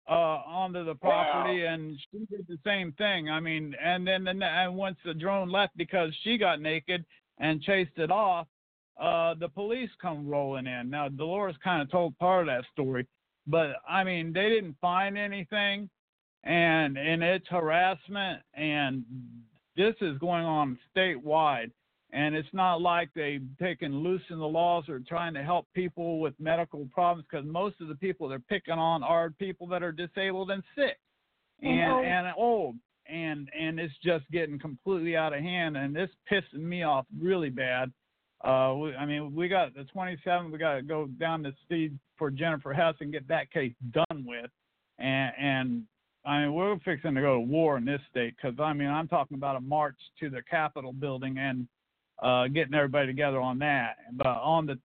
uh, 0.10 0.42
onto 0.46 0.84
the 0.84 0.96
property, 0.96 1.64
wow. 1.64 1.74
and 1.74 1.98
she 2.12 2.18
did 2.36 2.46
the 2.50 2.58
same 2.66 2.92
thing. 2.98 3.30
I 3.30 3.40
mean, 3.40 3.74
and 3.82 4.06
then 4.06 4.28
and, 4.28 4.44
and 4.44 4.76
once 4.76 4.98
the 5.06 5.14
drone 5.14 5.50
left 5.50 5.78
because 5.78 6.10
she 6.24 6.38
got 6.38 6.60
naked 6.60 7.06
and 7.40 7.62
chased 7.62 7.98
it 7.98 8.12
off, 8.12 8.48
uh, 9.02 9.34
the 9.40 9.50
police 9.50 9.90
come 10.02 10.28
rolling 10.28 10.68
in. 10.68 10.90
Now, 10.90 11.10
Dolores 11.10 11.56
kind 11.64 11.82
of 11.82 11.90
told 11.90 12.18
part 12.20 12.48
of 12.48 12.54
that 12.54 12.66
story, 12.72 13.08
but 13.48 13.78
I 13.90 14.04
mean, 14.04 14.32
they 14.32 14.50
didn't 14.50 14.76
find 14.80 15.18
anything, 15.18 15.90
and 16.44 16.98
and 16.98 17.24
it's 17.24 17.48
harassment, 17.50 18.42
and 18.54 19.04
this 19.76 19.96
is 20.02 20.18
going 20.20 20.46
on 20.46 20.78
statewide. 20.96 21.72
And 22.14 22.36
it's 22.36 22.50
not 22.52 22.82
like 22.82 23.10
they've 23.16 23.48
taken 23.58 24.04
loosen 24.04 24.38
the 24.38 24.46
laws 24.46 24.90
or 24.90 25.00
trying 25.00 25.34
to 25.34 25.44
help 25.44 25.66
people 25.74 26.20
with 26.20 26.34
medical 26.42 26.86
problems 26.94 27.26
because 27.32 27.46
most 27.46 27.80
of 27.80 27.88
the 27.88 27.96
people 27.96 28.28
they're 28.28 28.40
picking 28.40 28.74
on 28.74 29.02
are 29.02 29.30
people 29.30 29.66
that 29.68 29.82
are 29.82 29.94
disabled 29.94 30.52
and 30.52 30.62
sick 30.76 30.98
and 31.62 31.72
mm-hmm. 31.72 32.06
and 32.06 32.34
old 32.38 32.76
and 33.08 33.50
and 33.58 33.80
it's 33.80 33.94
just 34.04 34.30
getting 34.30 34.60
completely 34.60 35.16
out 35.16 35.34
of 35.34 35.40
hand 35.40 35.78
and 35.78 35.96
this 35.96 36.10
pissing 36.30 36.64
me 36.64 36.84
off 36.84 37.06
really 37.18 37.50
bad 37.50 37.92
uh, 38.44 38.74
we, 38.76 38.96
I 38.96 39.06
mean, 39.06 39.36
we 39.36 39.48
got 39.48 39.74
the 39.74 39.86
27th. 39.96 40.52
We 40.52 40.58
got 40.58 40.76
to 40.76 40.82
go 40.82 41.08
down 41.20 41.44
to 41.44 41.54
see 41.70 41.92
for 42.18 42.32
Jennifer 42.32 42.74
Hess 42.74 42.96
and 43.00 43.12
get 43.12 43.28
that 43.28 43.52
case 43.52 43.74
done 43.92 44.26
with. 44.26 44.50
And, 44.98 45.32
and 45.40 45.84
I 46.26 46.42
mean, 46.42 46.54
we're 46.54 46.78
fixing 46.80 47.16
to 47.16 47.22
go 47.22 47.36
to 47.36 47.40
war 47.40 47.78
in 47.78 47.86
this 47.86 48.02
state 48.10 48.36
because 48.36 48.60
I 48.60 48.74
mean, 48.74 48.88
I'm 48.88 49.08
talking 49.08 49.36
about 49.36 49.56
a 49.56 49.62
march 49.62 49.96
to 50.20 50.30
the 50.30 50.42
Capitol 50.50 50.94
building 50.94 51.38
and 51.38 51.68
uh, 52.22 52.48
getting 52.48 52.74
everybody 52.74 53.08
together 53.08 53.40
on 53.40 53.60
that. 53.60 53.98
But 54.14 54.28
on 54.28 54.66
the 54.66 54.80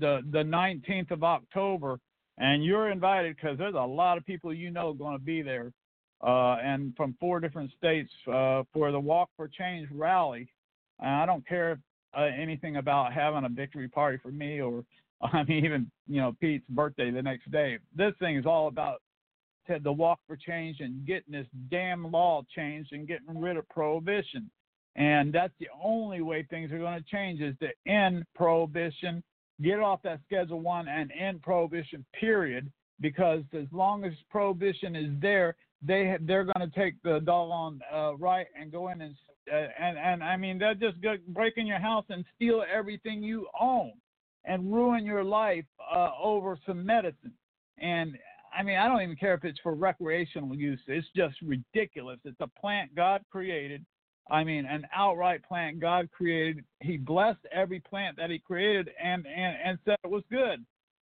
the 0.00 0.20
the 0.32 0.38
19th 0.38 1.10
of 1.10 1.22
October, 1.22 1.98
and 2.38 2.64
you're 2.64 2.90
invited 2.90 3.36
because 3.36 3.58
there's 3.58 3.74
a 3.74 3.78
lot 3.78 4.18
of 4.18 4.26
people 4.26 4.52
you 4.52 4.70
know 4.70 4.92
going 4.92 5.16
to 5.16 5.24
be 5.24 5.42
there, 5.42 5.72
uh, 6.22 6.56
and 6.62 6.94
from 6.96 7.16
four 7.20 7.38
different 7.38 7.70
states 7.78 8.10
uh, 8.26 8.62
for 8.72 8.90
the 8.90 9.00
Walk 9.00 9.30
for 9.36 9.46
Change 9.48 9.88
rally. 9.92 10.48
And 11.00 11.10
I 11.10 11.26
don't 11.26 11.46
care 11.46 11.72
if 11.72 11.78
uh, 12.16 12.22
anything 12.22 12.76
about 12.76 13.12
having 13.12 13.44
a 13.44 13.48
victory 13.48 13.88
party 13.88 14.18
for 14.22 14.30
me 14.30 14.60
or 14.60 14.84
I 15.22 15.44
mean 15.44 15.64
even 15.64 15.90
you 16.06 16.20
know 16.20 16.34
Pete's 16.40 16.66
birthday 16.68 17.10
the 17.10 17.22
next 17.22 17.50
day. 17.50 17.78
This 17.96 18.12
thing 18.18 18.36
is 18.36 18.46
all 18.46 18.68
about 18.68 19.00
the 19.82 19.92
walk 19.92 20.20
for 20.26 20.36
change 20.36 20.80
and 20.80 21.06
getting 21.06 21.32
this 21.32 21.46
damn 21.70 22.10
law 22.10 22.42
changed 22.54 22.92
and 22.92 23.08
getting 23.08 23.40
rid 23.40 23.56
of 23.56 23.68
prohibition. 23.68 24.50
And 24.96 25.32
that's 25.32 25.54
the 25.58 25.68
only 25.82 26.20
way 26.20 26.46
things 26.48 26.70
are 26.70 26.78
going 26.78 27.02
to 27.02 27.10
change 27.10 27.40
is 27.40 27.54
to 27.60 27.68
end 27.90 28.24
prohibition, 28.34 29.22
get 29.62 29.80
off 29.80 30.02
that 30.02 30.20
Schedule 30.26 30.60
One, 30.60 30.86
and 30.86 31.10
end 31.18 31.42
prohibition. 31.42 32.04
Period. 32.18 32.70
Because 33.00 33.42
as 33.52 33.66
long 33.72 34.04
as 34.04 34.12
prohibition 34.30 34.94
is 34.94 35.10
there, 35.20 35.56
they 35.82 36.16
they're 36.20 36.44
going 36.44 36.70
to 36.70 36.78
take 36.78 36.94
the 37.02 37.20
doggone 37.24 37.80
uh, 37.92 38.16
right 38.16 38.46
and 38.58 38.70
go 38.70 38.88
in 38.88 39.00
and 39.00 39.14
and 39.52 39.98
and 39.98 40.22
I 40.22 40.36
mean 40.36 40.58
that 40.58 40.80
just 40.80 41.00
go, 41.00 41.16
break 41.28 41.54
in 41.56 41.66
your 41.66 41.78
house 41.78 42.04
and 42.08 42.24
steal 42.34 42.64
everything 42.72 43.22
you 43.22 43.46
own 43.60 43.92
and 44.44 44.72
ruin 44.72 45.04
your 45.04 45.24
life 45.24 45.64
uh, 45.94 46.10
over 46.22 46.58
some 46.66 46.84
medicine. 46.84 47.32
And 47.78 48.16
I 48.56 48.62
mean, 48.62 48.78
I 48.78 48.86
don't 48.86 49.02
even 49.02 49.16
care 49.16 49.34
if 49.34 49.44
it's 49.44 49.58
for 49.60 49.74
recreational 49.74 50.54
use. 50.54 50.80
It's 50.86 51.06
just 51.16 51.34
ridiculous. 51.42 52.18
It's 52.24 52.40
a 52.40 52.48
plant 52.60 52.94
God 52.94 53.22
created. 53.30 53.84
I 54.30 54.44
mean, 54.44 54.64
an 54.64 54.86
outright 54.94 55.42
plant 55.46 55.80
God 55.80 56.08
created. 56.10 56.64
He 56.80 56.96
blessed 56.96 57.44
every 57.52 57.80
plant 57.80 58.16
that 58.16 58.30
He 58.30 58.38
created 58.38 58.90
and 59.02 59.26
and 59.26 59.56
and 59.64 59.78
said 59.84 59.96
it 60.04 60.10
was 60.10 60.24
good. 60.30 60.64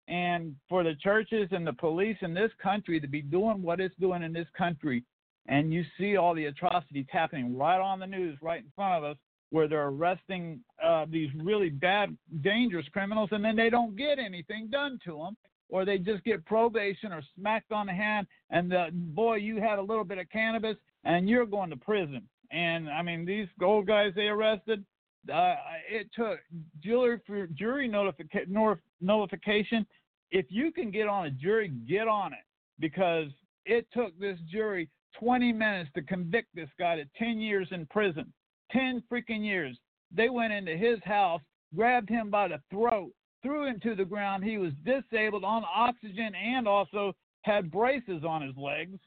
And 0.07 0.55
for 0.69 0.83
the 0.83 0.95
churches 1.03 1.49
and 1.51 1.67
the 1.67 1.73
police 1.73 2.17
in 2.21 2.33
this 2.33 2.51
country 2.61 2.99
to 2.99 3.07
be 3.07 3.21
doing 3.21 3.61
what 3.61 3.81
it's 3.81 3.95
doing 3.99 4.23
in 4.23 4.31
this 4.31 4.47
country 4.57 5.03
and 5.47 5.73
you 5.73 5.83
see 5.97 6.17
all 6.17 6.33
the 6.33 6.45
atrocities 6.45 7.05
happening 7.09 7.57
right 7.57 7.79
on 7.79 7.99
the 7.99 8.07
news, 8.07 8.37
right 8.41 8.63
in 8.63 8.71
front 8.75 8.95
of 8.95 9.09
us, 9.09 9.17
where 9.49 9.67
they're 9.67 9.87
arresting 9.87 10.59
uh, 10.83 11.05
these 11.09 11.29
really 11.41 11.69
bad, 11.69 12.15
dangerous 12.41 12.85
criminals, 12.91 13.29
and 13.31 13.43
then 13.43 13.55
they 13.55 13.69
don't 13.69 13.95
get 13.95 14.19
anything 14.19 14.67
done 14.69 14.99
to 15.05 15.17
them, 15.17 15.37
or 15.69 15.85
they 15.85 15.97
just 15.97 16.23
get 16.23 16.45
probation 16.45 17.11
or 17.11 17.21
smacked 17.37 17.71
on 17.71 17.87
the 17.87 17.93
hand, 17.93 18.27
and 18.49 18.71
the, 18.71 18.89
boy, 18.91 19.35
you 19.35 19.61
had 19.61 19.79
a 19.79 19.81
little 19.81 20.03
bit 20.03 20.17
of 20.17 20.29
cannabis, 20.29 20.75
and 21.03 21.29
you're 21.29 21.45
going 21.45 21.69
to 21.69 21.77
prison. 21.77 22.21
And 22.51 22.89
I 22.89 23.01
mean, 23.01 23.25
these 23.25 23.47
old 23.61 23.87
guys 23.87 24.13
they 24.15 24.27
arrested, 24.27 24.85
uh, 25.33 25.55
it 25.89 26.07
took 26.15 26.39
jury 26.81 27.19
for 27.25 27.47
jury 27.47 27.87
notification. 27.87 28.77
Notification. 29.01 29.85
If 30.31 30.45
you 30.49 30.71
can 30.71 30.91
get 30.91 31.07
on 31.07 31.25
a 31.25 31.31
jury, 31.31 31.69
get 31.87 32.07
on 32.07 32.33
it 32.33 32.45
because 32.79 33.27
it 33.65 33.87
took 33.93 34.17
this 34.19 34.37
jury 34.49 34.89
20 35.19 35.51
minutes 35.53 35.89
to 35.95 36.01
convict 36.01 36.49
this 36.53 36.69
guy 36.79 36.95
to 36.95 37.05
10 37.17 37.39
years 37.39 37.67
in 37.71 37.85
prison. 37.87 38.31
10 38.71 39.03
freaking 39.11 39.45
years. 39.45 39.77
They 40.11 40.29
went 40.29 40.53
into 40.53 40.77
his 40.77 40.99
house, 41.03 41.41
grabbed 41.75 42.09
him 42.09 42.29
by 42.29 42.47
the 42.47 42.61
throat, 42.69 43.11
threw 43.41 43.65
him 43.65 43.79
to 43.81 43.95
the 43.95 44.05
ground. 44.05 44.43
He 44.43 44.57
was 44.57 44.73
disabled 44.85 45.43
on 45.43 45.63
oxygen 45.73 46.33
and 46.35 46.67
also 46.67 47.13
had 47.41 47.71
braces 47.71 48.23
on 48.27 48.41
his 48.41 48.55
legs. 48.57 48.99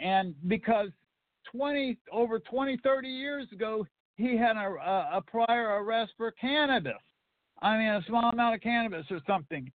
And 0.00 0.34
because 0.48 0.88
20 1.52 1.98
over 2.12 2.38
20, 2.38 2.78
30 2.82 3.08
years 3.08 3.46
ago, 3.52 3.86
he 4.16 4.36
had 4.36 4.56
a, 4.56 4.68
a, 4.68 5.18
a 5.18 5.22
prior 5.22 5.82
arrest 5.82 6.12
for 6.16 6.30
cannabis. 6.32 6.92
I 7.62 7.78
mean, 7.78 7.88
a 7.88 8.02
small 8.06 8.30
amount 8.30 8.54
of 8.56 8.60
cannabis 8.60 9.06
or 9.10 9.20
something 9.26 9.70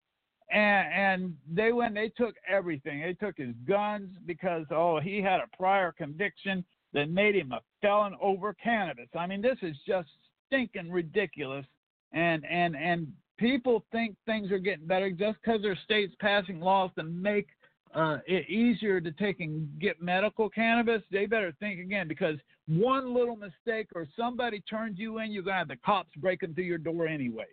and 0.51 0.93
and 0.93 1.35
they 1.51 1.71
went 1.71 1.95
they 1.95 2.09
took 2.09 2.35
everything. 2.47 3.01
They 3.01 3.13
took 3.13 3.37
his 3.37 3.53
guns 3.67 4.09
because 4.25 4.65
oh 4.71 4.99
he 4.99 5.21
had 5.21 5.39
a 5.39 5.57
prior 5.57 5.91
conviction 5.91 6.63
that 6.93 7.09
made 7.09 7.35
him 7.35 7.51
a 7.51 7.61
felon 7.81 8.15
over 8.21 8.53
cannabis. 8.53 9.09
I 9.17 9.27
mean 9.27 9.41
this 9.41 9.57
is 9.61 9.75
just 9.85 10.09
stinking 10.47 10.91
ridiculous. 10.91 11.65
And 12.13 12.45
and 12.45 12.75
and 12.75 13.11
people 13.37 13.83
think 13.91 14.15
things 14.25 14.51
are 14.51 14.59
getting 14.59 14.87
better 14.87 15.11
just 15.11 15.37
because 15.43 15.61
their 15.61 15.77
states 15.83 16.15
passing 16.19 16.59
laws 16.59 16.91
to 16.97 17.03
make 17.03 17.47
uh, 17.93 18.17
it 18.25 18.49
easier 18.49 18.99
to 18.99 19.11
take 19.13 19.39
and 19.39 19.67
get 19.79 20.01
medical 20.01 20.49
cannabis. 20.49 21.01
They 21.11 21.25
better 21.25 21.53
think 21.59 21.79
again 21.79 22.07
because 22.07 22.35
one 22.67 23.13
little 23.13 23.35
mistake 23.35 23.87
or 23.95 24.07
somebody 24.17 24.61
turns 24.69 24.99
you 24.99 25.19
in 25.19 25.31
you're 25.31 25.43
going 25.43 25.53
to 25.53 25.59
have 25.59 25.67
the 25.67 25.77
cops 25.77 26.11
breaking 26.17 26.53
through 26.53 26.65
your 26.65 26.77
door 26.77 27.07
anyway 27.07 27.45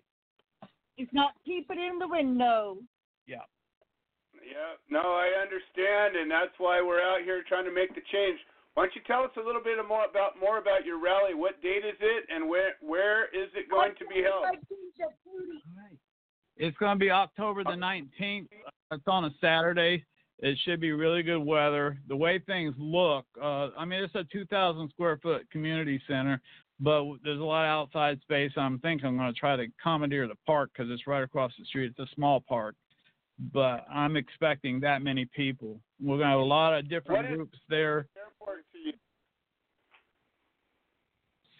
it's 0.97 1.12
not 1.12 1.33
keep 1.45 1.71
it 1.71 1.79
in 1.79 1.99
the 1.99 2.09
window. 2.09 2.79
Yeah. 3.27 3.47
Yeah. 4.35 4.79
No, 4.91 5.01
I 5.01 5.41
understand, 5.41 6.16
and 6.16 6.31
that's 6.31 6.55
why 6.59 6.83
we're 6.83 7.03
out 7.03 7.23
here 7.25 7.43
trying 7.49 7.65
to 7.65 7.75
make 7.75 7.95
the 7.95 8.03
change. 8.12 8.39
Why 8.75 8.85
don't 8.85 8.95
you 8.95 9.03
tell 9.07 9.23
us 9.23 9.31
a 9.37 9.45
little 9.45 9.62
bit 9.62 9.79
more 9.87 10.05
about 10.05 10.39
more 10.41 10.59
about 10.59 10.85
your 10.85 11.01
rally? 11.01 11.35
What 11.35 11.62
date 11.62 11.85
is 11.87 11.99
it, 12.01 12.25
and 12.29 12.49
where 12.49 12.75
where 12.81 13.27
is 13.27 13.51
it 13.55 13.71
going 13.71 13.95
to 13.99 14.07
be 14.07 14.23
held? 14.23 14.47
It's 16.57 16.77
going 16.79 16.99
to 16.99 16.99
be 16.99 17.11
October 17.11 17.65
the 17.65 17.71
19th. 17.71 18.49
It's 18.93 19.05
on 19.07 19.25
a 19.25 19.31
Saturday. 19.41 20.05
It 20.41 20.59
should 20.65 20.81
be 20.81 20.93
really 20.93 21.23
good 21.23 21.39
weather. 21.39 21.99
The 22.09 22.16
way 22.16 22.41
things 22.41 22.75
look, 22.79 23.25
uh, 23.41 23.69
I 23.79 23.85
mean, 23.85 24.03
it's 24.03 24.15
a 24.15 24.25
2,000 24.25 24.91
square 24.91 25.19
foot 25.23 25.49
community 25.51 26.01
center 26.09 26.41
but 26.81 27.05
there's 27.23 27.41
a 27.41 27.45
lot 27.45 27.65
of 27.65 27.89
outside 27.89 28.21
space. 28.23 28.51
I'm 28.57 28.79
thinking 28.81 29.07
I'm 29.07 29.17
going 29.17 29.33
to 29.33 29.39
try 29.39 29.57
to 29.57 29.67
commandeer 29.83 30.27
the 30.27 30.35
park 30.47 30.71
because 30.75 30.91
it's 30.91 31.07
right 31.07 31.23
across 31.23 31.53
the 31.59 31.65
street. 31.65 31.93
It's 31.97 32.11
a 32.11 32.15
small 32.15 32.41
park, 32.41 32.75
but 33.53 33.87
I'm 33.93 34.17
expecting 34.17 34.81
that 34.81 35.03
many 35.03 35.25
people. 35.25 35.81
We're 36.01 36.17
going 36.17 36.29
to 36.29 36.33
have 36.33 36.41
a 36.41 36.43
lot 36.43 36.77
of 36.77 36.89
different 36.89 37.29
groups 37.29 37.59
there. 37.69 38.07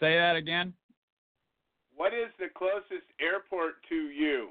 Say 0.01 0.17
that 0.17 0.37
again. 0.37 0.75
What 1.97 2.13
is 2.13 2.29
the 2.39 2.49
closest 2.57 3.07
airport 3.21 3.75
to 3.89 3.95
you? 3.95 4.49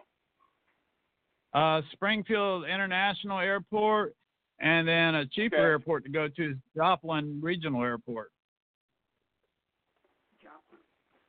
Uh, 1.53 1.81
Springfield 1.91 2.63
International 2.65 3.39
Airport, 3.39 4.15
and 4.59 4.87
then 4.87 5.15
a 5.15 5.25
cheaper 5.27 5.57
okay. 5.57 5.63
airport 5.63 6.03
to 6.05 6.09
go 6.09 6.27
to 6.27 6.51
is 6.51 6.57
Joplin 6.75 7.39
Regional 7.43 7.83
Airport. 7.83 8.31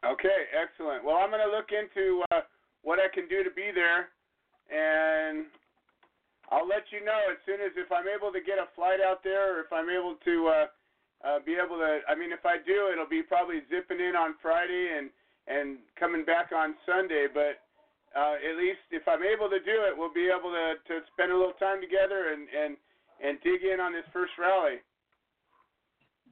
Okay, 0.04 0.48
excellent. 0.52 1.04
Well, 1.04 1.16
I'm 1.16 1.30
going 1.30 1.44
to 1.44 1.50
look 1.56 1.70
into 1.72 2.22
uh, 2.30 2.42
what 2.82 2.98
I 3.00 3.08
can 3.12 3.28
do 3.28 3.42
to 3.42 3.50
be 3.50 3.70
there. 3.74 4.08
and 4.70 5.46
I'll 6.52 6.68
let 6.68 6.84
you 6.92 7.04
know 7.04 7.32
as 7.32 7.40
soon 7.48 7.60
as 7.64 7.72
if 7.76 7.88
I'm 7.92 8.08
able 8.08 8.32
to 8.32 8.40
get 8.40 8.60
a 8.60 8.68
flight 8.76 9.00
out 9.00 9.24
there, 9.24 9.56
or 9.56 9.60
if 9.64 9.72
I'm 9.72 9.88
able 9.88 10.16
to 10.24 10.34
uh, 10.48 10.66
uh, 11.24 11.38
be 11.44 11.56
able 11.56 11.80
to. 11.80 12.00
I 12.08 12.14
mean, 12.14 12.32
if 12.32 12.44
I 12.44 12.60
do, 12.60 12.92
it'll 12.92 13.08
be 13.08 13.24
probably 13.24 13.64
zipping 13.72 14.00
in 14.00 14.14
on 14.16 14.36
Friday 14.44 14.96
and 14.96 15.08
and 15.48 15.78
coming 15.98 16.24
back 16.24 16.52
on 16.52 16.76
Sunday. 16.84 17.26
But 17.32 17.64
uh, 18.12 18.36
at 18.40 18.56
least 18.60 18.84
if 18.92 19.08
I'm 19.08 19.24
able 19.24 19.48
to 19.48 19.60
do 19.60 19.88
it, 19.88 19.96
we'll 19.96 20.12
be 20.12 20.28
able 20.28 20.52
to 20.52 20.76
to 20.84 21.00
spend 21.12 21.32
a 21.32 21.36
little 21.36 21.56
time 21.56 21.80
together 21.80 22.32
and 22.36 22.44
and 22.52 22.76
and 23.24 23.40
dig 23.40 23.64
in 23.64 23.80
on 23.80 23.92
this 23.92 24.06
first 24.12 24.36
rally. 24.36 24.84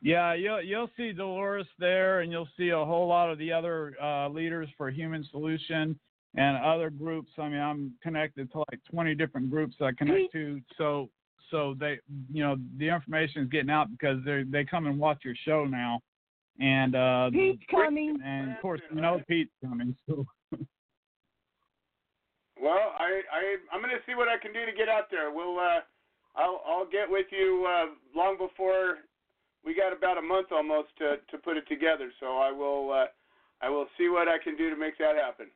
Yeah, 0.03 0.35
you'll 0.35 0.63
you'll 0.63 0.91
see 0.97 1.13
Dolores 1.13 1.67
there, 1.79 2.21
and 2.21 2.33
you'll 2.33 2.49
see 2.57 2.71
a 2.71 2.85
whole 2.85 3.07
lot 3.07 3.31
of 3.31 3.39
the 3.39 3.53
other 3.53 3.95
uh, 4.03 4.29
leaders 4.29 4.69
for 4.77 4.91
Human 4.91 5.25
Solution 5.31 5.99
and 6.35 6.57
other 6.57 6.91
groups. 6.91 7.31
I 7.39 7.49
mean, 7.49 7.61
I'm 7.61 7.93
connected 8.03 8.51
to 8.53 8.59
like 8.59 8.81
20 8.91 9.15
different 9.15 9.49
groups 9.49 9.77
I 9.81 9.93
connect 9.93 10.33
to. 10.33 10.61
So 10.77 11.09
so 11.53 11.77
they, 11.79 12.01
you 12.33 12.43
know, 12.43 12.57
the 12.79 12.89
information 12.89 13.43
is 13.43 13.49
getting 13.49 13.71
out 13.71 13.93
because 13.93 14.19
they 14.25 14.43
they 14.43 14.65
come 14.65 14.87
and 14.87 14.99
watch 14.99 15.19
your 15.25 15.35
show 15.45 15.67
now, 15.67 16.01
and 16.59 16.97
uh, 16.97 17.31
Pete's 17.31 17.63
coming. 17.71 18.19
and 18.25 18.51
of 18.51 18.61
course 18.61 18.81
you 18.93 19.01
know 19.01 19.21
Pete's 19.29 19.53
coming. 19.65 19.95
So 20.09 20.27
Well, 22.61 22.93
I 22.99 23.23
I 23.33 23.57
I'm 23.73 23.81
gonna 23.81 24.03
see 24.05 24.17
what 24.17 24.29
I 24.29 24.37
can 24.37 24.53
do 24.53 24.67
to 24.67 24.73
get 24.77 24.89
out 24.89 25.11
there. 25.13 25.33
We'll 25.33 25.61
uh, 25.61 25.81
I'll 26.35 26.61
I'll 26.67 26.91
get 26.91 27.09
with 27.09 27.27
you 27.31 27.69
uh, 27.69 27.87
long 28.17 28.37
before 28.37 28.99
we 29.65 29.75
got 29.75 29.97
about 29.97 30.19
a 30.19 30.23
month 30.23 30.49
almost 30.53 30.89
to 30.99 31.17
to 31.31 31.39
put 31.39 31.57
it 31.57 31.69
together. 31.69 32.11
So 32.21 32.39
I 32.39 32.51
will 32.51 32.93
uh, 32.93 33.07
I 33.65 33.71
will 33.71 33.87
see 33.99 34.09
what 34.09 34.29
I 34.29 34.39
can 34.43 34.57
do 34.57 34.71
to 34.71 34.77
make 34.77 34.99
that 34.99 35.17
happen. 35.17 35.47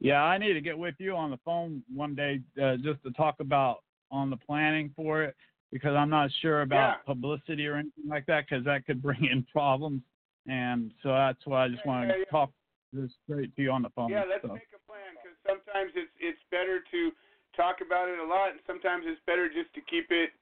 yeah, 0.00 0.22
I 0.22 0.38
need 0.38 0.54
to 0.54 0.60
get 0.60 0.78
with 0.78 0.94
you 0.98 1.14
on 1.14 1.30
the 1.30 1.38
phone 1.44 1.82
one 1.94 2.14
day 2.14 2.40
uh, 2.62 2.76
just 2.76 3.02
to 3.04 3.10
talk 3.12 3.36
about 3.40 3.82
on 4.10 4.30
the 4.30 4.36
planning 4.36 4.92
for 4.96 5.22
it 5.22 5.36
because 5.72 5.94
I'm 5.94 6.10
not 6.10 6.30
sure 6.42 6.62
about 6.62 7.04
publicity 7.06 7.66
or 7.66 7.76
anything 7.76 8.08
like 8.08 8.26
that 8.26 8.46
because 8.48 8.64
that 8.64 8.86
could 8.86 9.02
bring 9.06 9.24
in 9.30 9.46
problems. 9.52 10.02
And 10.46 10.92
so 11.02 11.10
that's 11.10 11.38
why 11.44 11.66
I 11.66 11.68
just 11.68 11.86
want 11.86 12.08
to 12.08 12.14
yeah, 12.14 12.24
yeah. 12.26 12.30
talk 12.30 12.50
this 12.92 13.10
straight 13.22 13.54
to 13.54 13.62
you 13.62 13.70
on 13.70 13.82
the 13.82 13.90
phone. 13.90 14.10
Yeah, 14.10 14.24
let's 14.28 14.42
so. 14.42 14.52
make 14.52 14.72
a 14.74 14.82
plan 14.88 15.14
because 15.14 15.36
sometimes 15.46 15.92
it's 15.94 16.10
it's 16.18 16.42
better 16.50 16.82
to 16.90 17.12
talk 17.54 17.84
about 17.84 18.08
it 18.08 18.18
a 18.18 18.26
lot, 18.26 18.50
and 18.50 18.60
sometimes 18.66 19.04
it's 19.06 19.20
better 19.26 19.46
just 19.46 19.70
to 19.74 19.80
keep 19.86 20.10
it 20.10 20.32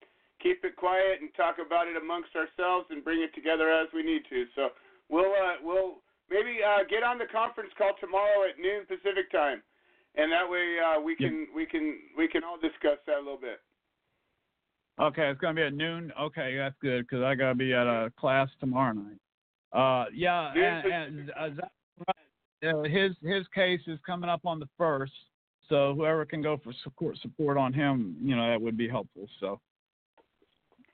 keep 0.43 0.65
it 0.65 0.77
quiet 0.77 1.21
and 1.21 1.31
talk 1.35 1.57
about 1.65 1.89
it 1.89 1.97
amongst 1.97 2.31
ourselves 2.35 2.87
and 2.91 3.05
bring 3.05 3.23
it 3.23 3.35
together 3.35 3.71
as 3.71 3.89
we 3.95 4.03
need 4.03 4.23
to. 4.31 4.45
So 4.55 4.69
we'll 5.09 5.33
uh, 5.33 5.59
we'll 5.63 6.03
maybe 6.31 6.61
uh, 6.63 6.85
get 6.89 7.03
on 7.03 7.19
the 7.19 7.27
conference 7.31 7.71
call 7.77 7.93
tomorrow 8.01 8.49
at 8.49 8.59
noon 8.59 8.87
Pacific 8.87 9.31
time, 9.31 9.63
and 10.17 10.33
that 10.33 10.49
way 10.49 10.77
uh, 10.79 11.01
we 11.01 11.17
can 11.17 11.47
we 11.55 11.67
can 11.67 11.99
we 12.17 12.29
can 12.29 12.45
all 12.45 12.59
discuss 12.59 12.99
that 13.07 13.17
a 13.17 13.25
little 13.25 13.41
bit. 13.41 13.61
Okay, 15.01 15.31
it's 15.31 15.41
gonna 15.41 15.55
be 15.55 15.63
at 15.63 15.75
noon. 15.75 16.13
Okay, 16.21 16.57
that's 16.57 16.75
good 16.83 17.07
because 17.07 17.23
I 17.23 17.35
gotta 17.35 17.55
be 17.55 17.73
at 17.73 17.87
a 17.87 18.13
class 18.19 18.49
tomorrow 18.61 18.95
night. 18.95 19.21
Uh, 19.73 20.07
yeah, 20.15 20.53
and, 20.55 20.93
and 20.93 21.33
uh, 21.39 22.67
uh, 22.67 22.83
his 22.85 23.13
his 23.23 23.47
case 23.55 23.81
is 23.87 23.99
coming 24.05 24.31
up 24.31 24.41
on 24.45 24.59
the 24.59 24.69
first, 24.77 25.13
so 25.69 25.95
whoever 25.95 26.25
can 26.25 26.43
go 26.43 26.59
for 26.63 26.73
support 26.83 27.17
support 27.19 27.57
on 27.57 27.73
him, 27.73 28.17
you 28.23 28.35
know, 28.35 28.49
that 28.51 28.61
would 28.61 28.77
be 28.77 28.89
helpful. 28.89 29.29
So 29.41 29.61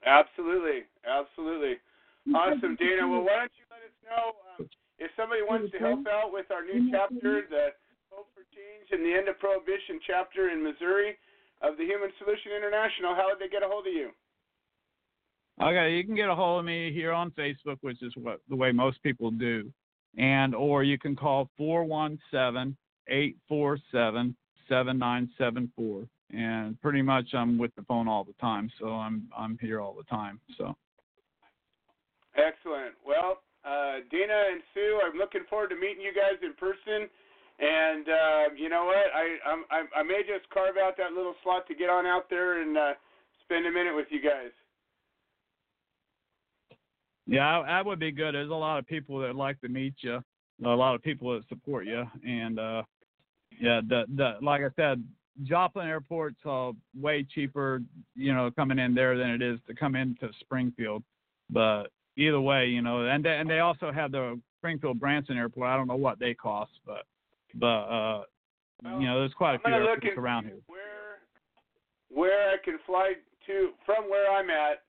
Absolutely, 0.06 0.85
absolutely. 1.05 1.81
Awesome, 2.32 2.76
Dana. 2.76 3.09
Well, 3.09 3.24
why 3.24 3.44
don't 3.44 3.56
you 3.56 3.66
let 3.68 3.85
us 3.85 3.97
know 4.05 4.36
um, 4.56 4.68
if 4.98 5.10
somebody 5.16 5.43
wants 5.43 5.72
to 5.72 5.78
help 5.78 6.06
out 6.06 6.32
with 6.32 6.48
our 6.51 6.64
new 6.64 6.90
chapter, 6.90 7.44
the 7.48 7.76
Hope 8.09 8.28
for 8.32 8.44
Change 8.55 8.89
and 8.93 9.05
the 9.05 9.12
End 9.12 9.28
of 9.28 9.39
Prohibition 9.39 10.01
chapter 10.06 10.51
in 10.51 10.62
Missouri 10.62 11.16
of 11.60 11.76
the 11.76 11.85
Human 11.85 12.10
Solution 12.18 12.52
International, 12.56 13.14
how 13.14 13.28
would 13.28 13.40
they 13.40 13.48
get 13.48 13.62
a 13.62 13.68
hold 13.68 13.86
of 13.86 13.93
you? 13.93 14.10
okay, 15.62 15.94
you 15.94 16.05
can 16.05 16.14
get 16.14 16.28
a 16.28 16.35
hold 16.35 16.60
of 16.60 16.64
me 16.64 16.93
here 16.93 17.12
on 17.12 17.31
Facebook, 17.32 17.78
which 17.82 18.02
is 18.02 18.12
what 18.16 18.40
the 18.48 18.56
way 18.56 18.72
most 18.72 19.02
people 19.02 19.31
do, 19.31 19.70
and 20.16 20.55
or 20.55 20.82
you 20.82 20.98
can 20.98 21.14
call 21.14 21.48
four 21.56 21.85
one 21.85 22.18
seven 22.31 22.76
eight 23.09 23.36
four 23.48 23.78
seven 23.93 24.35
seven 24.68 24.98
nine 24.98 25.28
seven 25.39 25.70
four. 25.76 26.05
And 26.32 26.80
pretty 26.80 27.02
much 27.02 27.34
I'm 27.34 27.59
with 27.59 27.74
the 27.76 27.82
phone 27.82 28.09
all 28.09 28.24
the 28.24 28.32
time, 28.40 28.70
so 28.80 28.88
I'm 28.88 29.28
I'm 29.36 29.59
here 29.60 29.80
all 29.80 29.94
the 29.94 30.05
time. 30.05 30.40
So. 30.59 30.74
Excellent. 32.34 32.94
Well, 33.06 33.42
uh, 33.64 34.02
Dana 34.10 34.44
and 34.51 34.60
Sue, 34.72 35.01
I'm 35.05 35.16
looking 35.16 35.42
forward 35.48 35.70
to 35.70 35.76
meeting 35.76 36.02
you 36.02 36.12
guys 36.12 36.40
in 36.42 36.55
person. 36.55 37.09
And 37.60 38.09
uh, 38.09 38.55
you 38.56 38.68
know 38.68 38.84
what? 38.84 38.96
I, 39.14 39.38
I'm, 39.48 39.64
I 39.70 40.01
I 40.01 40.02
may 40.02 40.22
just 40.26 40.51
carve 40.51 40.74
out 40.76 40.96
that 40.98 41.12
little 41.12 41.34
slot 41.44 41.68
to 41.68 41.74
get 41.74 41.88
on 41.88 42.05
out 42.05 42.28
there 42.28 42.62
and 42.62 42.76
uh, 42.76 42.92
spend 43.44 43.66
a 43.66 43.70
minute 43.70 43.94
with 43.94 44.06
you 44.10 44.20
guys. 44.20 44.51
Yeah, 47.26 47.62
that 47.64 47.86
would 47.86 48.01
be 48.01 48.10
good. 48.10 48.34
There's 48.34 48.51
a 48.51 48.55
lot 48.55 48.78
of 48.78 48.86
people 48.86 49.20
that 49.20 49.36
like 49.36 49.60
to 49.60 49.68
meet 49.68 49.94
you, 50.01 50.22
a 50.64 50.68
lot 50.68 50.94
of 50.94 51.02
people 51.02 51.32
that 51.32 51.48
support 51.48 51.86
you, 51.86 52.05
and 52.26 52.59
uh, 52.59 52.82
yeah, 53.60 53.80
the 53.88 54.05
the 54.16 54.34
like 54.42 54.62
I 54.62 54.70
said, 54.74 55.02
Joplin 55.43 55.89
Airport's 55.89 56.39
uh, 56.47 56.73
way 56.98 57.27
cheaper, 57.35 57.82
you 58.15 58.32
know, 58.32 58.51
coming 58.51 58.78
in 58.78 58.94
there 58.94 59.19
than 59.19 59.31
it 59.31 59.43
is 59.43 59.59
to 59.66 59.74
come 59.74 59.97
into 59.97 60.31
Springfield. 60.40 61.02
But 61.51 61.89
either 62.16 62.40
way, 62.40 62.66
you 62.66 62.82
know, 62.82 63.06
and 63.06 63.24
they, 63.24 63.36
and 63.36 63.51
they 63.51 63.59
also 63.59 63.90
have 63.93 64.12
the 64.12 64.40
Springfield 64.59 65.01
Branson 65.01 65.36
Airport. 65.36 65.69
I 65.69 65.77
don't 65.77 65.89
know 65.89 65.97
what 65.97 66.19
they 66.19 66.35
cost, 66.35 66.73
but 66.86 67.05
but 67.55 67.66
uh, 67.66 68.23
you 68.82 69.06
know, 69.06 69.20
there's 69.20 69.35
quite 69.35 69.56
a 69.56 69.59
few 69.59 69.73
airports 69.73 70.06
around 70.16 70.44
here. 70.44 70.59
where 70.66 71.19
where 72.11 72.51
I 72.51 72.56
can 72.65 72.78
fly 72.86 73.15
to 73.47 73.70
from 73.85 74.09
where 74.09 74.31
I'm 74.31 74.51
at, 74.51 74.82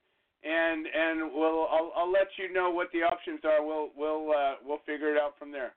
and 0.43 0.85
and 0.85 1.31
we'll 1.33 1.67
I'll, 1.71 1.91
I'll 1.95 2.11
let 2.11 2.27
you 2.37 2.53
know 2.53 2.69
what 2.69 2.87
the 2.93 2.99
options 2.99 3.41
are. 3.43 3.65
We'll 3.65 3.89
we'll 3.95 4.31
uh, 4.31 4.53
we'll 4.63 4.81
figure 4.85 5.13
it 5.13 5.19
out 5.19 5.33
from 5.37 5.51
there. 5.51 5.73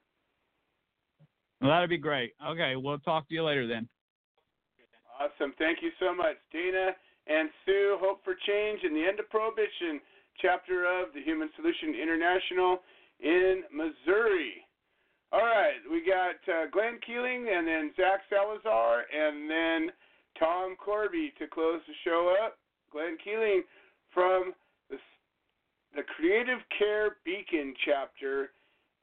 Well, 1.61 1.71
that'd 1.71 1.91
be 1.91 1.99
great. 1.99 2.35
Okay, 2.47 2.77
we'll 2.77 3.01
talk 3.01 3.29
to 3.29 3.35
you 3.35 3.43
later 3.43 3.67
then. 3.67 3.89
Awesome. 5.19 5.53
Thank 5.59 5.83
you 5.83 5.91
so 5.99 6.15
much, 6.15 6.37
Dana 6.53 6.95
and 7.27 7.51
Sue. 7.67 7.99
Hope 8.01 8.23
for 8.23 8.35
Change 8.47 8.81
and 8.85 8.95
the 8.95 9.03
End 9.03 9.19
of 9.19 9.29
Prohibition 9.31 9.99
chapter 10.41 10.87
of 10.87 11.13
the 11.13 11.21
Human 11.23 11.51
Solution 11.57 11.95
International 11.99 12.79
in 13.19 13.63
Missouri. 13.75 14.63
All 15.33 15.43
right, 15.43 15.83
we 15.91 16.07
got 16.07 16.39
uh, 16.47 16.71
Glenn 16.71 17.03
Keeling 17.05 17.51
and 17.53 17.67
then 17.67 17.91
Zach 17.97 18.23
Salazar 18.31 19.05
and 19.11 19.51
then 19.51 19.91
Tom 20.39 20.77
Corby 20.79 21.35
to 21.39 21.47
close 21.49 21.81
the 21.89 21.95
show 22.05 22.35
up. 22.47 22.57
Glenn 22.93 23.19
Keeling 23.23 23.63
from 24.15 24.55
the, 24.89 24.97
the 25.97 26.03
Creative 26.17 26.61
Care 26.79 27.17
Beacon 27.25 27.75
chapter 27.85 28.51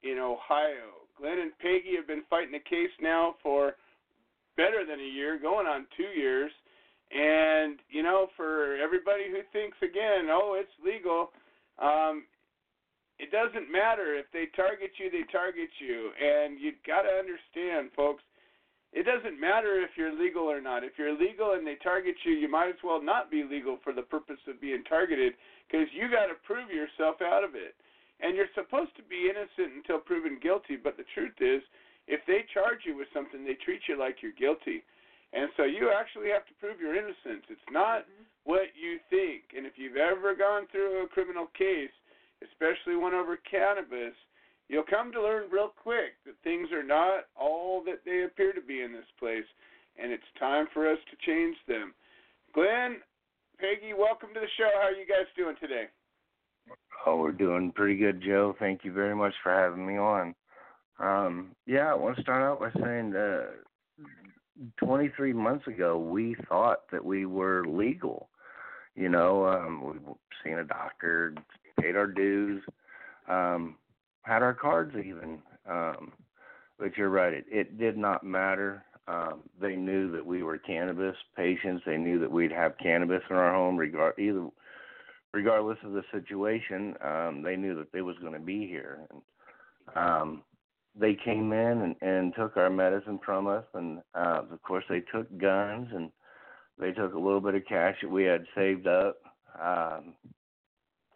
in 0.02 0.18
Ohio. 0.18 1.04
Glenn 1.20 1.40
and 1.40 1.52
Peggy 1.60 1.96
have 1.96 2.08
been 2.08 2.24
fighting 2.30 2.56
a 2.56 2.70
case 2.70 2.96
now 3.02 3.36
for 3.44 3.76
better 4.58 4.86
than 4.88 5.00
a 5.00 5.12
year, 5.12 5.40
going 5.40 5.68
on 5.68 5.86
two 5.96 6.12
years. 6.18 6.52
And, 7.12 7.78
you 7.90 8.02
know, 8.02 8.28
for 8.36 8.76
everybody 8.78 9.30
who 9.30 9.46
thinks, 9.54 9.78
again, 9.82 10.28
oh, 10.32 10.58
it's 10.58 10.74
legal, 10.84 11.30
um, 11.78 12.26
it 13.20 13.32
doesn't 13.32 13.72
matter. 13.72 14.16
If 14.16 14.26
they 14.34 14.52
target 14.56 14.92
you, 15.00 15.12
they 15.12 15.24
target 15.32 15.70
you. 15.80 16.12
And 16.18 16.60
you've 16.60 16.82
got 16.86 17.04
to 17.04 17.14
understand, 17.14 17.94
folks, 17.96 18.24
it 18.92 19.04
doesn't 19.04 19.40
matter 19.40 19.84
if 19.84 19.92
you're 20.00 20.16
legal 20.16 20.44
or 20.48 20.60
not. 20.60 20.84
If 20.84 20.96
you're 20.98 21.16
legal 21.16 21.54
and 21.54 21.68
they 21.68 21.76
target 21.84 22.16
you, 22.24 22.34
you 22.34 22.48
might 22.50 22.70
as 22.70 22.82
well 22.84 23.04
not 23.04 23.30
be 23.30 23.44
legal 23.44 23.78
for 23.84 23.92
the 23.92 24.08
purpose 24.08 24.40
of 24.48 24.60
being 24.60 24.84
targeted 24.88 25.34
because 25.68 25.88
you 25.92 26.08
got 26.08 26.28
to 26.32 26.40
prove 26.48 26.72
yourself 26.72 27.20
out 27.22 27.44
of 27.44 27.56
it. 27.56 27.76
And 28.24 28.36
you're 28.36 28.52
supposed 28.56 28.96
to 28.96 29.04
be 29.04 29.28
innocent 29.28 29.76
until 29.76 30.00
proven 30.00 30.40
guilty, 30.42 30.80
but 30.80 30.96
the 30.96 31.04
truth 31.14 31.36
is, 31.44 31.62
if 32.08 32.22
they 32.28 32.46
charge 32.54 32.86
you 32.86 32.96
with 32.96 33.08
something, 33.14 33.44
they 33.44 33.58
treat 33.66 33.82
you 33.90 33.98
like 33.98 34.22
you're 34.22 34.38
guilty. 34.38 34.84
And 35.34 35.50
so 35.58 35.64
you 35.64 35.92
actually 35.92 36.30
have 36.30 36.46
to 36.48 36.58
prove 36.62 36.80
your 36.80 36.96
innocence. 36.96 37.44
It's 37.50 37.72
not 37.72 38.06
mm-hmm. 38.06 38.24
what 38.46 38.72
you 38.78 39.00
think. 39.10 39.52
And 39.58 39.66
if 39.66 39.74
you've 39.76 39.98
ever 39.98 40.36
gone 40.36 40.68
through 40.72 41.04
a 41.04 41.10
criminal 41.10 41.48
case, 41.58 41.94
especially 42.40 42.96
one 42.96 43.14
over 43.14 43.38
cannabis, 43.50 44.16
you'll 44.70 44.88
come 44.88 45.12
to 45.12 45.22
learn 45.22 45.50
real 45.52 45.74
quick 45.76 46.16
that 46.26 46.40
things 46.44 46.70
are 46.72 46.86
not 46.86 47.28
all 47.36 47.84
that 47.86 48.06
they 48.06 48.24
appear 48.24 48.54
to 48.54 48.62
be 48.62 48.82
in 48.82 48.94
this 48.94 49.10
place. 49.20 49.48
And 49.98 50.12
it's 50.12 50.40
time 50.40 50.68
for 50.74 50.90
us 50.90 51.00
to 51.10 51.26
change 51.26 51.56
them. 51.68 51.94
Glenn, 52.54 53.02
Peggy, 53.60 53.94
welcome 53.98 54.30
to 54.34 54.40
the 54.40 54.52
show. 54.58 54.70
How 54.76 54.88
are 54.88 54.92
you 54.92 55.08
guys 55.08 55.28
doing 55.36 55.56
today? 55.60 55.86
Oh, 57.06 57.18
we're 57.18 57.32
doing 57.32 57.72
pretty 57.72 57.98
good, 57.98 58.22
Joe. 58.26 58.56
Thank 58.60 58.84
you 58.84 58.92
very 58.92 59.16
much 59.16 59.34
for 59.44 59.52
having 59.52 59.86
me 59.86 59.98
on. 59.98 60.34
Um, 61.00 61.52
yeah, 61.66 61.92
I 61.92 61.96
want 61.96 62.16
to 62.16 62.22
start 62.22 62.42
out 62.42 62.60
by 62.60 62.82
saying 62.82 63.16
uh, 63.16 63.46
23 64.78 65.34
months 65.34 65.68
ago, 65.68 65.98
we 65.98 66.36
thought 66.48 66.90
that 66.92 67.04
we 67.04 67.26
were 67.26 67.66
legal. 67.68 68.30
You 68.96 69.10
know, 69.10 69.46
um, 69.46 69.84
we've 69.84 70.16
seen 70.44 70.60
a 70.60 70.64
doctor, 70.64 71.34
paid 71.80 71.96
our 71.96 72.08
dues, 72.08 72.64
um, 73.28 73.76
had 74.22 74.42
our 74.42 74.54
cards 74.54 74.96
even. 74.96 75.40
Um, 75.70 76.14
but 76.80 76.98
you're 76.98 77.10
right, 77.10 77.34
it, 77.34 77.46
it 77.50 77.78
did 77.78 77.98
not 77.98 78.24
matter. 78.24 78.84
Um, 79.08 79.42
they 79.62 79.76
knew 79.76 80.12
that 80.12 80.26
we 80.26 80.44
were 80.44 80.58
cannabis 80.58 81.16
patients. 81.36 81.84
They 81.86 81.98
knew 81.98 82.20
that 82.20 82.32
we'd 82.32 82.52
have 82.52 82.78
cannabis 82.82 83.22
in 83.30 83.36
our 83.36 83.54
home, 83.54 83.78
regard 83.78 84.18
either 84.18 84.48
regardless 85.34 85.78
of 85.84 85.92
the 85.92 86.04
situation. 86.12 86.96
Um, 87.02 87.42
they 87.44 87.56
knew 87.56 87.76
that 87.76 87.92
they 87.92 88.02
was 88.02 88.16
going 88.20 88.34
to 88.34 88.40
be 88.40 88.68
here. 88.68 89.02
And, 89.12 89.22
um, 89.96 90.44
they 91.00 91.16
came 91.26 91.52
in 91.52 91.82
and, 91.82 91.96
and 92.02 92.34
took 92.36 92.58
our 92.58 92.70
medicine 92.70 93.20
from 93.26 93.48
us, 93.48 93.66
and 93.74 94.00
uh, 94.14 94.42
of 94.52 94.62
course 94.62 94.84
they 94.90 95.02
took 95.14 95.28
guns 95.38 95.90
and 95.94 96.10
they 96.80 96.92
took 96.92 97.14
a 97.14 97.20
little 97.20 97.42
bit 97.42 97.56
of 97.56 97.66
cash 97.68 97.96
that 98.02 98.10
we 98.10 98.24
had 98.24 98.46
saved 98.56 98.88
up. 98.88 99.18
Um, 99.62 100.14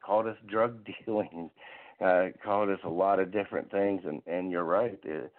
called 0.06 0.27
us 0.27 0.38
drug 0.47 0.85
dealing, 1.06 1.49
uh, 2.03 2.27
called 2.43 2.69
us 2.69 2.80
a 2.84 2.89
lot 2.89 3.19
of 3.19 3.31
different 3.31 3.69
things, 3.72 4.01
and 4.06 4.22
and 4.27 4.51
you're 4.51 4.64
right. 4.64 4.99
It, 5.03 5.31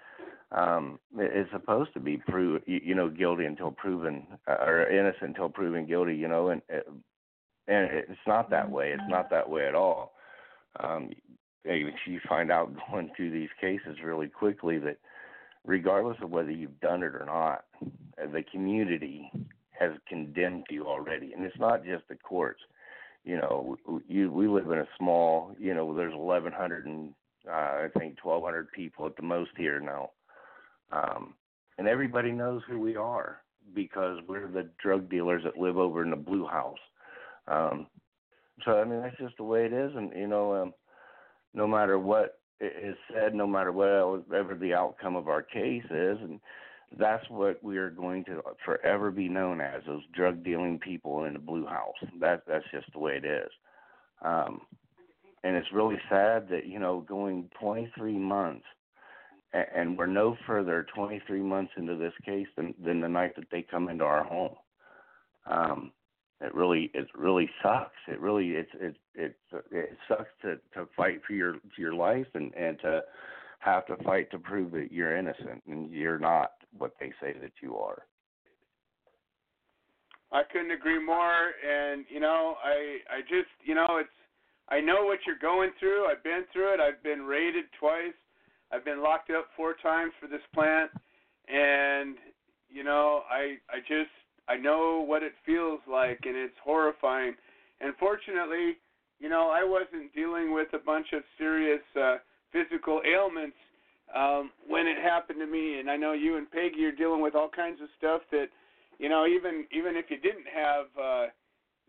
um, 0.52 0.98
it's 1.16 1.50
supposed 1.52 1.94
to 1.94 2.00
be 2.00 2.16
prove 2.16 2.62
you, 2.66 2.80
you 2.82 2.94
know 2.94 3.08
guilty 3.08 3.44
until 3.44 3.70
proven 3.70 4.26
uh, 4.48 4.56
or 4.64 4.90
innocent 4.90 5.30
until 5.30 5.48
proven 5.48 5.86
guilty. 5.86 6.16
You 6.16 6.28
know, 6.28 6.48
and 6.48 6.62
uh, 6.72 6.90
and 7.68 7.90
it's 7.92 8.26
not 8.26 8.50
that 8.50 8.70
way. 8.70 8.90
It's 8.92 9.02
not 9.08 9.30
that 9.30 9.48
way 9.48 9.66
at 9.66 9.74
all. 9.74 10.12
Um, 10.78 11.10
you 11.64 12.20
find 12.28 12.50
out 12.50 12.72
going 12.90 13.10
through 13.16 13.30
these 13.30 13.50
cases 13.60 13.98
really 14.04 14.28
quickly 14.28 14.78
that 14.78 14.98
regardless 15.64 16.16
of 16.22 16.30
whether 16.30 16.50
you've 16.50 16.80
done 16.80 17.02
it 17.02 17.14
or 17.14 17.24
not, 17.26 17.64
the 18.16 18.42
community 18.50 19.30
has 19.78 19.92
condemned 20.08 20.64
you 20.70 20.86
already, 20.86 21.32
and 21.32 21.44
it's 21.44 21.58
not 21.58 21.84
just 21.84 22.06
the 22.08 22.16
courts. 22.16 22.60
You 23.24 23.36
know, 23.36 23.76
you 24.08 24.32
we 24.32 24.48
live 24.48 24.70
in 24.70 24.78
a 24.78 24.88
small. 24.98 25.54
You 25.58 25.74
know, 25.74 25.94
there's 25.94 26.14
1,100 26.14 26.86
and 26.86 27.12
uh, 27.46 27.52
I 27.52 27.88
think 27.98 28.16
1,200 28.22 28.72
people 28.72 29.06
at 29.06 29.16
the 29.16 29.22
most 29.22 29.50
here 29.56 29.80
now 29.80 30.10
um, 30.92 31.34
and 31.78 31.88
everybody 31.88 32.32
knows 32.32 32.62
who 32.68 32.78
we 32.80 32.96
are 32.96 33.42
because 33.74 34.18
we're 34.28 34.48
the 34.48 34.68
drug 34.82 35.08
dealers 35.08 35.42
that 35.44 35.56
live 35.56 35.76
over 35.76 36.02
in 36.02 36.10
the 36.10 36.16
blue 36.16 36.46
house. 36.46 36.78
Um, 37.48 37.86
so 38.64 38.72
I 38.72 38.84
mean 38.84 39.02
that's 39.02 39.16
just 39.16 39.36
the 39.36 39.44
way 39.44 39.64
it 39.64 39.72
is, 39.72 39.92
and 39.96 40.12
you 40.14 40.26
know, 40.26 40.54
um, 40.54 40.74
no 41.54 41.66
matter 41.66 41.98
what 41.98 42.38
is 42.60 42.96
said, 43.12 43.34
no 43.34 43.46
matter 43.46 43.72
whatever 43.72 44.54
the 44.54 44.74
outcome 44.74 45.16
of 45.16 45.28
our 45.28 45.42
case 45.42 45.84
is, 45.84 46.18
and 46.20 46.40
that's 46.98 47.28
what 47.30 47.62
we 47.62 47.78
are 47.78 47.90
going 47.90 48.24
to 48.24 48.42
forever 48.64 49.10
be 49.10 49.28
known 49.28 49.60
as 49.60 49.82
those 49.86 50.02
drug 50.14 50.42
dealing 50.42 50.78
people 50.78 51.24
in 51.24 51.34
the 51.34 51.38
blue 51.38 51.66
house. 51.66 51.94
That 52.20 52.42
that's 52.46 52.64
just 52.72 52.92
the 52.92 52.98
way 52.98 53.16
it 53.16 53.24
is. 53.24 53.50
Um, 54.22 54.62
and 55.42 55.56
it's 55.56 55.72
really 55.72 55.98
sad 56.08 56.48
that 56.50 56.66
you 56.66 56.78
know 56.78 57.00
going 57.00 57.48
23 57.60 58.18
months 58.18 58.66
and 59.52 59.98
we're 59.98 60.06
no 60.06 60.36
further 60.46 60.86
23 60.94 61.40
months 61.40 61.72
into 61.76 61.96
this 61.96 62.12
case 62.24 62.46
than 62.56 62.74
than 62.84 63.00
the 63.00 63.08
night 63.08 63.34
that 63.36 63.50
they 63.50 63.62
come 63.62 63.88
into 63.88 64.04
our 64.04 64.22
home. 64.24 64.54
Um, 65.46 65.92
it 66.40 66.54
really 66.54 66.90
it 66.94 67.06
really 67.14 67.48
sucks. 67.62 67.96
It 68.08 68.20
really 68.20 68.50
it's 68.50 68.70
it 68.80 68.96
it 69.14 69.36
it 69.70 69.98
sucks 70.08 70.30
to 70.42 70.56
to 70.74 70.88
fight 70.96 71.20
for 71.26 71.34
your 71.34 71.54
for 71.54 71.80
your 71.80 71.94
life 71.94 72.26
and 72.34 72.52
and 72.54 72.78
to 72.80 73.02
have 73.58 73.86
to 73.86 73.96
fight 74.04 74.30
to 74.30 74.38
prove 74.38 74.72
that 74.72 74.90
you're 74.90 75.16
innocent 75.16 75.62
and 75.66 75.90
you're 75.90 76.18
not 76.18 76.52
what 76.78 76.94
they 76.98 77.12
say 77.20 77.34
that 77.40 77.52
you 77.60 77.76
are. 77.76 78.04
I 80.32 80.42
couldn't 80.50 80.70
agree 80.70 81.04
more 81.04 81.52
and 81.68 82.04
you 82.08 82.20
know 82.20 82.54
I 82.64 82.98
I 83.10 83.20
just 83.22 83.50
you 83.64 83.74
know 83.74 83.98
it's 84.00 84.08
I 84.68 84.80
know 84.80 85.04
what 85.04 85.18
you're 85.26 85.40
going 85.40 85.70
through. 85.80 86.06
I've 86.06 86.22
been 86.22 86.44
through 86.52 86.74
it. 86.74 86.80
I've 86.80 87.02
been 87.02 87.22
raided 87.22 87.64
twice. 87.78 88.14
I've 88.72 88.84
been 88.84 89.02
locked 89.02 89.30
up 89.30 89.48
four 89.56 89.74
times 89.82 90.12
for 90.20 90.28
this 90.28 90.42
plant, 90.54 90.92
and 91.48 92.16
you 92.68 92.84
know, 92.84 93.22
I 93.28 93.58
I 93.68 93.80
just 93.80 94.14
I 94.50 94.56
know 94.56 95.04
what 95.06 95.22
it 95.22 95.32
feels 95.46 95.80
like, 95.90 96.20
and 96.24 96.36
it's 96.36 96.58
horrifying. 96.64 97.34
And 97.80 97.94
fortunately, 97.98 98.78
you 99.20 99.28
know, 99.28 99.50
I 99.52 99.62
wasn't 99.64 100.12
dealing 100.14 100.52
with 100.52 100.68
a 100.72 100.78
bunch 100.78 101.06
of 101.12 101.22
serious 101.38 101.82
uh, 101.94 102.16
physical 102.52 103.00
ailments 103.06 103.56
um, 104.14 104.50
when 104.66 104.86
it 104.86 104.98
happened 104.98 105.38
to 105.40 105.46
me. 105.46 105.78
And 105.78 105.88
I 105.90 105.96
know 105.96 106.12
you 106.12 106.36
and 106.36 106.50
Peggy 106.50 106.84
are 106.84 106.92
dealing 106.92 107.22
with 107.22 107.34
all 107.34 107.48
kinds 107.48 107.80
of 107.80 107.88
stuff 107.96 108.22
that, 108.32 108.48
you 108.98 109.08
know, 109.08 109.26
even 109.26 109.66
even 109.72 109.96
if 109.96 110.06
you 110.10 110.18
didn't 110.18 110.48
have 110.52 110.86
uh, 110.98 111.26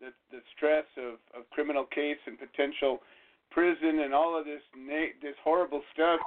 the 0.00 0.10
the 0.30 0.40
stress 0.56 0.84
of 0.96 1.18
of 1.34 1.48
criminal 1.50 1.84
case 1.84 2.20
and 2.26 2.38
potential 2.38 3.00
prison 3.50 4.00
and 4.00 4.14
all 4.14 4.38
of 4.38 4.44
this 4.44 4.62
na- 4.76 5.12
this 5.20 5.36
horrible 5.42 5.82
stuff, 5.92 6.20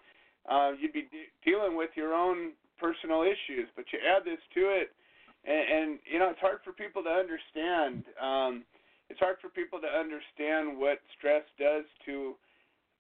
uh, 0.50 0.72
you'd 0.80 0.94
be 0.94 1.04
de- 1.04 1.32
dealing 1.44 1.78
with 1.78 1.90
your 1.96 2.14
own 2.14 2.52
personal 2.80 3.24
issues. 3.24 3.70
But 3.76 3.86
you 3.94 4.00
add 4.04 4.26
this 4.26 4.42
to 4.54 4.62
it, 4.70 4.92
and, 5.46 5.64
and 5.70 6.00
you 6.12 6.20
know 6.20 6.30
it's 6.30 6.40
hard 6.40 6.60
for 6.64 6.74
people 6.74 7.04
to 7.04 7.10
understand. 7.10 8.04
Um, 8.22 8.64
it's 9.10 9.20
hard 9.20 9.38
for 9.42 9.50
people 9.50 9.80
to 9.80 9.88
understand 9.88 10.78
what 10.78 11.00
stress 11.18 11.44
does 11.60 11.86
to 12.06 12.34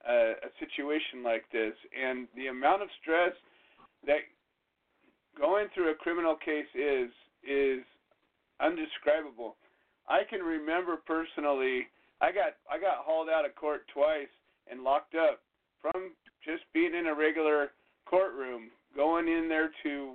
a, 0.07 0.37
a 0.45 0.49
situation 0.59 1.23
like 1.23 1.45
this, 1.51 1.73
and 1.91 2.27
the 2.35 2.47
amount 2.47 2.83
of 2.83 2.89
stress 3.01 3.33
that 4.05 4.21
going 5.37 5.67
through 5.73 5.91
a 5.91 5.95
criminal 5.95 6.35
case 6.35 6.69
is 6.75 7.09
is 7.43 7.83
undescribable. 8.61 9.55
I 10.07 10.21
can 10.29 10.41
remember 10.41 10.97
personally, 11.05 11.87
I 12.21 12.31
got 12.31 12.61
I 12.69 12.79
got 12.79 13.03
hauled 13.03 13.29
out 13.29 13.45
of 13.45 13.55
court 13.55 13.85
twice 13.93 14.31
and 14.69 14.81
locked 14.81 15.15
up 15.15 15.41
from 15.81 16.13
just 16.45 16.63
being 16.73 16.93
in 16.93 17.07
a 17.07 17.15
regular 17.15 17.71
courtroom, 18.05 18.69
going 18.95 19.27
in 19.27 19.49
there 19.49 19.71
to 19.83 20.13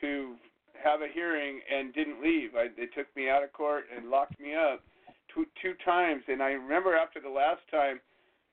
to 0.00 0.34
have 0.82 1.02
a 1.02 1.12
hearing 1.12 1.60
and 1.72 1.94
didn't 1.94 2.22
leave. 2.22 2.54
I, 2.54 2.68
they 2.76 2.86
took 2.86 3.08
me 3.16 3.28
out 3.28 3.42
of 3.42 3.52
court 3.52 3.84
and 3.94 4.10
locked 4.10 4.38
me 4.40 4.54
up 4.54 4.82
two 5.34 5.46
two 5.62 5.74
times. 5.84 6.22
And 6.28 6.42
I 6.42 6.52
remember 6.52 6.96
after 6.96 7.20
the 7.20 7.30
last 7.30 7.62
time, 7.70 8.00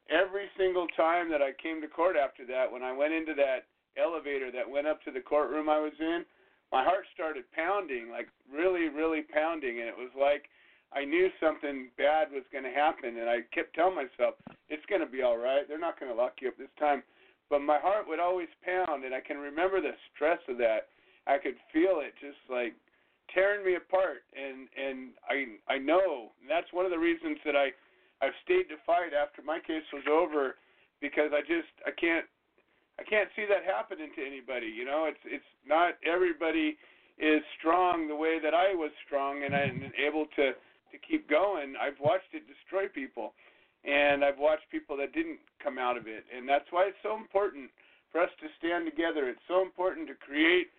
every 0.10 0.48
single 0.58 0.88
time 0.96 1.30
that 1.32 1.42
I 1.42 1.52
came 1.62 1.82
to 1.82 1.88
court 1.88 2.16
after 2.16 2.46
that, 2.48 2.72
when 2.72 2.84
I 2.84 2.92
went 2.92 3.14
into 3.14 3.34
that 3.36 3.66
elevator 3.98 4.52
that 4.52 4.70
went 4.70 4.88
up 4.88 5.02
to 5.04 5.12
the 5.12 5.22
courtroom 5.22 5.70
I 5.70 5.80
was 5.80 5.96
in, 6.00 6.24
my 6.72 6.84
heart 6.84 7.06
started 7.14 7.46
pounding, 7.56 8.10
like 8.12 8.28
really, 8.52 8.90
really 8.90 9.22
pounding, 9.22 9.80
and 9.80 9.88
it 9.88 9.96
was 9.98 10.12
like 10.20 10.50
I 10.94 11.04
knew 11.04 11.30
something 11.40 11.90
bad 11.98 12.32
was 12.32 12.44
going 12.52 12.64
to 12.64 12.72
happen, 12.72 13.18
and 13.18 13.30
I 13.30 13.44
kept 13.54 13.76
telling 13.76 13.96
myself, 13.96 14.36
"It's 14.70 14.86
going 14.88 15.02
to 15.02 15.08
be 15.08 15.22
all 15.22 15.38
right. 15.38 15.68
They're 15.68 15.80
not 15.80 16.00
going 16.00 16.12
to 16.12 16.18
lock 16.18 16.40
you 16.42 16.50
up 16.50 16.58
this 16.58 16.72
time." 16.80 17.04
But 17.50 17.62
my 17.62 17.80
heart 17.80 18.08
would 18.08 18.20
always 18.20 18.50
pound, 18.64 19.06
and 19.06 19.16
I 19.16 19.22
can 19.22 19.38
remember 19.38 19.80
the 19.80 19.96
stress 20.14 20.40
of 20.50 20.58
that. 20.58 20.90
I 21.28 21.38
could 21.38 21.56
feel 21.74 22.00
it 22.00 22.14
just 22.20 22.40
like 22.50 22.74
tearing 23.34 23.66
me 23.66 23.76
apart, 23.76 24.24
and 24.32 24.68
and 24.74 25.12
I 25.28 25.60
I 25.68 25.78
know 25.78 26.32
and 26.42 26.50
that's 26.50 26.72
one 26.72 26.86
of 26.86 26.92
the 26.92 27.00
reasons 27.00 27.38
that 27.46 27.56
I 27.56 27.76
I've 28.24 28.38
stayed 28.44 28.72
to 28.74 28.80
fight 28.86 29.14
after 29.14 29.42
my 29.44 29.60
case 29.60 29.86
was 29.94 30.08
over, 30.10 30.56
because 31.02 31.32
I 31.34 31.42
just 31.42 31.70
I 31.86 31.92
can't 31.92 32.26
I 32.98 33.04
can't 33.04 33.30
see 33.36 33.46
that 33.46 33.68
happening 33.68 34.10
to 34.16 34.26
anybody. 34.26 34.68
You 34.68 34.86
know, 34.86 35.06
it's 35.06 35.22
it's 35.26 35.52
not 35.68 36.00
everybody 36.06 36.78
is 37.20 37.42
strong 37.60 38.08
the 38.08 38.16
way 38.16 38.40
that 38.42 38.54
I 38.54 38.74
was 38.74 38.92
strong, 39.06 39.44
and 39.44 39.54
I'm 39.54 39.92
able 40.00 40.26
to 40.38 40.54
to 40.54 40.98
keep 41.04 41.30
going. 41.30 41.76
I've 41.76 42.00
watched 42.00 42.32
it 42.32 42.48
destroy 42.48 42.88
people, 42.88 43.34
and 43.84 44.24
I've 44.24 44.40
watched 44.40 44.72
people 44.72 44.96
that 44.98 45.14
didn't 45.14 45.40
come 45.62 45.78
out 45.78 45.98
of 45.98 46.08
it, 46.08 46.24
and 46.32 46.48
that's 46.48 46.72
why 46.72 46.88
it's 46.88 47.04
so 47.04 47.18
important 47.18 47.70
for 48.12 48.22
us 48.22 48.32
to 48.40 48.48
stand 48.58 48.88
together. 48.88 49.28
It's 49.28 49.44
so 49.48 49.62
important 49.62 50.08
to 50.08 50.16
create 50.16 50.72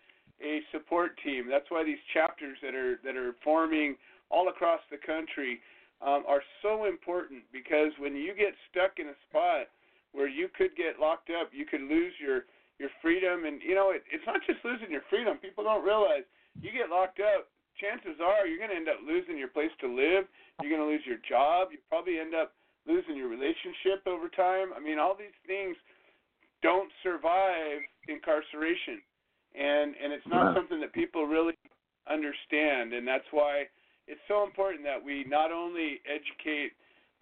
a 0.42 0.60
support 0.72 1.18
team. 1.24 1.46
That's 1.50 1.70
why 1.70 1.84
these 1.84 2.00
chapters 2.12 2.58
that 2.62 2.74
are 2.74 2.98
that 3.04 3.16
are 3.16 3.34
forming 3.42 3.96
all 4.30 4.48
across 4.48 4.80
the 4.90 4.98
country 4.98 5.60
um, 6.02 6.24
are 6.28 6.42
so 6.62 6.84
important 6.84 7.42
because 7.52 7.90
when 7.98 8.14
you 8.14 8.34
get 8.34 8.54
stuck 8.70 8.98
in 8.98 9.08
a 9.08 9.18
spot 9.28 9.66
where 10.12 10.28
you 10.28 10.48
could 10.56 10.76
get 10.76 11.00
locked 11.00 11.30
up, 11.30 11.50
you 11.52 11.66
could 11.66 11.82
lose 11.82 12.12
your 12.20 12.44
your 12.78 12.90
freedom, 13.02 13.44
and 13.44 13.60
you 13.62 13.74
know 13.74 13.90
it, 13.90 14.02
it's 14.12 14.24
not 14.26 14.40
just 14.46 14.62
losing 14.64 14.90
your 14.90 15.02
freedom. 15.10 15.38
People 15.38 15.64
don't 15.64 15.84
realize 15.84 16.22
you 16.62 16.70
get 16.70 16.90
locked 16.90 17.18
up 17.18 17.50
chances 17.78 18.18
are 18.18 18.46
you're 18.46 18.58
going 18.58 18.74
to 18.74 18.76
end 18.76 18.90
up 18.90 19.00
losing 19.06 19.38
your 19.38 19.48
place 19.48 19.72
to 19.80 19.88
live. 19.88 20.26
You're 20.60 20.74
going 20.74 20.82
to 20.82 20.90
lose 20.90 21.06
your 21.06 21.22
job. 21.22 21.70
You 21.70 21.78
probably 21.88 22.18
end 22.18 22.34
up 22.34 22.52
losing 22.86 23.16
your 23.16 23.30
relationship 23.30 24.02
over 24.06 24.28
time. 24.28 24.74
I 24.74 24.82
mean, 24.82 24.98
all 24.98 25.14
these 25.14 25.34
things 25.46 25.78
don't 26.62 26.90
survive 27.06 27.86
incarceration, 28.10 28.98
and 29.58 29.94
and 30.02 30.12
it's 30.12 30.26
not 30.26 30.54
something 30.54 30.80
that 30.80 30.92
people 30.92 31.26
really 31.26 31.54
understand, 32.08 32.92
and 32.92 33.06
that's 33.06 33.28
why 33.30 33.64
it's 34.06 34.20
so 34.28 34.44
important 34.44 34.84
that 34.84 35.02
we 35.02 35.24
not 35.28 35.52
only 35.52 36.00
educate 36.06 36.72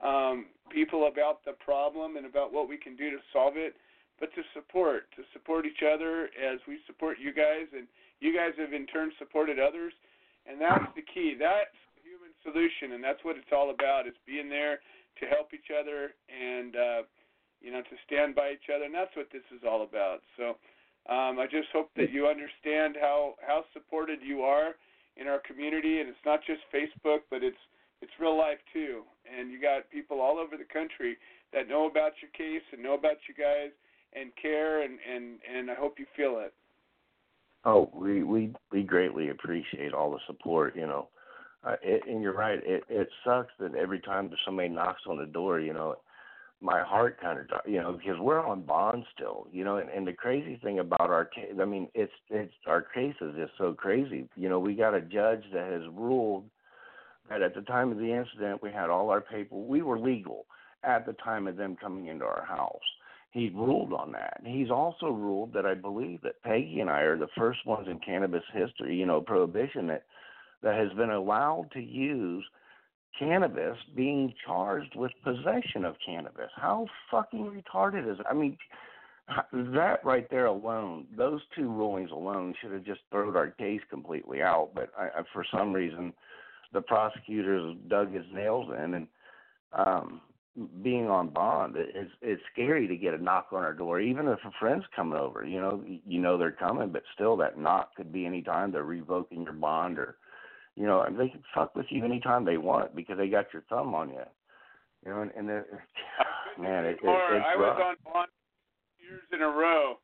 um, 0.05 0.47
people 0.71 1.09
about 1.09 1.45
the 1.45 1.53
problem 1.53 2.17
and 2.17 2.27
about 2.27 2.53
what 2.53 2.69
we 2.69 2.77
can 2.77 2.95
do 2.95 3.11
to 3.11 3.19
solve 3.33 3.57
it, 3.57 3.75
but 4.21 4.29
to 4.35 4.43
support 4.55 5.11
to 5.17 5.23
support 5.33 5.65
each 5.65 5.83
other 5.83 6.29
as 6.37 6.61
we 6.69 6.79
support 6.87 7.17
you 7.19 7.33
guys, 7.33 7.67
and 7.73 7.89
you 8.21 8.35
guys 8.35 8.53
have 8.59 8.73
in 8.73 8.87
turn 8.87 9.11
supported 9.19 9.59
others 9.59 9.93
and 10.47 10.61
that's 10.61 10.87
the 10.95 11.03
key. 11.03 11.35
That's 11.35 11.75
the 11.99 12.07
human 12.07 12.33
solution, 12.47 12.95
and 12.95 13.03
that's 13.03 13.23
what 13.27 13.37
it's 13.37 13.51
all 13.51 13.75
about. 13.75 14.07
Is 14.07 14.17
being 14.27 14.49
there 14.49 14.79
to 15.19 15.25
help 15.27 15.51
each 15.51 15.75
other 15.75 16.15
and 16.31 16.75
uh, 16.75 17.03
you 17.61 17.75
know 17.75 17.83
to 17.83 17.97
stand 18.07 18.35
by 18.35 18.55
each 18.55 18.71
other, 18.71 18.87
and 18.87 18.95
that's 18.95 19.15
what 19.19 19.29
this 19.35 19.45
is 19.51 19.67
all 19.67 19.83
about. 19.83 20.23
So, 20.39 20.57
Um, 21.09 21.39
I 21.39 21.47
just 21.47 21.69
hope 21.73 21.91
that 21.97 22.11
you 22.11 22.27
understand 22.27 22.97
how 23.01 23.35
how 23.47 23.65
supported 23.73 24.19
you 24.23 24.43
are 24.43 24.75
in 25.17 25.29
our 25.29 25.41
community, 25.47 26.01
and 26.01 26.09
it's 26.09 26.27
not 26.27 26.41
just 26.47 26.61
Facebook, 26.75 27.21
but 27.31 27.43
it's 27.43 27.57
it's 28.03 28.13
real 28.21 28.37
life 28.37 28.59
too. 28.73 29.03
And 29.27 29.51
you 29.51 29.61
got 29.61 29.91
people 29.91 30.21
all 30.21 30.39
over 30.39 30.57
the 30.57 30.65
country 30.65 31.17
that 31.53 31.69
know 31.69 31.87
about 31.87 32.13
your 32.21 32.31
case 32.33 32.63
and 32.73 32.83
know 32.83 32.95
about 32.95 33.17
you 33.29 33.35
guys 33.35 33.71
and 34.15 34.31
care, 34.41 34.83
and 34.83 34.99
and 35.09 35.39
and 35.47 35.71
I 35.71 35.75
hope 35.75 35.99
you 35.99 36.07
feel 36.17 36.41
it. 36.41 36.53
Oh, 37.65 37.91
we 37.95 38.23
we 38.23 38.53
we 38.73 38.83
greatly 38.83 39.31
appreciate 39.31 39.93
all 39.93 40.11
the 40.11 40.21
support. 40.27 40.75
You 40.77 40.87
know, 40.87 41.09
uh, 41.65 41.77
it, 41.83 42.03
and 42.09 42.21
you're 42.21 42.37
right. 42.37 42.61
It 42.65 42.85
it 42.89 43.09
sucks 43.25 43.53
that 43.61 43.75
every 43.75 44.01
time 44.01 44.31
somebody 44.45 44.69
knocks 44.69 45.03
on 45.09 45.19
the 45.19 45.27
door, 45.27 45.61
you 45.61 45.73
know, 45.73 45.97
my 46.61 46.83
heart 46.83 47.21
kind 47.21 47.39
of 47.39 47.47
you 47.67 47.81
know 47.81 47.93
because 47.93 48.19
we're 48.19 48.45
on 48.45 48.63
bond 48.63 49.05
still 49.15 49.47
you 49.53 49.63
know 49.63 49.77
and, 49.77 49.91
and 49.91 50.07
the 50.07 50.13
crazy 50.13 50.59
thing 50.63 50.79
about 50.79 51.11
our 51.11 51.25
case 51.25 51.53
i 51.61 51.65
mean 51.65 51.89
it's 51.95 52.13
it's 52.31 52.53
our 52.67 52.81
case 52.81 53.15
is 53.21 53.35
just 53.37 53.53
so 53.59 53.75
crazy. 53.75 54.29
You 54.37 54.49
know 54.49 54.59
we 54.59 54.75
got 54.75 54.95
a 54.95 55.01
judge 55.01 55.45
that 55.53 55.71
has 55.71 55.83
ruled 55.93 56.45
that 57.29 57.43
at 57.43 57.55
the 57.55 57.61
time 57.63 57.93
of 57.93 57.99
the 57.99 58.13
incident 58.13 58.63
we 58.63 58.71
had 58.73 58.89
all 58.89 59.11
our 59.11 59.21
paper 59.21 59.55
we 59.55 59.83
were 59.83 59.99
legal 59.99 60.47
at 60.83 61.05
the 61.05 61.13
time 61.15 61.47
of 61.47 61.57
them 61.57 61.77
coming 61.81 62.07
into 62.07 62.25
our 62.25 62.45
house. 62.47 62.81
He 63.33 63.51
ruled 63.51 63.93
on 63.93 64.13
that. 64.13 64.41
He's 64.45 64.71
also 64.71 65.09
ruled 65.09 65.53
that 65.53 65.67
i 65.67 65.75
believe 65.75 66.23
that 66.23 66.43
peggy 66.43 66.81
and 66.81 66.89
i 66.89 67.01
are 67.01 67.19
the 67.19 67.29
first 67.37 67.67
ones 67.67 67.87
in 67.91 67.99
cannabis 67.99 68.45
history 68.55 68.97
you 68.97 69.05
know 69.05 69.21
prohibition 69.21 69.89
that 69.89 70.05
that 70.63 70.75
has 70.75 70.93
been 70.97 71.11
allowed 71.11 71.71
to 71.75 71.81
use 71.81 72.45
cannabis 73.19 73.77
being 73.95 74.33
charged 74.45 74.95
with 74.97 75.13
possession 75.25 75.85
of 75.85 75.97
cannabis. 76.05 76.51
How 76.57 76.87
fucking 77.11 77.45
retarded 77.45 78.11
is 78.11 78.21
it? 78.21 78.27
I 78.29 78.35
mean, 78.35 78.57
that 79.53 80.05
right 80.05 80.29
there 80.31 80.47
alone, 80.47 81.07
those 81.17 81.41
two 81.57 81.69
rulings 81.69 82.11
alone 82.11 82.55
should 82.61 82.73
have 82.73 82.85
just 82.85 83.01
thrown 83.11 83.37
our 83.37 83.51
case 83.51 83.81
completely 83.91 84.43
out. 84.43 84.71
But 84.75 84.91
I, 84.99 85.07
I, 85.07 85.23
for 85.33 85.45
some 85.51 85.73
reason, 85.73 86.13
the 86.73 86.81
prosecutors 86.81 87.77
dug 87.89 88.13
his 88.13 88.25
nails 88.33 88.71
in, 88.85 88.95
and 88.95 89.09
um, 89.73 90.21
being 90.83 91.09
on 91.09 91.29
bond, 91.29 91.75
it's 91.77 92.13
it's 92.23 92.43
scary 92.53 92.87
to 92.87 92.97
get 92.97 93.15
a 93.15 93.23
knock 93.23 93.49
on 93.53 93.63
our 93.63 93.75
door, 93.75 94.01
even 94.01 94.29
if 94.29 94.39
a 94.45 94.51
friend's 94.61 94.87
coming 94.95 95.19
over. 95.19 95.45
You 95.45 95.61
know, 95.61 95.85
you 96.07 96.21
know 96.21 96.39
they're 96.39 96.53
coming, 96.53 96.91
but 96.91 97.03
still, 97.15 97.37
that 97.39 97.59
knock 97.59 97.95
could 97.97 98.13
be 98.13 98.27
any 98.27 98.43
time 98.43 98.71
they're 98.71 98.85
revoking 98.85 99.43
your 99.43 99.53
bond 99.53 99.99
or 99.99 100.17
you 100.77 100.87
know, 100.87 101.03
and 101.03 101.19
they 101.19 101.29
can 101.29 101.43
fuck 101.55 101.75
with 101.75 101.87
you 101.89 102.05
anytime 102.05 102.45
they 102.45 102.59
want 102.59 102.95
because 102.95 103.17
they 103.17 103.29
got 103.29 103.53
your 103.53 103.63
thumb 103.69 103.95
on 103.95 104.11
you. 104.11 104.25
You 105.05 105.11
know, 105.11 105.23
and, 105.23 105.31
and 105.33 105.47
man, 106.61 106.85
it, 106.85 106.99
it, 107.01 107.01
it's 107.03 107.47
I 107.47 107.59
rough. 107.59 107.79
was 107.79 107.83
on 107.83 108.13
bond 108.13 108.29
years 109.01 109.25
in 109.33 109.41
a 109.41 109.49
row, 109.49 109.99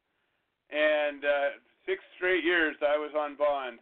and 0.70 1.24
uh, 1.24 1.48
six 1.86 2.00
straight 2.16 2.44
years 2.44 2.76
I 2.80 2.96
was 2.96 3.12
on 3.16 3.36
bond, 3.36 3.78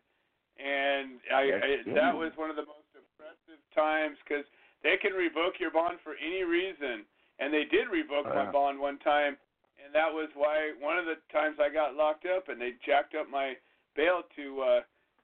and 0.59 1.23
I, 1.31 1.43
I 1.63 1.95
that 1.95 2.15
was 2.15 2.33
one 2.37 2.51
of 2.51 2.57
the 2.57 2.67
most 2.67 2.91
impressive 2.93 3.63
times 3.75 4.19
because 4.27 4.45
they 4.83 4.97
can 5.01 5.13
revoke 5.13 5.61
your 5.61 5.71
bond 5.71 5.99
for 6.03 6.15
any 6.19 6.43
reason, 6.43 7.07
and 7.39 7.55
they 7.55 7.65
did 7.71 7.87
revoke 7.87 8.27
Oh, 8.27 8.35
my 8.35 8.51
bond 8.51 8.81
one 8.81 8.99
time, 8.99 9.37
and 9.79 9.95
that 9.95 10.11
was 10.11 10.29
why 10.35 10.73
one 10.81 10.99
of 10.99 11.07
the 11.07 11.23
times 11.31 11.63
I 11.63 11.73
got 11.73 11.95
locked 11.95 12.27
up, 12.27 12.49
and 12.49 12.61
they 12.61 12.75
jacked 12.85 13.15
up 13.15 13.31
my 13.31 13.55
bail 13.95 14.23
to 14.37 14.45
uh, 14.63 14.81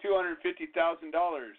two 0.07 0.15
hundred 0.15 0.39
fifty 0.43 0.67
thousand 0.71 1.11
dollars. 1.11 1.59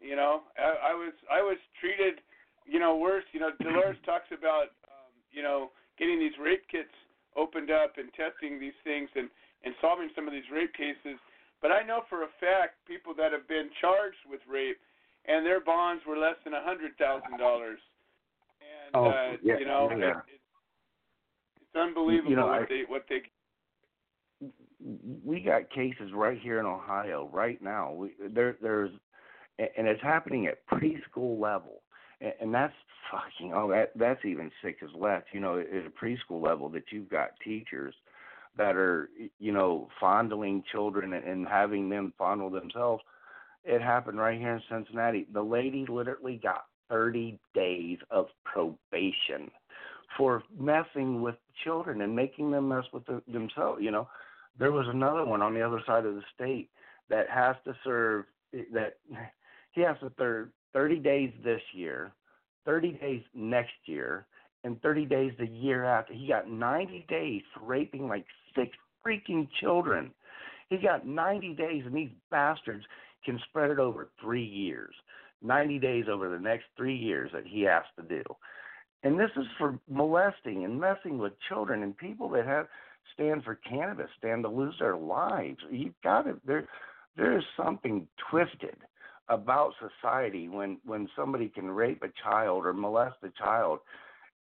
You 0.00 0.16
know, 0.16 0.42
I, 0.60 0.92
I 0.92 0.94
was 0.94 1.12
I 1.32 1.40
was 1.40 1.56
treated, 1.80 2.20
you 2.68 2.78
know, 2.78 2.96
worse. 2.96 3.24
You 3.32 3.40
know, 3.40 3.50
Dolores 3.60 3.96
talks 4.04 4.28
about, 4.32 4.76
um, 4.88 5.12
you 5.32 5.42
know, 5.42 5.70
getting 5.98 6.18
these 6.20 6.36
rape 6.40 6.64
kits 6.70 6.92
opened 7.36 7.70
up 7.70 7.96
and 7.96 8.12
testing 8.12 8.60
these 8.60 8.76
things 8.84 9.08
and 9.16 9.28
and 9.64 9.74
solving 9.80 10.08
some 10.14 10.26
of 10.28 10.32
these 10.32 10.48
rape 10.52 10.72
cases. 10.72 11.16
But 11.60 11.72
I 11.72 11.82
know 11.84 12.04
for 12.08 12.24
a 12.24 12.32
fact 12.40 12.80
people 12.88 13.12
that 13.20 13.32
have 13.32 13.46
been 13.48 13.68
charged 13.80 14.24
with 14.28 14.40
rape 14.48 14.80
and 15.28 15.44
their 15.44 15.60
bonds 15.60 16.02
were 16.08 16.16
less 16.16 16.36
than 16.44 16.54
a 16.54 16.64
hundred 16.64 16.96
thousand 16.96 17.36
dollars. 17.36 17.78
And 18.64 18.96
Oh, 18.96 19.08
uh, 19.12 19.36
yeah, 19.44 19.58
you 19.58 19.66
know, 19.66 19.92
yeah. 19.92 20.24
it, 20.24 20.40
it, 20.40 20.40
it's 21.60 21.76
unbelievable 21.76 22.30
You 22.30 22.36
know, 22.36 22.46
what 22.48 22.62
I- 22.62 22.72
they 22.72 22.82
what 22.88 23.04
they 23.08 23.20
we 25.24 25.40
got 25.40 25.70
cases 25.70 26.10
right 26.14 26.38
here 26.40 26.60
in 26.60 26.66
Ohio 26.66 27.28
right 27.32 27.60
now. 27.62 27.92
We 27.92 28.12
there 28.32 28.56
there's 28.60 28.90
and 29.58 29.86
it's 29.86 30.02
happening 30.02 30.46
at 30.46 30.66
preschool 30.66 31.38
level. 31.40 31.82
And, 32.20 32.32
and 32.40 32.54
that's 32.54 32.74
fucking 33.10 33.52
oh 33.54 33.70
that 33.70 33.92
that's 33.96 34.24
even 34.24 34.50
sick 34.62 34.78
as 34.82 34.90
left. 34.94 35.28
You 35.32 35.40
know, 35.40 35.58
at 35.58 35.66
a 35.66 36.04
preschool 36.04 36.42
level 36.42 36.68
that 36.70 36.84
you've 36.90 37.10
got 37.10 37.30
teachers 37.44 37.94
that 38.56 38.76
are 38.76 39.10
you 39.38 39.52
know 39.52 39.88
fondling 40.00 40.62
children 40.70 41.12
and, 41.12 41.24
and 41.24 41.46
having 41.46 41.88
them 41.88 42.12
fondle 42.18 42.50
themselves. 42.50 43.02
It 43.64 43.82
happened 43.82 44.18
right 44.18 44.38
here 44.38 44.54
in 44.54 44.62
Cincinnati. 44.70 45.26
The 45.34 45.42
lady 45.42 45.84
literally 45.86 46.40
got 46.42 46.64
30 46.88 47.38
days 47.54 47.98
of 48.10 48.26
probation 48.44 49.50
for 50.16 50.42
messing 50.58 51.20
with 51.20 51.36
children 51.62 52.00
and 52.00 52.16
making 52.16 52.50
them 52.50 52.68
mess 52.68 52.84
with 52.92 53.04
the, 53.04 53.22
themselves. 53.30 53.82
You 53.82 53.90
know, 53.90 54.08
there 54.60 54.70
was 54.70 54.86
another 54.88 55.24
one 55.24 55.42
on 55.42 55.54
the 55.54 55.62
other 55.62 55.80
side 55.86 56.04
of 56.04 56.14
the 56.14 56.22
state 56.34 56.68
that 57.08 57.28
has 57.28 57.56
to 57.64 57.74
serve 57.82 58.26
that 58.72 58.98
he 59.72 59.80
has 59.80 59.96
to 60.00 60.12
serve 60.18 60.48
30 60.74 60.96
days 60.96 61.32
this 61.42 61.62
year, 61.72 62.12
30 62.66 62.92
days 62.92 63.22
next 63.34 63.72
year, 63.86 64.26
and 64.62 64.80
30 64.82 65.06
days 65.06 65.32
the 65.38 65.46
year 65.46 65.84
after. 65.84 66.12
He 66.12 66.28
got 66.28 66.48
90 66.48 67.06
days 67.08 67.42
for 67.54 67.64
raping 67.64 68.06
like 68.06 68.26
six 68.54 68.70
freaking 69.04 69.48
children. 69.60 70.12
He 70.68 70.76
got 70.76 71.06
90 71.06 71.54
days, 71.54 71.82
and 71.86 71.94
these 71.94 72.10
bastards 72.30 72.84
can 73.24 73.40
spread 73.48 73.70
it 73.70 73.78
over 73.78 74.10
three 74.20 74.44
years. 74.44 74.94
90 75.42 75.78
days 75.78 76.04
over 76.10 76.28
the 76.28 76.38
next 76.38 76.64
three 76.76 76.96
years 76.96 77.30
that 77.32 77.46
he 77.46 77.62
has 77.62 77.84
to 77.98 78.02
do. 78.02 78.22
And 79.02 79.18
this 79.18 79.30
is 79.36 79.46
for 79.56 79.78
molesting 79.88 80.64
and 80.64 80.78
messing 80.78 81.16
with 81.16 81.32
children 81.48 81.82
and 81.82 81.96
people 81.96 82.28
that 82.30 82.44
have 82.44 82.66
stand 83.20 83.44
for 83.44 83.54
cannabis 83.56 84.08
stand 84.18 84.42
to 84.44 84.48
lose 84.48 84.74
their 84.78 84.96
lives. 84.96 85.58
You've 85.70 86.00
got 86.02 86.22
to 86.22 86.40
there 86.46 86.66
there 87.16 87.36
is 87.36 87.44
something 87.56 88.06
twisted 88.30 88.76
about 89.28 89.72
society 89.78 90.48
when 90.48 90.78
when 90.84 91.08
somebody 91.14 91.48
can 91.48 91.70
rape 91.70 92.02
a 92.02 92.22
child 92.22 92.64
or 92.64 92.72
molest 92.72 93.16
a 93.22 93.30
child 93.30 93.80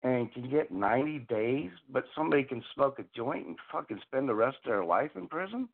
and 0.05 0.32
can 0.32 0.51
get 0.51 0.73
90 0.73 1.20
days, 1.28 1.70
but 1.89 2.05
somebody 2.16 2.43
can 2.43 2.62
smoke 2.74 2.99
a 2.99 3.05
joint 3.16 3.47
and 3.47 3.57
fucking 3.70 4.01
spend 4.03 4.28
the 4.28 4.35
rest 4.35 4.57
of 4.65 4.70
their 4.70 4.85
life 4.85 5.12
in 5.15 5.28
prison. 5.28 5.69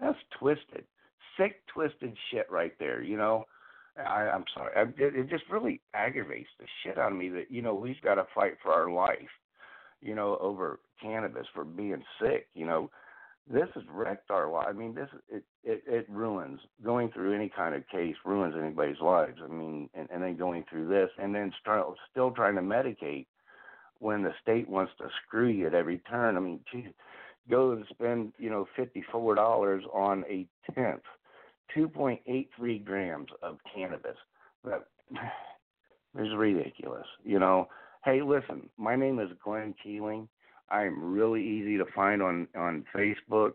That's 0.00 0.16
twisted, 0.38 0.84
sick, 1.36 1.66
twisted 1.66 2.16
shit 2.30 2.50
right 2.50 2.72
there. 2.78 3.02
You 3.02 3.18
know, 3.18 3.44
I, 3.98 4.30
I'm 4.30 4.44
sorry. 4.54 4.72
I, 4.74 4.82
it, 4.82 5.14
it 5.14 5.28
just 5.28 5.44
really 5.50 5.82
aggravates 5.92 6.48
the 6.58 6.66
shit 6.82 6.98
out 6.98 7.12
of 7.12 7.18
me 7.18 7.28
that 7.30 7.50
you 7.50 7.62
know 7.62 7.74
we've 7.74 8.00
got 8.02 8.14
to 8.14 8.26
fight 8.34 8.54
for 8.62 8.72
our 8.72 8.90
life. 8.90 9.18
You 10.00 10.14
know, 10.14 10.38
over 10.40 10.80
cannabis 11.00 11.46
for 11.54 11.64
being 11.64 12.02
sick. 12.20 12.48
You 12.54 12.66
know, 12.66 12.90
this 13.50 13.68
has 13.74 13.84
wrecked 13.90 14.30
our 14.30 14.50
life. 14.50 14.66
I 14.68 14.72
mean, 14.72 14.94
this 14.94 15.08
it, 15.28 15.44
it 15.62 15.82
it 15.86 16.06
ruins 16.08 16.60
going 16.82 17.10
through 17.10 17.34
any 17.34 17.50
kind 17.54 17.74
of 17.74 17.86
case 17.88 18.16
ruins 18.24 18.54
anybody's 18.58 19.00
lives. 19.00 19.38
I 19.42 19.48
mean, 19.48 19.90
and, 19.94 20.08
and 20.10 20.22
then 20.22 20.36
going 20.36 20.64
through 20.68 20.88
this 20.88 21.10
and 21.18 21.34
then 21.34 21.52
start, 21.60 21.86
still 22.10 22.30
trying 22.30 22.54
to 22.54 22.62
medicate 22.62 23.26
when 23.98 24.22
the 24.22 24.32
state 24.40 24.68
wants 24.68 24.92
to 24.98 25.08
screw 25.26 25.48
you 25.48 25.66
at 25.66 25.74
every 25.74 25.98
turn. 25.98 26.36
I 26.36 26.40
mean, 26.40 26.60
geez, 26.72 26.86
go 27.50 27.72
and 27.72 27.84
spend 27.90 28.32
you 28.38 28.48
know 28.48 28.66
fifty 28.76 29.04
four 29.12 29.34
dollars 29.34 29.84
on 29.92 30.24
a 30.28 30.46
tenth, 30.74 31.02
two 31.74 31.88
point 31.88 32.20
eight 32.26 32.48
three 32.56 32.78
grams 32.78 33.28
of 33.42 33.58
cannabis. 33.74 34.16
That 34.64 34.86
is 36.18 36.28
ridiculous. 36.36 37.06
You 37.24 37.38
know. 37.38 37.68
Hey, 38.04 38.20
listen, 38.20 38.68
my 38.76 38.96
name 38.96 39.18
is 39.18 39.30
Glenn 39.42 39.74
Keeling. 39.82 40.28
I'm 40.70 41.12
really 41.12 41.42
easy 41.42 41.76
to 41.78 41.84
find 41.94 42.22
on 42.22 42.48
on 42.56 42.84
Facebook. 42.94 43.52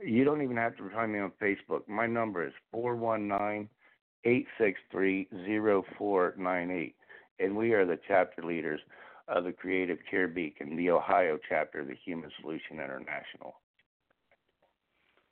You 0.00 0.24
don't 0.24 0.42
even 0.42 0.56
have 0.56 0.76
to 0.76 0.90
find 0.90 1.12
me 1.12 1.20
on 1.20 1.32
Facebook. 1.40 1.86
My 1.88 2.06
number 2.06 2.46
is 2.46 2.52
four 2.70 2.96
one 2.96 3.28
nine 3.28 3.68
eight 4.24 4.46
six 4.58 4.78
three 4.90 5.28
zero 5.44 5.84
four 5.98 6.34
nine 6.36 6.70
eight, 6.70 6.94
and 7.38 7.56
we 7.56 7.72
are 7.72 7.86
the 7.86 7.98
chapter 8.06 8.42
leaders 8.42 8.80
of 9.28 9.44
the 9.44 9.52
Creative 9.52 9.98
Care 10.10 10.28
Beacon, 10.28 10.76
the 10.76 10.90
Ohio 10.90 11.38
chapter 11.48 11.80
of 11.80 11.86
the 11.86 11.96
Human 12.04 12.30
Solution 12.40 12.74
International. 12.74 13.54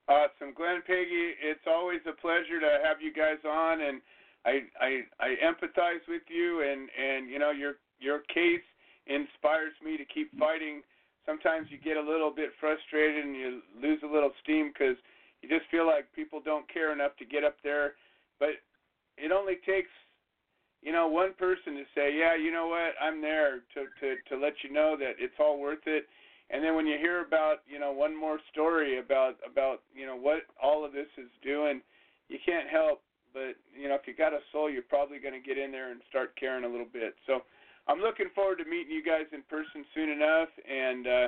Awesome, 0.08 0.54
Glenn 0.56 0.82
Peggy. 0.86 1.34
It's 1.42 1.66
always 1.66 2.00
a 2.08 2.20
pleasure 2.20 2.58
to 2.58 2.78
have 2.82 3.00
you 3.00 3.12
guys 3.12 3.38
on, 3.48 3.80
and 3.80 4.00
I 4.44 4.60
I, 4.80 5.00
I 5.20 5.28
empathize 5.44 6.02
with 6.08 6.22
you, 6.28 6.62
and 6.62 6.88
and 6.98 7.30
you 7.30 7.38
know 7.38 7.50
your 7.50 7.74
your 8.00 8.20
case 8.34 8.64
inspires 9.06 9.72
me 9.84 9.96
to 9.96 10.04
keep 10.04 10.36
fighting. 10.38 10.82
Sometimes 11.30 11.70
you 11.70 11.78
get 11.78 11.96
a 11.96 12.02
little 12.02 12.34
bit 12.34 12.50
frustrated 12.58 13.24
and 13.24 13.36
you 13.36 13.62
lose 13.80 14.02
a 14.02 14.12
little 14.12 14.32
steam 14.42 14.72
because 14.74 14.96
you 15.40 15.48
just 15.48 15.70
feel 15.70 15.86
like 15.86 16.10
people 16.12 16.42
don't 16.42 16.66
care 16.66 16.92
enough 16.92 17.14
to 17.18 17.24
get 17.24 17.44
up 17.44 17.54
there. 17.62 17.94
But 18.40 18.58
it 19.16 19.30
only 19.30 19.62
takes, 19.64 19.94
you 20.82 20.90
know, 20.90 21.06
one 21.06 21.32
person 21.38 21.78
to 21.78 21.84
say, 21.94 22.18
"Yeah, 22.18 22.34
you 22.34 22.50
know 22.50 22.66
what? 22.66 22.98
I'm 23.00 23.20
there," 23.20 23.62
to 23.74 23.86
to 24.00 24.16
to 24.28 24.34
let 24.36 24.54
you 24.64 24.72
know 24.72 24.96
that 24.98 25.22
it's 25.22 25.38
all 25.38 25.60
worth 25.60 25.86
it. 25.86 26.08
and 26.50 26.64
then 26.64 26.74
when 26.74 26.86
you 26.86 26.98
hear 26.98 27.20
about 27.24 27.62
you 27.68 27.78
know 27.78 27.92
one 27.92 28.14
more 28.14 28.40
story 28.50 28.98
about 28.98 29.36
about 29.46 29.82
you 29.94 30.04
know 30.04 30.16
what 30.16 30.42
all 30.60 30.84
of 30.84 30.92
this 30.92 31.06
is 31.16 31.30
doing, 31.42 31.80
you 32.28 32.38
can't 32.44 32.68
help 32.68 33.02
but 33.32 33.54
you 33.72 33.88
know 33.88 33.94
if 33.94 34.06
you 34.06 34.14
got 34.14 34.32
a 34.32 34.40
soul, 34.50 34.68
you're 34.68 34.82
probably 34.82 35.18
going 35.18 35.34
to 35.34 35.46
get 35.46 35.58
in 35.58 35.70
there 35.70 35.92
and 35.92 36.00
start 36.08 36.34
caring 36.34 36.64
a 36.64 36.68
little 36.68 36.90
bit. 36.92 37.14
So 37.26 37.42
I'm 37.88 38.00
looking 38.00 38.28
forward 38.34 38.58
to 38.58 38.64
meeting 38.64 38.92
you 38.92 39.02
guys 39.02 39.26
in 39.32 39.42
person 39.48 39.84
soon 39.94 40.10
enough 40.10 40.48
and 40.68 41.06
uh, 41.06 41.26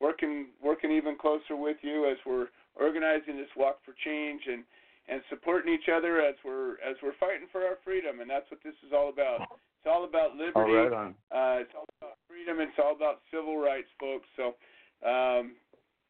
working 0.00 0.48
working 0.62 0.90
even 0.90 1.16
closer 1.16 1.56
with 1.56 1.78
you 1.82 2.10
as 2.10 2.18
we're 2.26 2.48
organizing 2.74 3.36
this 3.36 3.52
walk 3.56 3.78
for 3.84 3.94
change 4.04 4.42
and 4.50 4.64
and 5.08 5.20
supporting 5.30 5.72
each 5.72 5.88
other 5.88 6.20
as 6.20 6.34
we're 6.44 6.74
as 6.82 6.96
we're 7.02 7.16
fighting 7.18 7.48
for 7.50 7.62
our 7.62 7.78
freedom 7.84 8.20
and 8.20 8.28
that's 8.28 8.50
what 8.50 8.60
this 8.62 8.74
is 8.86 8.92
all 8.92 9.08
about. 9.08 9.46
It's 9.82 9.90
all 9.90 10.04
about 10.04 10.36
liberty. 10.36 10.78
All 10.78 10.94
right. 10.94 11.14
Uh, 11.34 11.58
it's 11.58 11.74
all 11.74 11.86
about 11.98 12.14
freedom. 12.30 12.60
It's 12.60 12.78
all 12.78 12.94
about 12.94 13.18
civil 13.34 13.58
rights, 13.58 13.90
folks. 13.98 14.26
So, 14.38 14.54
um, 15.02 15.58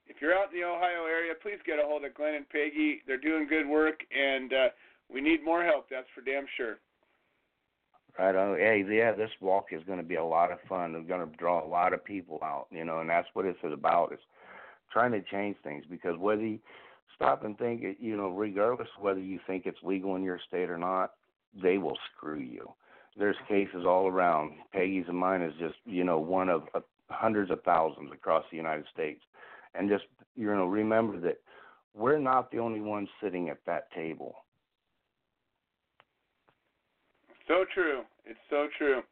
if 0.06 0.20
you're 0.20 0.36
out 0.36 0.52
in 0.52 0.60
the 0.60 0.66
Ohio 0.66 1.08
area, 1.08 1.32
please 1.40 1.56
get 1.64 1.78
a 1.78 1.82
hold 1.82 2.04
of 2.04 2.12
Glenn 2.12 2.34
and 2.34 2.48
Peggy. 2.50 3.00
They're 3.06 3.16
doing 3.16 3.46
good 3.48 3.66
work, 3.66 4.04
and 4.12 4.52
uh, 4.52 4.68
we 5.08 5.22
need 5.22 5.42
more 5.42 5.64
help. 5.64 5.88
That's 5.88 6.06
for 6.14 6.20
damn 6.20 6.44
sure. 6.58 6.76
Right 8.18 8.36
on. 8.36 8.56
Hey, 8.56 8.84
yeah, 8.88 9.12
this 9.12 9.30
walk 9.40 9.68
is 9.72 9.82
going 9.84 9.98
to 9.98 10.04
be 10.04 10.16
a 10.16 10.24
lot 10.24 10.52
of 10.52 10.58
fun. 10.68 10.92
We're 10.92 11.00
going 11.00 11.28
to 11.28 11.36
draw 11.36 11.64
a 11.64 11.66
lot 11.66 11.94
of 11.94 12.04
people 12.04 12.38
out, 12.42 12.66
you 12.70 12.84
know, 12.84 13.00
and 13.00 13.08
that's 13.08 13.28
what 13.32 13.46
it's 13.46 13.58
about. 13.64 14.12
Is 14.12 14.18
trying 14.92 15.12
to 15.12 15.22
change 15.22 15.56
things 15.64 15.84
because 15.90 16.18
whether 16.18 16.44
you 16.44 16.58
stop 17.16 17.44
and 17.44 17.56
think, 17.56 17.82
you 17.98 18.16
know, 18.16 18.28
regardless 18.28 18.88
whether 19.00 19.20
you 19.20 19.40
think 19.46 19.64
it's 19.64 19.78
legal 19.82 20.14
in 20.16 20.22
your 20.22 20.40
state 20.46 20.68
or 20.68 20.78
not, 20.78 21.12
they 21.54 21.78
will 21.78 21.96
screw 22.14 22.38
you 22.38 22.72
there's 23.16 23.36
cases 23.48 23.84
all 23.86 24.06
around. 24.06 24.52
Peggy's 24.72 25.04
and 25.08 25.16
mine 25.16 25.42
is 25.42 25.54
just 25.58 25.76
you 25.84 26.04
know 26.04 26.18
one 26.18 26.48
of 26.48 26.62
uh, 26.74 26.80
hundreds 27.10 27.50
of 27.50 27.62
thousands 27.62 28.10
across 28.12 28.44
the 28.50 28.56
United 28.56 28.84
States, 28.92 29.22
and 29.74 29.88
just 29.88 30.04
you 30.36 30.46
know 30.46 30.66
remember 30.66 31.20
that 31.20 31.40
we're 31.94 32.18
not 32.18 32.50
the 32.50 32.58
only 32.58 32.80
ones 32.80 33.08
sitting 33.22 33.48
at 33.50 33.58
that 33.66 33.92
table. 33.92 34.41
So 37.52 37.68
true. 37.76 38.08
It's 38.24 38.40
so 38.48 38.72
true. 38.80 39.04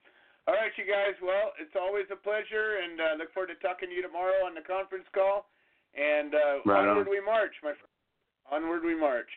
All 0.48 0.56
right, 0.56 0.72
you 0.80 0.88
guys. 0.88 1.12
Well, 1.20 1.52
it's 1.60 1.76
always 1.76 2.08
a 2.08 2.16
pleasure, 2.16 2.80
and 2.80 2.96
uh, 2.96 3.12
look 3.20 3.28
forward 3.36 3.52
to 3.52 3.60
talking 3.60 3.92
to 3.92 3.94
you 3.94 4.00
tomorrow 4.00 4.48
on 4.48 4.56
the 4.56 4.64
conference 4.64 5.04
call. 5.12 5.52
And 5.92 6.32
uh, 6.32 6.64
right 6.64 6.88
onward 6.88 7.04
on. 7.04 7.12
we 7.12 7.20
march, 7.20 7.52
my 7.60 7.76
friend. 7.76 7.92
Onward 8.48 8.80
we 8.80 8.96
march. 8.96 9.28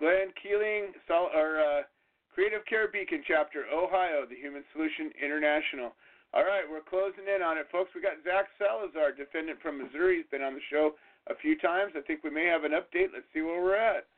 Glenn 0.00 0.32
Keeling, 0.40 0.96
Sol- 1.04 1.28
or 1.36 1.60
uh, 1.60 1.84
Creative 2.32 2.64
Care 2.64 2.88
Beacon 2.88 3.20
Chapter, 3.28 3.68
Ohio, 3.68 4.24
the 4.24 4.40
Human 4.40 4.64
Solution 4.72 5.12
International. 5.20 5.92
All 6.32 6.48
right, 6.48 6.64
we're 6.64 6.88
closing 6.88 7.28
in 7.28 7.44
on 7.44 7.60
it, 7.60 7.68
folks. 7.68 7.92
We 7.92 8.00
got 8.00 8.16
Zach 8.24 8.48
Salazar, 8.56 9.12
defendant 9.12 9.60
from 9.60 9.76
Missouri. 9.76 10.24
He's 10.24 10.32
been 10.32 10.40
on 10.40 10.56
the 10.56 10.64
show 10.72 10.96
a 11.28 11.36
few 11.36 11.60
times. 11.60 11.92
I 11.92 12.00
think 12.00 12.24
we 12.24 12.32
may 12.32 12.48
have 12.48 12.64
an 12.64 12.72
update. 12.72 13.12
Let's 13.12 13.28
see 13.36 13.44
where 13.44 13.60
we're 13.60 13.76
at. 13.76 14.08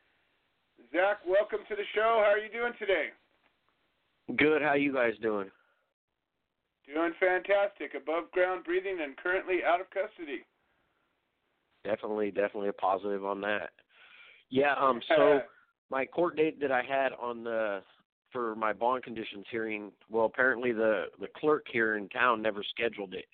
Zach, 0.95 1.19
welcome 1.27 1.67
to 1.67 1.75
the 1.75 1.87
show. 1.91 2.23
How 2.23 2.31
are 2.31 2.39
you 2.39 2.47
doing 2.47 2.71
today? 2.79 3.11
Good. 4.37 4.61
How 4.61 4.73
you 4.73 4.93
guys 4.93 5.13
doing? 5.21 5.49
Doing 6.93 7.13
fantastic. 7.19 7.93
Above 7.95 8.31
ground 8.31 8.63
breathing 8.63 8.97
and 9.01 9.15
currently 9.17 9.59
out 9.65 9.81
of 9.81 9.87
custody. 9.89 10.45
Definitely, 11.83 12.31
definitely 12.31 12.69
a 12.69 12.73
positive 12.73 13.23
on 13.25 13.41
that. 13.41 13.69
Yeah. 14.49 14.73
Um. 14.79 15.01
So 15.15 15.41
my 15.91 16.05
court 16.05 16.37
date 16.37 16.59
that 16.61 16.71
I 16.71 16.83
had 16.83 17.13
on 17.19 17.43
the 17.43 17.81
for 18.31 18.55
my 18.55 18.73
bond 18.73 19.03
conditions 19.03 19.45
hearing, 19.49 19.91
well, 20.09 20.25
apparently 20.25 20.71
the 20.71 21.05
the 21.19 21.27
clerk 21.35 21.65
here 21.71 21.95
in 21.95 22.09
town 22.09 22.41
never 22.41 22.63
scheduled 22.63 23.13
it. 23.13 23.25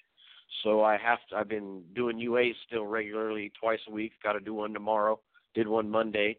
So 0.64 0.84
I 0.84 0.98
have 0.98 1.20
to. 1.30 1.38
I've 1.38 1.50
been 1.50 1.82
doing 1.96 2.18
UA 2.18 2.52
still 2.68 2.86
regularly, 2.86 3.52
twice 3.60 3.80
a 3.88 3.92
week. 3.92 4.14
Got 4.24 4.34
to 4.34 4.40
do 4.40 4.54
one 4.54 4.74
tomorrow. 4.74 5.20
Did 5.54 5.68
one 5.68 5.90
Monday. 5.90 6.38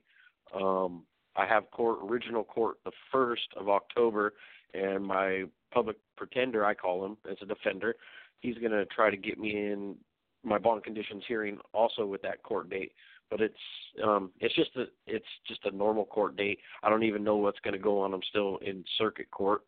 Um, 0.54 1.02
I 1.36 1.46
have 1.46 1.70
court 1.70 1.98
original 2.02 2.44
court 2.44 2.78
the 2.84 2.92
first 3.12 3.48
of 3.56 3.68
October, 3.68 4.34
and 4.74 5.04
my 5.04 5.44
public 5.72 5.96
pretender, 6.16 6.64
I 6.64 6.74
call 6.74 7.04
him 7.04 7.16
as 7.30 7.36
a 7.42 7.46
defender, 7.46 7.94
he's 8.40 8.58
going 8.58 8.72
to 8.72 8.86
try 8.86 9.10
to 9.10 9.16
get 9.16 9.38
me 9.38 9.50
in 9.50 9.96
my 10.44 10.58
bond 10.58 10.84
conditions 10.84 11.24
hearing 11.26 11.58
also 11.72 12.06
with 12.06 12.22
that 12.22 12.42
court 12.42 12.70
date 12.70 12.92
but 13.30 13.40
it's 13.40 13.54
um 14.04 14.30
it's 14.40 14.54
just 14.54 14.70
a 14.76 14.84
it's 15.06 15.26
just 15.46 15.64
a 15.64 15.70
normal 15.70 16.04
court 16.04 16.36
date. 16.36 16.58
I 16.82 16.90
don't 16.90 17.02
even 17.02 17.24
know 17.24 17.36
what's 17.36 17.60
going 17.60 17.74
to 17.74 17.80
go 17.80 18.00
on. 18.00 18.14
I'm 18.14 18.22
still 18.28 18.58
in 18.58 18.84
circuit 18.98 19.30
court. 19.30 19.62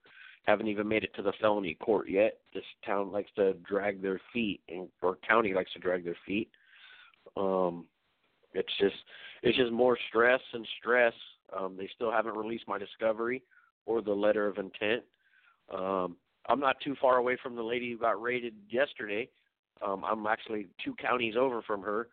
Haven't 0.45 0.69
even 0.69 0.89
made 0.89 1.05
it 1.05 1.15
to 1.17 1.23
the 1.23 1.33
felony 1.41 1.75
court 1.75 2.09
yet. 2.09 2.39
This 2.55 2.65
town 2.87 3.13
likes 3.13 3.31
to 3.37 3.55
drag 3.69 4.01
their 4.01 4.21
feet, 4.33 4.61
and 4.69 4.89
or 5.03 5.19
county 5.27 5.53
likes 5.55 5.73
to 5.73 5.79
drag 5.79 6.05
their 6.05 6.17
feet. 6.27 6.51
Um, 7.37 7.87
it's 8.55 8.73
just 8.79 8.97
it's 9.43 9.59
just 9.59 9.73
more 9.73 9.99
stress 10.09 10.41
and 10.53 10.67
stress. 10.81 11.15
Um, 11.57 11.77
they 11.77 11.89
still 11.95 12.11
haven't 12.11 12.37
released 12.37 12.69
my 12.69 12.79
discovery 12.79 13.43
or 13.87 14.03
the 14.03 14.13
letter 14.13 14.47
of 14.47 14.59
intent. 14.59 15.03
Um, 15.75 16.17
I'm 16.49 16.61
not 16.61 16.77
too 16.83 16.95
far 17.01 17.17
away 17.17 17.37
from 17.43 17.57
the 17.57 17.63
lady 17.63 17.93
who 17.93 17.99
got 17.99 18.21
raided 18.21 18.55
yesterday. 18.71 19.29
Um, 19.87 20.05
I'm 20.05 20.27
actually 20.27 20.67
two 20.85 20.95
counties 20.95 21.35
over 21.37 21.63
from 21.63 21.83
her 21.83 22.09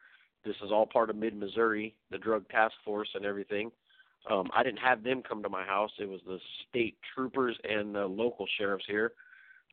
this 0.45 0.55
is 0.63 0.71
all 0.71 0.85
part 0.85 1.09
of 1.09 1.15
Mid 1.15 1.35
Missouri, 1.35 1.95
the 2.11 2.17
drug 2.17 2.47
task 2.49 2.75
force 2.85 3.09
and 3.15 3.25
everything. 3.25 3.71
Um, 4.29 4.49
I 4.55 4.63
didn't 4.63 4.79
have 4.79 5.03
them 5.03 5.23
come 5.27 5.43
to 5.43 5.49
my 5.49 5.65
house. 5.65 5.91
It 5.99 6.07
was 6.07 6.21
the 6.25 6.39
state 6.69 6.97
troopers 7.13 7.57
and 7.63 7.93
the 7.95 8.05
local 8.05 8.45
sheriffs 8.57 8.85
here. 8.87 9.13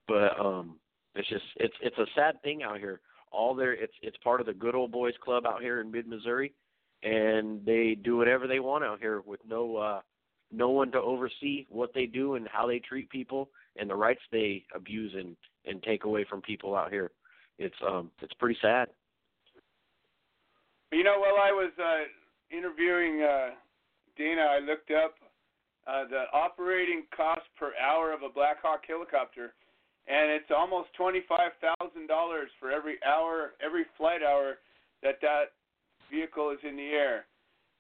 But 0.09 0.39
um, 0.41 0.79
it's 1.15 1.29
just 1.29 1.45
it's 1.57 1.75
it's 1.83 1.99
a 1.99 2.07
sad 2.15 2.43
thing 2.43 2.63
out 2.63 2.79
here. 2.79 3.01
All 3.31 3.55
there 3.55 3.73
it's 3.73 3.93
it's 4.03 4.17
part 4.19 4.41
of 4.41 4.47
the 4.47 4.55
good 4.55 4.75
old 4.75 4.93
boys 4.93 5.15
club 5.23 5.47
out 5.47 5.63
here 5.63 5.81
in 5.81 5.91
Mid 5.91 6.07
Missouri, 6.07 6.53
and 7.03 7.65
they 7.65 7.97
do 8.03 8.17
whatever 8.17 8.47
they 8.47 8.61
want 8.61 8.85
out 8.85 9.01
here 9.01 9.21
with 9.23 9.41
no 9.47 9.77
uh, 9.77 10.01
no 10.53 10.71
one 10.71 10.93
to 10.93 10.99
oversee 10.99 11.67
what 11.69 11.93
they 11.95 12.07
do 12.07 12.35
and 12.35 12.47
how 12.49 12.67
they 12.67 12.79
treat 12.79 13.09
people 13.11 13.49
and 13.77 13.89
the 13.89 13.95
rights 13.95 14.21
they 14.31 14.65
abuse 14.75 15.13
and 15.17 15.37
and 15.65 15.83
take 15.83 16.05
away 16.05 16.25
from 16.29 16.43
people 16.43 16.75
out 16.75 16.91
here. 16.91 17.11
It's 17.59 17.75
um 17.87 18.11
it's 18.21 18.35
pretty 18.35 18.59
sad. 18.61 18.89
You 20.93 21.05
know, 21.05 21.19
while 21.19 21.41
I 21.43 21.53
was 21.53 21.73
uh, 21.79 22.55
interviewing 22.55 23.23
uh, 23.23 23.51
Dana, 24.17 24.43
I 24.43 24.59
looked 24.59 24.91
up 24.91 25.15
uh, 25.87 26.05
the 26.09 26.25
operating 26.35 27.05
cost 27.17 27.49
per 27.59 27.73
hour 27.81 28.13
of 28.13 28.23
a 28.23 28.29
Black 28.29 28.61
Hawk 28.61 28.83
helicopter, 28.87 29.55
and 30.07 30.31
it's 30.31 30.51
almost 30.55 30.91
twenty-five 30.95 31.53
thousand 31.61 32.09
dollars 32.09 32.51
for 32.61 32.71
every 32.71 32.97
hour, 33.07 33.53
every 33.65 33.85
flight 33.97 34.23
hour 34.23 34.59
that 35.03 35.17
that 35.23 35.57
vehicle 36.13 36.53
is 36.53 36.61
in 36.63 36.77
the 36.77 36.93
air. 36.93 37.25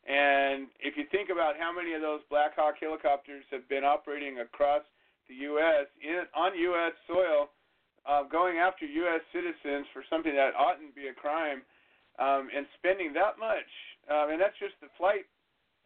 And 0.08 0.66
if 0.80 0.96
you 0.96 1.04
think 1.12 1.30
about 1.30 1.54
how 1.60 1.70
many 1.70 1.94
of 1.94 2.02
those 2.02 2.26
Black 2.26 2.56
Hawk 2.56 2.74
helicopters 2.80 3.44
have 3.52 3.68
been 3.68 3.84
operating 3.84 4.40
across 4.40 4.82
the 5.28 5.34
U.S. 5.54 5.86
in 6.02 6.26
on 6.34 6.58
U.S. 6.58 6.96
soil, 7.06 7.54
uh, 8.02 8.26
going 8.26 8.58
after 8.58 8.82
U.S. 8.82 9.22
citizens 9.30 9.86
for 9.94 10.02
something 10.10 10.34
that 10.34 10.58
oughtn't 10.58 10.96
be 10.98 11.06
a 11.06 11.14
crime 11.14 11.62
um, 12.18 12.50
and 12.50 12.66
spending 12.78 13.14
that 13.14 13.38
much, 13.38 13.70
um, 14.10 14.34
and 14.34 14.42
that's 14.42 14.58
just 14.58 14.74
the 14.82 14.90
flight. 14.98 15.22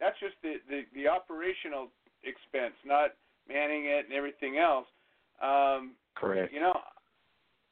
That's 0.01 0.17
just 0.17 0.33
the, 0.41 0.57
the 0.65 0.89
the 0.97 1.05
operational 1.05 1.93
expense, 2.25 2.73
not 2.81 3.13
manning 3.45 3.85
it 3.85 4.09
and 4.09 4.13
everything 4.17 4.57
else. 4.57 4.89
Um, 5.37 5.93
Correct. 6.17 6.49
You 6.49 6.65
know, 6.65 6.73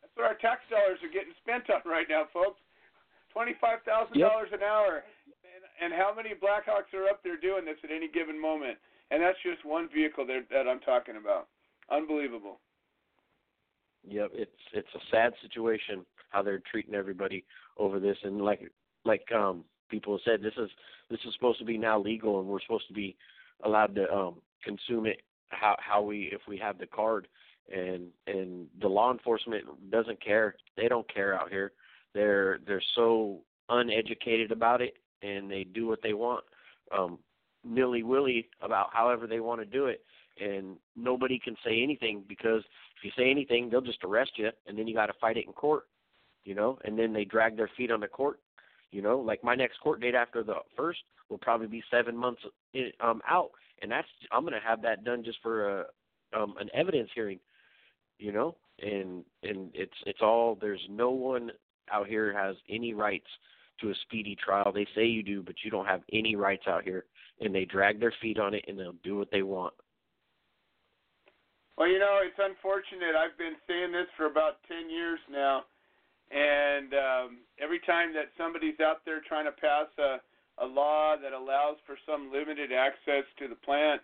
that's 0.01 0.13
what 0.13 0.29
our 0.29 0.37
tax 0.37 0.61
dollars 0.69 1.01
are 1.01 1.09
getting 1.09 1.33
spent 1.41 1.65
on 1.73 1.81
right 1.89 2.05
now, 2.05 2.29
folks. 2.29 2.61
Twenty-five 3.35 3.79
thousand 3.85 4.15
yep. 4.15 4.31
dollars 4.31 4.49
an 4.53 4.63
hour, 4.63 5.03
and, 5.43 5.91
and 5.91 5.93
how 5.93 6.15
many 6.15 6.29
Blackhawks 6.29 6.95
are 6.95 7.09
up 7.09 7.19
there 7.21 7.35
doing 7.35 7.65
this 7.65 7.75
at 7.83 7.91
any 7.91 8.07
given 8.07 8.39
moment? 8.39 8.77
And 9.11 9.21
that's 9.21 9.37
just 9.43 9.65
one 9.65 9.89
vehicle 9.93 10.25
that, 10.27 10.45
that 10.49 10.67
I'm 10.67 10.79
talking 10.79 11.17
about. 11.17 11.49
Unbelievable. 11.91 12.59
Yep, 14.07 14.31
it's 14.33 14.61
it's 14.73 14.95
a 14.95 14.99
sad 15.11 15.33
situation 15.41 16.05
how 16.29 16.41
they're 16.43 16.63
treating 16.71 16.95
everybody 16.95 17.43
over 17.77 17.99
this, 17.99 18.17
and 18.23 18.41
like 18.41 18.71
like 19.03 19.25
um 19.35 19.65
people 19.89 20.13
have 20.13 20.21
said, 20.23 20.41
this 20.41 20.53
is 20.57 20.69
this 21.09 21.19
is 21.27 21.33
supposed 21.33 21.59
to 21.59 21.65
be 21.65 21.77
now 21.77 21.99
legal, 21.99 22.39
and 22.39 22.47
we're 22.47 22.61
supposed 22.61 22.87
to 22.87 22.93
be 22.93 23.15
allowed 23.63 23.95
to 23.95 24.11
um 24.13 24.35
consume 24.63 25.05
it 25.05 25.21
how 25.49 25.75
how 25.79 26.01
we 26.01 26.29
if 26.31 26.41
we 26.47 26.57
have 26.57 26.77
the 26.77 26.87
card, 26.87 27.27
and 27.73 28.07
and 28.27 28.67
the 28.81 28.87
law 28.87 29.11
enforcement 29.11 29.65
doesn't 29.91 30.23
care. 30.23 30.55
They 30.77 30.87
don't 30.87 31.11
care 31.13 31.39
out 31.39 31.51
here. 31.51 31.73
They're 32.15 32.57
they're 32.65 32.81
so 32.95 33.41
uneducated 33.69 34.51
about 34.51 34.81
it, 34.81 34.95
and 35.21 35.51
they 35.51 35.65
do 35.65 35.85
what 35.85 36.01
they 36.01 36.13
want, 36.13 36.43
um, 36.97 37.19
nilly 37.63 38.01
willy 38.01 38.49
about 38.61 38.87
however 38.91 39.27
they 39.27 39.39
want 39.39 39.61
to 39.61 39.65
do 39.65 39.85
it, 39.85 40.03
and 40.39 40.77
nobody 40.95 41.37
can 41.37 41.55
say 41.63 41.83
anything 41.83 42.23
because 42.27 42.63
if 42.97 43.03
you 43.03 43.11
say 43.15 43.29
anything, 43.29 43.69
they'll 43.69 43.81
just 43.81 44.03
arrest 44.03 44.31
you, 44.37 44.49
and 44.65 44.75
then 44.79 44.87
you 44.87 44.95
got 44.95 45.07
to 45.07 45.13
fight 45.21 45.37
it 45.37 45.45
in 45.45 45.53
court 45.53 45.83
you 46.45 46.53
know, 46.53 46.77
and 46.85 46.97
then 46.97 47.11
they 47.11 47.25
drag 47.25 47.57
their 47.57 47.69
feet 47.75 47.91
on 47.91 47.99
the 47.99 48.07
court. 48.07 48.39
You 48.91 49.01
know, 49.01 49.17
like 49.19 49.43
my 49.43 49.55
next 49.55 49.79
court 49.81 49.99
date 49.99 50.15
after 50.15 50.43
the 50.43 50.55
first 50.77 50.99
will 51.29 51.39
probably 51.39 51.67
be 51.67 51.83
seven 51.91 52.15
months 52.15 52.41
in, 52.73 52.91
um 53.01 53.21
out, 53.27 53.49
and 53.81 53.91
that's 53.91 54.07
I'm 54.31 54.45
gonna 54.45 54.59
have 54.65 54.81
that 54.83 55.03
done 55.03 55.23
just 55.23 55.39
for 55.41 55.81
a 55.81 55.85
um 56.33 56.55
an 56.59 56.69
evidence 56.73 57.09
hearing, 57.13 57.39
you 58.19 58.31
know, 58.31 58.55
and 58.79 59.25
and 59.43 59.71
it's 59.73 59.97
it's 60.05 60.21
all 60.21 60.57
there's 60.61 60.85
no 60.89 61.09
one 61.09 61.51
out 61.91 62.07
here 62.07 62.33
has 62.33 62.55
any 62.69 62.93
rights 62.93 63.27
to 63.81 63.89
a 63.89 63.95
speedy 64.03 64.35
trial. 64.35 64.71
They 64.73 64.87
say 64.95 65.05
you 65.05 65.23
do, 65.23 65.43
but 65.43 65.55
you 65.63 65.71
don't 65.71 65.85
have 65.85 66.01
any 66.11 66.35
rights 66.35 66.63
out 66.67 66.83
here, 66.83 67.05
and 67.41 67.53
they 67.53 67.65
drag 67.65 67.99
their 67.99 68.13
feet 68.21 68.39
on 68.39 68.53
it 68.53 68.65
and 68.67 68.77
they'll 68.79 68.95
do 69.03 69.17
what 69.17 69.31
they 69.31 69.43
want. 69.43 69.73
Well, 71.77 71.89
you 71.89 71.99
know, 71.99 72.19
it's 72.23 72.39
unfortunate. 72.39 73.19
I've 73.19 73.37
been 73.37 73.59
saying 73.67 73.91
this 73.91 74.07
for 74.15 74.27
about 74.27 74.63
10 74.71 74.89
years 74.89 75.19
now. 75.29 75.65
And 76.31 76.93
um, 76.95 77.29
every 77.59 77.79
time 77.83 78.13
that 78.15 78.31
somebody's 78.37 78.79
out 78.79 79.03
there 79.05 79.21
trying 79.27 79.45
to 79.45 79.51
pass 79.51 79.91
a, 79.99 80.17
a 80.63 80.65
law 80.65 81.15
that 81.21 81.33
allows 81.33 81.75
for 81.85 81.99
some 82.07 82.31
limited 82.31 82.71
access 82.71 83.27
to 83.37 83.47
the 83.47 83.59
plant, 83.59 84.01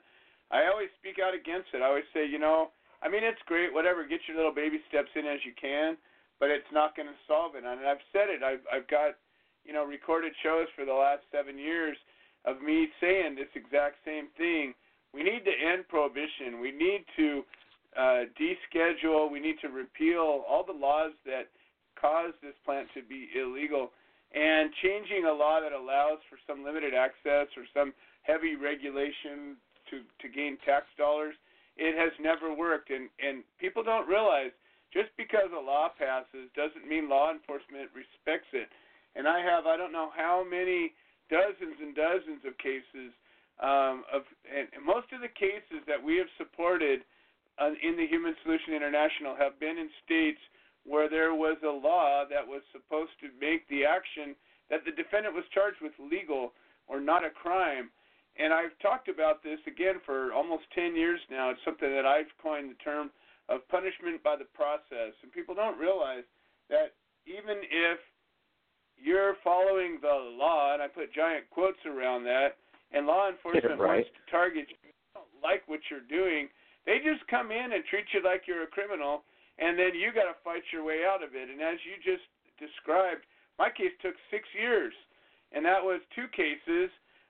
I 0.51 0.67
always 0.67 0.91
speak 0.99 1.17
out 1.23 1.33
against 1.33 1.71
it. 1.73 1.81
I 1.81 1.87
always 1.87 2.07
say, 2.13 2.27
you 2.27 2.37
know, 2.37 2.75
I 3.01 3.09
mean, 3.09 3.23
it's 3.23 3.41
great, 3.47 3.73
whatever, 3.73 4.05
get 4.05 4.21
your 4.27 4.37
little 4.37 4.53
baby 4.53 4.77
steps 4.87 5.09
in 5.15 5.25
as 5.25 5.39
you 5.47 5.53
can, 5.59 5.97
but 6.41 6.49
it's 6.49 6.73
not 6.73 6.97
going 6.97 7.07
to 7.07 7.19
solve 7.29 7.53
it. 7.53 7.61
And 7.63 7.85
I've 7.85 8.01
said 8.09 8.33
it. 8.33 8.41
I've, 8.41 8.65
I've 8.73 8.89
got, 8.89 9.13
you 9.63 9.71
know, 9.71 9.85
recorded 9.85 10.33
shows 10.41 10.65
for 10.75 10.83
the 10.83 10.97
last 10.97 11.21
seven 11.29 11.55
years 11.55 11.95
of 12.49 12.65
me 12.65 12.89
saying 12.99 13.37
this 13.37 13.53
exact 13.53 14.01
same 14.03 14.27
thing. 14.35 14.73
We 15.13 15.21
need 15.21 15.45
to 15.45 15.53
end 15.53 15.85
prohibition. 15.87 16.57
We 16.57 16.73
need 16.73 17.05
to 17.15 17.45
uh, 17.93 18.21
deschedule. 18.33 19.29
We 19.29 19.39
need 19.39 19.61
to 19.61 19.69
repeal 19.69 20.41
all 20.49 20.65
the 20.65 20.73
laws 20.73 21.13
that 21.29 21.53
cause 21.93 22.33
this 22.41 22.57
plant 22.65 22.87
to 22.95 23.03
be 23.05 23.29
illegal, 23.37 23.91
and 24.33 24.71
changing 24.81 25.29
a 25.29 25.33
law 25.33 25.61
that 25.61 25.77
allows 25.77 26.17
for 26.25 26.41
some 26.47 26.65
limited 26.65 26.95
access 26.95 27.53
or 27.53 27.69
some 27.75 27.93
heavy 28.23 28.55
regulation 28.55 29.61
to 29.91 30.01
to 30.23 30.27
gain 30.33 30.57
tax 30.65 30.87
dollars. 30.97 31.35
It 31.77 31.93
has 31.99 32.11
never 32.17 32.55
worked, 32.55 32.89
and 32.89 33.09
and 33.21 33.43
people 33.59 33.83
don't 33.83 34.07
realize 34.07 34.55
just 34.93 35.09
because 35.17 35.49
a 35.55 35.59
law 35.59 35.89
passes 35.95 36.51
doesn't 36.55 36.87
mean 36.87 37.07
law 37.07 37.31
enforcement 37.31 37.89
respects 37.95 38.51
it. 38.53 38.67
And 39.15 39.27
I 39.27 39.39
have 39.43 39.65
I 39.65 39.75
don't 39.75 39.91
know 39.91 40.11
how 40.15 40.43
many 40.43 40.93
dozens 41.31 41.79
and 41.79 41.95
dozens 41.95 42.43
of 42.43 42.55
cases 42.59 43.15
um, 43.59 44.03
of 44.11 44.27
and 44.47 44.67
most 44.83 45.11
of 45.15 45.23
the 45.23 45.31
cases 45.31 45.83
that 45.87 45.99
we 45.99 46.17
have 46.17 46.31
supported 46.37 47.03
uh, 47.59 47.75
in 47.83 47.95
the 47.95 48.07
Human 48.07 48.35
Solution 48.43 48.73
International 48.73 49.35
have 49.35 49.59
been 49.59 49.77
in 49.77 49.89
states 50.03 50.39
where 50.83 51.09
there 51.09 51.35
was 51.35 51.57
a 51.63 51.69
law 51.69 52.23
that 52.25 52.41
was 52.41 52.61
supposed 52.71 53.13
to 53.21 53.29
make 53.39 53.67
the 53.69 53.85
action 53.85 54.35
that 54.69 54.83
the 54.83 54.91
defendant 54.91 55.35
was 55.35 55.45
charged 55.53 55.77
with 55.81 55.93
legal 55.99 56.53
or 56.87 56.99
not 56.99 57.23
a 57.23 57.29
crime. 57.29 57.91
And 58.39 58.53
I've 58.53 58.73
talked 58.81 59.09
about 59.09 59.43
this 59.43 59.59
again 59.67 59.99
for 60.05 60.33
almost 60.33 60.63
10 60.73 60.95
years 60.95 61.19
now. 61.29 61.51
It's 61.51 61.59
something 61.63 61.91
that 61.91 62.07
I've 62.07 62.31
coined 62.41 62.71
the 62.71 62.79
term 62.81 63.11
of 63.49 63.67
punishment 63.69 64.21
by 64.23 64.35
the 64.35 64.49
process. 64.53 65.13
And 65.23 65.31
people 65.31 65.55
don't 65.55 65.77
realize 65.77 66.23
that 66.69 66.93
even 67.25 67.61
if 67.63 67.99
you're 68.97 69.35
following 69.43 69.97
the 70.01 70.13
law, 70.37 70.73
and 70.73 70.81
I 70.81 70.87
put 70.87 71.13
giant 71.13 71.49
quotes 71.49 71.81
around 71.85 72.23
that, 72.25 72.57
and 72.91 73.07
law 73.07 73.29
enforcement 73.29 73.79
right. 73.79 74.05
wants 74.05 74.11
to 74.13 74.23
target 74.29 74.67
you, 74.69 74.91
don't 75.13 75.25
like 75.41 75.63
what 75.65 75.79
you're 75.89 76.05
doing, 76.05 76.47
they 76.85 76.97
just 77.01 77.25
come 77.29 77.51
in 77.51 77.73
and 77.73 77.85
treat 77.85 78.05
you 78.13 78.21
like 78.23 78.45
you're 78.45 78.63
a 78.63 78.73
criminal, 78.73 79.23
and 79.59 79.77
then 79.77 79.93
you 79.93 80.13
got 80.13 80.29
to 80.29 80.37
fight 80.43 80.65
your 80.73 80.83
way 80.83 81.05
out 81.05 81.23
of 81.23 81.35
it. 81.35 81.49
And 81.49 81.61
as 81.61 81.77
you 81.85 81.97
just 82.01 82.25
described, 82.57 83.25
my 83.57 83.69
case 83.69 83.93
took 84.01 84.15
six 84.29 84.47
years, 84.57 84.93
and 85.51 85.65
that 85.65 85.81
was 85.81 86.01
two 86.15 86.25
cases. 86.33 86.89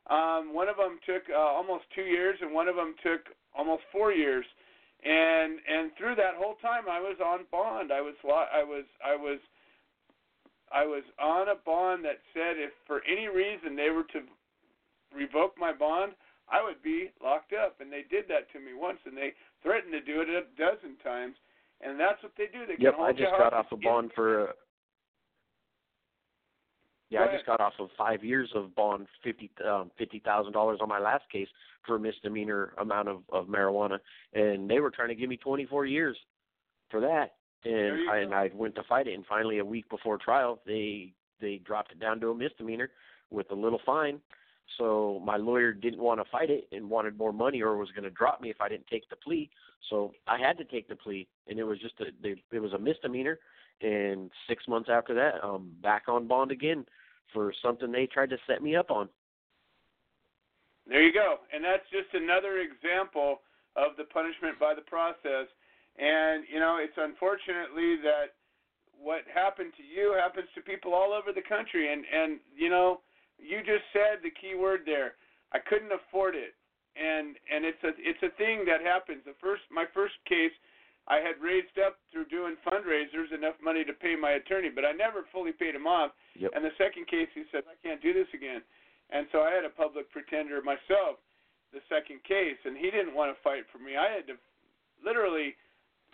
Um, 0.10 0.54
one 0.54 0.68
of 0.68 0.78
them 0.78 1.00
took 1.06 1.24
uh, 1.30 1.38
almost 1.38 1.86
two 1.96 2.08
years, 2.08 2.40
and 2.42 2.54
one 2.54 2.68
of 2.68 2.76
them 2.76 2.96
took 3.04 3.32
almost 3.56 3.84
four 3.92 4.12
years. 4.12 4.46
And 5.04 5.58
and 5.66 5.92
through 5.98 6.16
that 6.16 6.38
whole 6.38 6.56
time, 6.62 6.84
I 6.90 7.00
was 7.00 7.18
on 7.24 7.46
bond. 7.52 7.92
I 7.92 8.02
was 8.02 8.14
I 8.24 8.64
was 8.64 8.86
I 9.04 9.16
was 9.16 9.40
I 10.72 10.86
was 10.86 11.04
on 11.20 11.50
a 11.50 11.56
bond 11.66 12.06
that 12.06 12.22
said 12.34 12.62
if 12.62 12.72
for 12.86 13.02
any 13.10 13.28
reason 13.28 13.76
they 13.76 13.90
were 13.90 14.06
to 14.14 14.22
revoke 15.14 15.58
my 15.58 15.74
bond, 15.74 16.14
I 16.50 16.64
would 16.64 16.82
be 16.84 17.12
locked 17.24 17.54
up. 17.54 17.82
And 17.82 17.92
they 17.92 18.06
did 18.10 18.26
that 18.30 18.52
to 18.54 18.60
me 18.60 18.78
once, 18.78 19.00
and 19.06 19.18
they 19.18 19.34
threatened 19.64 19.94
to 19.94 20.02
do 20.02 20.22
it 20.22 20.30
a 20.30 20.46
dozen 20.56 20.98
times. 21.04 21.36
And 21.82 22.00
that's 22.00 22.22
what 22.22 22.34
they 22.38 22.46
do. 22.46 22.66
They 22.68 22.78
yep, 22.78 22.94
can 22.94 23.02
hold 23.02 23.10
I 23.10 23.12
just 23.12 23.32
you 23.32 23.38
got 23.38 23.54
off 23.54 23.72
a 23.72 23.78
bond 23.78 24.12
for. 24.14 24.50
Uh, 24.50 24.52
yeah, 27.12 27.26
I 27.30 27.34
just 27.34 27.46
got 27.46 27.60
off 27.60 27.74
of 27.78 27.90
five 27.98 28.24
years 28.24 28.50
of 28.56 28.74
bond, 28.74 29.06
fifty 29.22 29.52
um, 29.70 29.92
fifty 29.98 30.20
thousand 30.24 30.54
dollars 30.54 30.80
on 30.82 30.88
my 30.88 31.00
last 31.00 31.26
case 31.30 31.50
for 31.86 31.98
a 31.98 32.00
misdemeanor 32.00 32.74
amount 32.80 33.10
of 33.10 33.18
of 33.34 33.48
marijuana, 33.48 34.00
and 34.34 34.70
they 34.70 34.80
were 34.80 34.90
trying 34.90 35.10
to 35.10 35.16
give 35.16 35.30
me 35.30 35.36
twenty 35.36 35.66
four 35.66 35.86
years 35.86 36.18
for 36.90 37.02
that, 37.02 37.34
and 37.66 38.10
I, 38.10 38.18
and 38.20 38.34
I 38.34 38.50
went 38.56 38.76
to 38.76 38.84
fight 38.88 39.08
it, 39.08 39.14
and 39.14 39.26
finally 39.26 39.60
a 39.60 39.66
week 39.66 39.90
before 39.90 40.18
trial, 40.18 40.62
they 40.66 41.12
they 41.42 41.58
dropped 41.58 41.92
it 41.92 42.00
down 42.00 42.22
to 42.22 42.30
a 42.30 42.36
misdemeanor 42.36 42.90
with 43.30 43.52
a 43.52 43.56
little 43.56 43.82
fine. 43.86 44.22
So 44.78 45.22
my 45.26 45.36
lawyer 45.36 45.74
didn't 45.74 46.02
want 46.02 46.22
to 46.22 46.32
fight 46.32 46.50
it 46.50 46.70
and 46.72 46.90
wanted 46.90 47.18
more 47.18 47.34
money, 47.34 47.62
or 47.62 47.76
was 47.76 47.92
going 47.92 48.06
to 48.06 48.10
drop 48.10 48.40
me 48.40 48.50
if 48.50 48.62
I 48.62 48.70
didn't 48.70 48.88
take 48.88 49.10
the 49.10 49.18
plea. 49.18 49.50
So 49.90 50.14
I 50.30 50.38
had 50.38 50.58
to 50.60 50.64
take 50.64 50.88
the 50.88 50.96
plea, 50.96 51.28
and 51.50 51.60
it 51.60 51.66
was 51.66 51.78
just 51.82 51.96
a 52.00 52.36
it 52.56 52.60
was 52.60 52.72
a 52.72 52.80
misdemeanor. 52.80 53.38
And 53.82 54.32
six 54.48 54.66
months 54.68 54.90
after 54.90 55.14
that, 55.16 55.44
I'm 55.44 55.72
back 55.82 56.04
on 56.08 56.28
bond 56.28 56.52
again 56.52 56.86
for 57.34 57.54
something 57.62 57.92
they 57.92 58.08
tried 58.08 58.30
to 58.30 58.38
set 58.48 58.62
me 58.62 58.76
up 58.76 58.92
on. 58.92 59.10
There 60.88 61.02
you 61.02 61.14
go. 61.14 61.38
And 61.54 61.64
that's 61.64 61.86
just 61.92 62.14
another 62.14 62.60
example 62.60 63.42
of 63.76 63.96
the 63.98 64.06
punishment 64.06 64.60
by 64.60 64.74
the 64.76 64.82
process. 64.82 65.48
And, 65.98 66.44
you 66.52 66.60
know, 66.60 66.78
it's 66.82 66.98
unfortunately 66.98 68.02
that 68.04 68.36
what 68.98 69.22
happened 69.34 69.74
to 69.78 69.84
you 69.84 70.16
happens 70.18 70.48
to 70.56 70.62
people 70.62 70.94
all 70.94 71.14
over 71.14 71.32
the 71.32 71.46
country. 71.46 71.94
And, 71.94 72.04
and 72.06 72.40
you 72.56 72.70
know, 72.70 73.02
you 73.38 73.60
just 73.60 73.86
said 73.94 74.22
the 74.22 74.30
key 74.30 74.56
word 74.56 74.82
there. 74.86 75.16
I 75.54 75.60
couldn't 75.60 75.92
afford 75.92 76.36
it. 76.36 76.54
And 76.92 77.40
and 77.48 77.64
it's 77.64 77.80
a 77.88 77.96
it's 77.96 78.20
a 78.20 78.36
thing 78.36 78.68
that 78.68 78.84
happens. 78.84 79.24
The 79.24 79.40
first 79.40 79.64
my 79.72 79.86
first 79.94 80.16
case 80.28 80.52
I 81.08 81.18
had 81.18 81.42
raised 81.42 81.78
up 81.82 81.98
through 82.12 82.26
doing 82.30 82.56
fundraisers 82.62 83.34
enough 83.34 83.56
money 83.64 83.84
to 83.84 83.94
pay 83.94 84.16
my 84.16 84.38
attorney, 84.38 84.70
but 84.70 84.86
I 84.86 84.92
never 84.92 85.26
fully 85.32 85.52
paid 85.52 85.74
him 85.76 85.88
off. 85.88 86.12
Yep. 86.38 86.52
And 86.56 86.64
the 86.64 86.76
second 86.78 87.08
case, 87.08 87.28
he 87.34 87.44
said, 87.52 87.64
I 87.66 87.76
can't 87.82 88.02
do 88.02 88.14
this 88.14 88.30
again. 88.34 88.62
And 89.10 89.28
so 89.32 89.42
I 89.42 89.52
had 89.52 89.66
a 89.66 89.74
public 89.74 90.10
pretender 90.12 90.62
myself, 90.62 91.20
the 91.74 91.82
second 91.90 92.24
case, 92.24 92.58
and 92.64 92.78
he 92.78 92.92
didn't 92.92 93.14
want 93.16 93.34
to 93.36 93.42
fight 93.44 93.66
for 93.74 93.80
me. 93.80 93.98
I 93.98 94.08
had 94.14 94.28
to 94.28 94.36
literally 95.04 95.56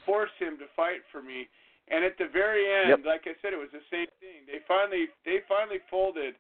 force 0.06 0.32
him 0.40 0.58
to 0.58 0.66
fight 0.76 1.04
for 1.12 1.22
me. 1.22 1.50
And 1.90 2.04
at 2.04 2.18
the 2.18 2.28
very 2.32 2.66
end, 2.66 2.90
Yep. 2.90 3.06
like 3.06 3.24
I 3.28 3.36
said, 3.42 3.54
it 3.54 3.60
was 3.60 3.72
the 3.72 3.84
same 3.92 4.08
thing. 4.20 4.44
They 4.48 4.60
finally 4.68 5.08
they 5.24 5.40
finally 5.48 5.80
folded, 5.90 6.36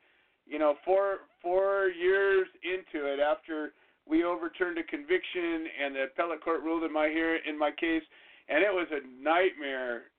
you 0.45 0.59
know, 0.59 0.75
four 0.83 1.27
four 1.41 1.89
years 1.89 2.47
into 2.63 3.05
it 3.07 3.19
after 3.19 3.73
we 4.07 4.23
overturned 4.23 4.77
a 4.77 4.83
conviction 4.83 5.67
and 5.83 5.95
the 5.95 6.03
appellate 6.03 6.41
court 6.41 6.63
ruled 6.63 6.83
in 6.83 6.91
my 6.91 7.07
here 7.09 7.35
in 7.47 7.57
my 7.57 7.71
case, 7.71 8.03
and 8.49 8.63
it 8.63 8.73
was 8.73 8.87
a 8.91 9.05
nightmare. 9.21 10.11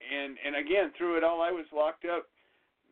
And 0.00 0.36
and 0.44 0.56
again, 0.56 0.92
through 0.96 1.16
it 1.16 1.24
all, 1.24 1.40
I 1.40 1.50
was 1.50 1.66
locked 1.72 2.04
up 2.04 2.26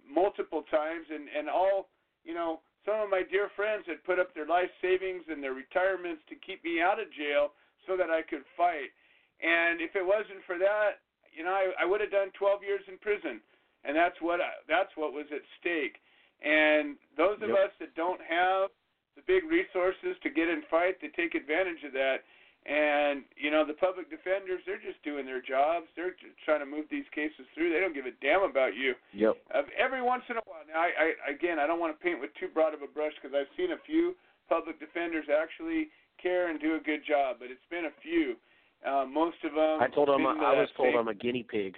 multiple 0.09 0.63
times, 0.71 1.07
and 1.11 1.29
and 1.37 1.49
all 1.49 1.89
you 2.25 2.35
know, 2.35 2.61
some 2.85 3.01
of 3.01 3.11
my 3.11 3.23
dear 3.23 3.51
friends 3.57 3.85
had 3.87 4.03
put 4.05 4.19
up 4.19 4.35
their 4.35 4.47
life 4.47 4.71
savings 4.81 5.25
and 5.29 5.43
their 5.43 5.55
retirements 5.55 6.23
to 6.29 6.35
keep 6.37 6.63
me 6.65 6.81
out 6.81 7.01
of 7.01 7.11
jail 7.13 7.53
so 7.87 7.97
that 7.97 8.11
I 8.11 8.23
could 8.23 8.47
fight. 8.57 8.95
And 9.43 9.81
if 9.83 9.97
it 9.99 10.07
wasn't 10.07 10.47
for 10.47 10.57
that, 10.59 11.03
you 11.35 11.43
know, 11.43 11.51
I, 11.51 11.83
I 11.83 11.85
would 11.85 12.01
have 12.01 12.15
done 12.15 12.31
12 12.39 12.63
years 12.63 12.85
in 12.87 12.99
prison, 12.99 13.41
and 13.83 13.97
that's 13.97 14.15
what 14.23 14.41
I, 14.41 14.55
that's 14.69 14.95
what 14.95 15.13
was 15.13 15.27
at 15.35 15.43
stake. 15.59 15.99
And 16.43 16.95
those 17.17 17.39
of 17.43 17.51
Yep. 17.51 17.59
us 17.59 17.73
that 17.81 17.95
don't 17.95 18.21
have 18.23 18.71
the 19.17 19.23
big 19.27 19.45
resources 19.51 20.15
to 20.23 20.31
get 20.31 20.49
and 20.49 20.63
fight, 20.71 21.01
they 21.01 21.09
take 21.09 21.35
advantage 21.35 21.83
of 21.85 21.93
that. 21.93 22.23
And 22.63 23.27
you 23.35 23.51
know, 23.51 23.67
the 23.67 23.75
public 23.75 24.07
defenders, 24.07 24.63
they're 24.67 24.79
just 24.79 25.03
doing 25.03 25.27
their 25.27 25.43
jobs. 25.43 25.91
They're 25.99 26.15
just 26.15 26.39
trying 26.47 26.63
to 26.63 26.67
move 26.67 26.87
these 26.91 27.09
cases 27.11 27.43
through. 27.55 27.75
They 27.75 27.83
don't 27.83 27.95
give 27.95 28.07
a 28.07 28.15
damn 28.23 28.47
about 28.47 28.79
you. 28.79 28.95
Yep. 29.13 29.35
Uh, 29.51 29.67
every 29.75 29.99
once 30.01 30.23
in 30.31 30.39
a 30.39 30.45
while, 30.47 30.63
now 30.71 30.79
I, 30.79 31.19
I 31.27 31.35
again, 31.35 31.59
I 31.59 31.67
don't 31.67 31.83
want 31.83 31.91
to 31.91 31.99
paint 31.99 32.23
with 32.23 32.31
too 32.39 32.47
broad 32.55 32.71
of 32.73 32.83
a 32.83 32.87
brush 32.87 33.13
because 33.19 33.35
I've 33.35 33.51
seen 33.59 33.75
a 33.75 33.83
few 33.83 34.15
public 34.49 34.79
defenders 34.79 35.27
actually 35.27 35.91
care 36.23 36.51
and 36.55 36.61
do 36.63 36.79
a 36.79 36.81
good 36.81 37.03
job, 37.03 37.43
but 37.43 37.51
it's 37.51 37.67
been 37.67 37.91
a 37.91 37.97
few. 37.99 38.39
Uh, 38.87 39.07
most 39.11 39.43
of 39.43 39.55
them. 39.59 39.83
I 39.83 39.91
told 39.91 40.07
them 40.07 40.23
I 40.27 40.55
was 40.55 40.71
told 40.77 40.95
same- 40.95 40.99
I'm 40.99 41.09
a 41.09 41.15
guinea 41.15 41.43
pig. 41.43 41.75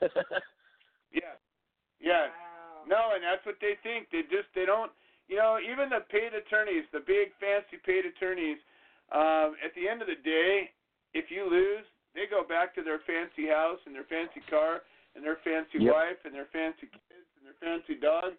Yeah, 1.12 1.34
yeah. 1.98 2.30
No, 2.86 3.12
and 3.14 3.22
that's 3.22 3.44
what 3.44 3.58
they 3.60 3.74
think. 3.82 4.08
They 4.14 4.22
just 4.30 4.46
they 4.54 4.64
don't. 4.64 4.90
You 5.26 5.38
know, 5.38 5.58
even 5.62 5.90
the 5.90 6.02
paid 6.10 6.34
attorneys, 6.34 6.86
the 6.90 7.02
big 7.02 7.30
fancy 7.38 7.78
paid 7.82 8.02
attorneys, 8.06 8.58
um, 9.12 9.58
at 9.64 9.74
the 9.74 9.88
end 9.88 10.02
of 10.02 10.08
the 10.08 10.20
day, 10.22 10.70
if 11.14 11.30
you 11.30 11.48
lose, 11.50 11.84
they 12.14 12.26
go 12.30 12.46
back 12.46 12.74
to 12.74 12.82
their 12.82 13.00
fancy 13.06 13.46
house 13.50 13.78
and 13.86 13.94
their 13.94 14.06
fancy 14.06 14.42
car 14.48 14.82
and 15.14 15.24
their 15.24 15.38
fancy 15.42 15.78
Yep. 15.78 15.92
wife 15.92 16.20
and 16.24 16.34
their 16.34 16.46
fancy 16.52 16.86
kids 16.90 17.26
and 17.38 17.42
their 17.46 17.58
fancy 17.58 17.98
dog, 17.98 18.34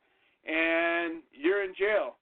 and 0.47 1.23
you're 1.31 1.63
in 1.63 1.75
jail. 1.75 2.15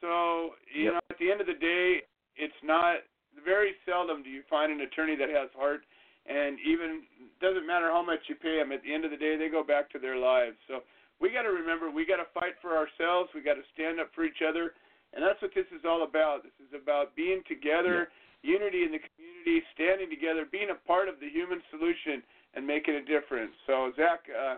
So 0.00 0.58
you 0.74 0.90
Yep. 0.90 0.92
know, 0.94 1.00
at 1.10 1.18
the 1.18 1.30
end 1.30 1.40
of 1.40 1.46
the 1.46 1.58
day, 1.58 2.02
it's 2.34 2.62
not 2.62 3.06
very 3.44 3.74
seldom 3.86 4.22
do 4.22 4.30
you 4.30 4.42
find 4.50 4.72
an 4.72 4.80
attorney 4.82 5.16
that 5.16 5.30
has 5.30 5.48
heart, 5.56 5.86
and 6.26 6.58
even 6.66 7.02
doesn't 7.40 7.66
matter 7.66 7.90
how 7.90 8.02
much 8.02 8.20
you 8.28 8.34
pay 8.34 8.58
them. 8.58 8.72
At 8.72 8.82
the 8.82 8.92
end 8.92 9.04
of 9.04 9.10
the 9.10 9.16
day, 9.16 9.36
they 9.36 9.48
go 9.48 9.62
back 9.62 9.90
to 9.90 9.98
their 9.98 10.16
lives. 10.16 10.56
So 10.68 10.82
we 11.20 11.30
got 11.30 11.42
to 11.42 11.54
remember 11.54 11.90
we 11.90 12.04
got 12.04 12.18
to 12.18 12.28
fight 12.34 12.58
for 12.60 12.76
ourselves. 12.76 13.30
We 13.34 13.42
got 13.42 13.54
to 13.54 13.66
stand 13.74 14.00
up 14.00 14.10
for 14.14 14.24
each 14.24 14.42
other, 14.42 14.74
and 15.12 15.22
that's 15.22 15.40
what 15.40 15.52
this 15.54 15.68
is 15.70 15.84
all 15.84 16.04
about. 16.04 16.42
This 16.42 16.56
is 16.60 16.72
about 16.72 17.14
being 17.14 17.42
together, 17.48 18.08
yeah. 18.42 18.56
unity 18.56 18.82
in 18.84 18.92
the 18.92 19.02
community, 19.02 19.64
standing 19.74 20.08
together, 20.08 20.48
being 20.50 20.70
a 20.72 20.78
part 20.86 21.08
of 21.08 21.20
the 21.20 21.28
human 21.28 21.60
solution, 21.70 22.22
and 22.54 22.66
making 22.66 22.94
a 22.96 23.04
difference. 23.04 23.52
So 23.66 23.92
Zach, 23.96 24.24
uh, 24.28 24.56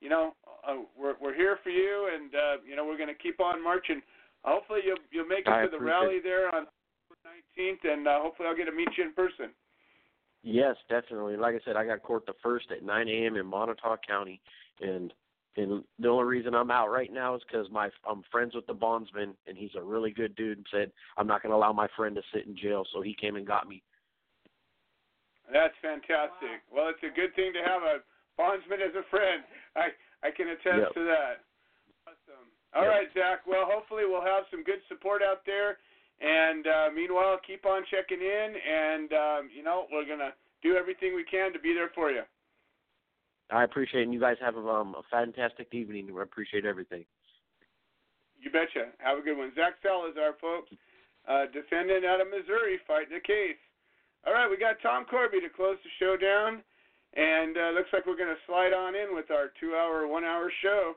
you 0.00 0.08
know, 0.08 0.34
uh, 0.66 0.86
we're 0.98 1.14
we're 1.20 1.34
here 1.34 1.58
for 1.62 1.70
you, 1.70 2.10
and 2.14 2.34
uh, 2.34 2.56
you 2.66 2.76
know 2.76 2.84
we're 2.84 2.98
going 2.98 3.12
to 3.12 3.18
keep 3.18 3.40
on 3.40 3.62
marching. 3.62 4.02
Hopefully 4.42 4.80
you'll 4.84 5.02
you'll 5.10 5.26
make 5.26 5.46
it 5.46 5.52
I 5.52 5.64
to 5.64 5.70
the 5.70 5.82
rally 5.82 6.18
there 6.22 6.54
on 6.54 6.66
19th, 7.58 7.82
and 7.84 8.06
uh, 8.06 8.20
hopefully 8.22 8.48
I'll 8.48 8.56
get 8.56 8.66
to 8.66 8.72
meet 8.72 8.88
you 8.96 9.04
in 9.04 9.12
person. 9.12 9.50
Yes, 10.42 10.76
definitely. 10.88 11.36
Like 11.36 11.56
I 11.56 11.60
said, 11.64 11.76
I 11.76 11.84
got 11.84 12.02
court 12.02 12.24
the 12.26 12.34
first 12.42 12.66
at 12.70 12.84
9 12.84 13.08
a.m. 13.08 13.36
in 13.36 13.46
Moniteau 13.46 13.96
County, 14.06 14.40
and 14.80 15.12
and 15.56 15.82
the 15.98 16.08
only 16.08 16.24
reason 16.24 16.54
I'm 16.54 16.70
out 16.70 16.88
right 16.88 17.12
now 17.12 17.34
is 17.34 17.42
because 17.46 17.66
my 17.70 17.88
I'm 18.08 18.22
friends 18.30 18.54
with 18.54 18.66
the 18.66 18.74
bondsman, 18.74 19.34
and 19.46 19.56
he's 19.56 19.74
a 19.76 19.82
really 19.82 20.10
good 20.10 20.36
dude. 20.36 20.58
And 20.58 20.66
said 20.70 20.92
I'm 21.16 21.26
not 21.26 21.42
going 21.42 21.50
to 21.50 21.56
allow 21.56 21.72
my 21.72 21.88
friend 21.96 22.14
to 22.16 22.22
sit 22.32 22.46
in 22.46 22.56
jail, 22.56 22.84
so 22.92 23.00
he 23.00 23.14
came 23.14 23.36
and 23.36 23.46
got 23.46 23.68
me. 23.68 23.82
That's 25.52 25.74
fantastic. 25.80 26.66
Well, 26.72 26.90
it's 26.90 27.02
a 27.02 27.14
good 27.14 27.34
thing 27.34 27.52
to 27.54 27.62
have 27.62 27.82
a 27.82 28.02
bondsman 28.36 28.82
as 28.82 28.94
a 28.94 29.06
friend. 29.08 29.42
I 29.76 29.94
I 30.26 30.30
can 30.30 30.48
attest 30.48 30.90
yep. 30.90 30.94
to 30.94 31.04
that. 31.04 31.34
Awesome. 32.06 32.46
All 32.74 32.84
yep. 32.84 32.92
right, 32.92 33.08
Zach. 33.14 33.46
Well, 33.46 33.64
hopefully 33.64 34.04
we'll 34.06 34.26
have 34.26 34.44
some 34.50 34.64
good 34.64 34.82
support 34.88 35.22
out 35.22 35.46
there. 35.46 35.78
And 36.20 36.66
uh, 36.66 36.88
meanwhile, 36.94 37.38
keep 37.46 37.66
on 37.66 37.84
checking 37.90 38.20
in, 38.20 38.48
and 38.56 39.12
um, 39.12 39.42
you 39.54 39.62
know 39.62 39.86
we're 39.92 40.08
gonna 40.08 40.32
do 40.62 40.76
everything 40.76 41.14
we 41.14 41.24
can 41.24 41.52
to 41.52 41.60
be 41.60 41.72
there 41.72 41.90
for 41.94 42.10
you. 42.10 42.22
I 43.50 43.64
appreciate 43.64 44.00
it. 44.00 44.04
And 44.04 44.14
you 44.14 44.20
guys 44.20 44.36
have 44.40 44.56
um, 44.56 44.94
a 44.98 45.02
fantastic 45.10 45.68
evening. 45.72 46.08
I 46.16 46.22
appreciate 46.22 46.64
everything. 46.64 47.04
You 48.40 48.50
betcha. 48.50 48.92
Have 48.98 49.18
a 49.18 49.22
good 49.22 49.38
one. 49.38 49.52
Zach 49.54 49.74
Salazar, 49.82 50.34
folks, 50.40 50.70
uh, 51.28 51.46
defendant 51.52 52.04
out 52.04 52.20
of 52.20 52.28
Missouri, 52.28 52.78
fighting 52.86 53.14
the 53.14 53.20
case. 53.20 53.58
All 54.26 54.34
right, 54.34 54.50
we 54.50 54.56
got 54.58 54.76
Tom 54.82 55.04
Corby 55.04 55.40
to 55.40 55.48
close 55.48 55.78
the 55.82 55.90
show 55.98 56.16
down, 56.16 56.62
and 57.14 57.56
uh, 57.56 57.70
looks 57.70 57.90
like 57.92 58.06
we're 58.06 58.18
going 58.18 58.34
to 58.34 58.46
slide 58.46 58.74
on 58.74 58.94
in 58.94 59.14
with 59.14 59.30
our 59.30 59.54
two-hour, 59.60 60.06
one-hour 60.08 60.50
show. 60.62 60.94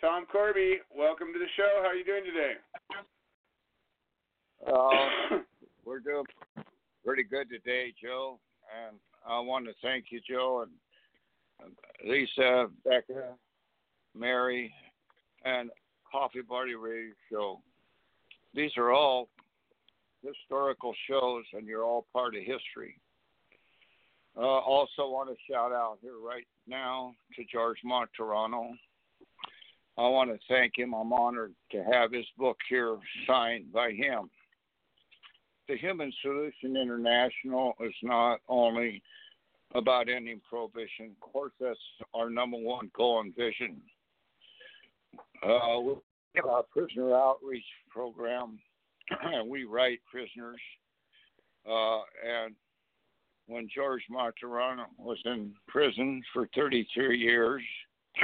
Tom 0.00 0.24
Corby, 0.30 0.80
welcome 0.94 1.28
to 1.32 1.38
the 1.38 1.52
show. 1.56 1.80
How 1.80 1.88
are 1.88 1.94
you 1.94 2.04
doing 2.04 2.24
today? 2.24 2.54
Uh, 4.66 5.40
we're 5.84 6.00
doing 6.00 6.24
pretty 7.04 7.22
good 7.22 7.48
today, 7.50 7.92
Joe, 8.02 8.40
and 8.72 8.96
I 9.26 9.40
want 9.40 9.66
to 9.66 9.72
thank 9.82 10.06
you, 10.10 10.20
Joe, 10.26 10.64
and 10.64 10.72
Lisa, 12.06 12.66
Becca, 12.84 13.34
Mary, 14.14 14.72
and 15.44 15.70
Coffee 16.10 16.42
Party 16.42 16.74
Radio 16.74 17.12
Show. 17.30 17.60
These 18.54 18.72
are 18.76 18.92
all 18.92 19.28
historical 20.22 20.94
shows, 21.08 21.44
and 21.52 21.66
you're 21.66 21.84
all 21.84 22.06
part 22.12 22.34
of 22.34 22.42
history. 22.42 22.98
Uh, 24.36 24.40
also, 24.40 25.08
want 25.08 25.28
to 25.30 25.36
shout 25.50 25.72
out 25.72 25.98
here 26.00 26.18
right 26.24 26.46
now 26.66 27.14
to 27.36 27.44
George 27.52 27.78
Martorano. 27.84 28.70
I 29.96 30.08
want 30.08 30.30
to 30.30 30.38
thank 30.48 30.76
him. 30.76 30.92
I'm 30.92 31.12
honored 31.12 31.52
to 31.70 31.84
have 31.84 32.12
his 32.12 32.26
book 32.36 32.56
here 32.68 32.96
signed 33.28 33.72
by 33.72 33.92
him. 33.92 34.28
The 35.68 35.76
Human 35.76 36.12
Solution 36.20 36.76
International 36.76 37.74
is 37.80 37.94
not 38.02 38.40
only 38.48 39.02
about 39.74 40.08
ending 40.08 40.40
prohibition. 40.48 41.10
Of 41.10 41.20
course, 41.20 41.52
that's 41.60 41.78
our 42.14 42.30
number 42.30 42.56
one 42.56 42.90
goal 42.96 43.20
and 43.20 43.34
vision. 43.34 43.80
Uh, 45.42 45.80
we 45.80 45.94
have 46.36 46.44
a 46.46 46.62
prisoner 46.62 47.14
outreach 47.14 47.64
program, 47.90 48.58
and 49.22 49.48
we 49.48 49.64
write 49.64 50.00
prisoners. 50.10 50.60
Uh, 51.68 52.00
and 52.24 52.54
when 53.46 53.68
George 53.74 54.02
Martorano 54.10 54.86
was 54.98 55.18
in 55.24 55.52
prison 55.68 56.22
for 56.32 56.48
33 56.54 57.18
years, 57.18 57.62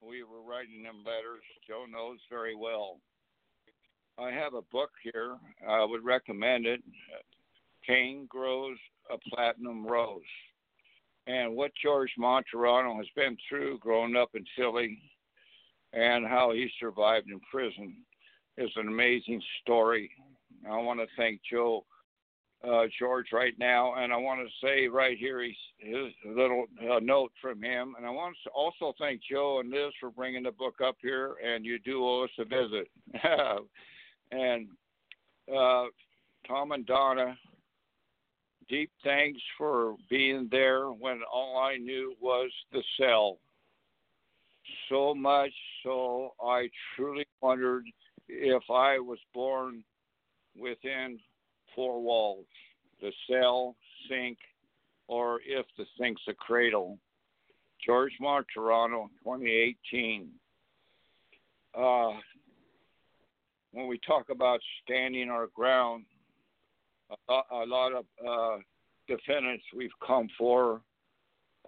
we 0.00 0.22
were 0.22 0.42
writing 0.48 0.84
him 0.84 1.04
letters. 1.04 1.42
Joe 1.66 1.84
knows 1.90 2.18
very 2.30 2.54
well. 2.54 2.98
I 4.18 4.30
have 4.30 4.54
a 4.54 4.62
book 4.62 4.90
here. 5.02 5.36
I 5.68 5.84
would 5.84 6.04
recommend 6.04 6.66
it. 6.66 6.82
Pain 7.86 8.26
Grows 8.28 8.76
a 9.10 9.16
Platinum 9.30 9.86
Rose 9.86 10.22
and 11.26 11.54
what 11.54 11.70
George 11.80 12.12
Martorano 12.18 12.96
has 12.96 13.06
been 13.14 13.36
through 13.48 13.78
growing 13.78 14.16
up 14.16 14.30
in 14.34 14.44
Philly 14.56 14.98
and 15.92 16.26
how 16.26 16.52
he 16.52 16.70
survived 16.80 17.28
in 17.30 17.40
prison 17.50 17.96
is 18.58 18.70
an 18.76 18.88
amazing 18.88 19.42
story. 19.62 20.10
I 20.68 20.76
want 20.78 21.00
to 21.00 21.06
thank 21.16 21.40
Joe 21.50 21.84
uh, 22.68 22.84
George 22.98 23.26
right 23.32 23.54
now, 23.58 23.94
and 23.94 24.12
I 24.12 24.16
want 24.16 24.40
to 24.40 24.66
say 24.66 24.86
right 24.86 25.18
here 25.18 25.42
his, 25.42 25.52
his 25.78 26.12
little 26.24 26.66
uh, 26.80 27.00
note 27.00 27.32
from 27.40 27.62
him, 27.62 27.94
and 27.96 28.06
I 28.06 28.10
want 28.10 28.36
to 28.44 28.50
also 28.50 28.94
thank 28.98 29.20
Joe 29.28 29.60
and 29.60 29.70
Liz 29.70 29.92
for 29.98 30.10
bringing 30.10 30.44
the 30.44 30.52
book 30.52 30.76
up 30.84 30.96
here, 31.00 31.34
and 31.44 31.64
you 31.64 31.78
do 31.80 32.04
owe 32.04 32.24
us 32.24 32.30
a 32.38 32.44
visit. 32.44 32.88
and 34.30 34.68
uh, 35.52 35.84
Tom 36.46 36.72
and 36.72 36.86
Donna, 36.86 37.36
deep 38.68 38.90
thanks 39.04 39.40
for 39.58 39.96
being 40.10 40.48
there 40.50 40.86
when 40.88 41.20
all 41.32 41.58
I 41.58 41.76
knew 41.76 42.14
was 42.20 42.50
the 42.72 42.82
cell. 42.98 43.38
So 44.88 45.14
much 45.14 45.52
so 45.82 46.34
I 46.42 46.68
truly 46.94 47.26
wondered 47.40 47.84
if 48.28 48.62
I 48.70 48.98
was 48.98 49.18
born 49.34 49.82
within 50.56 51.18
four 51.74 52.02
walls, 52.02 52.46
the 53.00 53.12
cell, 53.30 53.76
sink, 54.08 54.38
or 55.08 55.40
if 55.46 55.66
the 55.76 55.84
sink's 55.98 56.22
a 56.28 56.34
cradle. 56.34 56.98
George 57.84 58.12
Martorano, 58.20 59.08
2018. 59.24 60.28
Uh, 61.74 62.12
when 63.72 63.86
we 63.88 63.98
talk 64.06 64.28
about 64.30 64.60
standing 64.84 65.30
our 65.30 65.48
ground, 65.48 66.04
a, 67.28 67.64
lot 67.66 67.92
of 67.92 68.04
uh, 68.26 68.58
defendants 69.08 69.64
we've 69.74 69.90
come 70.06 70.28
for, 70.38 70.80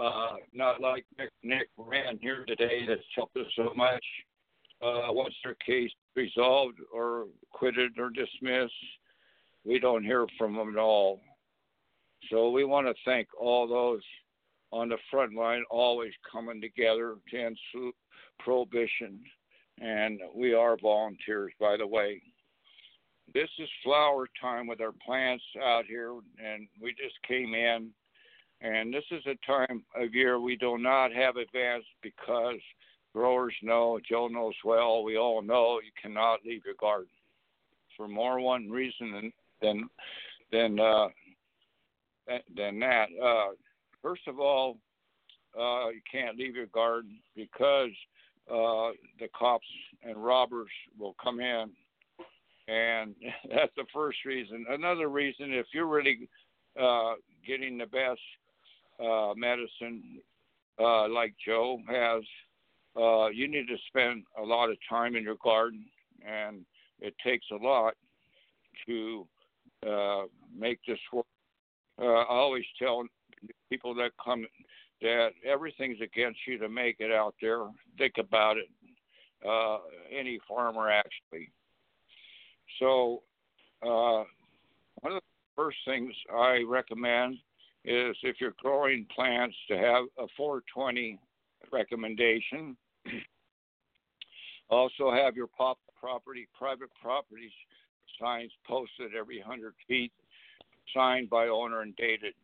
uh, 0.00 0.36
not 0.52 0.80
like 0.80 1.04
Nick, 1.18 1.30
Nick 1.42 1.68
Rand 1.76 2.18
here 2.20 2.44
today 2.46 2.84
that's 2.86 3.00
helped 3.14 3.36
us 3.36 3.46
so 3.56 3.72
much. 3.76 4.04
Uh, 4.82 5.06
once 5.10 5.34
their 5.42 5.56
case 5.66 5.90
resolved 6.16 6.78
or 6.92 7.26
quitted 7.52 7.98
or 7.98 8.10
dismissed, 8.10 8.72
we 9.64 9.78
don't 9.78 10.04
hear 10.04 10.26
from 10.36 10.54
them 10.54 10.70
at 10.70 10.80
all. 10.80 11.20
So 12.30 12.50
we 12.50 12.64
want 12.64 12.86
to 12.86 12.94
thank 13.04 13.28
all 13.38 13.68
those 13.68 14.02
on 14.72 14.88
the 14.88 14.98
front 15.10 15.34
line 15.34 15.62
always 15.70 16.12
coming 16.30 16.60
together 16.60 17.16
to 17.30 17.38
end 17.38 17.58
prohibition. 18.40 19.20
And 19.80 20.20
we 20.34 20.54
are 20.54 20.76
volunteers, 20.80 21.52
by 21.60 21.76
the 21.76 21.86
way 21.86 22.20
this 23.32 23.48
is 23.58 23.68
flower 23.82 24.28
time 24.40 24.66
with 24.66 24.80
our 24.80 24.92
plants 25.04 25.44
out 25.62 25.84
here, 25.86 26.12
and 26.38 26.68
we 26.80 26.90
just 26.90 27.20
came 27.26 27.54
in. 27.54 27.90
And 28.60 28.92
this 28.92 29.04
is 29.10 29.22
a 29.26 29.36
time 29.46 29.84
of 29.94 30.14
year 30.14 30.40
we 30.40 30.56
do 30.56 30.78
not 30.78 31.12
have 31.12 31.36
advance 31.36 31.84
because 32.02 32.60
growers 33.12 33.54
know, 33.62 33.98
Joe 34.08 34.28
knows 34.28 34.54
well, 34.64 35.02
we 35.02 35.16
all 35.16 35.42
know 35.42 35.80
you 35.84 35.90
cannot 36.00 36.44
leave 36.44 36.62
your 36.64 36.74
garden 36.80 37.08
for 37.96 38.08
more 38.08 38.40
one 38.40 38.70
reason 38.70 39.12
than 39.12 39.32
than 39.60 39.88
than 40.52 40.80
uh, 40.80 41.08
than 42.56 42.78
that. 42.80 43.06
Uh, 43.22 43.54
first 44.02 44.26
of 44.26 44.38
all, 44.38 44.78
uh, 45.58 45.88
you 45.88 46.00
can't 46.10 46.38
leave 46.38 46.56
your 46.56 46.66
garden 46.66 47.18
because 47.36 47.90
uh, 48.50 48.90
the 49.18 49.28
cops 49.36 49.66
and 50.02 50.22
robbers 50.22 50.70
will 50.98 51.14
come 51.22 51.40
in 51.40 51.70
and 52.68 53.14
that's 53.50 53.72
the 53.76 53.84
first 53.92 54.18
reason. 54.24 54.64
Another 54.68 55.08
reason, 55.08 55.52
if 55.52 55.66
you're 55.72 55.86
really 55.86 56.28
uh, 56.80 57.14
getting 57.46 57.78
the 57.78 57.86
best 57.86 58.20
uh, 59.00 59.32
medicine, 59.36 60.20
uh, 60.80 61.08
like 61.08 61.34
Joe 61.44 61.78
has, 61.88 62.22
uh, 62.96 63.28
you 63.28 63.48
need 63.48 63.66
to 63.68 63.76
spend 63.88 64.24
a 64.40 64.42
lot 64.42 64.70
of 64.70 64.76
time 64.88 65.16
in 65.16 65.22
your 65.22 65.36
garden, 65.42 65.84
and 66.26 66.64
it 67.00 67.14
takes 67.24 67.46
a 67.52 67.56
lot 67.56 67.94
to 68.86 69.26
uh, 69.88 70.22
make 70.56 70.78
this 70.86 70.98
work. 71.12 71.26
Uh, 72.00 72.06
I 72.06 72.26
always 72.28 72.64
tell 72.78 73.04
people 73.70 73.94
that 73.96 74.10
come 74.24 74.46
that 75.00 75.30
everything's 75.44 76.00
against 76.00 76.40
you 76.46 76.58
to 76.58 76.68
make 76.68 76.96
it 76.98 77.12
out 77.12 77.34
there. 77.40 77.66
Think 77.98 78.14
about 78.18 78.56
it. 78.56 78.68
Uh, 79.46 79.78
any 80.10 80.40
farmer 80.48 80.90
actually 80.90 81.50
so, 82.78 83.22
uh, 83.82 84.24
one 85.00 85.12
of 85.12 85.14
the 85.14 85.20
first 85.56 85.78
things 85.84 86.12
I 86.34 86.62
recommend 86.66 87.36
is 87.84 88.16
if 88.22 88.36
you're 88.40 88.54
growing 88.62 89.06
plants 89.14 89.56
to 89.68 89.76
have 89.76 90.04
a 90.18 90.26
420 90.36 91.18
recommendation. 91.72 92.76
also 94.70 95.12
have 95.12 95.36
your 95.36 95.46
pop 95.46 95.78
property, 95.98 96.48
private 96.56 96.90
property 97.00 97.52
signs 98.20 98.52
posted 98.66 99.14
every 99.18 99.38
100 99.38 99.74
feet, 99.88 100.12
signed 100.94 101.28
by 101.30 101.48
owner 101.48 101.80
and 101.80 101.96
dated. 101.96 102.34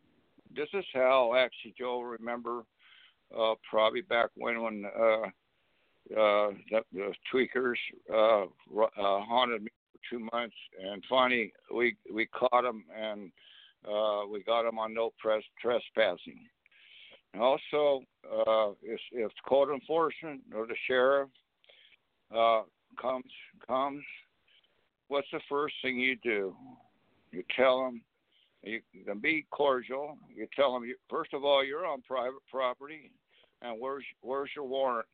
This 0.55 0.67
is 0.73 0.85
how 0.93 1.35
actually 1.35 1.73
Joe 1.77 2.01
remember 2.01 2.63
uh, 3.37 3.53
probably 3.69 4.01
back 4.01 4.29
when 4.35 4.61
when 4.61 4.83
uh, 4.85 5.27
uh, 6.19 6.51
the, 6.69 6.81
the 6.91 7.13
tweakers 7.33 7.75
uh, 8.13 8.43
uh, 8.43 8.87
haunted 8.97 9.63
me 9.63 9.69
two 10.09 10.27
months, 10.33 10.55
and 10.81 11.03
finally 11.09 11.53
we 11.73 11.95
we 12.13 12.25
caught 12.27 12.63
them 12.63 12.83
and 12.97 13.31
uh, 13.87 14.21
we 14.31 14.43
got 14.43 14.63
them 14.63 14.79
on 14.79 14.93
no 14.93 15.11
press 15.19 15.43
trespassing. 15.61 16.47
And 17.33 17.41
also, 17.41 18.03
uh, 18.25 18.71
if, 18.83 18.99
if 19.11 19.31
code 19.47 19.69
enforcement 19.69 20.41
or 20.53 20.67
the 20.67 20.75
sheriff 20.87 21.29
uh, 22.35 22.63
comes 23.01 23.31
comes, 23.65 24.03
what's 25.07 25.27
the 25.31 25.39
first 25.49 25.75
thing 25.81 25.97
you 25.97 26.17
do? 26.23 26.55
You 27.31 27.43
tell 27.55 27.83
them 27.83 28.01
you 28.63 28.81
can 29.05 29.19
be 29.19 29.45
cordial. 29.51 30.17
You 30.33 30.47
tell 30.55 30.73
them 30.73 30.91
first 31.09 31.33
of 31.33 31.43
all 31.43 31.63
you're 31.63 31.85
on 31.85 32.01
private 32.01 32.41
property, 32.49 33.11
and 33.61 33.79
where's 33.79 34.05
where's 34.21 34.49
your 34.55 34.65
warrant? 34.65 35.07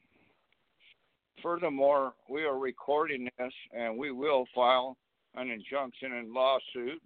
Furthermore, 1.41 2.13
we 2.29 2.43
are 2.43 2.57
recording 2.57 3.29
this, 3.37 3.53
and 3.71 3.97
we 3.97 4.11
will 4.11 4.45
file 4.55 4.97
an 5.35 5.51
injunction 5.51 6.13
and 6.13 6.31
lawsuit, 6.31 7.01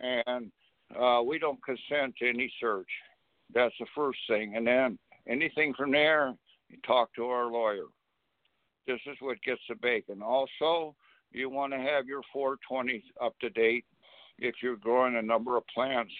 and 0.00 0.50
uh, 0.98 1.22
we 1.24 1.38
don't 1.38 1.60
consent 1.64 2.14
to 2.18 2.28
any 2.28 2.52
search. 2.60 2.88
That's 3.54 3.74
the 3.78 3.86
first 3.94 4.18
thing, 4.28 4.56
and 4.56 4.66
then 4.66 4.98
anything 5.28 5.74
from 5.74 5.92
there, 5.92 6.34
you 6.68 6.78
talk 6.84 7.14
to 7.14 7.26
our 7.26 7.50
lawyer. 7.50 7.86
This 8.86 9.00
is 9.06 9.16
what 9.20 9.40
gets 9.42 9.60
the 9.68 9.76
bacon. 9.76 10.22
Also, 10.22 10.96
you 11.30 11.48
want 11.48 11.72
to 11.72 11.78
have 11.78 12.06
your 12.06 12.22
420 12.32 13.04
up 13.20 13.38
to 13.40 13.50
date 13.50 13.84
if 14.38 14.56
you're 14.60 14.76
growing 14.76 15.16
a 15.16 15.22
number 15.22 15.56
of 15.56 15.62
plants 15.72 16.12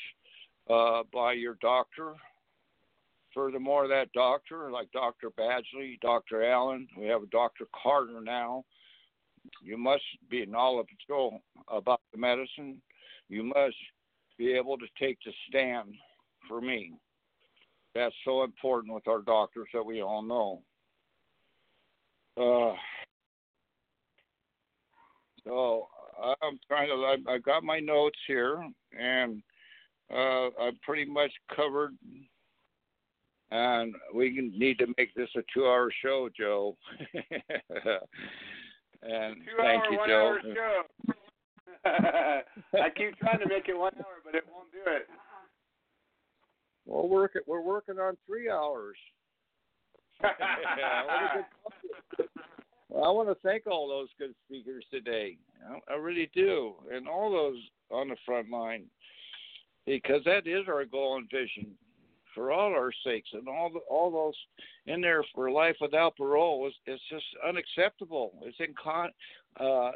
uh, 0.71 1.03
by 1.13 1.33
your 1.33 1.57
doctor. 1.61 2.15
Furthermore, 3.35 3.89
that 3.89 4.13
doctor, 4.13 4.71
like 4.71 4.91
Dr. 4.93 5.31
Badgley, 5.31 5.99
Dr. 6.01 6.45
Allen, 6.45 6.87
we 6.99 7.07
have 7.07 7.29
Dr. 7.31 7.67
Carter 7.83 8.21
now. 8.21 8.65
You 9.63 9.77
must 9.77 10.03
be 10.31 10.45
knowledgeable 10.47 11.43
about 11.69 12.01
the 12.13 12.19
medicine. 12.19 12.81
You 13.29 13.45
must 13.45 13.77
be 14.39 14.53
able 14.53 14.77
to 14.79 14.87
take 14.99 15.19
the 15.25 15.33
stand 15.49 15.95
for 16.49 16.61
me. 16.61 16.93
That's 17.95 18.15
so 18.25 18.45
important 18.45 18.95
with 18.95 19.09
our 19.09 19.21
doctors 19.21 19.69
that 19.73 19.85
we 19.85 20.03
all 20.03 20.23
know. 20.23 20.63
Uh, 22.37 22.75
so 25.45 25.89
I'm 26.43 26.59
trying 26.67 26.89
to. 26.89 26.95
I, 26.95 27.35
I 27.35 27.39
got 27.39 27.63
my 27.63 27.81
notes 27.81 28.19
here, 28.27 28.65
and 28.99 29.43
uh, 30.13 30.49
I'm 30.61 30.79
pretty 30.83 31.05
much 31.05 31.33
covered. 31.55 31.95
And 33.53 33.95
we 34.15 34.51
need 34.57 34.79
to 34.79 34.87
make 34.97 35.15
this 35.15 35.29
a 35.37 35.43
two-hour 35.53 35.93
show, 36.03 36.31
Joe. 36.35 36.75
and 39.03 39.37
Two 39.37 39.43
thank 39.59 39.85
hour, 39.85 39.93
you, 39.93 39.99
one 39.99 40.09
Joe. 40.09 40.17
hour 40.17 40.41
show. 40.55 40.83
I 41.85 42.43
keep 42.97 43.19
trying 43.19 43.41
to 43.41 43.49
make 43.49 43.69
it 43.69 43.77
one 43.77 43.93
hour, 43.97 44.23
but 44.25 44.35
it 44.35 44.45
won't 44.51 44.73
do 44.73 44.79
it. 44.87 45.07
We're 46.87 47.03
working. 47.03 47.43
We're 47.47 47.61
working 47.61 47.99
on 47.99 48.17
three 48.27 48.49
hours. 48.49 48.97
well, 50.23 50.33
I 53.05 53.11
want 53.11 53.29
to 53.29 53.35
thank 53.43 53.67
all 53.67 53.87
those 53.87 54.09
good 54.19 54.35
speakers 54.47 54.87
today. 54.91 55.37
I 55.91 55.95
really 55.97 56.31
do, 56.35 56.77
and 56.91 57.07
all 57.07 57.31
those 57.31 57.59
on 57.91 58.09
the 58.09 58.17
front 58.25 58.49
line, 58.49 58.85
because 59.85 60.25
that 60.25 60.47
is 60.47 60.69
our 60.69 60.87
goal 60.87 61.19
and 61.19 61.29
vision 61.31 61.77
for 62.35 62.53
all 62.53 62.73
our 62.73 62.93
sakes, 63.05 63.29
and 63.33 63.49
all 63.49 63.71
the, 63.71 63.81
all 63.91 64.11
those 64.11 64.35
in 64.87 65.01
there 65.01 65.25
for 65.35 65.51
life 65.51 65.77
without 65.81 66.17
parole 66.17 66.67
is 66.67 66.75
it's 66.87 67.03
just 67.11 67.25
unacceptable. 67.47 68.33
It's 68.43 68.59
incon, 68.59 69.09
uh, 69.61 69.93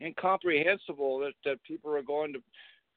incomprehensible 0.00 1.18
that 1.20 1.34
that 1.44 1.62
people 1.64 1.94
are 1.94 2.02
going 2.02 2.32
to 2.32 2.40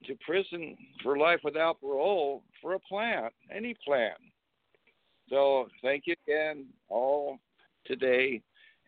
to 0.06 0.16
prison 0.26 0.78
for 1.02 1.18
life 1.18 1.40
without 1.44 1.82
parole 1.82 2.44
for 2.62 2.76
a 2.76 2.80
plant, 2.80 3.34
any 3.54 3.76
plant. 3.86 4.18
So 5.30 5.68
thank 5.82 6.04
you 6.06 6.16
again, 6.28 6.66
all 6.88 7.40
today, 7.86 8.42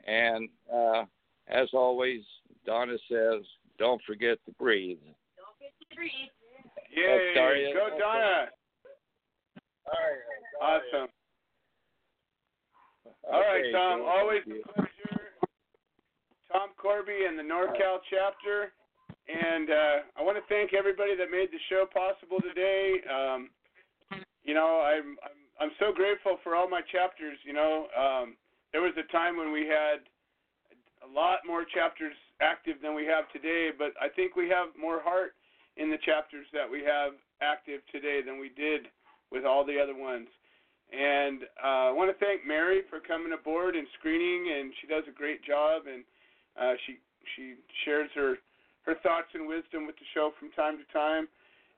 and 0.07 0.47
uh, 0.73 1.03
as 1.47 1.69
always, 1.73 2.21
Donna 2.65 2.97
says, 3.09 3.41
don't 3.77 4.01
forget 4.05 4.37
to 4.45 4.51
breathe. 4.53 4.99
Yay! 6.95 7.73
Go 7.73 7.97
Donna! 7.99 8.45
All 9.89 10.05
right. 10.05 10.81
Awesome. 10.81 11.09
All 13.25 13.41
right, 13.41 13.59
Okay, 13.59 13.71
Tom. 13.71 14.01
Always 14.05 14.41
a 14.45 14.61
pleasure. 14.73 15.33
Tom 16.51 16.69
Corby 16.77 17.25
and 17.27 17.37
the 17.37 17.43
NorCal 17.43 18.01
chapter. 18.09 18.73
And 19.29 19.69
uh, 19.69 19.97
I 20.17 20.23
want 20.25 20.37
to 20.37 20.45
thank 20.49 20.73
everybody 20.73 21.15
that 21.15 21.29
made 21.29 21.49
the 21.53 21.61
show 21.69 21.85
possible 21.85 22.41
today. 22.41 22.97
Um, 23.05 23.49
you 24.41 24.53
know, 24.53 24.81
I'm, 24.81 25.17
I'm 25.21 25.39
I'm 25.59 25.71
so 25.77 25.91
grateful 25.93 26.39
for 26.41 26.55
all 26.55 26.69
my 26.69 26.81
chapters. 26.89 27.37
You 27.45 27.53
know, 27.53 27.87
um, 27.93 28.35
there 28.71 28.81
was 28.81 28.93
a 28.97 29.05
time 29.11 29.37
when 29.37 29.51
we 29.51 29.67
had 29.67 30.01
a 31.03 31.09
lot 31.11 31.39
more 31.45 31.65
chapters 31.67 32.15
active 32.41 32.77
than 32.81 32.95
we 32.95 33.05
have 33.05 33.27
today, 33.29 33.69
but 33.77 33.91
I 34.01 34.07
think 34.07 34.35
we 34.35 34.47
have 34.49 34.71
more 34.79 35.03
heart 35.03 35.35
in 35.75 35.91
the 35.91 35.99
chapters 36.05 36.47
that 36.53 36.69
we 36.69 36.79
have 36.83 37.13
active 37.41 37.81
today 37.91 38.21
than 38.25 38.39
we 38.39 38.49
did 38.55 38.87
with 39.31 39.45
all 39.45 39.65
the 39.65 39.79
other 39.79 39.95
ones. 39.95 40.27
And 40.89 41.43
uh, 41.61 41.89
I 41.89 41.91
want 41.91 42.09
to 42.09 42.25
thank 42.25 42.45
Mary 42.45 42.81
for 42.89 42.99
coming 42.99 43.33
aboard 43.33 43.75
and 43.75 43.85
screening, 43.99 44.49
and 44.57 44.73
she 44.81 44.87
does 44.87 45.03
a 45.07 45.13
great 45.13 45.45
job, 45.45 45.83
and 45.85 46.03
uh, 46.57 46.73
she 46.85 46.97
she 47.35 47.53
shares 47.85 48.09
her 48.15 48.41
her 48.89 48.95
thoughts 49.03 49.29
and 49.33 49.47
wisdom 49.47 49.85
with 49.85 49.95
the 49.97 50.09
show 50.13 50.31
from 50.39 50.49
time 50.57 50.77
to 50.81 50.87
time. 50.91 51.27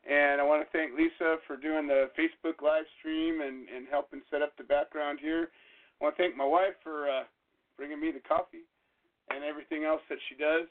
And 0.07 0.39
I 0.41 0.43
want 0.47 0.63
to 0.63 0.69
thank 0.71 0.95
Lisa 0.95 1.37
for 1.45 1.57
doing 1.57 1.85
the 1.87 2.09
Facebook 2.17 2.63
live 2.63 2.85
stream 2.97 3.41
and, 3.41 3.67
and 3.69 3.85
helping 3.91 4.21
set 4.31 4.41
up 4.41 4.55
the 4.57 4.63
background 4.63 5.19
here. 5.21 5.51
I 5.99 6.03
want 6.03 6.17
to 6.17 6.23
thank 6.23 6.37
my 6.37 6.47
wife 6.47 6.79
for 6.81 7.05
uh, 7.05 7.27
bringing 7.77 7.99
me 7.99 8.09
the 8.09 8.23
coffee 8.25 8.65
and 9.29 9.43
everything 9.43 9.83
else 9.83 10.01
that 10.09 10.17
she 10.29 10.35
does. 10.35 10.65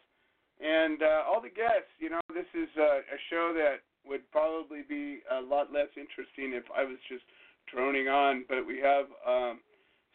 And 0.58 1.02
uh, 1.02 1.30
all 1.30 1.40
the 1.40 1.52
guests, 1.52 1.92
you 2.00 2.10
know, 2.10 2.20
this 2.34 2.48
is 2.54 2.68
uh, 2.76 3.04
a 3.06 3.18
show 3.30 3.52
that 3.54 3.86
would 4.06 4.28
probably 4.30 4.82
be 4.88 5.20
a 5.30 5.40
lot 5.40 5.72
less 5.72 5.88
interesting 5.96 6.52
if 6.56 6.64
I 6.76 6.84
was 6.84 6.98
just 7.08 7.24
droning 7.72 8.08
on. 8.08 8.44
But 8.48 8.66
we 8.66 8.78
have 8.80 9.06
um, 9.26 9.60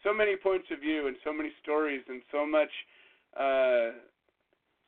so 0.03 0.13
many 0.13 0.35
points 0.35 0.67
of 0.71 0.79
view 0.79 1.07
and 1.07 1.15
so 1.23 1.31
many 1.31 1.51
stories 1.61 2.01
and 2.07 2.21
so 2.31 2.45
much 2.45 2.71
uh, 3.37 3.91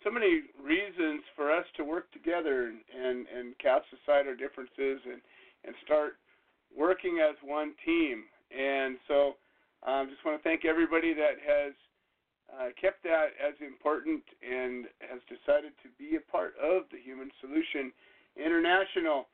so 0.04 0.12
many 0.12 0.46
reasons 0.62 1.26
for 1.36 1.52
us 1.52 1.66
to 1.76 1.84
work 1.84 2.12
together 2.14 2.68
and, 2.68 2.80
and, 2.94 3.26
and 3.28 3.58
cast 3.58 3.86
aside 3.92 4.28
our 4.28 4.36
differences 4.36 5.02
and, 5.04 5.20
and 5.66 5.74
start 5.84 6.22
working 6.72 7.20
as 7.20 7.36
one 7.44 7.74
team. 7.84 8.24
And 8.54 8.98
so 9.08 9.36
I 9.84 10.02
um, 10.02 10.10
just 10.10 10.24
want 10.24 10.38
to 10.38 10.44
thank 10.48 10.66
everybody 10.66 11.14
that 11.14 11.42
has 11.44 11.74
uh, 12.48 12.70
kept 12.80 13.04
that 13.04 13.36
as 13.36 13.58
important 13.60 14.24
and 14.40 14.86
has 15.04 15.20
decided 15.28 15.74
to 15.84 15.90
be 16.00 16.16
a 16.16 16.24
part 16.32 16.54
of 16.62 16.88
the 16.94 17.02
Human 17.04 17.30
Solution 17.42 17.92
International. 18.38 19.28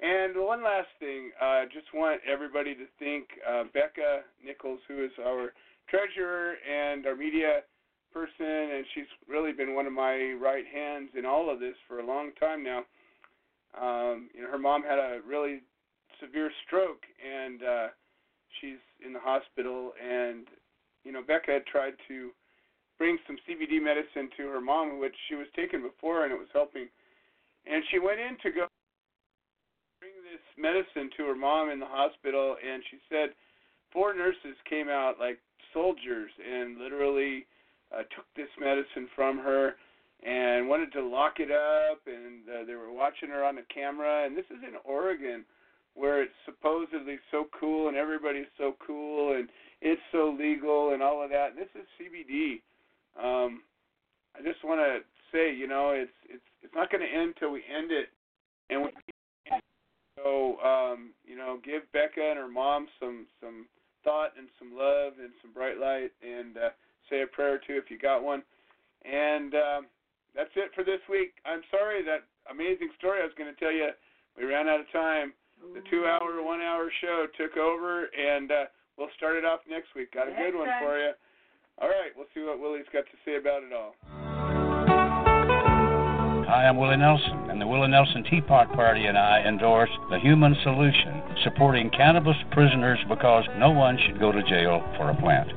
And 0.00 0.34
one 0.36 0.62
last 0.62 0.88
thing, 0.98 1.30
I 1.40 1.62
uh, 1.62 1.64
just 1.66 1.86
want 1.94 2.20
everybody 2.30 2.74
to 2.74 2.84
thank 2.98 3.28
uh, 3.48 3.64
Becca 3.72 4.22
Nichols, 4.44 4.80
who 4.88 5.04
is 5.04 5.12
our 5.24 5.52
treasurer 5.88 6.54
and 6.66 7.06
our 7.06 7.14
media 7.14 7.60
person, 8.12 8.70
and 8.74 8.84
she's 8.94 9.10
really 9.28 9.52
been 9.52 9.74
one 9.74 9.86
of 9.86 9.92
my 9.92 10.34
right 10.40 10.64
hands 10.72 11.10
in 11.16 11.24
all 11.24 11.50
of 11.50 11.60
this 11.60 11.74
for 11.86 12.00
a 12.00 12.06
long 12.06 12.30
time 12.38 12.62
now. 12.62 12.82
Um, 13.80 14.30
you 14.34 14.42
know, 14.42 14.50
her 14.50 14.58
mom 14.58 14.82
had 14.82 14.98
a 14.98 15.20
really 15.26 15.62
severe 16.20 16.50
stroke, 16.66 17.02
and 17.18 17.62
uh, 17.62 17.86
she's 18.60 18.82
in 19.04 19.12
the 19.12 19.18
hospital. 19.18 19.92
And 19.98 20.46
you 21.02 21.12
know, 21.12 21.22
Becca 21.26 21.50
had 21.50 21.66
tried 21.66 21.94
to 22.08 22.30
bring 22.98 23.18
some 23.26 23.36
CBD 23.48 23.82
medicine 23.82 24.30
to 24.36 24.46
her 24.48 24.60
mom, 24.60 25.00
which 25.00 25.14
she 25.28 25.34
was 25.34 25.46
taking 25.56 25.82
before, 25.82 26.24
and 26.24 26.32
it 26.32 26.38
was 26.38 26.48
helping. 26.52 26.88
And 27.66 27.82
she 27.90 27.98
went 27.98 28.20
in 28.20 28.36
to 28.42 28.50
go 28.50 28.66
bring 30.00 30.12
this 30.30 30.44
medicine 30.58 31.10
to 31.16 31.24
her 31.26 31.36
mom 31.36 31.70
in 31.70 31.80
the 31.80 31.88
hospital, 31.88 32.56
and 32.60 32.82
she 32.90 32.98
said 33.08 33.30
four 33.92 34.14
nurses 34.14 34.56
came 34.68 34.88
out 34.88 35.14
like 35.18 35.38
soldiers 35.72 36.30
and 36.38 36.78
literally 36.78 37.46
uh, 37.92 38.02
took 38.14 38.26
this 38.36 38.50
medicine 38.60 39.08
from 39.14 39.38
her 39.38 39.74
and 40.24 40.68
wanted 40.68 40.92
to 40.92 41.02
lock 41.04 41.34
it 41.38 41.50
up, 41.50 42.00
and 42.06 42.48
uh, 42.48 42.64
they 42.66 42.74
were 42.74 42.92
watching 42.92 43.28
her 43.28 43.44
on 43.44 43.56
the 43.56 43.66
camera. 43.72 44.24
And 44.24 44.36
this 44.36 44.46
is 44.50 44.62
in 44.66 44.74
Oregon, 44.84 45.44
where 45.94 46.22
it's 46.22 46.32
supposedly 46.44 47.18
so 47.30 47.46
cool 47.58 47.88
and 47.88 47.96
everybody's 47.96 48.50
so 48.58 48.74
cool 48.84 49.36
and 49.36 49.48
it's 49.80 50.00
so 50.12 50.34
legal 50.36 50.92
and 50.92 51.02
all 51.02 51.22
of 51.22 51.30
that. 51.30 51.50
And 51.50 51.58
this 51.58 51.68
is 51.74 51.86
CBD. 52.00 52.60
Um, 53.16 53.62
I 54.34 54.42
just 54.42 54.64
want 54.64 54.80
to 54.80 54.98
say, 55.32 55.54
you 55.54 55.66
know, 55.66 55.90
it's 55.90 56.12
it's 56.28 56.44
it's 56.62 56.74
not 56.74 56.90
going 56.90 57.02
to 57.02 57.12
end 57.12 57.34
till 57.38 57.50
we 57.50 57.62
end 57.68 57.90
it, 57.90 58.08
and 58.70 58.82
we 58.82 58.90
so 60.16 60.58
um, 60.60 61.10
you 61.24 61.36
know, 61.36 61.58
give 61.64 61.82
Becca 61.92 62.20
and 62.20 62.38
her 62.38 62.48
mom 62.48 62.86
some 63.00 63.26
some 63.40 63.66
thought 64.04 64.32
and 64.38 64.48
some 64.58 64.76
love 64.76 65.14
and 65.20 65.32
some 65.42 65.52
bright 65.52 65.78
light, 65.78 66.12
and 66.22 66.56
uh, 66.56 66.70
say 67.10 67.22
a 67.22 67.26
prayer 67.26 67.54
or 67.54 67.58
two 67.58 67.76
if 67.76 67.90
you 67.90 67.98
got 67.98 68.22
one. 68.22 68.42
And 69.04 69.54
um, 69.54 69.86
that's 70.34 70.52
it 70.56 70.70
for 70.74 70.84
this 70.84 71.00
week. 71.10 71.34
I'm 71.44 71.62
sorry 71.70 72.02
that 72.04 72.24
amazing 72.50 72.90
story 72.98 73.20
I 73.20 73.24
was 73.24 73.34
going 73.36 73.52
to 73.52 73.60
tell 73.60 73.72
you. 73.72 73.90
We 74.36 74.44
ran 74.44 74.68
out 74.68 74.80
of 74.80 74.90
time. 74.92 75.32
The 75.72 75.80
two-hour, 75.88 76.42
one-hour 76.42 76.90
show 77.00 77.26
took 77.38 77.56
over, 77.56 78.10
and 78.12 78.50
uh, 78.50 78.64
we'll 78.98 79.08
start 79.16 79.36
it 79.36 79.44
off 79.44 79.60
next 79.70 79.94
week. 79.94 80.12
Got 80.12 80.28
a 80.28 80.32
good 80.32 80.58
one 80.58 80.68
for 80.82 80.98
you. 80.98 81.12
All 81.78 81.88
right, 81.88 82.10
we'll 82.16 82.26
see 82.34 82.42
what 82.42 82.60
Willie's 82.60 82.84
got 82.92 83.04
to 83.06 83.16
say 83.24 83.36
about 83.36 83.62
it 83.62 83.72
all. 83.72 84.23
Hi, 86.54 86.68
I'm 86.68 86.76
Willie 86.76 86.96
Nelson, 86.96 87.50
and 87.50 87.60
the 87.60 87.66
Willie 87.66 87.88
Nelson 87.88 88.22
Teapot 88.30 88.72
Party 88.74 89.06
and 89.06 89.18
I 89.18 89.40
endorse 89.40 89.90
the 90.08 90.20
Human 90.20 90.54
Solution, 90.62 91.20
supporting 91.42 91.90
cannabis 91.90 92.36
prisoners 92.52 93.00
because 93.08 93.42
no 93.58 93.72
one 93.72 93.98
should 94.06 94.20
go 94.20 94.30
to 94.30 94.40
jail 94.44 94.80
for 94.96 95.10
a 95.10 95.16
plant. 95.16 95.48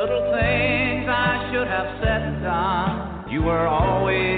Little 0.00 0.32
things 0.32 1.04
I 1.12 1.50
should 1.52 1.68
have 1.68 2.00
said 2.02 2.22
and 2.22 2.42
done. 2.42 3.30
You 3.30 3.42
were 3.42 3.68
always 3.68 4.37